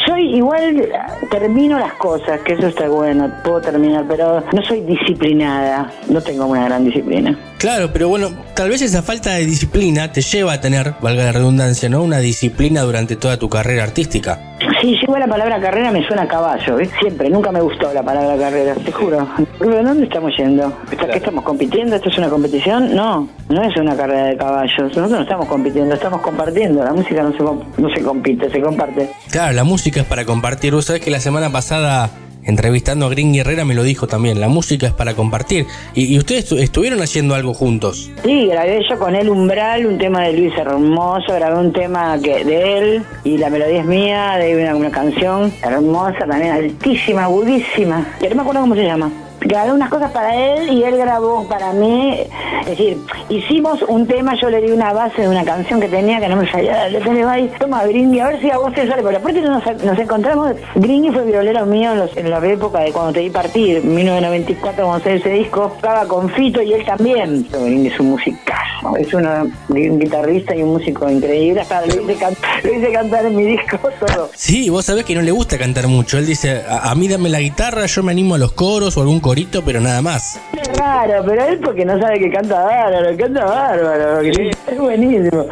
Soy 0.06 0.36
igual, 0.36 0.86
termino 1.32 1.80
las 1.80 1.94
cosas, 1.94 2.42
que 2.42 2.56
eso 2.56 2.68
está 2.68 2.90
bueno, 2.90 3.32
puedo 3.42 3.62
terminar, 3.62 4.04
pero 4.06 4.44
no 4.52 4.62
soy 4.64 4.82
disciplinada, 4.82 5.94
no 6.10 6.20
tengo 6.20 6.46
una 6.46 6.66
gran 6.66 6.84
disciplina. 6.84 7.40
Claro, 7.58 7.90
pero 7.94 8.10
bueno, 8.10 8.32
tal 8.54 8.68
vez 8.68 8.82
esa 8.82 9.02
falta 9.02 9.36
de 9.36 9.46
disciplina 9.46 10.12
te 10.12 10.20
lleva 10.20 10.52
a 10.52 10.60
tener, 10.60 10.96
valga 11.00 11.24
la 11.24 11.32
redundancia, 11.32 11.88
¿no? 11.88 12.04
Una 12.04 12.20
disciplina 12.20 12.82
durante 12.82 13.16
toda 13.16 13.40
tu 13.40 13.48
carrera 13.48 13.84
artística. 13.84 14.58
Sí, 14.82 14.96
llegó 15.02 15.18
la 15.18 15.28
palabra 15.28 15.60
carrera, 15.60 15.92
me 15.92 16.06
suena 16.08 16.22
a 16.24 16.28
caballo, 16.28 16.76
¿ves? 16.78 16.90
Siempre, 17.02 17.30
nunca 17.30 17.52
me 17.52 17.60
gustó 17.60 17.92
la 17.94 18.02
palabra 18.02 18.38
carrera, 18.38 18.74
te 18.76 18.92
juro. 18.92 19.28
Rubén, 19.60 19.84
¿dónde 19.86 20.06
estamos 20.06 20.32
yendo? 20.38 20.72
¿Está- 20.90 21.08
¿Qué 21.08 21.18
estamos 21.18 21.44
compitiendo? 21.44 21.96
¿Esto 21.98 22.08
es 22.10 22.18
una 22.18 22.30
competición? 22.30 22.96
No, 22.96 23.28
no 23.50 23.62
es 23.64 23.76
una 23.76 23.96
carrera 23.98 24.28
de 24.28 24.38
caballos. 24.38 24.78
Nosotros 24.80 25.12
no 25.12 25.22
estamos 25.22 25.48
compitiendo, 25.48 25.96
estamos 25.96 26.22
compartiendo. 26.22 26.84
La 26.84 26.94
música 26.94 27.22
no 27.24 27.32
se, 27.34 27.82
no 27.82 27.90
se 27.94 28.02
compite, 28.02 28.50
se 28.50 28.62
comparte. 28.62 29.10
Claro, 29.32 29.52
la 29.54 29.64
música 29.66 30.00
es 30.00 30.06
para 30.06 30.24
compartir. 30.24 30.74
Vos 30.74 30.86
sabés 30.86 31.02
que 31.02 31.12
la 31.12 31.20
semana 31.20 31.50
pasada, 31.52 32.10
entrevistando 32.44 33.06
a 33.06 33.10
Green 33.10 33.34
Guerrera, 33.34 33.66
me 33.66 33.76
lo 33.76 33.84
dijo 33.84 34.08
también. 34.08 34.40
La 34.40 34.48
música 34.48 34.88
es 34.88 34.94
para 34.94 35.14
compartir. 35.14 35.66
Y, 35.94 36.18
ustedes 36.18 36.52
estu- 36.52 36.60
estuvieron 36.60 37.02
haciendo 37.02 37.36
algo 37.36 37.54
juntos. 37.54 38.10
Sí, 38.24 38.48
grabé 38.48 38.82
yo 38.90 38.98
con 38.98 39.16
él 39.16 39.30
Umbral, 39.30 39.86
un 39.86 39.98
tema 39.98 40.24
de 40.24 40.34
Luis 40.34 40.54
Hermoso, 40.58 41.34
grabé 41.34 41.60
un 41.60 41.74
tema 41.74 42.18
que 42.22 42.44
de 42.44 42.78
él 42.78 43.04
y 43.24 43.38
la 43.38 43.50
melodía 43.50 43.82
es 43.82 43.86
mía, 43.86 44.36
de 44.38 44.56
una, 44.62 44.76
una 44.76 44.92
canción 44.92 45.52
hermosa, 45.64 46.20
también 46.28 46.52
altísima, 46.52 47.24
agudísima, 47.26 48.08
que 48.20 48.30
no 48.30 48.36
me 48.36 48.42
acuerdo 48.42 48.62
cómo 48.62 48.76
se 48.76 48.84
llama. 48.84 49.12
Grabé 49.42 49.72
unas 49.72 49.90
cosas 49.90 50.12
para 50.12 50.36
él 50.36 50.74
y 50.74 50.84
él 50.84 50.98
grabó 50.98 51.48
para 51.48 51.72
mí, 51.74 52.20
es 52.62 52.68
decir, 52.68 52.98
hicimos 53.30 53.82
un 53.88 54.06
tema, 54.06 54.36
yo 54.40 54.50
le 54.50 54.62
di 54.62 54.72
una 54.72 54.92
base 54.94 55.22
de 55.22 55.30
una 55.30 55.44
canción 55.46 55.80
que 55.80 55.88
tenía 55.88 56.20
que 56.20 56.28
no 56.28 56.36
me 56.36 56.50
salía, 56.52 56.90
le 56.90 57.00
dije, 57.00 57.24
ay, 57.28 57.50
toma 57.60 57.84
Gringy, 57.86 58.20
a 58.20 58.28
ver 58.28 58.42
si 58.42 58.50
a 58.52 58.58
vos 58.58 58.74
te 58.74 58.88
sale, 58.88 59.02
porque 59.02 59.18
aparte 59.18 59.42
nos, 59.42 59.64
nos 59.84 59.98
encontramos, 59.98 60.52
Gringy 60.76 61.12
fue 61.12 61.24
violero 61.26 61.66
mío 61.66 61.94
en, 61.94 62.00
los- 62.00 62.16
en 62.18 62.30
la 62.30 62.46
época 62.46 62.80
de 62.80 62.92
cuando 62.92 63.14
te 63.14 63.22
di 63.22 63.30
partir, 63.30 63.84
1994 63.84 64.84
cuando 64.86 65.04
salió 65.04 65.18
ese 65.20 65.30
disco, 65.30 65.72
estaba 65.76 66.06
con 66.06 66.30
Fito 66.32 66.62
y 66.62 66.74
él 66.74 66.86
también. 66.86 67.48
Gringy 67.52 67.88
es 67.88 68.00
un 68.00 68.12
musicazo, 68.12 68.96
es 68.98 69.14
una- 69.14 69.44
un 69.70 70.00
guitarrista 70.00 70.56
y 70.56 70.62
un 70.64 70.74
músico 70.74 71.10
increíble, 71.10 71.62
hasta 71.62 71.86
lo 71.86 71.94
hice, 72.02 72.16
can- 72.16 72.36
lo 72.64 72.74
hice 72.74 72.92
cantar 72.92 73.26
en 73.26 73.36
mi 73.36 73.44
disco 73.44 73.80
todo. 74.00 74.30
Sí, 74.36 74.70
vos 74.70 74.86
sabés 74.86 75.06
que 75.06 75.16
no 75.16 75.22
le 75.22 75.32
gusta 75.32 75.58
cantar 75.58 75.88
mucho. 75.88 76.18
Él 76.18 76.26
dice, 76.26 76.62
a, 76.68 76.92
a 76.92 76.96
mí 76.96 77.08
dame 77.08 77.30
la 77.30 77.40
guitarra, 77.40 77.86
yo 77.86 78.04
me 78.04 78.12
animo 78.12 78.36
a 78.36 78.38
los 78.38 78.52
coros 78.52 78.98
o 78.98 79.02
algún 79.02 79.20
corito, 79.30 79.62
pero 79.64 79.80
nada 79.80 80.02
más. 80.02 80.42
Es 80.60 80.76
raro, 80.76 81.24
pero 81.24 81.46
él 81.46 81.60
porque 81.64 81.86
no 81.86 82.00
sabe 82.00 82.18
que 82.18 82.32
canta 82.32 82.64
bárbaro, 82.64 83.16
canta 83.16 83.46
bárbaro, 83.46 84.16
porque 84.16 84.52
es 84.72 84.80
buenísimo. 84.80 85.46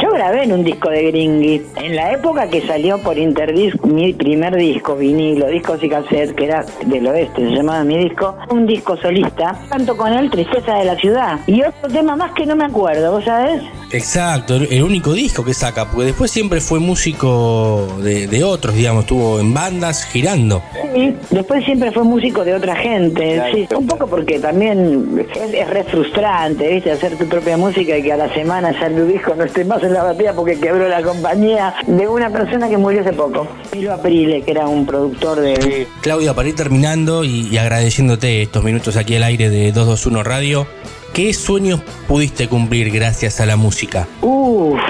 Yo 0.00 0.10
grabé 0.12 0.44
en 0.44 0.52
un 0.52 0.64
disco 0.64 0.88
de 0.88 1.02
Gringy, 1.10 1.62
en 1.76 1.94
la 1.94 2.12
época 2.12 2.48
que 2.48 2.66
salió 2.66 2.96
por 3.02 3.18
Interdisc 3.18 3.84
mi 3.84 4.14
primer 4.14 4.56
disco, 4.56 4.96
vinilo, 4.96 5.46
discos 5.48 5.82
y 5.82 5.90
cassette, 5.90 6.34
que 6.34 6.46
era 6.46 6.64
del 6.86 7.06
oeste, 7.06 7.42
se 7.42 7.54
llamaba 7.54 7.84
mi 7.84 7.98
disco, 7.98 8.34
un 8.48 8.66
disco 8.66 8.96
solista, 8.96 9.60
canto 9.68 9.94
con 9.94 10.10
él 10.10 10.30
Tristeza 10.30 10.76
de 10.76 10.86
la 10.86 10.96
Ciudad. 10.96 11.38
Y 11.46 11.62
otro 11.62 11.90
tema 11.90 12.16
más 12.16 12.32
que 12.32 12.46
no 12.46 12.56
me 12.56 12.64
acuerdo, 12.64 13.12
¿vos 13.12 13.24
sabés? 13.24 13.62
Exacto, 13.92 14.56
el 14.56 14.72
el 14.72 14.82
único 14.82 15.12
disco 15.12 15.44
que 15.44 15.52
saca, 15.52 15.84
porque 15.90 16.06
después 16.06 16.30
siempre 16.30 16.60
fue 16.60 16.80
músico 16.80 17.86
de, 18.02 18.26
de 18.26 18.42
otros, 18.42 18.74
digamos, 18.74 19.02
estuvo 19.04 19.38
en 19.38 19.52
bandas 19.52 20.04
girando. 20.04 20.62
Sí, 20.94 21.14
después 21.30 21.62
siempre 21.64 21.92
fue 21.92 22.02
músico 22.02 22.42
de 22.44 22.54
otra 22.54 22.74
gente, 22.74 23.01
sí, 23.10 23.68
un 23.74 23.86
poco 23.86 24.06
porque 24.06 24.38
también 24.38 25.26
es, 25.34 25.54
es 25.54 25.70
re 25.70 25.84
frustrante, 25.84 26.68
¿viste? 26.68 26.92
Hacer 26.92 27.16
tu 27.16 27.26
propia 27.26 27.56
música 27.56 27.96
y 27.96 28.02
que 28.02 28.12
a 28.12 28.16
la 28.16 28.32
semana 28.32 28.72
ya 28.72 28.88
tu 28.88 29.06
disco 29.06 29.34
no 29.34 29.44
esté 29.44 29.64
más 29.64 29.82
en 29.82 29.94
la 29.94 30.02
batería 30.02 30.32
porque 30.34 30.58
quebró 30.58 30.88
la 30.88 31.02
compañía 31.02 31.74
de 31.86 32.08
una 32.08 32.30
persona 32.30 32.68
que 32.68 32.76
murió 32.76 33.00
hace 33.00 33.12
poco, 33.12 33.46
Milo 33.74 33.92
Aprile, 33.92 34.42
que 34.42 34.50
era 34.50 34.66
un 34.66 34.86
productor 34.86 35.40
de... 35.40 35.86
Claudia, 36.00 36.34
para 36.34 36.48
ir 36.48 36.54
terminando 36.54 37.24
y, 37.24 37.48
y 37.48 37.58
agradeciéndote 37.58 38.42
estos 38.42 38.64
minutos 38.64 38.96
aquí 38.96 39.16
al 39.16 39.24
aire 39.24 39.50
de 39.50 39.72
221 39.72 40.22
Radio, 40.22 40.66
¿qué 41.12 41.32
sueños 41.34 41.80
pudiste 42.06 42.48
cumplir 42.48 42.90
gracias 42.90 43.40
a 43.40 43.46
la 43.46 43.56
música? 43.56 44.06
Uf, 44.20 44.80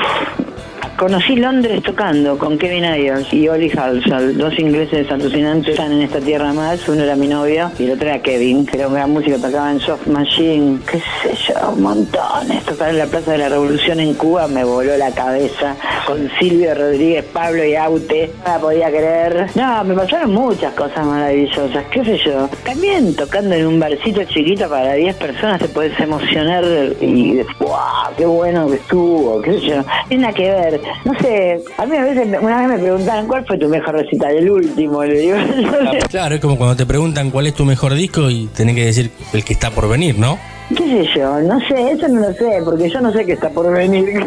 conocí 1.02 1.34
Londres 1.34 1.82
tocando 1.82 2.38
con 2.38 2.56
Kevin 2.56 2.84
Ayers 2.84 3.34
y 3.34 3.48
Oli 3.48 3.68
Halsall, 3.76 4.38
dos 4.38 4.56
ingleses 4.56 5.10
alucinantes 5.10 5.70
están 5.70 5.90
en 5.90 6.02
esta 6.02 6.20
tierra 6.20 6.52
más. 6.52 6.88
Uno 6.88 7.02
era 7.02 7.16
mi 7.16 7.26
novio 7.26 7.72
y 7.76 7.86
el 7.86 7.94
otro 7.94 8.08
era 8.08 8.20
Kevin, 8.20 8.64
que 8.64 8.76
era 8.76 8.86
un 8.86 8.94
gran 8.94 9.10
músico, 9.10 9.36
tocaba 9.36 9.72
en 9.72 9.80
Soft 9.80 10.06
Machine, 10.06 10.78
qué 10.88 10.98
sé 10.98 11.34
yo, 11.48 11.72
un 11.72 11.82
montón. 11.82 12.46
Tocar 12.64 12.90
en 12.90 12.98
la 12.98 13.06
Plaza 13.06 13.32
de 13.32 13.38
la 13.38 13.48
Revolución 13.48 13.98
en 13.98 14.14
Cuba 14.14 14.46
me 14.46 14.62
voló 14.62 14.96
la 14.96 15.10
cabeza 15.10 15.74
con 16.06 16.30
Silvio 16.38 16.72
Rodríguez, 16.72 17.24
Pablo 17.32 17.64
y 17.64 17.74
Aute. 17.74 18.30
No 18.46 18.52
la 18.52 18.58
podía 18.60 18.88
creer. 18.88 19.46
No, 19.56 19.82
me 19.82 19.94
pasaron 19.94 20.32
muchas 20.32 20.72
cosas 20.74 21.04
maravillosas, 21.04 21.84
qué 21.90 22.04
sé 22.04 22.18
yo. 22.18 22.48
También 22.64 23.16
tocando 23.16 23.56
en 23.56 23.66
un 23.66 23.80
barcito 23.80 24.22
chiquito 24.22 24.68
para 24.68 24.94
10 24.94 25.16
personas 25.16 25.60
te 25.60 25.66
puedes 25.66 25.98
emocionar 25.98 26.64
y 27.00 27.40
¡wow! 27.58 28.14
¡Qué 28.16 28.24
bueno 28.24 28.68
que 28.68 28.76
estuvo! 28.76 29.42
¿Qué 29.42 29.54
sé 29.54 29.60
yo? 29.62 29.84
Tiene 30.08 30.32
que 30.32 30.48
ver. 30.48 30.91
No 31.04 31.18
sé, 31.20 31.60
a 31.78 31.86
mí 31.86 31.96
a 31.96 32.04
veces, 32.04 32.28
una 32.40 32.60
vez 32.60 32.68
me 32.68 32.78
preguntaron 32.78 33.26
¿cuál 33.26 33.46
fue 33.46 33.58
tu 33.58 33.68
mejor 33.68 33.94
recital? 33.94 34.36
El 34.36 34.50
último, 34.50 35.04
le 35.04 35.18
digo. 35.18 35.36
Claro, 36.10 36.34
es 36.34 36.40
como 36.40 36.56
cuando 36.56 36.76
te 36.76 36.86
preguntan 36.86 37.30
cuál 37.30 37.46
es 37.46 37.54
tu 37.54 37.64
mejor 37.64 37.94
disco 37.94 38.30
y 38.30 38.46
tenés 38.48 38.74
que 38.74 38.84
decir 38.84 39.10
el 39.32 39.44
que 39.44 39.52
está 39.54 39.70
por 39.70 39.88
venir, 39.88 40.18
¿no? 40.18 40.38
¿Qué 40.76 40.84
sé 40.84 41.08
yo? 41.16 41.40
No 41.40 41.60
sé, 41.60 41.92
eso 41.92 42.08
no 42.08 42.20
lo 42.20 42.32
sé, 42.34 42.60
porque 42.64 42.88
yo 42.88 43.00
no 43.00 43.12
sé 43.12 43.24
qué 43.24 43.32
está 43.32 43.50
por 43.50 43.70
venir. 43.72 44.26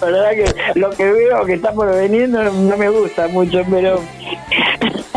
La 0.00 0.06
verdad 0.06 0.30
que 0.30 0.78
lo 0.78 0.90
que 0.90 1.10
veo 1.10 1.44
que 1.44 1.54
está 1.54 1.72
por 1.72 1.94
venir 1.94 2.28
no, 2.28 2.42
no 2.44 2.76
me 2.76 2.88
gusta 2.88 3.28
mucho, 3.28 3.62
pero... 3.70 4.00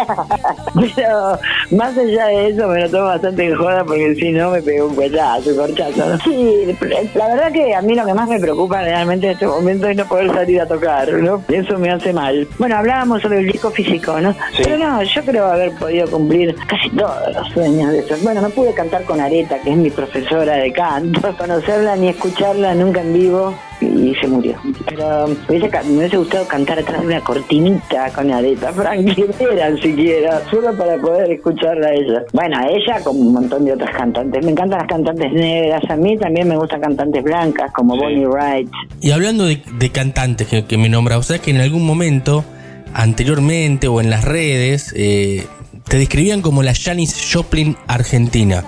pero 0.95 1.39
más 1.71 1.97
allá 1.97 2.27
de 2.27 2.49
eso 2.49 2.67
me 2.67 2.81
lo 2.81 2.89
tomo 2.89 3.05
bastante 3.05 3.45
en 3.45 3.55
joda 3.55 3.84
porque 3.84 4.15
si 4.15 4.31
no 4.31 4.51
me 4.51 4.61
pego 4.61 4.88
un 4.88 4.95
cuetazo, 4.95 5.49
un 5.49 5.57
corchazo. 5.57 6.05
¿no? 6.05 6.17
Sí, 6.19 6.77
la 7.15 7.27
verdad 7.27 7.51
que 7.51 7.73
a 7.75 7.81
mí 7.81 7.95
lo 7.95 8.05
que 8.05 8.13
más 8.13 8.27
me 8.27 8.39
preocupa 8.39 8.81
realmente 8.81 9.27
en 9.27 9.34
este 9.34 9.47
momento 9.47 9.88
es 9.88 9.97
no 9.97 10.05
poder 10.05 10.31
salir 10.34 10.61
a 10.61 10.67
tocar, 10.67 11.11
¿no? 11.13 11.43
Eso 11.47 11.77
me 11.77 11.89
hace 11.91 12.13
mal. 12.13 12.47
Bueno, 12.57 12.77
hablábamos 12.77 13.21
sobre 13.21 13.39
el 13.39 13.47
disco 13.47 13.71
físico, 13.71 14.19
¿no? 14.19 14.35
Pero 14.57 14.77
no, 14.77 15.01
yo 15.03 15.23
creo 15.23 15.45
haber 15.45 15.71
podido 15.73 16.09
cumplir 16.09 16.55
casi 16.67 16.89
todos 16.91 17.34
los 17.34 17.47
sueños 17.49 17.91
de 17.91 17.99
esos. 17.99 18.23
Bueno, 18.23 18.41
no 18.41 18.49
pude 18.49 18.73
cantar 18.73 19.03
con 19.03 19.19
Areta, 19.19 19.59
que 19.59 19.71
es 19.71 19.77
mi 19.77 19.89
profesora 19.89 20.55
de 20.55 20.71
canto, 20.71 21.35
conocerla 21.38 21.95
ni 21.95 22.09
escucharla 22.09 22.73
nunca 22.75 23.01
en 23.01 23.13
vivo 23.13 23.53
y 23.84 24.15
se 24.15 24.27
murió. 24.27 24.55
Pero 24.85 25.27
me 25.27 25.57
hubiese, 25.57 25.84
me 25.84 25.97
hubiese 25.97 26.18
gustado 26.18 26.47
cantar 26.47 26.80
atrás 26.80 27.01
de 27.01 27.07
una 27.07 27.22
cortinita 27.22 28.11
con 28.14 28.31
Areta, 28.31 28.72
Frankie 28.73 29.26
Vera 29.39 29.76
siquiera, 29.81 30.41
solo 30.49 30.76
para 30.77 30.97
poder 30.97 31.31
escucharla 31.31 31.88
a 31.88 31.93
ella. 31.93 32.23
Bueno, 32.31 32.57
a 32.57 32.68
ella 32.68 33.01
como 33.03 33.19
un 33.19 33.34
montón 33.34 33.65
de 33.65 33.73
otras 33.73 33.95
cantantes. 33.95 34.43
Me 34.43 34.51
encantan 34.51 34.80
las 34.80 34.88
cantantes 34.88 35.31
negras, 35.34 35.84
a 35.89 35.95
mí 35.95 36.18
también 36.18 36.47
me 36.47 36.57
gustan 36.57 36.81
cantantes 36.81 37.23
blancas 37.23 37.72
como 37.73 37.95
Bonnie 37.97 38.26
Wright. 38.26 38.69
Y 39.01 39.11
hablando 39.11 39.45
de, 39.45 39.61
de 39.77 39.89
cantantes 39.89 40.47
que, 40.47 40.65
que 40.65 40.77
me 40.77 40.89
nombra, 40.89 41.18
o 41.18 41.23
sea 41.23 41.39
que 41.39 41.51
en 41.51 41.57
algún 41.57 41.85
momento, 41.85 42.43
anteriormente 42.93 43.88
o 43.88 44.01
en 44.01 44.10
las 44.10 44.23
redes, 44.23 44.93
eh, 44.95 45.45
te 45.88 45.97
describían 45.97 46.41
como 46.41 46.64
la 46.64 46.73
Janis 46.73 47.30
Joplin 47.31 47.76
argentina. 47.88 48.64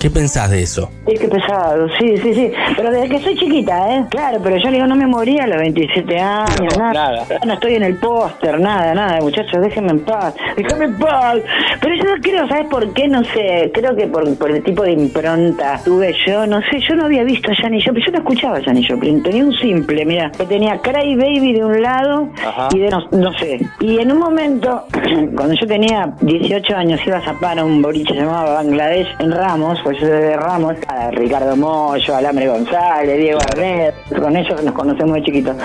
¿Qué 0.00 0.08
pensás 0.08 0.50
de 0.50 0.62
eso? 0.62 0.90
Sí, 1.06 1.14
qué 1.20 1.28
pesado, 1.28 1.86
sí, 1.98 2.16
sí, 2.16 2.32
sí. 2.32 2.50
Pero 2.74 2.90
desde 2.90 3.10
que 3.10 3.18
soy 3.18 3.36
chiquita, 3.36 3.94
¿eh? 3.94 4.06
Claro, 4.08 4.38
pero 4.42 4.56
yo 4.56 4.70
digo, 4.70 4.86
no 4.86 4.96
me 4.96 5.06
moría 5.06 5.44
a 5.44 5.46
los 5.46 5.58
27 5.58 6.18
años, 6.18 6.78
nada. 6.78 6.92
nada. 6.92 7.26
No 7.44 7.52
estoy 7.52 7.74
en 7.74 7.82
el 7.82 7.96
póster, 7.96 8.58
nada, 8.58 8.94
nada, 8.94 9.20
muchachos, 9.20 9.60
déjenme 9.60 9.90
en 9.90 10.00
paz, 10.00 10.34
déjenme 10.56 10.86
en 10.86 10.98
paz. 10.98 11.36
Pero 11.82 11.94
yo 11.96 12.04
no 12.04 12.22
creo, 12.22 12.48
¿sabes 12.48 12.66
por 12.68 12.90
qué? 12.94 13.08
No 13.08 13.22
sé, 13.24 13.70
creo 13.74 13.94
que 13.94 14.06
por, 14.06 14.38
por 14.38 14.50
el 14.50 14.62
tipo 14.62 14.84
de 14.84 14.92
impronta 14.92 15.78
tuve 15.84 16.14
yo, 16.26 16.46
no 16.46 16.62
sé, 16.62 16.80
yo 16.88 16.94
no 16.94 17.04
había 17.04 17.22
visto 17.22 17.52
a 17.52 17.54
Janis 17.54 17.84
Joplin, 17.84 18.06
yo 18.06 18.12
no 18.12 18.18
escuchaba 18.20 18.56
a 18.56 18.62
Janis 18.62 18.88
Joplin, 18.88 19.22
tenía 19.22 19.44
un 19.44 19.52
simple, 19.52 20.06
mira, 20.06 20.32
que 20.32 20.46
tenía 20.46 20.78
Cry 20.78 21.14
Baby 21.14 21.52
de 21.52 21.64
un 21.64 21.82
lado 21.82 22.30
Ajá. 22.42 22.68
y 22.74 22.78
de 22.78 22.88
no, 22.88 23.06
no 23.10 23.34
sé. 23.34 23.60
Y 23.80 23.98
en 23.98 24.12
un 24.12 24.18
momento, 24.18 24.86
cuando 25.36 25.52
yo 25.60 25.66
tenía 25.66 26.14
18 26.22 26.74
años, 26.74 27.00
iba 27.06 27.18
a 27.18 27.22
zapar 27.22 27.58
a 27.58 27.64
un 27.66 27.82
boliche 27.82 28.14
llamado 28.14 28.54
Bangladesh 28.54 29.08
en 29.18 29.30
Ramos, 29.30 29.78
pues 29.98 30.02
de 30.02 30.36
Ramos, 30.36 30.76
a 30.86 31.10
Ricardo 31.10 31.56
Mollo, 31.56 32.14
Alambre 32.14 32.46
González, 32.48 33.18
Diego 33.18 33.40
Arnett, 33.40 33.94
con 34.20 34.36
ellos 34.36 34.62
nos 34.62 34.74
conocemos 34.74 35.14
de 35.16 35.22
chiquitos. 35.24 35.56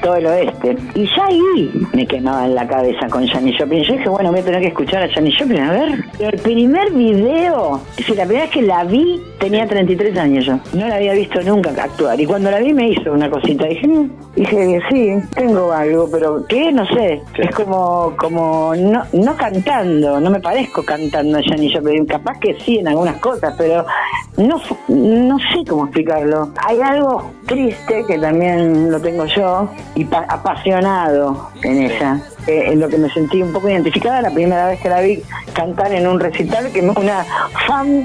todo 0.00 0.14
el 0.14 0.26
oeste. 0.26 0.76
Y 0.94 1.06
ya 1.06 1.26
ahí 1.26 1.70
me 1.92 2.06
quemaba 2.06 2.44
en 2.46 2.54
la 2.54 2.68
cabeza 2.68 3.08
con 3.10 3.26
Janis 3.26 3.56
Joplin. 3.58 3.82
Yo 3.82 3.94
dije, 3.94 4.08
bueno, 4.08 4.30
voy 4.30 4.38
a 4.40 4.44
tener 4.44 4.60
que 4.60 4.68
escuchar 4.68 5.02
a 5.02 5.08
Janis 5.12 5.34
Joplin, 5.36 5.60
a 5.60 5.72
ver. 5.72 6.04
El 6.20 6.38
primer 6.40 6.92
video, 6.92 7.80
decir, 7.96 8.16
la 8.16 8.22
primera 8.24 8.44
vez 8.44 8.52
que 8.52 8.62
la 8.62 8.84
vi 8.84 9.20
tenía 9.40 9.66
33 9.66 10.16
años 10.18 10.44
yo. 10.46 10.60
No 10.72 10.86
la 10.86 10.94
había 10.96 11.14
visto 11.14 11.40
nunca 11.42 11.70
actuar. 11.70 12.20
Y 12.20 12.26
cuando 12.26 12.48
la 12.48 12.58
vi 12.60 12.72
me 12.72 12.88
hizo 12.90 13.12
una 13.12 13.28
cosita. 13.28 13.66
Dije, 13.66 13.88
"Mm". 13.88 14.10
dije 14.36 14.80
sí, 14.88 15.14
tengo 15.34 15.72
algo, 15.72 16.08
pero 16.10 16.44
¿qué? 16.48 16.70
No 16.70 16.86
sé. 16.86 17.20
Es 17.36 17.52
como, 17.54 18.14
como 18.16 18.74
no, 18.76 19.02
no 19.12 19.36
cantando, 19.36 20.20
no 20.20 20.30
me 20.30 20.38
parezco 20.40 20.84
cantando 20.84 21.38
a 21.38 21.42
Janis 21.42 21.74
Joplin. 21.74 22.06
Capaz 22.06 22.38
que 22.38 22.54
sí 22.60 22.78
en 22.78 22.86
algunas 22.88 23.16
cosas, 23.16 23.47
pero 23.56 23.84
no, 24.36 24.60
no 24.88 25.38
sé 25.38 25.64
cómo 25.68 25.84
explicarlo. 25.84 26.50
Hay 26.66 26.80
algo 26.80 27.30
triste 27.46 28.04
que 28.06 28.18
también 28.18 28.90
lo 28.90 29.00
tengo 29.00 29.24
yo 29.26 29.68
y 29.94 30.04
pa- 30.04 30.26
apasionado 30.28 31.50
en 31.62 31.82
ella. 31.82 32.20
Eh, 32.46 32.72
en 32.72 32.80
lo 32.80 32.88
que 32.88 32.96
me 32.96 33.10
sentí 33.10 33.42
un 33.42 33.52
poco 33.52 33.68
identificada 33.68 34.22
la 34.22 34.30
primera 34.30 34.66
vez 34.68 34.80
que 34.80 34.88
la 34.88 35.00
vi 35.00 35.22
cantar 35.52 35.92
en 35.92 36.06
un 36.06 36.18
recital, 36.18 36.70
que 36.72 36.80
me- 36.82 36.92
una 36.98 37.24
fan 37.66 38.04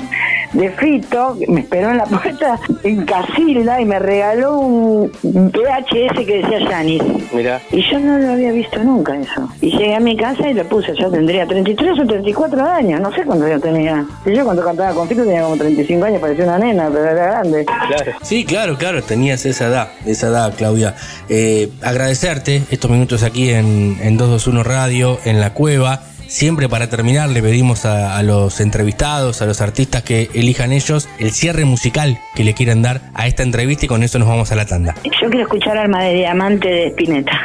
de 0.54 0.70
Fito 0.72 1.38
me 1.48 1.62
esperó 1.62 1.92
en 1.92 1.98
la 1.98 2.06
puerta 2.06 2.60
en 2.84 3.06
Casilda 3.06 3.82
y 3.82 3.86
me 3.86 4.00
regaló 4.00 4.58
un 4.60 5.12
VHS 5.24 6.26
que 6.26 6.42
decía 6.42 6.68
Janis. 6.70 7.02
Mirá. 7.34 7.62
Y 7.72 7.82
yo 7.90 8.00
no 8.00 8.18
lo 8.18 8.34
había 8.34 8.52
visto 8.52 8.84
nunca 8.84 9.18
eso. 9.18 9.50
Y 9.62 9.72
llegué 9.72 9.96
a 9.96 10.00
mi 10.00 10.16
casa 10.16 10.50
y 10.50 10.54
lo 10.54 10.64
puse. 10.66 10.94
Yo 10.96 11.10
tendría 11.10 11.48
33 11.48 12.00
o 12.00 12.06
34 12.06 12.66
años. 12.66 13.02
No 13.02 13.12
sé 13.14 13.24
cuántos 13.24 13.48
años 13.48 13.62
tenía. 13.62 14.06
Y 14.26 14.36
yo 14.36 14.46
cuando 14.46 14.64
cantaba 14.64 14.94
con 14.94 15.08
Fito 15.08 15.24
tenía 15.24 15.44
como 15.44 15.58
35 15.58 16.06
años. 16.06 16.22
Parecía 16.22 16.46
una 16.46 16.60
nena, 16.60 16.90
pero 16.92 17.06
era 17.06 17.26
grande. 17.26 17.66
Claro. 17.66 18.12
Sí, 18.22 18.46
claro, 18.46 18.78
claro, 18.78 19.02
tenías 19.02 19.46
esa 19.46 19.68
edad, 19.68 19.90
esa 20.06 20.28
edad, 20.28 20.54
Claudia. 20.56 20.96
Eh, 21.30 21.70
agradecerte 21.82 22.64
estos 22.70 22.92
minutos 22.92 23.24
aquí 23.24 23.50
en, 23.50 23.98
en 24.02 24.18
221 24.18 24.64
Radio, 24.64 25.20
en 25.26 25.40
la 25.40 25.54
cueva. 25.54 26.02
Siempre 26.34 26.68
para 26.68 26.90
terminar 26.90 27.30
le 27.30 27.44
pedimos 27.44 27.86
a, 27.86 28.20
los 28.24 28.60
entrevistados, 28.60 29.44
a 29.44 29.46
los 29.46 29.62
artistas 29.62 30.02
que 30.02 30.32
elijan 30.34 30.72
ellos 30.72 31.08
el 31.20 31.30
cierre 31.30 31.64
musical 31.64 32.18
que 32.34 32.44
le 32.44 32.56
quieran 32.56 32.82
dar 32.82 33.02
a 33.14 33.28
esta 33.28 33.44
entrevista 33.44 33.86
y 33.86 33.88
con 33.88 34.02
eso 34.02 34.18
nos 34.18 34.28
vamos 34.28 34.52
a 34.52 34.56
la 34.56 34.66
tanda. 34.66 34.96
Yo 35.04 35.30
quiero 35.30 35.42
escuchar 35.42 35.78
Alma 35.78 36.04
de 36.06 36.16
Diamante 36.16 36.68
de 36.68 36.88
Spinetta. 36.88 37.40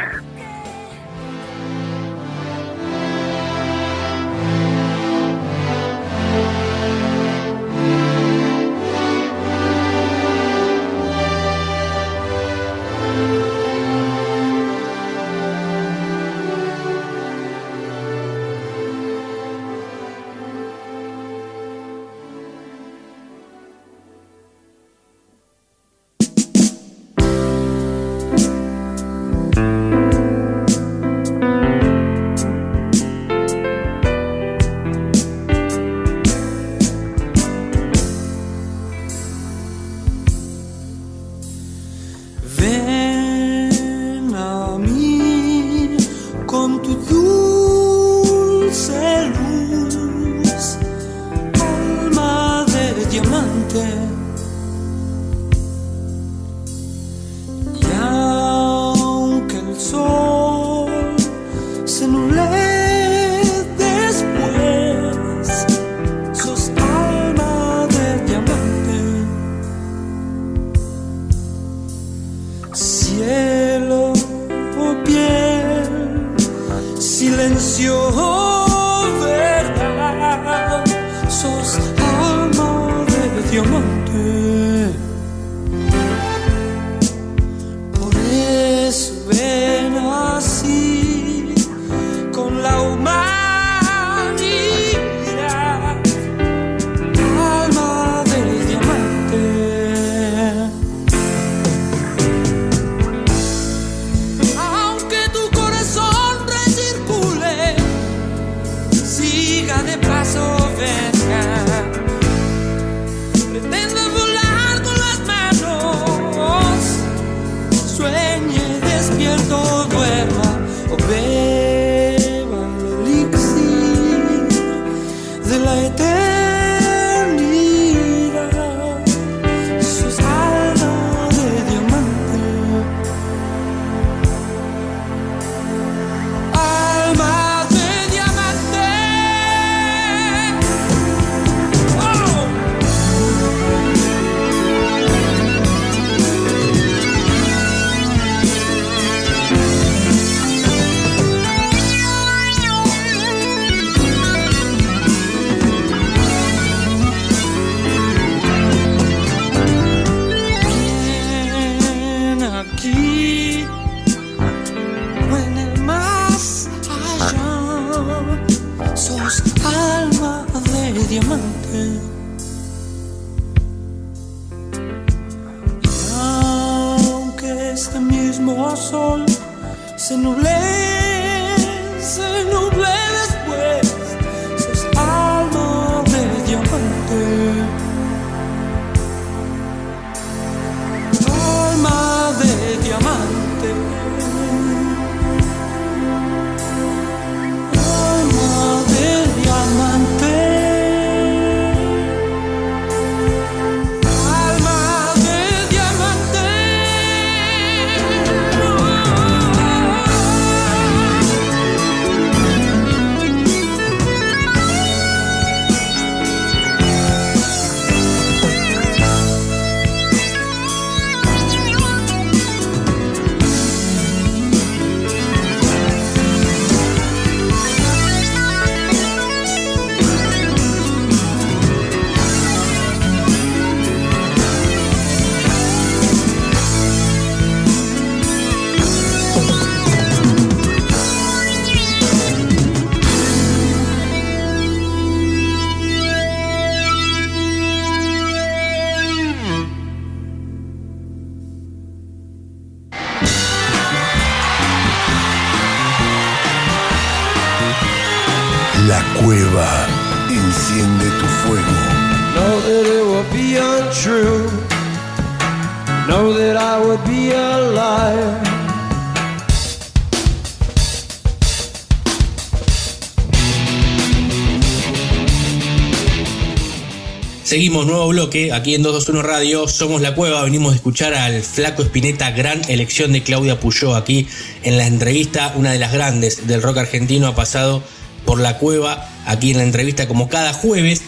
Seguimos, 277.49 277.87
nuevo 277.87 278.07
bloque, 278.09 278.51
aquí 278.53 278.75
en 278.75 278.83
221 278.83 279.27
Radio, 279.27 279.67
somos 279.67 280.01
La 280.01 280.13
Cueva, 280.13 280.43
venimos 280.43 280.71
a 280.71 280.75
escuchar 280.75 281.15
al 281.15 281.41
Flaco 281.41 281.81
Espineta, 281.81 282.29
gran 282.29 282.61
elección 282.69 283.11
de 283.11 283.23
Claudia 283.23 283.59
Puyó 283.59 283.95
aquí 283.95 284.27
en 284.61 284.77
la 284.77 284.85
entrevista, 284.85 285.53
una 285.55 285.71
de 285.71 285.79
las 285.79 285.91
grandes 285.91 286.45
del 286.45 286.61
rock 286.61 286.77
argentino 286.77 287.25
ha 287.25 287.33
pasado 287.33 287.81
por 288.23 288.39
La 288.39 288.59
Cueva, 288.59 289.09
aquí 289.25 289.49
en 289.49 289.57
la 289.57 289.63
entrevista 289.63 290.07
como 290.07 290.29
cada 290.29 290.53
jueves, 290.53 291.01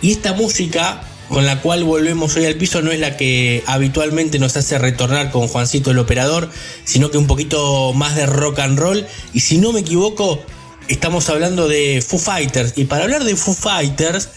y 0.00 0.12
esta 0.12 0.32
música 0.32 1.02
con 1.28 1.44
la 1.44 1.60
cual 1.60 1.84
volvemos 1.84 2.36
hoy 2.36 2.46
al 2.46 2.54
piso 2.54 2.80
no 2.80 2.90
es 2.90 2.98
la 2.98 3.18
que 3.18 3.62
habitualmente 3.66 4.38
nos 4.38 4.56
hace 4.56 4.78
retornar 4.78 5.30
con 5.30 5.46
Juancito 5.46 5.90
el 5.90 5.98
Operador, 5.98 6.48
sino 6.84 7.10
que 7.10 7.18
un 7.18 7.26
poquito 7.26 7.92
más 7.92 8.16
de 8.16 8.24
rock 8.24 8.60
and 8.60 8.78
roll, 8.78 9.06
y 9.34 9.40
si 9.40 9.58
no 9.58 9.74
me 9.74 9.80
equivoco, 9.80 10.40
estamos 10.88 11.28
hablando 11.28 11.68
de 11.68 12.00
Foo 12.00 12.18
Fighters, 12.18 12.72
y 12.76 12.86
para 12.86 13.04
hablar 13.04 13.24
de 13.24 13.36
Foo 13.36 13.52
Fighters, 13.52 14.30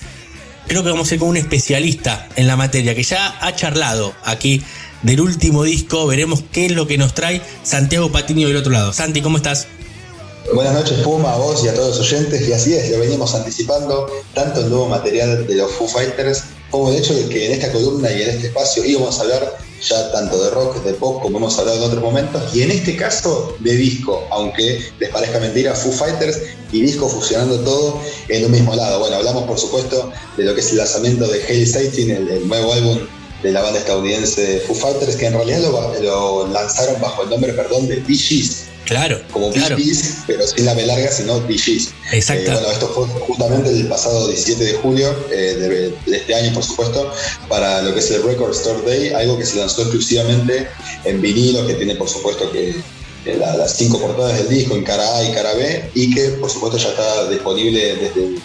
creo 0.67 0.83
que 0.83 0.89
vamos 0.89 1.11
a 1.11 1.13
ir 1.15 1.19
con 1.19 1.29
un 1.29 1.37
especialista 1.37 2.27
en 2.35 2.47
la 2.47 2.55
materia 2.55 2.95
que 2.95 3.03
ya 3.03 3.37
ha 3.41 3.55
charlado 3.55 4.13
aquí 4.23 4.61
del 5.03 5.21
último 5.21 5.63
disco. 5.63 6.07
Veremos 6.07 6.43
qué 6.51 6.67
es 6.67 6.71
lo 6.71 6.87
que 6.87 6.97
nos 6.97 7.13
trae 7.13 7.41
Santiago 7.63 8.11
Patiño 8.11 8.47
del 8.47 8.57
otro 8.57 8.71
lado. 8.71 8.93
Santi, 8.93 9.21
¿cómo 9.21 9.37
estás? 9.37 9.67
Buenas 10.53 10.73
noches, 10.73 10.99
Puma, 10.99 11.33
a 11.33 11.37
vos 11.37 11.63
y 11.63 11.67
a 11.67 11.73
todos 11.73 11.97
los 11.97 12.11
oyentes. 12.11 12.47
Y 12.47 12.53
así 12.53 12.73
es, 12.73 12.91
lo 12.91 12.99
venimos 12.99 13.33
anticipando 13.33 14.07
tanto 14.33 14.61
el 14.61 14.69
nuevo 14.69 14.87
material 14.87 15.47
de 15.47 15.55
los 15.55 15.71
Foo 15.71 15.87
Fighters 15.87 16.43
como 16.69 16.89
el 16.89 16.97
hecho 16.97 17.13
de 17.13 17.27
que 17.29 17.47
en 17.47 17.53
esta 17.53 17.71
columna 17.71 18.11
y 18.11 18.21
en 18.21 18.29
este 18.29 18.47
espacio 18.47 18.83
íbamos 18.85 19.17
a 19.17 19.21
hablar 19.23 19.57
ya 19.81 20.11
tanto 20.11 20.43
de 20.43 20.49
rock, 20.51 20.83
de 20.83 20.93
pop, 20.93 21.21
como 21.21 21.37
hemos 21.37 21.57
hablado 21.59 21.77
en 21.77 21.83
otros 21.83 22.01
momentos, 22.01 22.55
y 22.55 22.61
en 22.61 22.71
este 22.71 22.95
caso 22.95 23.55
de 23.59 23.75
disco, 23.75 24.25
aunque 24.31 24.81
les 24.99 25.09
parezca 25.09 25.39
mentira, 25.39 25.73
Foo 25.73 25.91
Fighters 25.91 26.41
y 26.71 26.81
disco 26.81 27.07
fusionando 27.07 27.59
todo 27.59 27.99
en 28.29 28.45
un 28.45 28.51
mismo 28.51 28.75
lado. 28.75 28.99
Bueno, 28.99 29.17
hablamos 29.17 29.43
por 29.43 29.57
supuesto 29.57 30.11
de 30.37 30.43
lo 30.43 30.53
que 30.53 30.61
es 30.61 30.71
el 30.71 30.77
lanzamiento 30.77 31.27
de 31.27 31.43
Hail 31.43 31.67
Satan, 31.67 32.09
el, 32.09 32.47
nuevo 32.47 32.73
álbum 32.73 32.99
de 33.43 33.51
la 33.51 33.61
banda 33.61 33.79
estadounidense 33.79 34.59
Foo 34.61 34.75
Fighters, 34.75 35.15
que 35.15 35.27
en 35.27 35.33
realidad 35.33 35.59
lo, 35.59 36.01
lo 36.01 36.47
lanzaron 36.47 36.99
bajo 36.99 37.23
el 37.23 37.29
nombre, 37.29 37.53
perdón, 37.53 37.87
de 37.87 38.01
Gees. 38.01 38.64
Claro, 38.85 39.19
Como 39.31 39.51
claro. 39.51 39.75
Pero 40.27 40.47
sin 40.47 40.65
la 40.65 40.73
B 40.73 40.85
larga, 40.85 41.11
sino 41.11 41.41
Gees. 41.47 41.89
Exacto. 42.11 42.51
Eh, 42.51 42.53
bueno, 42.53 42.71
esto 42.71 42.87
fue 42.89 43.07
justamente 43.21 43.69
el 43.71 43.87
pasado 43.87 44.27
17 44.27 44.63
de 44.63 44.73
julio 44.75 45.15
eh, 45.31 45.35
de, 45.59 45.69
de 46.11 46.17
este 46.17 46.35
año, 46.35 46.53
por 46.53 46.63
supuesto, 46.63 47.11
para 47.49 47.81
lo 47.81 47.93
que 47.93 47.99
es 47.99 48.11
el 48.11 48.23
Record 48.23 48.51
Store 48.51 48.81
Day, 48.85 49.09
algo 49.13 49.37
que 49.37 49.45
se 49.45 49.57
lanzó 49.57 49.81
exclusivamente 49.81 50.67
en 51.03 51.21
vinilo, 51.21 51.65
que 51.67 51.73
tiene, 51.75 51.95
por 51.95 52.07
supuesto, 52.09 52.51
que 52.51 52.75
la- 53.39 53.57
las 53.57 53.75
cinco 53.75 53.99
portadas 53.99 54.37
del 54.37 54.49
disco 54.49 54.75
en 54.75 54.83
cara 54.83 55.17
A 55.17 55.23
y 55.23 55.33
cara 55.33 55.53
B, 55.55 55.89
y 55.95 56.13
que, 56.13 56.29
por 56.39 56.49
supuesto, 56.51 56.77
ya 56.77 56.89
está 56.89 57.27
disponible 57.29 57.95
desde, 57.95 58.35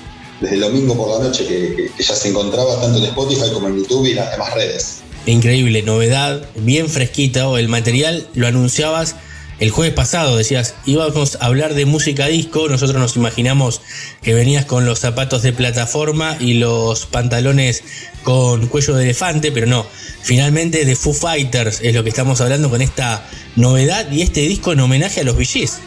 desde 0.40 0.54
el 0.54 0.60
domingo 0.62 0.96
por 0.96 1.18
la 1.20 1.28
noche, 1.28 1.46
que, 1.46 1.74
que- 1.76 1.90
que 1.94 2.02
ya 2.02 2.14
se 2.16 2.28
encontraba 2.28 2.80
tanto 2.80 2.98
en 2.98 3.04
Spotify 3.04 3.50
como 3.52 3.68
en 3.68 3.76
YouTube 3.76 4.06
y 4.06 4.14
las 4.14 4.30
demás 4.30 4.54
redes. 4.54 4.96
Increíble, 5.26 5.82
novedad, 5.82 6.48
bien 6.56 6.88
fresquita. 6.88 7.44
El 7.58 7.68
material 7.68 8.26
lo 8.34 8.46
anunciabas 8.46 9.16
el 9.60 9.70
jueves 9.70 9.92
pasado, 9.94 10.36
decías, 10.38 10.74
íbamos 10.86 11.36
a 11.40 11.46
hablar 11.46 11.74
de 11.74 11.84
música 11.84 12.26
disco, 12.26 12.68
nosotros 12.68 12.98
nos 12.98 13.16
imaginamos 13.16 13.82
que 14.22 14.32
venías 14.34 14.64
con 14.64 14.86
los 14.86 14.98
zapatos 15.00 15.42
de 15.42 15.52
plataforma 15.52 16.36
y 16.40 16.54
los 16.54 17.04
pantalones 17.06 17.82
con 18.24 18.66
cuello 18.68 18.94
de 18.96 19.04
elefante, 19.04 19.52
pero 19.52 19.66
no, 19.66 19.86
finalmente 20.22 20.84
de 20.86 20.96
Foo 20.96 21.12
Fighters 21.12 21.80
es 21.82 21.94
lo 21.94 22.02
que 22.02 22.08
estamos 22.08 22.40
hablando 22.40 22.70
con 22.70 22.80
esta 22.80 23.26
novedad 23.56 24.10
y 24.10 24.22
este 24.22 24.40
disco 24.40 24.72
en 24.72 24.80
homenaje 24.80 25.20
a 25.20 25.24
los 25.24 25.36
VGs. 25.36 25.78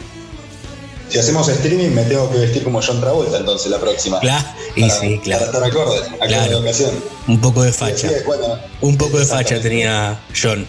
Si 1.08 1.18
hacemos 1.18 1.48
streaming, 1.48 1.90
me 1.90 2.02
tengo 2.04 2.30
que 2.30 2.38
vestir 2.38 2.64
como 2.64 2.80
John 2.80 3.00
Travolta, 3.00 3.36
entonces, 3.38 3.70
la 3.70 3.78
próxima. 3.78 4.20
Claro, 4.20 4.48
y 4.74 4.82
Para, 4.82 5.00
sí, 5.00 5.20
claro. 5.22 5.46
para 5.52 5.66
estar 5.68 5.82
acorde 5.82 6.00
Claro. 6.28 6.58
ocasión. 6.60 6.90
Un 7.28 7.40
poco 7.40 7.62
de 7.62 7.72
facha, 7.72 8.08
sí, 8.08 8.14
bueno, 8.26 8.58
un 8.80 8.96
poco 8.96 9.18
de 9.18 9.26
facha 9.26 9.60
tenía 9.60 10.18
John. 10.40 10.66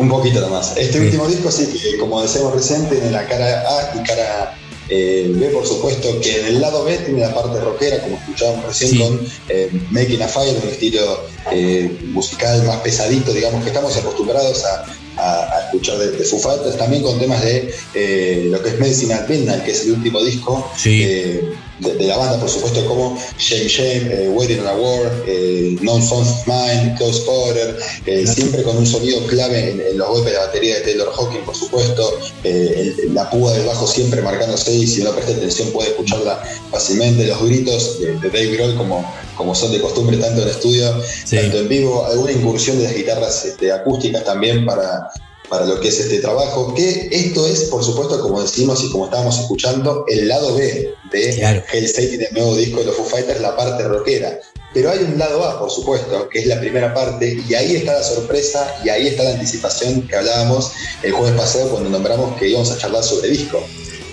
Un 0.00 0.08
poquito 0.08 0.40
nomás. 0.40 0.72
Este 0.76 0.94
Sí. 0.98 1.04
último 1.04 1.26
disco, 1.28 1.50
sí, 1.50 1.66
que 1.66 1.98
como 1.98 2.22
decíamos 2.22 2.54
recién, 2.54 2.88
tiene 2.88 3.10
la 3.10 3.26
cara 3.26 3.60
A 3.68 3.92
y 3.96 4.02
cara 4.02 4.56
eh, 4.92 5.30
B, 5.36 5.46
por 5.50 5.64
supuesto, 5.64 6.18
que 6.20 6.40
en 6.40 6.46
el 6.46 6.60
lado 6.60 6.82
B 6.84 6.96
tiene 6.98 7.20
la 7.20 7.32
parte 7.32 7.60
rockera, 7.60 8.00
como 8.02 8.16
escuchábamos 8.16 8.66
recién 8.66 8.90
Sí. 8.90 8.98
con 8.98 9.20
eh, 9.48 9.70
Making 9.90 10.22
a 10.22 10.26
Fire, 10.28 10.56
un 10.60 10.68
estilo 10.68 11.20
eh, 11.52 11.96
musical 12.06 12.64
más 12.64 12.78
pesadito, 12.78 13.32
digamos, 13.32 13.62
que 13.62 13.68
estamos 13.68 13.96
acostumbrados 13.96 14.64
a, 14.64 14.84
a- 15.20 15.56
a 15.58 15.64
escuchar 15.66 15.98
de, 15.98 16.10
de 16.12 16.24
Foo 16.24 16.38
Fighters, 16.38 16.76
también 16.78 17.02
con 17.02 17.18
temas 17.18 17.42
de 17.42 17.72
eh, 17.94 18.46
lo 18.50 18.62
que 18.62 18.70
es 18.70 18.78
Medicine 18.78 19.14
at 19.14 19.28
Midnight, 19.28 19.64
que 19.64 19.72
es 19.72 19.84
el 19.84 19.92
último 19.92 20.22
disco 20.24 20.70
Sí. 20.76 21.02
eh, 21.04 21.52
de, 21.80 21.94
de 21.94 22.04
la 22.06 22.16
banda, 22.18 22.38
por 22.38 22.50
supuesto, 22.50 22.84
como 22.86 23.16
Shame 23.38 23.68
Shame, 23.68 24.12
eh, 24.24 24.28
Waiting 24.28 24.60
on 24.60 24.66
a 24.66 24.74
War, 24.74 25.12
eh, 25.26 25.76
No 25.80 25.94
Sons 26.02 26.28
of 26.28 26.46
Mine, 26.46 26.94
Close 26.98 27.22
Quarter, 27.24 27.78
eh, 28.04 28.26
siempre 28.26 28.62
con 28.62 28.76
un 28.76 28.86
sonido 28.86 29.26
clave 29.28 29.70
en, 29.70 29.80
en 29.80 29.96
los 29.96 30.08
golpes 30.08 30.32
de 30.32 30.38
la 30.38 30.44
batería 30.46 30.74
de 30.74 30.80
Taylor 30.82 31.10
Hawkins, 31.16 31.44
por 31.44 31.56
supuesto, 31.56 32.18
eh, 32.44 32.92
el- 33.06 33.14
la 33.14 33.30
púa 33.30 33.52
del 33.54 33.64
bajo 33.66 33.86
siempre 33.86 34.20
marcándose 34.20 34.74
y 34.74 34.86
si 34.86 35.02
no 35.02 35.12
presta 35.12 35.32
atención 35.32 35.70
puede 35.70 35.88
escucharla 35.90 36.42
fácilmente, 36.70 37.24
los 37.26 37.42
gritos 37.46 37.98
de, 38.00 38.08
de 38.18 38.28
Dave 38.28 38.56
Grohl 38.56 38.74
como, 38.76 39.10
como 39.40 39.54
son 39.54 39.72
de 39.72 39.80
costumbre 39.80 40.18
tanto 40.18 40.42
en 40.42 40.48
estudio, 40.48 41.02
Sí. 41.24 41.36
tanto 41.36 41.58
en 41.60 41.68
vivo, 41.68 42.04
alguna 42.04 42.32
incursión 42.32 42.76
de 42.78 42.84
las 42.84 42.94
guitarras 42.94 43.42
este, 43.46 43.72
acústicas 43.72 44.22
también 44.22 44.66
para, 44.66 45.08
para 45.48 45.64
lo 45.64 45.80
que 45.80 45.88
es 45.88 45.98
este 45.98 46.18
trabajo, 46.18 46.74
que 46.74 47.08
esto 47.10 47.46
es, 47.46 47.62
por 47.64 47.82
supuesto, 47.82 48.20
como 48.20 48.42
decimos 48.42 48.84
y 48.84 48.90
como 48.90 49.06
estábamos 49.06 49.38
escuchando, 49.38 50.04
el 50.08 50.28
lado 50.28 50.54
B 50.54 50.94
de 51.10 51.34
Claro. 51.36 51.62
Hell 51.72 51.88
Satan, 51.88 52.18
del 52.18 52.32
nuevo 52.34 52.54
disco 52.54 52.80
de 52.80 52.86
los 52.86 52.96
Foo 52.96 53.06
Fighters, 53.06 53.40
la 53.40 53.56
parte 53.56 53.82
rockera. 53.84 54.38
Pero 54.74 54.90
hay 54.90 54.98
un 54.98 55.18
lado 55.18 55.42
A, 55.44 55.58
por 55.58 55.70
supuesto, 55.70 56.28
que 56.28 56.40
es 56.40 56.46
la 56.46 56.60
primera 56.60 56.92
parte, 56.92 57.36
y 57.48 57.54
ahí 57.54 57.76
está 57.76 57.94
la 57.94 58.04
sorpresa 58.04 58.76
y 58.84 58.90
ahí 58.90 59.08
está 59.08 59.24
la 59.24 59.30
anticipación 59.30 60.06
que 60.06 60.14
hablábamos 60.16 60.70
el 61.02 61.12
jueves 61.12 61.34
pasado 61.40 61.70
cuando 61.70 61.88
nombramos 61.88 62.36
que 62.38 62.46
íbamos 62.48 62.70
a 62.70 62.76
charlar 62.78 63.02
sobre 63.02 63.30
disco. 63.30 63.60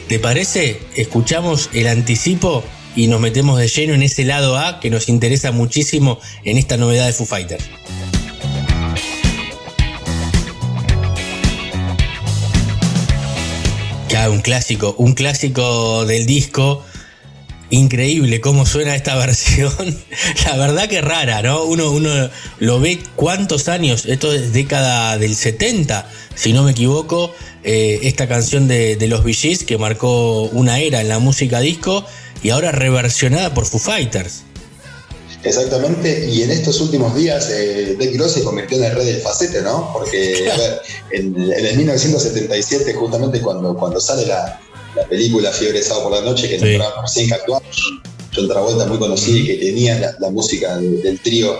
¿Te 0.08 0.20
parece? 0.20 0.80
Escuchamos 0.96 1.70
el 1.74 1.86
anticipo 1.88 2.64
y 2.98 3.08
nos 3.08 3.22
metemos 3.22 3.60
de 3.60 3.68
lleno 3.68 3.94
en 3.94 4.02
ese 4.02 4.26
lado 4.26 4.58
A 4.58 4.80
que 4.80 4.90
nos 4.90 5.08
interesa 5.08 5.52
muchísimo 5.52 6.20
en 6.44 6.58
esta 6.58 6.78
novedad 6.78 7.06
de 7.06 7.14
Foo 7.14 7.28
Fighters. 7.28 7.64
Ya, 14.10 14.30
un 14.32 14.42
clásico, 14.42 14.96
un 14.98 15.14
clásico 15.14 16.06
del 16.06 16.26
disco. 16.26 16.84
Increíble 17.70 18.42
cómo 18.42 18.66
suena 18.66 18.96
esta 18.96 19.16
versión. 19.18 19.74
La 20.46 20.58
verdad 20.58 20.90
que 20.90 21.02
rara, 21.02 21.44
¿no? 21.44 21.66
Uno, 21.66 21.92
uno 21.92 22.10
lo 22.58 22.80
ve 22.80 22.98
cuántos 23.16 23.68
años, 23.68 24.08
esto 24.08 24.34
es 24.34 24.54
década 24.54 25.20
del 25.20 25.36
70, 25.36 26.10
si 26.34 26.52
no 26.52 26.64
me 26.64 26.72
equivoco, 26.72 27.32
eh, 27.64 28.00
esta 28.04 28.28
canción 28.28 28.68
de, 28.68 28.96
de 28.96 29.08
los 29.08 29.24
Gees 29.24 29.66
que 29.66 29.78
marcó 29.78 30.44
una 30.44 30.80
era 30.80 31.02
en 31.02 31.10
la 31.10 31.20
música 31.20 31.60
disco 31.60 32.04
y 32.44 32.50
ahora 32.50 32.72
reversionada 32.72 33.54
por 33.54 33.66
Foo 33.66 33.80
Fighters. 33.80 34.44
Exactamente, 35.44 36.28
y 36.30 36.42
en 36.42 36.52
estos 36.52 36.82
últimos 36.82 37.16
días 37.16 37.50
eh, 37.52 37.96
Dave 37.98 38.12
Grohl 38.14 38.30
se 38.30 38.44
convirtió 38.44 38.78
en 38.78 38.86
el 38.86 38.96
rey 38.96 39.06
del 39.06 39.22
facete, 39.22 39.62
¿no? 39.62 39.92
Porque, 39.94 40.50
a 40.54 40.58
ver, 40.58 40.82
en, 41.12 41.36
en 41.36 41.66
el 41.66 41.78
1977, 41.78 42.94
justamente 42.96 43.40
cuando, 43.42 43.76
cuando 43.78 44.00
sale 44.02 44.26
la, 44.26 44.60
la 44.96 45.04
película 45.08 45.52
Fiebre 45.52 45.82
Sábado 45.84 46.10
por 46.10 46.20
la 46.20 46.22
Noche, 46.26 46.50
que 46.50 46.60
Sí. 46.60 46.66
nombramos 46.66 47.02
recién 47.04 47.28
que 47.28 47.34
actuaba 47.36 47.62
John 48.36 48.48
Travolta, 48.48 48.86
muy 48.88 48.98
conocido, 48.98 49.38
y 49.38 49.46
que 49.48 49.56
tenía 49.58 50.00
la, 50.00 50.16
la 50.20 50.30
música 50.32 50.76
de- 50.78 50.98
del 51.04 51.20
trío 51.22 51.60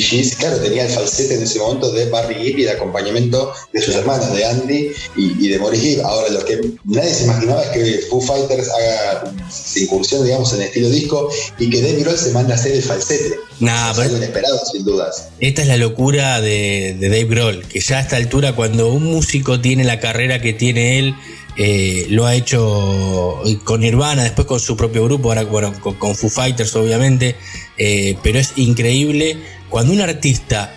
Gees, 0.00 0.36
claro, 0.36 0.56
tenía 0.58 0.84
el 0.86 0.90
falsete 0.90 1.34
en 1.34 1.42
ese 1.42 1.58
momento 1.58 1.90
de 1.92 2.08
Barry 2.08 2.34
Gibb 2.34 2.58
y 2.58 2.62
el 2.62 2.70
acompañamiento 2.70 3.52
de 3.72 3.82
sus 3.82 3.94
hermanos, 3.94 4.34
de 4.34 4.44
Andy 4.44 4.90
y, 5.16 5.46
y 5.46 5.48
de 5.48 5.58
Maurice 5.58 5.82
Gibb. 5.82 6.00
Ahora, 6.06 6.28
lo 6.30 6.44
que 6.44 6.60
nadie 6.84 7.12
se 7.12 7.24
imaginaba 7.24 7.62
es 7.62 7.68
que 7.70 7.98
Foo 8.08 8.20
Fighters 8.20 8.68
haga 8.68 9.32
incursión, 9.76 10.24
digamos, 10.24 10.52
en 10.52 10.60
el 10.62 10.66
estilo 10.68 10.88
disco 10.90 11.30
y 11.58 11.68
que 11.70 11.80
Dave 11.82 12.00
Grohl 12.00 12.18
se 12.18 12.30
mande 12.32 12.52
a 12.52 12.56
hacer 12.56 12.72
el 12.72 12.82
falsete. 12.82 13.34
Nah, 13.60 13.90
es 13.90 13.96
pero- 13.96 14.02
algo 14.08 14.16
inesperado, 14.18 14.58
sin 14.72 14.84
dudas. 14.84 15.28
Esta 15.40 15.62
es 15.62 15.68
la 15.68 15.76
locura 15.76 16.40
de, 16.40 16.96
de 16.98 17.08
Dave 17.08 17.24
Grohl, 17.24 17.66
que 17.66 17.80
ya 17.80 17.98
a 17.98 18.00
esta 18.00 18.16
altura, 18.16 18.54
cuando 18.54 18.92
un 18.92 19.04
músico 19.04 19.60
tiene 19.60 19.84
la 19.84 20.00
carrera 20.00 20.40
que 20.40 20.52
tiene 20.52 20.98
él, 20.98 21.14
eh, 21.58 22.06
lo 22.08 22.24
ha 22.24 22.34
hecho 22.34 23.42
con 23.64 23.80
Nirvana, 23.80 24.22
después 24.24 24.46
con 24.46 24.58
su 24.58 24.74
propio 24.76 25.04
grupo, 25.04 25.28
ahora 25.28 25.44
bueno, 25.44 25.74
con, 25.80 25.94
con 25.96 26.14
Foo 26.16 26.30
Fighters 26.30 26.74
obviamente, 26.76 27.36
eh, 27.76 28.16
pero 28.22 28.38
es 28.38 28.52
increíble 28.56 29.36
cuando 29.72 29.94
un 29.94 30.02
artista 30.02 30.70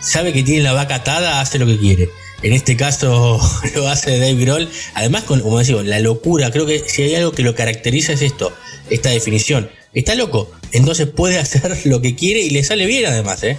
sabe 0.00 0.32
que 0.32 0.42
tiene 0.42 0.64
la 0.64 0.72
vaca 0.72 0.96
atada, 0.96 1.40
hace 1.40 1.56
lo 1.60 1.66
que 1.66 1.78
quiere. 1.78 2.10
En 2.42 2.52
este 2.52 2.76
caso 2.76 3.40
lo 3.76 3.88
hace 3.88 4.18
Dave 4.18 4.34
Grohl, 4.34 4.68
además 4.94 5.22
con, 5.22 5.40
como 5.40 5.60
decimos, 5.60 5.86
la 5.86 6.00
locura, 6.00 6.50
creo 6.50 6.66
que 6.66 6.80
si 6.80 7.02
hay 7.02 7.14
algo 7.14 7.30
que 7.30 7.44
lo 7.44 7.54
caracteriza 7.54 8.12
es 8.12 8.22
esto, 8.22 8.52
esta 8.90 9.10
definición, 9.10 9.70
está 9.94 10.16
loco. 10.16 10.50
Entonces 10.72 11.06
puede 11.06 11.38
hacer 11.44 11.86
lo 11.86 12.02
que 12.02 12.16
quiere 12.16 12.40
y 12.40 12.50
le 12.50 12.64
sale 12.64 12.86
bien 12.86 13.06
además, 13.06 13.42
¿eh? 13.44 13.56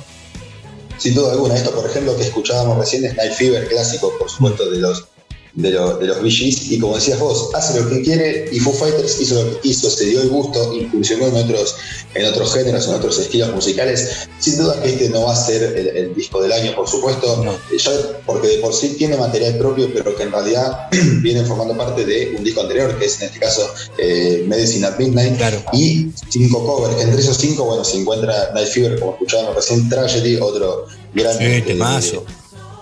Sin 0.98 1.16
duda 1.16 1.32
alguna, 1.32 1.56
esto 1.56 1.74
por 1.74 1.90
ejemplo 1.90 2.16
que 2.18 2.24
escuchábamos 2.24 2.78
recién 2.78 3.06
es 3.06 3.16
Night 3.16 3.34
Fever 3.34 3.68
clásico, 3.70 4.14
por 4.20 4.30
supuesto, 4.30 4.70
de 4.70 4.78
los 4.78 5.08
de, 5.54 5.70
lo- 5.72 5.98
de 5.98 6.08
los 6.08 6.22
VGs 6.22 6.72
y 6.72 6.80
como 6.80 6.96
decías 6.96 7.20
vos, 7.20 7.50
hace 7.54 7.80
lo 7.80 7.90
que 7.90 8.02
quiere 8.02 8.48
y 8.52 8.60
Foo 8.60 8.74
Fighters 8.74 9.20
hizo 9.22 9.44
lo 9.44 9.52
que 9.52 9.60
quiso, 9.62 9.90
se 9.90 10.06
dio 10.06 10.22
el 10.22 10.30
gusto, 10.30 10.74
incursionó 10.74 11.28
en 11.28 11.36
otros, 11.36 11.76
en 12.16 12.26
otros 12.26 12.54
géneros, 12.54 12.88
en 12.88 12.94
otros 12.96 13.20
estilos 13.20 13.54
musicales. 13.54 14.28
Sin 14.40 14.58
duda 14.58 14.82
que 14.82 14.90
este 14.90 15.10
no 15.10 15.24
va 15.24 15.34
a 15.34 15.46
ser 15.46 15.62
el, 15.78 15.88
el 15.98 16.16
disco 16.16 16.42
del 16.42 16.52
año, 16.54 16.74
por 16.76 16.88
supuesto, 16.88 17.44
eh, 17.72 17.78
ya 17.78 17.92
porque 18.26 18.48
de 18.48 18.58
por 18.60 18.74
sí 18.74 18.96
tiene 18.98 19.18
material 19.18 19.58
propio, 19.58 19.90
pero 19.94 20.16
que 20.16 20.24
en 20.24 20.32
realidad 20.32 20.88
viene 21.22 21.44
formando 21.46 21.76
parte 21.78 22.06
de 22.06 22.34
un 22.38 22.44
disco 22.44 22.62
anterior, 22.62 22.98
que 22.98 23.06
es 23.06 23.20
en 23.22 23.28
este 23.28 23.40
caso 23.40 23.70
eh, 23.98 24.44
Medicine 24.48 24.86
at 24.86 24.98
Midnight, 24.98 25.38
y 25.74 26.08
cinco 26.30 26.66
covers, 26.66 27.02
entre 27.02 27.20
esos 27.22 27.38
cinco, 27.38 27.66
bueno, 27.66 27.84
se 27.84 27.98
encuentra 27.98 28.52
Night 28.54 28.70
Fever, 28.70 29.00
como 29.00 29.12
escuchábamos 29.14 29.56
recién, 29.56 29.90
Tragedy, 29.90 30.38
otro 30.40 30.86
gran... 31.14 31.38
Sí, 31.38 31.62
temazo. 31.68 32.24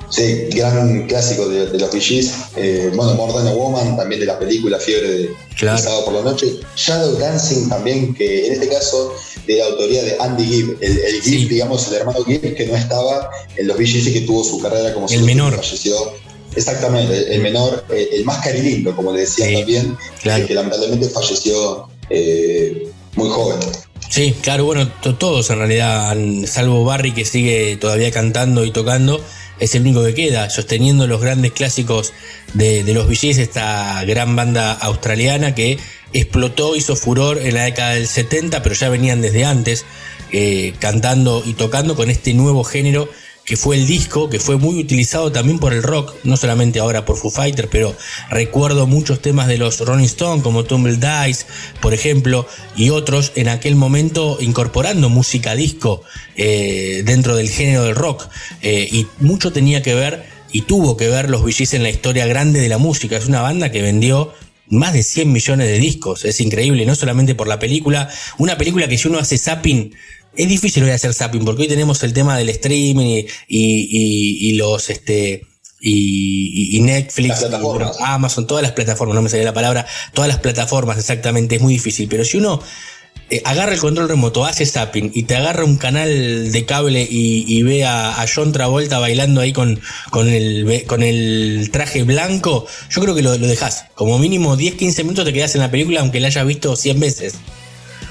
Sí, 0.10 0.48
gran 0.56 1.06
clásico 1.08 1.48
de, 1.48 1.68
de 1.68 1.78
los 1.80 1.90
VGs. 1.92 2.32
Eh, 2.56 2.92
bueno, 2.96 3.12
a 3.12 3.54
Woman, 3.54 3.96
también 3.96 4.20
de 4.22 4.26
la 4.28 4.40
película 4.40 4.80
Fiebre 4.80 5.10
de, 5.10 5.30
Claro. 5.58 5.78
sábado 5.78 6.06
por 6.06 6.14
la 6.16 6.22
noche. 6.24 6.48
Shadow 6.76 7.18
Dancing 7.18 7.70
también, 7.70 8.14
que 8.16 8.48
en 8.48 8.54
este 8.54 8.70
caso 8.70 9.14
de 9.46 9.58
la 9.58 9.66
autoría 9.66 10.04
de 10.04 10.16
Andy 10.20 10.46
Gibb, 10.46 10.78
el, 10.82 10.98
el 10.98 11.22
Gibb, 11.22 11.50
digamos, 11.50 11.88
el 11.90 11.94
hermano 11.96 12.24
Gibb, 12.24 12.56
que 12.56 12.66
no 12.66 12.76
estaba 12.76 13.30
en 13.56 13.68
los 13.68 13.78
VGs 13.78 14.08
y 14.08 14.14
que 14.14 14.22
tuvo 14.22 14.44
su 14.44 14.60
carrera 14.60 14.94
como 14.94 15.08
El 15.08 15.24
menor. 15.24 15.56
Falleció. 15.56 15.94
Exactamente, 16.56 17.16
el, 17.16 17.32
el 17.34 17.42
menor, 17.42 17.86
eh, 17.92 18.10
el 18.14 18.26
más 18.26 18.44
carilindo, 18.44 18.96
como 18.96 19.14
le 19.14 19.22
decían 19.22 19.54
también, 19.54 19.98
eh, 20.24 20.46
que 20.48 20.54
lamentablemente 20.56 21.08
falleció 21.10 21.88
eh, 22.10 22.88
muy 23.16 23.30
joven. 23.30 23.60
Sí, 24.10 24.34
claro, 24.42 24.66
bueno, 24.66 24.92
to- 25.04 25.16
todos 25.16 25.50
en 25.52 25.60
realidad, 25.60 26.18
salvo 26.48 26.84
Barry 26.84 27.14
que 27.14 27.26
sigue 27.26 27.78
todavía 27.78 28.10
cantando 28.12 28.66
y 28.66 28.72
tocando, 28.72 29.22
es 29.60 29.76
el 29.76 29.82
único 29.82 30.04
que 30.04 30.14
queda, 30.14 30.50
sosteniendo 30.50 31.08
los 31.08 31.22
grandes 31.22 31.52
clásicos 31.52 32.14
de, 32.54 32.84
los 32.94 33.08
VGs, 33.08 33.38
esta 33.38 34.04
gran 34.06 34.36
banda 34.36 34.74
australiana 34.74 35.56
que 35.56 35.78
explotó, 36.14 36.76
hizo 36.76 36.96
furor 36.96 37.38
en 37.38 37.54
la 37.54 37.64
década 37.64 37.94
del 37.94 38.08
70, 38.08 38.64
pero 38.64 38.76
ya 38.76 38.90
venían 38.90 39.22
desde 39.22 39.46
antes 39.46 39.86
eh, 40.32 40.74
cantando 40.80 41.44
y 41.46 41.54
tocando 41.54 41.96
con 41.96 42.10
este 42.10 42.34
nuevo 42.34 42.64
género 42.64 43.10
que 43.50 43.58
fue 43.58 43.78
el 43.78 43.88
disco, 43.88 44.30
que 44.30 44.40
fue 44.40 44.58
muy 44.58 44.80
utilizado 44.80 45.32
también 45.32 45.58
por 45.58 45.74
el 45.74 45.82
rock, 45.82 46.14
no 46.24 46.38
solamente 46.38 46.78
ahora 46.78 47.04
por 47.04 47.18
Foo 47.18 47.32
Fighters, 47.32 47.68
pero 47.72 47.96
recuerdo 48.30 48.86
muchos 48.86 49.24
temas 49.24 49.48
de 49.48 49.58
los 49.58 49.80
Rolling 49.80 50.06
Stones, 50.06 50.44
como 50.44 50.66
Tumble 50.66 50.98
Dice, 50.98 51.48
por 51.82 51.96
ejemplo, 51.96 52.46
y 52.78 52.92
otros 52.92 53.32
en 53.34 53.50
aquel 53.50 53.76
momento 53.76 54.38
incorporando 54.40 55.10
música 55.10 55.56
disco 55.56 56.04
eh, 56.36 57.02
dentro 57.04 57.36
del 57.36 57.50
género 57.50 57.86
del 57.86 57.96
rock. 57.96 58.28
Eh, 58.62 58.88
y 58.92 59.08
mucho 59.20 59.52
tenía 59.52 59.82
que 59.82 59.96
ver, 59.96 60.28
y 60.52 60.62
tuvo 60.62 60.96
que 60.96 61.08
ver 61.08 61.28
los 61.28 61.42
VGs 61.42 61.74
en 61.74 61.82
la 61.82 61.90
historia 61.90 62.28
grande 62.28 62.62
de 62.62 62.70
la 62.70 62.78
música. 62.78 63.18
Es 63.18 63.26
una 63.26 63.42
banda 63.42 63.72
que 63.72 63.82
vendió 63.82 64.32
más 64.70 64.94
de 64.94 65.02
100 65.02 65.32
millones 65.32 65.68
de 65.68 65.80
discos. 65.80 66.24
Es 66.26 66.40
increíble, 66.40 66.86
no 66.86 66.96
solamente 66.96 67.36
por 67.36 67.48
la 67.48 67.58
película. 67.58 68.10
Una 68.38 68.58
película 68.58 68.88
que 68.88 68.98
si 69.00 69.08
uno 69.08 69.18
hace 69.18 69.40
zapping, 69.40 69.96
es 70.44 70.48
difícil 70.50 70.84
hoy 70.84 70.92
hacer 70.92 71.14
zapping, 71.14 71.44
porque 71.46 71.64
hoy 71.64 71.68
tenemos 71.68 72.02
el 72.04 72.14
tema 72.14 72.38
del 72.38 72.50
streaming 72.50 73.06
y, 73.06 73.20
y- 73.48 73.88
y- 73.90 74.50
y 74.50 74.54
los 74.54 74.90
este. 74.90 75.44
Y, 75.82 76.76
y- 76.78 76.82
Netflix, 76.82 77.40
Amazon, 78.02 78.46
todas 78.48 78.62
las 78.64 78.74
plataformas, 78.74 79.16
no 79.16 79.22
me 79.22 79.30
salía 79.30 79.46
la 79.46 79.54
palabra, 79.54 79.86
todas 80.14 80.28
las 80.28 80.40
plataformas, 80.40 80.98
exactamente, 80.98 81.56
es 81.56 81.62
muy 81.62 81.74
difícil. 81.74 82.10
Pero 82.10 82.26
si 82.26 82.38
uno 82.38 82.62
eh, 83.30 83.42
agarra 83.46 83.74
el 83.74 83.80
control 83.80 84.10
remoto, 84.10 84.44
hace 84.44 84.66
zapping 84.66 85.12
y 85.14 85.24
te 85.24 85.36
agarra 85.38 85.64
un 85.64 85.78
canal 85.78 86.52
de 86.52 86.66
cable 86.66 87.08
y, 87.10 87.46
y 87.48 87.64
ve 87.64 87.86
a, 87.86 88.22
a 88.22 88.26
John 88.34 88.52
Travolta 88.52 89.00
bailando 89.00 89.40
ahí 89.40 89.54
con, 89.54 89.80
con, 90.10 90.28
el, 90.28 90.84
con 90.86 91.02
el 91.04 91.70
traje 91.72 92.04
blanco, 92.04 92.66
yo 92.90 93.02
creo 93.02 93.16
que 93.16 93.22
lo, 93.22 93.38
lo 93.38 93.48
dejas. 93.48 93.86
Como 93.96 94.20
mínimo 94.20 94.58
10-15 94.58 95.04
minutos 95.04 95.24
te 95.26 95.32
quedas 95.34 95.56
en 95.56 95.62
la 95.62 95.72
película 95.72 96.02
aunque 96.02 96.20
la 96.20 96.28
hayas 96.28 96.46
visto 96.46 96.76
100 96.76 97.00
veces. 97.00 97.36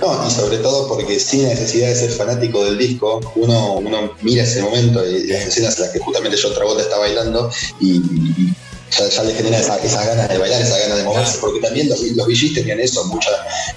No, 0.01 0.27
y 0.27 0.31
sobre 0.31 0.59
todo 0.59 0.87
porque 0.89 1.19
sin 1.19 1.45
necesidad 1.49 1.89
de 1.89 1.97
ser 1.97 2.11
fanático 2.13 2.65
del 2.65 2.79
disco, 2.79 3.21
uno, 3.35 3.75
uno 3.79 4.13
mira 4.23 4.45
ese 4.45 4.63
momento 4.63 5.05
y 5.05 5.27
las 5.27 5.47
escenas 5.47 5.77
en 5.77 5.83
las 5.85 5.93
que 5.93 5.99
justamente 5.99 6.39
John 6.41 6.55
Travolta 6.55 6.83
está 6.83 6.99
bailando 6.99 7.51
y, 7.81 7.97
y 7.97 8.55
ya, 8.97 9.09
ya 9.09 9.25
le 9.25 9.35
genera 9.35 9.59
esa- 9.59 9.77
esas 9.79 10.07
ganas 10.07 10.29
de 10.29 10.39
bailar, 10.39 10.63
esas 10.63 10.79
ganas 10.81 10.99
de 10.99 11.05
moverse, 11.05 11.39
porque 11.41 11.61
también 11.61 11.89
los, 11.89 12.01
los 12.01 12.27
VGs 12.29 12.55
tenían 12.55 12.79
eso, 12.81 13.05
mucha 13.07 13.31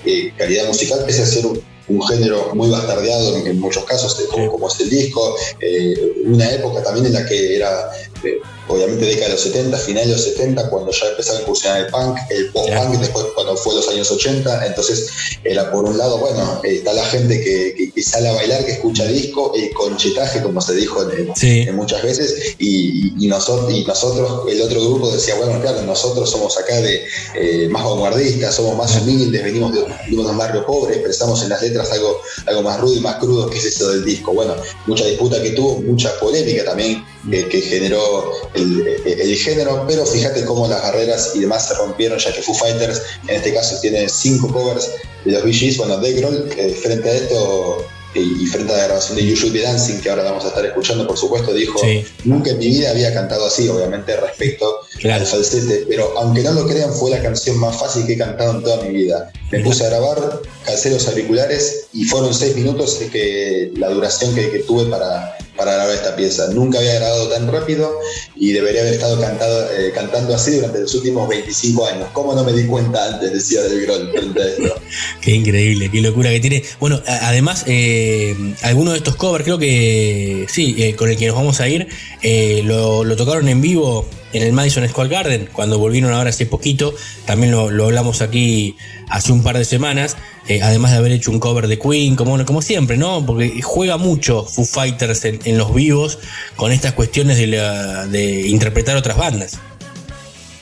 eh, 0.05 0.31
calidad 0.37 0.67
musical, 0.67 1.03
pese 1.07 1.23
a 1.23 1.25
ser 1.25 1.45
un, 1.47 1.59
un 1.87 2.01
género 2.07 2.51
muy 2.53 2.69
bastardeado 2.69 3.37
en, 3.37 3.47
en 3.47 3.59
muchos 3.59 3.83
casos, 3.85 4.19
eh, 4.19 4.25
como, 4.29 4.51
como 4.51 4.67
es 4.69 4.79
el 4.79 4.89
disco, 4.91 5.35
eh, 5.59 6.13
una 6.25 6.51
época 6.51 6.83
también 6.83 7.07
en 7.07 7.13
la 7.13 7.25
que 7.25 7.55
era, 7.57 7.89
eh, 8.23 8.39
obviamente 8.67 9.05
década 9.05 9.27
de 9.27 9.33
los 9.33 9.41
70, 9.41 9.77
final 9.77 10.05
de 10.05 10.11
los 10.13 10.23
70, 10.23 10.69
cuando 10.69 10.91
ya 10.91 11.07
empezaba 11.07 11.39
a 11.39 11.41
incursionar 11.41 11.79
el 11.81 11.87
punk, 11.87 12.17
el 12.29 12.49
post-punk, 12.51 12.99
después 12.99 13.25
cuando 13.35 13.55
fue 13.57 13.75
los 13.75 13.87
años 13.89 14.09
80, 14.11 14.65
entonces 14.67 15.07
era 15.43 15.71
por 15.71 15.85
un 15.85 15.97
lado, 15.97 16.17
bueno, 16.19 16.61
eh, 16.63 16.75
está 16.75 16.93
la 16.93 17.05
gente 17.05 17.41
que, 17.41 17.73
que- 17.75 17.91
que 17.91 18.03
sale 18.03 18.29
a 18.29 18.33
bailar, 18.33 18.65
que 18.65 18.73
escucha 18.73 19.05
disco, 19.05 19.53
el 19.55 19.71
conchetaje, 19.73 20.41
como 20.41 20.61
se 20.61 20.73
dijo 20.75 21.03
en, 21.11 21.27
en- 21.29 21.35
Sí. 21.35 21.61
en 21.61 21.75
muchas 21.75 22.01
veces, 22.03 22.55
y 22.59 23.27
nosotros, 23.27 23.71
y 23.73 23.83
nosotros, 23.85 24.43
el 24.49 24.61
otro 24.61 24.81
grupo 24.81 25.11
decía, 25.11 25.35
bueno, 25.35 25.59
claro, 25.61 25.81
nosotros 25.83 26.29
somos 26.29 26.57
acá 26.57 26.79
de 26.81 27.05
eh, 27.35 27.67
más 27.69 27.83
vanguardistas, 27.83 28.55
somos 28.55 28.75
más 28.77 28.95
humildes, 29.01 29.43
venimos 29.43 29.73
de, 29.73 29.81
venimos 30.05 30.25
de 30.25 30.31
un 30.31 30.37
barrio 30.37 30.65
pobre, 30.65 30.95
expresamos 30.95 31.41
en 31.43 31.49
las 31.49 31.61
letras 31.61 31.91
algo, 31.91 32.21
algo 32.45 32.61
más 32.61 32.79
rudo 32.79 32.95
y 32.95 32.99
más 32.99 33.15
crudo, 33.17 33.49
que 33.49 33.57
es 33.57 33.65
eso 33.65 33.89
del 33.89 34.03
disco. 34.05 34.33
Bueno, 34.33 34.55
mucha 34.87 35.05
disputa 35.05 35.41
que 35.41 35.51
tuvo, 35.51 35.81
mucha 35.81 36.17
polémica 36.19 36.63
también 36.65 37.03
eh, 37.31 37.47
que 37.49 37.61
generó 37.61 38.31
el, 38.55 39.35
género, 39.35 39.85
pero 39.87 40.05
fíjate 40.05 40.43
cómo 40.43 40.67
las 40.67 40.81
barreras 40.81 41.31
y 41.35 41.41
demás 41.41 41.67
se 41.67 41.75
rompieron, 41.75 42.17
ya 42.17 42.33
que 42.33 42.41
Foo 42.41 42.55
Fighters 42.55 43.01
en 43.27 43.35
este 43.35 43.53
caso 43.53 43.79
tiene 43.79 44.09
cinco 44.09 44.51
covers 44.51 44.89
de 45.25 45.31
los 45.33 45.43
VGs. 45.43 45.77
Bueno, 45.77 45.97
Dave 45.97 46.13
Grohl, 46.13 46.49
eh, 46.57 46.75
frente 46.81 47.09
a 47.09 47.13
esto 47.13 47.85
eh, 48.15 48.21
y 48.21 48.45
frente 48.47 48.73
a 48.73 48.77
la 48.77 48.83
grabación 48.85 49.17
de 49.17 49.25
You 49.25 49.35
Should 49.35 49.53
Be 49.53 49.61
Dancing, 49.61 50.01
que 50.01 50.09
ahora 50.09 50.23
vamos 50.23 50.45
a 50.45 50.47
estar 50.49 50.65
escuchando, 50.65 51.05
por 51.05 51.17
supuesto, 51.17 51.53
dijo, 51.53 51.79
Sí. 51.79 52.03
nunca 52.25 52.49
en 52.51 52.57
mi 52.57 52.67
vida 52.67 52.89
había 52.89 53.13
cantado 53.13 53.45
así, 53.45 53.69
obviamente 53.69 54.15
respecto 54.17 54.79
al 55.03 55.25
falsete, 55.25 55.85
pero 55.87 56.17
aunque 56.17 56.41
no 56.41 56.53
lo 56.53 56.67
crean, 56.67 56.91
fue 56.91 57.11
la 57.11 57.21
canción 57.21 57.57
más 57.59 57.77
fácil 57.79 58.05
que 58.05 58.13
he 58.13 58.17
cantado 58.17 58.57
en 58.57 58.63
toda 58.63 58.83
mi 58.83 58.89
vida. 58.89 59.31
Me 59.51 59.59
puse 59.59 59.85
a 59.85 59.89
grabar, 59.89 60.41
calcé 60.65 60.89
los 60.89 61.07
auriculares 61.07 61.85
y 61.93 62.03
fueron 62.05 62.33
seis 62.33 62.55
minutos 62.55 62.99
que 63.11 63.71
la 63.77 63.89
duración 63.89 64.33
que, 64.33 64.49
que 64.49 64.59
tuve 64.59 64.85
para, 64.85 65.37
para 65.61 65.75
grabar 65.75 65.93
esta 65.93 66.15
pieza. 66.15 66.47
Nunca 66.53 66.79
había 66.79 66.95
grabado 66.95 67.29
tan 67.29 67.51
rápido 67.51 67.91
y 68.35 68.51
debería 68.51 68.81
haber 68.81 68.95
estado 68.95 69.21
cantado, 69.21 69.71
eh, 69.73 69.91
cantando 69.93 70.33
así 70.33 70.55
durante 70.55 70.79
los 70.79 70.95
últimos 70.95 71.29
25 71.29 71.85
años. 71.85 72.07
¿Cómo 72.13 72.33
no 72.33 72.43
me 72.43 72.51
di 72.51 72.65
cuenta 72.65 73.13
antes? 73.13 73.31
Decía 73.31 73.61
Del 73.61 73.85
Grohl 73.85 74.11
frente 74.11 74.41
a 74.41 74.47
esto. 74.47 74.75
Qué 75.21 75.31
increíble, 75.31 75.91
qué 75.91 76.01
locura 76.01 76.31
que 76.31 76.39
tiene. 76.39 76.63
Bueno, 76.79 76.99
además, 77.05 77.63
eh, 77.67 78.35
algunos 78.63 78.93
de 78.93 78.97
estos 78.97 79.15
covers, 79.15 79.45
creo 79.45 79.59
que 79.59 80.47
sí, 80.49 80.75
eh, 80.79 80.95
con 80.95 81.09
el 81.09 81.17
que 81.17 81.27
nos 81.27 81.35
vamos 81.35 81.61
a 81.61 81.69
ir, 81.69 81.87
eh, 82.23 82.61
lo, 82.65 83.03
lo 83.03 83.15
tocaron 83.15 83.47
en 83.47 83.61
vivo 83.61 84.07
en 84.33 84.43
el 84.43 84.53
Madison 84.53 84.87
Square 84.87 85.09
Garden, 85.09 85.49
cuando 85.51 85.77
volvieron 85.79 86.11
ahora 86.13 86.29
hace 86.29 86.45
poquito. 86.45 86.93
También 87.25 87.51
lo, 87.51 87.69
lo 87.69 87.85
hablamos 87.85 88.21
aquí 88.21 88.75
hace 89.09 89.31
un 89.31 89.43
par 89.43 89.57
de 89.57 89.65
semanas. 89.65 90.15
eh, 90.47 90.59
además 90.63 90.91
de 90.91 90.97
haber 90.97 91.11
hecho 91.11 91.29
un 91.31 91.39
cover 91.39 91.67
de 91.67 91.77
Queen, 91.77 92.15
como, 92.15 92.43
como 92.45 92.61
siempre, 92.63 92.97
¿no? 92.97 93.23
Porque 93.25 93.61
juega 93.61 93.97
mucho 93.97 94.43
Foo 94.43 94.65
Fighters 94.65 95.23
en, 95.25 95.39
en 95.45 95.57
los 95.57 95.73
vivos 95.73 96.17
con 96.55 96.71
estas 96.71 96.93
cuestiones 96.93 97.37
de, 97.37 97.47
la- 97.47 98.07
de 98.07 98.47
interpretar 98.47 98.97
otras 98.97 99.17
bandas. 99.17 99.57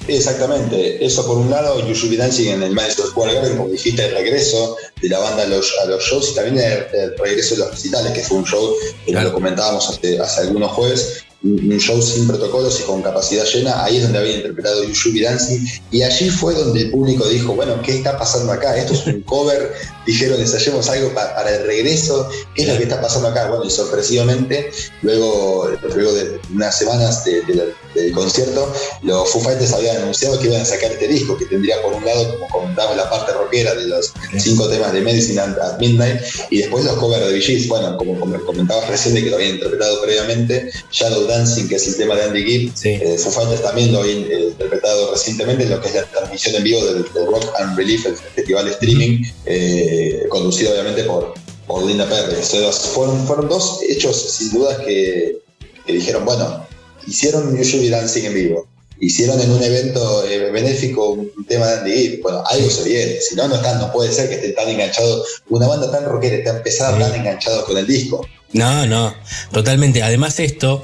Exactamente, 0.08 1.06
eso 1.06 1.26
por 1.26 1.38
un 1.38 1.52
lado, 1.52 1.80
You 1.88 1.94
Should 1.94 2.10
Be 2.12 2.18
Dancing 2.18 2.48
en 2.50 2.64
el 2.64 2.72
Madison 2.72 3.06
Square 3.08 3.34
Garden, 3.36 3.58
como 3.58 3.70
dijiste, 3.70 4.06
el 4.06 4.12
regreso 4.14 4.76
de 5.02 5.08
la 5.10 5.20
banda 5.20 5.44
a 5.44 5.48
los, 5.48 5.72
a 5.84 5.86
los 5.86 6.04
shows 6.04 6.32
y 6.32 6.36
también 6.36 6.58
el, 6.58 7.00
el 7.00 7.18
regreso 7.18 7.54
de 7.56 7.60
los 7.62 7.72
recitales, 7.72 8.12
que 8.14 8.22
fue 8.22 8.38
un 8.40 8.46
show 8.46 8.74
que 9.06 9.12
lo 9.12 9.32
comentábamos 9.34 9.88
hace, 9.90 10.20
hace 10.20 10.42
algunos 10.42 10.72
jueves, 10.72 11.26
un 11.42 11.78
show 11.78 12.02
sin 12.02 12.28
protocolos 12.28 12.80
y 12.82 12.84
con 12.84 13.02
capacidad 13.02 13.46
llena, 13.46 13.84
ahí 13.84 13.98
es 13.98 14.04
donde 14.04 14.20
había 14.20 14.36
interpretado 14.36 14.82
Be 14.82 15.22
Dancing 15.22 15.66
y 15.92 16.02
allí 16.02 16.30
fue 16.30 16.54
donde 16.54 16.82
el 16.82 16.92
público 16.92 17.28
dijo, 17.28 17.54
bueno, 17.54 17.82
¿qué 17.82 17.98
está 17.98 18.18
pasando 18.18 18.52
acá? 18.52 18.76
Esto 18.76 18.94
es 18.94 19.08
un 19.08 19.22
cover, 19.22 19.74
dijeron, 20.12 20.40
ensayemos 20.40 20.90
algo 20.90 21.14
pa- 21.14 21.34
para 21.36 21.56
el 21.56 21.66
regreso, 21.66 22.30
¿qué 22.56 22.64
es 22.64 22.68
lo 22.70 22.78
que 22.78 22.84
está 22.84 23.02
pasando 23.02 23.28
acá? 23.30 23.48
Bueno, 23.50 23.66
y 23.66 23.70
sorpresivamente, 23.72 24.72
luego, 25.02 25.70
luego 25.96 26.14
de 26.14 26.40
unas 26.54 26.78
semanas 26.78 27.24
de- 27.26 27.42
de 27.44 27.56
la- 27.56 27.64
del 27.96 28.12
concierto, 28.12 28.72
los 29.02 29.30
Foo 29.32 29.42
Fighters 29.42 29.74
habían 29.74 29.98
anunciado 29.98 30.40
que 30.40 30.48
iban 30.48 30.62
a 30.62 30.66
sacar 30.66 30.92
este 30.92 31.08
disco, 31.08 31.36
que 31.38 31.46
tendría 31.46 31.82
por 31.82 31.94
un 31.94 32.06
lado, 32.06 32.32
como 32.40 32.48
comentaba, 32.50 32.96
la 32.96 33.10
parte 33.10 33.34
rockera 33.34 33.74
de 33.74 33.88
los 33.88 34.14
cinco 34.38 34.68
temas 34.70 34.94
de 34.94 35.02
Medicine 35.02 35.40
at 35.42 35.80
Midnight, 35.80 36.22
y 36.52 36.60
después 36.60 36.86
los 36.86 36.96
covers 36.98 37.26
de 37.28 37.34
VGs, 37.40 37.68
bueno, 37.68 37.98
como, 37.98 38.20
como 38.20 38.40
comentabas 38.46 38.88
recién 38.90 39.16
de 39.16 39.24
que 39.24 39.30
lo 39.32 39.38
habían 39.38 39.56
interpretado 39.56 40.02
previamente, 40.02 40.72
Shadow 40.92 41.26
Dancing, 41.26 41.68
que 41.68 41.76
es 41.76 41.88
el 41.88 41.98
tema 41.98 42.16
de 42.16 42.24
Andy 42.24 42.44
Gibb, 42.44 42.74
eh, 42.84 43.18
Foo 43.18 43.32
Fighters 43.32 43.64
también 43.64 43.92
lo 43.92 44.00
habían 44.02 44.20
eh, 44.32 44.50
interpretado 44.52 45.12
recientemente 45.12 45.64
en 45.64 45.70
lo 45.72 45.82
que 45.82 45.88
es 45.90 45.96
la 45.96 46.04
transmisión 46.06 46.56
en 46.56 46.64
vivo 46.64 46.86
del, 46.86 47.04
del 47.14 47.26
Rock 47.26 47.46
and 47.60 47.76
Relief, 47.78 48.06
el 48.06 48.16
festival 48.18 48.68
streaming, 48.68 49.24
eh, 49.46 49.99
eh, 50.00 50.28
conducido 50.30 50.72
obviamente 50.72 51.04
por, 51.04 51.34
por 51.68 51.86
Linda 51.86 52.08
Perry. 52.08 52.36
O 52.36 52.44
sea, 52.44 52.72
fueron, 52.72 53.26
fueron 53.26 53.48
dos 53.50 53.80
hechos 53.88 54.16
sin 54.38 54.52
dudas 54.52 54.78
que, 54.80 55.40
que 55.86 55.94
dijeron, 55.94 56.26
bueno, 56.26 56.66
hicieron 57.08 57.56
Be 57.56 57.90
Dancing 57.90 58.26
en 58.26 58.34
vivo, 58.34 58.68
hicieron 59.00 59.40
en 59.40 59.52
un 59.52 59.64
evento 59.64 60.26
eh, 60.28 60.52
benéfico 60.52 61.12
un 61.12 61.46
tema 61.48 61.68
de 61.68 61.74
Andy 61.80 61.92
Gibb. 61.92 62.22
Bueno, 62.22 62.44
algo 62.46 62.70
se 62.70 62.84
viene, 62.84 63.20
si 63.22 63.36
no, 63.36 63.48
no, 63.48 63.56
están, 63.56 63.80
no 63.80 63.92
puede 63.92 64.12
ser 64.12 64.30
que 64.30 64.36
estén 64.36 64.56
tan 64.56 64.70
enganchados, 64.70 65.42
una 65.50 65.68
banda 65.68 65.92
tan 65.92 66.06
rockera, 66.06 66.44
tan 66.44 66.64
pesada, 66.64 66.98
tan 66.98 67.20
enganchados 67.20 67.66
con 67.66 67.78
el 67.78 67.88
disco. 67.88 68.26
No, 68.54 68.86
no, 68.86 69.14
totalmente. 69.52 70.02
Además 70.02 70.40
esto 70.40 70.84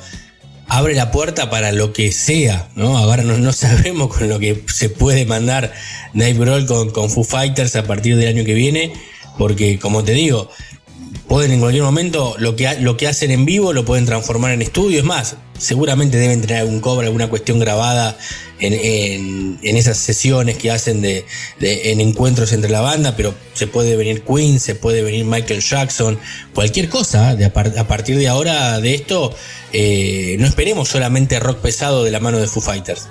abre 0.78 0.94
la 0.94 1.10
puerta 1.10 1.50
para 1.50 1.72
lo 1.72 1.94
que 1.94 2.12
sea, 2.12 2.68
¿no? 2.76 2.98
Ahora 2.98 3.24
no, 3.24 3.54
sabemos 3.54 4.16
con 4.16 4.28
lo 4.28 4.40
que 4.40 4.66
se 4.74 4.90
puede 4.90 5.26
mandar 5.26 5.72
Dave 6.14 6.34
Grohl 6.34 6.66
con, 6.66 6.92
con 6.92 7.10
Foo 7.10 7.24
Fighters 7.24 7.78
a 7.78 7.84
partir 7.84 8.18
del 8.18 8.28
año 8.28 8.44
que 8.44 8.54
viene, 8.54 8.92
porque 9.38 9.80
como 9.80 10.04
te 10.04 10.12
digo, 10.12 10.50
pueden 11.30 11.54
en 11.54 11.62
cualquier 11.62 11.84
momento 11.84 12.36
lo 12.40 12.58
que, 12.58 12.78
lo 12.82 12.98
que 12.98 13.08
hacen 13.08 13.32
en 13.32 13.46
vivo 13.46 13.72
lo 13.72 13.86
pueden 13.86 14.06
transformar 14.06 14.52
en 14.52 14.62
estudio. 14.62 15.00
Es 15.00 15.06
más, 15.06 15.38
seguramente 15.58 16.18
deben 16.18 16.42
tener 16.42 16.58
algún 16.58 16.82
cobre, 16.82 17.08
alguna 17.08 17.30
cuestión 17.30 17.58
grabada 17.58 18.18
en, 18.60 18.74
en- 18.74 19.60
en 19.64 19.78
esas 19.78 19.98
sesiones 19.98 20.58
que 20.58 20.72
hacen 20.72 21.02
de, 21.02 21.26
de- 21.60 21.92
en 21.92 22.00
encuentros 22.02 22.52
entre 22.54 22.70
la 22.72 22.82
banda, 22.82 23.16
pero 23.18 23.34
se 23.54 23.68
puede 23.68 23.96
venir 23.96 24.24
Queen, 24.24 24.60
se 24.60 24.76
puede 24.76 25.02
venir 25.02 25.26
Michael 25.26 25.62
Jackson, 25.62 26.20
cualquier 26.54 26.90
cosa. 26.90 27.34
¿eh? 27.34 27.36
De 27.36 27.46
a, 27.46 27.54
par- 27.54 27.74
a 27.78 27.88
partir 27.88 28.18
de 28.18 28.28
ahora 28.28 28.80
de 28.80 28.94
esto, 28.96 29.34
eh, 29.74 30.36
no 30.40 30.48
esperemos 30.48 30.88
solamente 30.90 31.40
rock 31.40 31.58
pesado 31.60 32.04
de 32.04 32.12
la 32.12 32.20
mano 32.20 32.40
de 32.40 32.48
Foo 32.48 32.62
Fighters. 32.62 33.08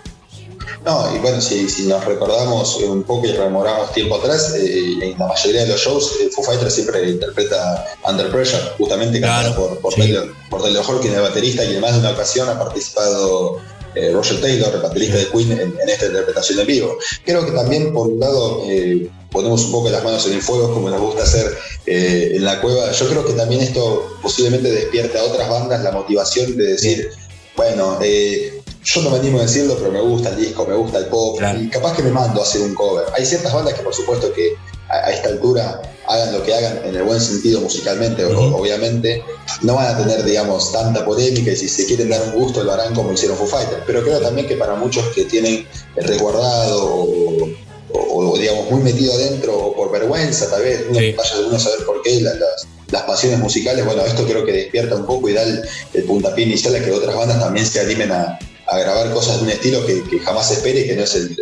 No, 0.85 1.15
y 1.17 1.19
bueno, 1.19 1.41
si, 1.41 1.69
si 1.71 1.85
nos 1.85 2.05
recordamos 2.05 2.77
un 2.77 3.05
poco 3.05 3.27
y 3.27 3.33
rememoramos 3.33 3.93
tiempo 3.95 4.17
atrás, 4.17 4.55
eh, 4.55 4.99
en 5.01 5.19
la 5.19 5.27
mayoría 5.29 5.63
de 5.63 5.69
los 5.69 5.81
shows, 5.81 6.13
eh, 6.23 6.29
Foo 6.35 6.45
Fighters 6.45 6.75
siempre 6.75 7.09
interpreta 7.09 7.87
Under 8.07 8.31
Pressure, 8.31 8.63
justamente 8.77 9.19
cantada 9.19 9.57
por, 9.57 9.79
por, 9.81 9.95
Taylor, 9.95 10.35
por 10.51 10.63
Taylor 10.63 10.85
Hawkins, 10.87 11.15
el 11.15 11.23
baterista, 11.23 11.65
y 11.65 11.75
en 11.75 11.81
más 11.81 11.95
de 11.95 12.01
una 12.01 12.11
ocasión 12.11 12.51
ha 12.51 12.59
participado 12.59 13.61
eh, 13.95 14.11
Roger 14.13 14.41
Taylor, 14.41 14.75
el 14.75 14.81
baterista 14.81 15.17
de 15.17 15.29
Queen, 15.29 15.53
en, 15.53 15.61
en 15.61 15.89
esta 15.89 16.07
interpretación 16.07 16.61
en 16.61 16.67
vivo. 16.67 16.99
Creo 17.25 17.45
que 17.45 17.53
también, 17.53 17.93
por 17.93 18.09
un 18.09 18.21
lado, 18.21 18.65
eh, 18.69 19.09
ponemos 19.31 19.65
un 19.65 19.73
poco 19.73 19.91
las 19.91 20.05
manos 20.05 20.27
en 20.27 20.35
el 20.35 20.43
fuego, 20.43 20.73
como 20.73 20.91
nos 20.91 21.01
gusta 21.01 21.23
hacer 21.23 21.47
eh, 21.87 22.33
en 22.35 22.45
la 22.45 22.61
cueva. 22.61 22.93
Yo 22.93 23.09
creo 23.09 23.25
que 23.25 23.33
también 23.33 23.63
esto 23.63 24.17
posiblemente 24.23 24.71
despierte 24.71 25.19
a 25.19 25.25
otras 25.25 25.49
bandas 25.49 25.83
la 25.83 25.93
motivación 25.93 26.57
de 26.57 26.65
decir, 26.65 27.11
bueno, 27.57 27.99
yo 28.01 29.03
no 29.03 29.11
me 29.11 29.19
animo 29.19 29.39
a 29.39 29.43
decirlo, 29.43 29.77
pero 29.79 29.91
me 29.91 30.01
gusta 30.01 30.31
el 30.31 30.37
disco, 30.37 30.67
me 30.67 30.75
gusta 30.75 30.99
el 30.99 31.07
pop, 31.07 31.41
y 31.61 31.69
capaz 31.69 31.97
que 31.97 32.03
me 32.03 32.11
mando 32.11 32.41
a 32.41 32.45
hacer 32.45 32.61
un 32.61 32.75
cover. 32.75 33.07
Hay 33.17 33.25
ciertas 33.25 33.53
bandas 33.53 33.75
que 33.75 33.83
por 33.83 33.95
supuesto 33.95 34.33
que 34.33 34.55
a, 35.03 35.11
esta 35.13 35.29
altura 35.29 35.83
hagan 36.07 36.33
lo 36.35 36.43
que 36.43 36.55
hagan 36.55 36.81
en 36.85 36.95
el 36.97 37.03
buen 37.03 37.21
sentido 37.21 37.61
musicalmente, 37.63 38.25
obviamente, 38.27 39.23
no 39.63 39.75
van 39.77 39.95
a 39.95 39.97
tener, 39.99 40.23
digamos, 40.25 40.71
tanta 40.73 41.05
polémica 41.05 41.51
y 41.51 41.57
si 41.57 41.69
se 41.69 41.87
quieren 41.87 42.11
dar 42.11 42.23
un 42.23 42.33
gusto 42.43 42.63
lo 42.63 42.73
harán 42.73 42.95
como 42.95 43.13
hicieron 43.13 43.37
Foo 43.39 43.47
Fighters. 43.47 43.83
Pero 43.87 44.03
creo 44.03 44.21
también 44.21 44.47
que 44.47 44.57
para 44.57 44.75
muchos 44.75 45.05
que 45.15 45.25
tienen 45.25 45.67
resguardado 45.97 46.85
o, 46.85 47.49
o- 47.93 48.31
o, 48.33 48.39
digamos, 48.39 48.71
muy 48.71 48.81
metido 48.83 49.13
adentro 49.15 49.57
o 49.57 49.75
por 49.75 49.91
vergüenza, 49.93 50.51
tal 50.51 50.63
vez, 50.63 50.85
uno 50.89 50.99
vaya 51.17 51.37
de 51.39 51.45
uno 51.47 51.57
a 51.57 51.61
saber 51.61 51.85
por 51.87 52.03
qué, 52.03 52.21
la- 52.21 52.35
las, 52.35 52.67
las 52.91 53.03
pasiones 53.03 53.39
musicales, 53.39 53.85
bueno, 53.85 54.05
esto 54.05 54.25
creo 54.27 54.45
que 54.45 54.53
despierta 54.53 54.95
un 54.97 55.07
poco 55.07 55.29
y 55.29 55.33
da 55.33 55.43
el, 55.43 55.63
el 55.95 56.05
puntapié 56.05 56.45
inicial 56.45 56.75
a 56.75 56.81
que 56.85 56.91
otras 56.93 57.15
bandas 57.17 57.41
también 57.41 57.65
se 57.67 57.81
animen 57.81 58.13
a, 58.13 58.39
a 58.75 58.79
grabar 58.79 59.13
cosas 59.13 59.39
de 59.39 59.45
un 59.45 59.51
estilo 59.51 59.85
que, 59.87 60.03
que 60.03 60.19
jamás 60.21 60.51
espere 60.51 60.81
y 60.81 60.87
que 60.87 60.97
no 60.97 61.03
es 61.03 61.15
el, 61.15 61.37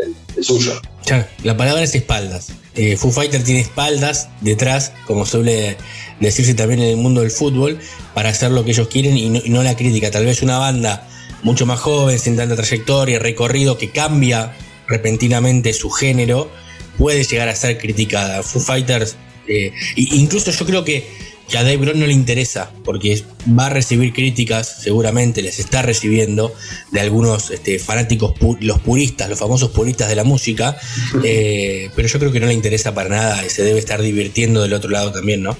suyo. 0.45 0.81
La 1.43 1.57
palabra 1.57 1.83
es 1.83 1.95
espaldas. 1.95 2.49
Eh, 2.75 2.97
Foo 2.97 3.11
Fighter 3.11 3.43
tiene 3.45 3.61
espaldas 3.61 4.29
detrás, 4.41 4.93
como 5.07 5.27
suele 5.27 5.77
decirse 6.21 6.55
también 6.55 6.81
en 6.81 6.89
el 6.89 6.97
mundo 6.97 7.21
del 7.21 7.31
fútbol, 7.31 7.79
para 8.15 8.31
hacer 8.31 8.51
lo 8.51 8.65
que 8.65 8.71
ellos 8.71 8.89
quieren 8.89 9.17
y 9.17 9.29
no, 9.29 9.63
la 9.63 9.77
crítica. 9.77 10.11
Tal 10.11 10.25
vez 10.25 10.43
una 10.43 10.59
banda 10.59 11.09
mucho 11.43 11.67
más 11.67 11.81
joven, 11.81 12.19
sin 12.19 12.37
tanta 12.37 12.57
trayectoria, 12.57 13.19
recorrido, 13.19 13.77
que 13.77 13.91
cambia 13.91 14.57
repentinamente 14.87 15.73
su 15.73 15.91
género, 15.91 16.51
puede 16.99 17.25
llegar 17.25 17.49
a 17.49 17.55
ser 17.55 17.79
criticada. 17.79 18.43
Foo 18.43 18.61
Fighters, 18.61 19.17
eh, 19.49 19.73
incluso 19.97 20.51
yo 20.51 20.65
creo 20.65 20.85
que, 20.85 21.07
que 21.53 21.59
a 21.59 21.63
Dave 21.65 21.77
Grohl 21.77 22.01
no 22.01 22.07
le 22.07 22.15
interesa, 22.15 22.71
porque 22.83 23.23
va 23.47 23.67
a 23.67 23.69
recibir 23.69 24.13
críticas, 24.15 24.79
seguramente 24.83 25.43
les 25.43 25.59
está 25.59 25.83
recibiendo, 25.83 26.53
de 26.93 27.01
algunos 27.01 27.51
este, 27.51 27.79
fanáticos, 27.79 28.33
pu- 28.35 28.57
los 28.61 28.81
puristas, 28.81 29.29
los 29.29 29.39
famosos 29.39 29.71
puristas 29.71 30.09
de 30.09 30.17
la 30.17 30.25
música, 30.25 30.77
eh, 31.25 31.91
pero 31.95 32.09
yo 32.09 32.19
creo 32.19 32.33
que 32.33 32.41
no 32.41 32.47
le 32.47 32.55
interesa 32.55 32.95
para 32.95 33.11
nada 33.11 33.45
y 33.47 33.51
se 33.51 33.63
debe 33.63 33.79
estar 33.79 34.01
divirtiendo 34.01 34.63
del 34.63 34.73
otro 34.73 34.89
lado 34.91 35.13
también, 35.13 35.43
¿no? 35.43 35.55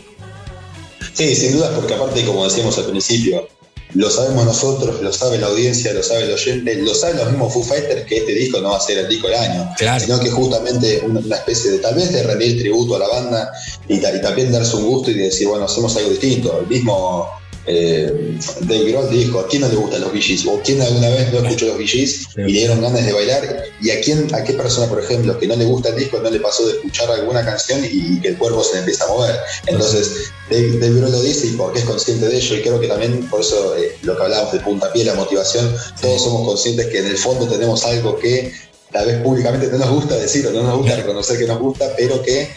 Sí, 1.13 1.35
sin 1.37 1.53
duda, 1.53 1.75
porque 1.75 1.93
aparte, 1.93 2.25
como 2.25 2.45
decíamos 2.49 2.79
al 2.79 2.87
principio, 2.87 3.47
lo 3.95 4.11
sabemos 4.11 4.45
nosotros, 4.45 5.03
lo 5.03 5.13
sabe 5.13 5.39
la 5.39 5.49
audiencia, 5.49 5.93
lo 5.93 6.03
sabe 6.03 6.25
el 6.25 6.33
oyente, 6.33 6.77
lo 6.77 6.95
saben 6.95 7.19
los 7.19 7.31
mismos 7.31 7.53
Foo 7.53 7.63
Fighters 7.63 8.07
que 8.07 8.19
este 8.19 8.33
disco 8.33 8.61
no 8.61 8.71
va 8.71 8.79
a 8.79 8.81
ser 8.81 8.99
el 8.99 9.09
disco 9.09 9.29
del 9.29 9.37
año, 9.37 9.71
sino 10.01 10.19
que 10.19 10.31
justamente 10.31 11.03
una, 11.07 11.37
especie 11.37 11.73
de 11.73 11.79
tal 11.79 11.95
vez 11.95 12.13
de 12.13 12.23
rendir 12.23 12.59
tributo 12.59 12.97
a 12.97 13.01
la 13.01 13.09
banda 13.09 13.53
y, 13.89 13.97
y 13.97 14.21
también 14.23 14.51
darse 14.51 14.77
un 14.77 14.87
gusto 14.87 15.11
y 15.11 15.15
decir, 15.15 15.49
bueno, 15.49 15.67
hacemos 15.67 15.97
algo 15.97 16.11
distinto. 16.11 16.61
El 16.61 16.67
mismo 16.69 17.29
eh, 17.67 18.39
Dave 18.63 18.91
Grohl 18.91 19.11
dijo, 19.11 19.41
¿a 19.41 19.49
quién 19.49 19.63
no 19.63 19.69
le 19.69 19.77
gustan 19.77 20.01
los 20.01 20.13
Gees? 20.13 20.47
¿O 20.47 20.61
quién 20.65 20.83
alguna 20.83 21.09
vez 21.11 21.33
no 21.33 21.41
escuchó 21.41 21.67
los 21.67 21.79
Gees 21.79 22.27
y 22.37 22.41
le 22.41 22.59
dieron 22.59 22.81
ganas 22.81 23.05
de 23.05 23.13
bailar? 23.13 23.65
¿Y 23.81 23.91
a 23.91 24.01
quién, 24.01 24.35
a 24.35 24.43
qué 24.43 24.55
persona, 24.55 24.89
por 24.89 25.03
ejemplo, 25.03 25.39
que 25.39 25.47
no 25.47 25.55
le 25.57 25.65
gusta 25.65 25.91
el 25.91 25.97
disco, 25.97 26.19
no 26.21 26.31
le 26.31 26.41
pasó 26.41 26.67
de 26.67 26.75
escuchar 26.75 27.11
alguna 27.11 27.45
canción 27.45 27.85
y, 27.85 28.21
que 28.21 28.29
el 28.29 28.39
cuerpo 28.39 28.65
se 28.65 28.75
le 28.75 28.79
empieza 28.81 29.05
a 29.05 29.09
mover? 29.09 29.37
Entonces, 29.67 30.31
Dave, 30.51 30.79
Dave 30.79 31.11
lo 31.11 31.23
dice 31.23 31.47
y 31.47 31.51
porque 31.53 31.79
es 31.81 31.85
consciente 31.85 32.29
de 32.29 32.37
ello 32.37 32.57
y 32.57 32.63
creo 32.63 32.81
que 32.81 32.89
también 32.89 33.29
por 33.29 33.41
eso 33.41 33.77
eh, 33.77 33.97
lo 34.03 34.17
que 34.17 34.23
hablábamos 34.23 34.53
de 34.53 34.61
puntapié, 34.61 35.05
la 35.05 35.15
motivación, 35.15 35.73
todos 36.01 36.23
somos 36.23 36.47
conscientes 36.47 36.87
que 36.89 36.99
en 36.99 37.07
el 37.07 37.17
fondo 37.17 37.47
tenemos 37.47 37.85
algo 37.85 38.19
que 38.19 38.53
tal 38.91 39.07
vez 39.07 39.23
públicamente 39.23 39.69
no 39.69 39.79
nos 39.79 39.91
gusta 39.91 40.17
decir 40.17 40.47
o 40.47 40.51
no 40.51 40.63
nos 40.63 40.79
gusta 40.79 40.97
reconocer 40.97 41.39
que 41.39 41.47
nos 41.47 41.59
gusta, 41.59 41.95
pero 41.97 42.23
que 42.23 42.49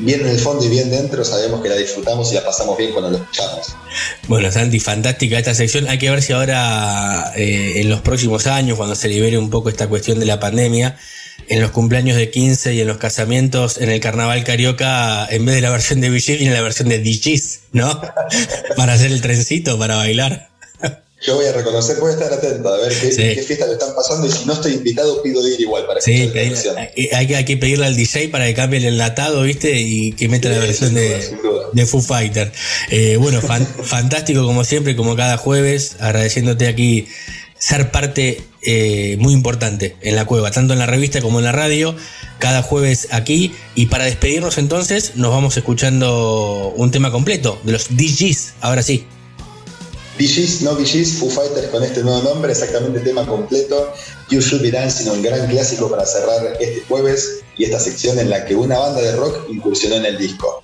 bien 0.00 0.20
en 0.20 0.28
el 0.28 0.38
fondo 0.38 0.64
y 0.64 0.68
bien 0.68 0.90
dentro 0.90 1.24
sabemos 1.24 1.60
que 1.62 1.68
la 1.68 1.76
disfrutamos 1.76 2.30
y 2.32 2.34
la 2.34 2.44
pasamos 2.44 2.76
bien 2.76 2.92
cuando 2.92 3.10
lo 3.10 3.16
escuchamos. 3.18 3.76
Bueno, 4.28 4.50
Santi, 4.50 4.80
fantástica 4.80 5.38
esta 5.38 5.54
sección. 5.54 5.88
Hay 5.88 5.98
que 5.98 6.10
ver 6.10 6.22
si 6.22 6.32
ahora, 6.32 7.32
eh, 7.36 7.80
en 7.80 7.88
los 7.88 8.00
próximos 8.00 8.46
años, 8.46 8.76
cuando 8.76 8.94
se 8.94 9.08
libere 9.08 9.38
un 9.38 9.50
poco 9.50 9.68
esta 9.68 9.88
cuestión 9.88 10.18
de 10.20 10.26
la 10.26 10.40
pandemia, 10.40 10.96
en 11.48 11.60
los 11.60 11.70
cumpleaños 11.72 12.16
de 12.16 12.30
15 12.30 12.74
y 12.74 12.80
en 12.80 12.86
los 12.86 12.98
casamientos, 12.98 13.78
en 13.78 13.90
el 13.90 14.00
carnaval 14.00 14.44
carioca, 14.44 15.26
en 15.28 15.44
vez 15.46 15.56
de 15.56 15.60
la 15.60 15.70
versión 15.70 16.00
de 16.00 16.10
Vigil, 16.10 16.38
viene 16.38 16.54
la 16.54 16.62
versión 16.62 16.88
de 16.88 17.00
DJs, 17.00 17.60
¿no? 17.72 18.00
para 18.76 18.92
hacer 18.92 19.10
el 19.10 19.20
trencito, 19.20 19.78
para 19.78 19.96
bailar. 19.96 20.49
Yo 21.22 21.34
voy 21.36 21.44
a 21.46 21.52
reconocer, 21.52 21.98
voy 22.00 22.10
a 22.10 22.14
estar 22.14 22.32
atento 22.32 22.68
a 22.72 22.78
ver 22.78 22.88
qué, 22.98 23.12
Sí. 23.12 23.22
qué 23.34 23.42
fiesta 23.46 23.66
le 23.66 23.74
están 23.74 23.94
pasando 23.94 24.26
y 24.26 24.30
si 24.30 24.46
no 24.46 24.54
estoy 24.54 24.72
invitado 24.72 25.22
pido 25.22 25.46
ir 25.46 25.60
igual 25.60 25.86
para 25.86 26.00
Sí, 26.00 26.12
hay, 26.12 26.28
la 26.28 26.32
versión. 26.34 26.76
hay- 26.78 27.08
hay 27.12 27.26
que, 27.26 27.44
que 27.44 27.56
pedirle 27.58 27.84
al 27.86 27.94
DJ 27.96 28.28
para 28.30 28.46
que 28.46 28.54
cambie 28.54 28.78
el 28.78 28.86
enlatado, 28.86 29.42
¿viste? 29.42 29.78
Y 29.78 30.12
que 30.12 30.28
meta 30.28 30.48
la 30.48 30.58
versión 30.60 30.94
de, 30.94 31.22
de 31.72 31.86
Foo 31.86 32.00
Fighter. 32.00 32.50
Eh, 32.90 33.16
bueno, 33.20 33.42
fan- 33.42 33.66
fantástico 33.84 34.44
como 34.46 34.64
siempre, 34.64 34.96
como 34.96 35.14
cada 35.14 35.36
jueves, 35.36 35.96
agradeciéndote 36.00 36.68
aquí 36.68 37.06
ser 37.58 37.90
parte 37.90 38.40
eh, 38.62 39.16
muy 39.18 39.34
importante 39.34 39.96
en 40.00 40.16
la 40.16 40.24
cueva, 40.24 40.50
tanto 40.50 40.72
en 40.72 40.78
la 40.78 40.86
revista 40.86 41.20
como 41.20 41.38
en 41.40 41.44
la 41.44 41.52
radio, 41.52 41.94
cada 42.38 42.62
jueves 42.62 43.08
aquí. 43.10 43.52
Y 43.74 43.86
para 43.86 44.06
despedirnos 44.06 44.56
entonces, 44.56 45.12
nos 45.16 45.30
vamos 45.32 45.58
escuchando 45.58 46.72
un 46.76 46.90
tema 46.90 47.12
completo 47.12 47.60
de 47.64 47.72
los 47.72 47.88
DJs, 47.94 48.54
ahora 48.62 48.82
sí. 48.82 49.04
VGs, 50.20 50.60
no 50.60 50.74
VGs, 50.74 51.14
Foo 51.14 51.30
Fighters 51.30 51.68
con 51.68 51.82
este 51.82 52.02
nuevo 52.02 52.20
nombre, 52.22 52.52
exactamente 52.52 53.00
tema 53.00 53.26
completo. 53.26 53.90
You 54.28 54.40
Should 54.40 54.62
Be 54.62 54.70
Dancing, 54.70 55.08
un 55.08 55.22
gran 55.22 55.48
clásico 55.48 55.90
para 55.90 56.04
cerrar 56.04 56.58
este 56.60 56.82
jueves 56.88 57.40
y 57.56 57.64
esta 57.64 57.80
sección 57.80 58.18
en 58.18 58.28
la 58.28 58.44
que 58.44 58.54
una 58.54 58.78
banda 58.78 59.00
de 59.00 59.16
rock 59.16 59.48
incursionó 59.48 59.96
en 59.96 60.04
el 60.04 60.18
disco. 60.18 60.62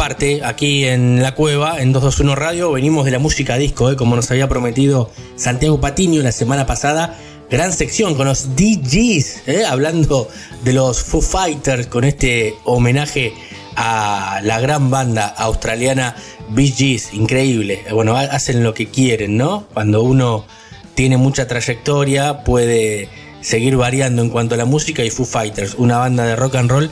Última 0.00 0.16
parte, 0.16 0.40
aquí 0.42 0.86
en 0.86 1.20
la 1.20 1.34
cueva, 1.34 1.78
en 1.82 1.92
221 1.92 2.34
Radio, 2.34 2.72
venimos 2.72 3.04
de 3.04 3.10
la 3.10 3.18
música 3.18 3.58
disco, 3.58 3.90
¿eh? 3.90 3.96
como 3.96 4.16
nos 4.16 4.30
había 4.30 4.48
prometido 4.48 5.10
Santiago 5.36 5.78
Patiño 5.78 6.22
la 6.22 6.32
semana 6.32 6.64
pasada. 6.64 7.18
Gran 7.50 7.74
sección 7.74 8.14
con 8.14 8.26
los 8.26 8.56
DJs, 8.56 9.42
¿eh? 9.46 9.64
hablando 9.68 10.30
de 10.64 10.72
los 10.72 11.02
Foo 11.02 11.20
Fighters, 11.20 11.86
con 11.88 12.04
este 12.04 12.54
homenaje 12.64 13.34
a 13.76 14.40
la 14.42 14.58
gran 14.58 14.88
banda 14.88 15.26
australiana 15.26 16.16
Bee 16.48 16.98
increíble. 17.12 17.84
Bueno, 17.92 18.16
ha- 18.16 18.22
hacen 18.22 18.64
lo 18.64 18.72
que 18.72 18.86
quieren, 18.86 19.36
¿no? 19.36 19.66
Cuando 19.74 20.02
uno 20.02 20.46
tiene 20.94 21.18
mucha 21.18 21.46
trayectoria, 21.46 22.42
puede 22.42 23.10
seguir 23.42 23.76
variando 23.76 24.22
en 24.22 24.30
cuanto 24.30 24.54
a 24.54 24.58
la 24.58 24.64
música 24.64 25.04
y 25.04 25.10
Foo 25.10 25.26
Fighters, 25.26 25.74
una 25.76 25.98
banda 25.98 26.24
de 26.24 26.36
rock 26.36 26.54
and 26.54 26.70
roll 26.70 26.90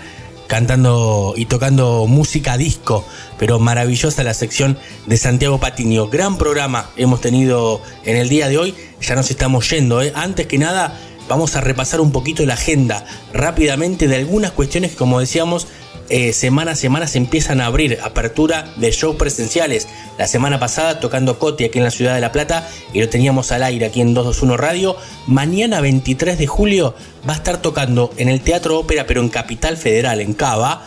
cantando 0.48 1.34
y 1.36 1.44
tocando 1.44 2.06
música 2.08 2.56
disco, 2.56 3.04
pero 3.38 3.60
maravillosa 3.60 4.24
la 4.24 4.34
sección 4.34 4.76
de 5.06 5.16
Santiago 5.16 5.60
Patiño. 5.60 6.08
Gran 6.08 6.38
programa 6.38 6.90
hemos 6.96 7.20
tenido 7.20 7.80
en 8.04 8.16
el 8.16 8.28
día 8.28 8.48
de 8.48 8.58
hoy, 8.58 8.74
ya 9.00 9.14
nos 9.14 9.30
estamos 9.30 9.70
yendo. 9.70 10.02
¿eh? 10.02 10.10
Antes 10.16 10.46
que 10.46 10.58
nada, 10.58 10.98
vamos 11.28 11.54
a 11.54 11.60
repasar 11.60 12.00
un 12.00 12.10
poquito 12.10 12.44
la 12.46 12.54
agenda 12.54 13.04
rápidamente 13.32 14.08
de 14.08 14.16
algunas 14.16 14.50
cuestiones 14.50 14.92
que, 14.92 14.96
como 14.96 15.20
decíamos, 15.20 15.68
eh, 16.10 16.32
semana 16.32 16.72
a 16.72 16.74
semana 16.74 17.06
se 17.06 17.18
empiezan 17.18 17.60
a 17.60 17.66
abrir 17.66 17.98
apertura 18.02 18.72
de 18.76 18.90
shows 18.90 19.16
presenciales. 19.16 19.88
La 20.18 20.26
semana 20.26 20.58
pasada 20.58 21.00
tocando 21.00 21.38
Coti 21.38 21.64
aquí 21.64 21.78
en 21.78 21.84
la 21.84 21.90
ciudad 21.90 22.14
de 22.14 22.20
La 22.20 22.32
Plata 22.32 22.68
y 22.92 23.00
lo 23.00 23.08
teníamos 23.08 23.52
al 23.52 23.62
aire 23.62 23.86
aquí 23.86 24.00
en 24.00 24.14
221 24.14 24.56
Radio. 24.56 24.96
Mañana 25.26 25.80
23 25.80 26.38
de 26.38 26.46
julio 26.46 26.94
va 27.28 27.34
a 27.34 27.36
estar 27.36 27.60
tocando 27.62 28.10
en 28.16 28.28
el 28.28 28.40
Teatro 28.40 28.78
Ópera, 28.78 29.06
pero 29.06 29.20
en 29.20 29.28
Capital 29.28 29.76
Federal, 29.76 30.20
en 30.20 30.34
Cava. 30.34 30.84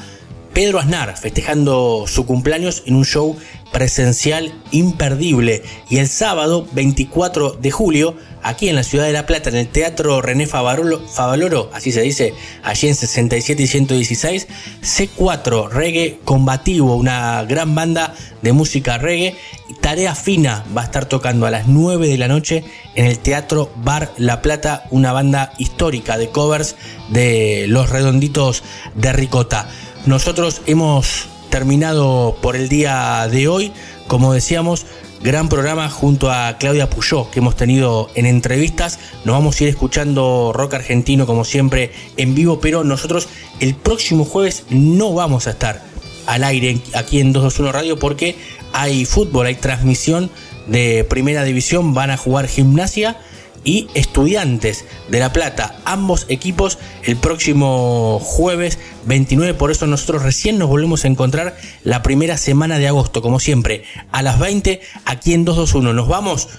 Pedro 0.53 0.79
Aznar 0.79 1.15
festejando 1.17 2.05
su 2.07 2.25
cumpleaños 2.25 2.83
en 2.85 2.95
un 2.95 3.05
show 3.05 3.37
presencial 3.71 4.53
imperdible. 4.71 5.63
Y 5.89 5.97
el 5.97 6.07
sábado 6.07 6.67
24 6.73 7.53
de 7.53 7.71
julio, 7.71 8.15
aquí 8.43 8.69
en 8.69 8.75
la 8.75 8.83
ciudad 8.83 9.05
de 9.05 9.13
La 9.13 9.25
Plata, 9.25 9.49
en 9.49 9.55
el 9.55 9.67
Teatro 9.67 10.21
René 10.21 10.47
Favaloro, 10.47 10.99
Favaloro, 11.07 11.69
así 11.73 11.91
se 11.91 12.01
dice, 12.01 12.33
allí 12.63 12.87
en 12.87 12.95
67 12.95 13.63
y 13.63 13.67
116, 13.67 14.47
C4 14.81 15.69
Reggae 15.69 16.19
Combativo, 16.23 16.95
una 16.95 17.43
gran 17.43 17.75
banda 17.75 18.13
de 18.41 18.53
música 18.53 18.97
reggae. 18.97 19.35
Tarea 19.79 20.13
Fina 20.13 20.63
va 20.75 20.81
a 20.81 20.85
estar 20.85 21.05
tocando 21.05 21.45
a 21.47 21.51
las 21.51 21.67
9 21.67 22.07
de 22.07 22.17
la 22.17 22.27
noche 22.27 22.63
en 22.95 23.05
el 23.05 23.19
Teatro 23.19 23.71
Bar 23.77 24.11
La 24.17 24.41
Plata, 24.41 24.85
una 24.91 25.11
banda 25.11 25.53
histórica 25.57 26.17
de 26.17 26.29
covers 26.29 26.75
de 27.09 27.65
Los 27.67 27.89
Redonditos 27.89 28.63
de 28.95 29.13
Ricota. 29.13 29.67
Nosotros 30.05 30.61
hemos 30.65 31.29
terminado 31.51 32.35
por 32.41 32.55
el 32.55 32.67
día 32.67 33.27
de 33.29 33.47
hoy, 33.47 33.71
como 34.07 34.33
decíamos, 34.33 34.87
gran 35.21 35.49
programa 35.49 35.89
junto 35.89 36.31
a 36.31 36.57
Claudia 36.57 36.89
Puyó 36.89 37.29
que 37.29 37.39
hemos 37.39 37.55
tenido 37.55 38.09
en 38.15 38.25
entrevistas. 38.25 38.97
Nos 39.25 39.33
vamos 39.33 39.59
a 39.59 39.63
ir 39.65 39.69
escuchando 39.69 40.51
rock 40.55 40.73
argentino 40.73 41.27
como 41.27 41.45
siempre 41.45 41.91
en 42.17 42.33
vivo, 42.33 42.59
pero 42.59 42.83
nosotros 42.83 43.27
el 43.59 43.75
próximo 43.75 44.25
jueves 44.25 44.63
no 44.71 45.13
vamos 45.13 45.45
a 45.45 45.51
estar 45.51 45.83
al 46.25 46.43
aire 46.43 46.79
aquí 46.95 47.19
en 47.19 47.33
221 47.33 47.71
Radio 47.71 47.99
porque 47.99 48.35
hay 48.73 49.05
fútbol, 49.05 49.45
hay 49.45 49.55
transmisión 49.55 50.31
de 50.67 51.03
primera 51.03 51.43
división, 51.43 51.93
van 51.93 52.09
a 52.09 52.17
jugar 52.17 52.47
gimnasia 52.47 53.19
y 53.63 53.87
Estudiantes 53.93 54.85
de 55.09 55.19
La 55.19 55.33
Plata, 55.33 55.75
ambos 55.85 56.25
equipos 56.29 56.77
el 57.03 57.17
próximo 57.17 58.19
jueves 58.19 58.79
29, 59.05 59.53
por 59.53 59.71
eso 59.71 59.87
nosotros 59.87 60.23
recién 60.23 60.57
nos 60.57 60.69
volvemos 60.69 61.05
a 61.05 61.07
encontrar 61.07 61.55
la 61.83 62.01
primera 62.01 62.37
semana 62.37 62.79
de 62.79 62.87
agosto, 62.87 63.21
como 63.21 63.39
siempre, 63.39 63.83
a 64.11 64.21
las 64.21 64.39
20 64.39 64.81
aquí 65.05 65.33
en 65.33 65.45
221. 65.45 65.93
Nos 65.93 66.07
vamos 66.07 66.49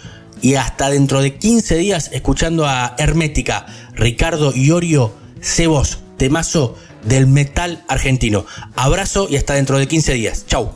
y 0.41 0.57
hasta 0.57 0.91
dentro 0.91 1.23
de 1.23 1.37
15 1.37 1.77
días 1.77 2.11
escuchando 2.13 2.67
a 2.67 2.95
Hermética, 2.99 3.67
Ricardo 3.95 4.53
Iorio 4.55 5.15
Cebos, 5.41 6.01
temazo 6.19 6.77
del 7.05 7.27
metal 7.27 7.85
argentino. 7.89 8.47
Abrazo 8.77 9.27
y 9.29 9.37
hasta 9.37 9.55
dentro 9.55 9.79
de 9.79 9.89
15 9.89 10.15
días. 10.15 10.47
Chau. 10.47 10.73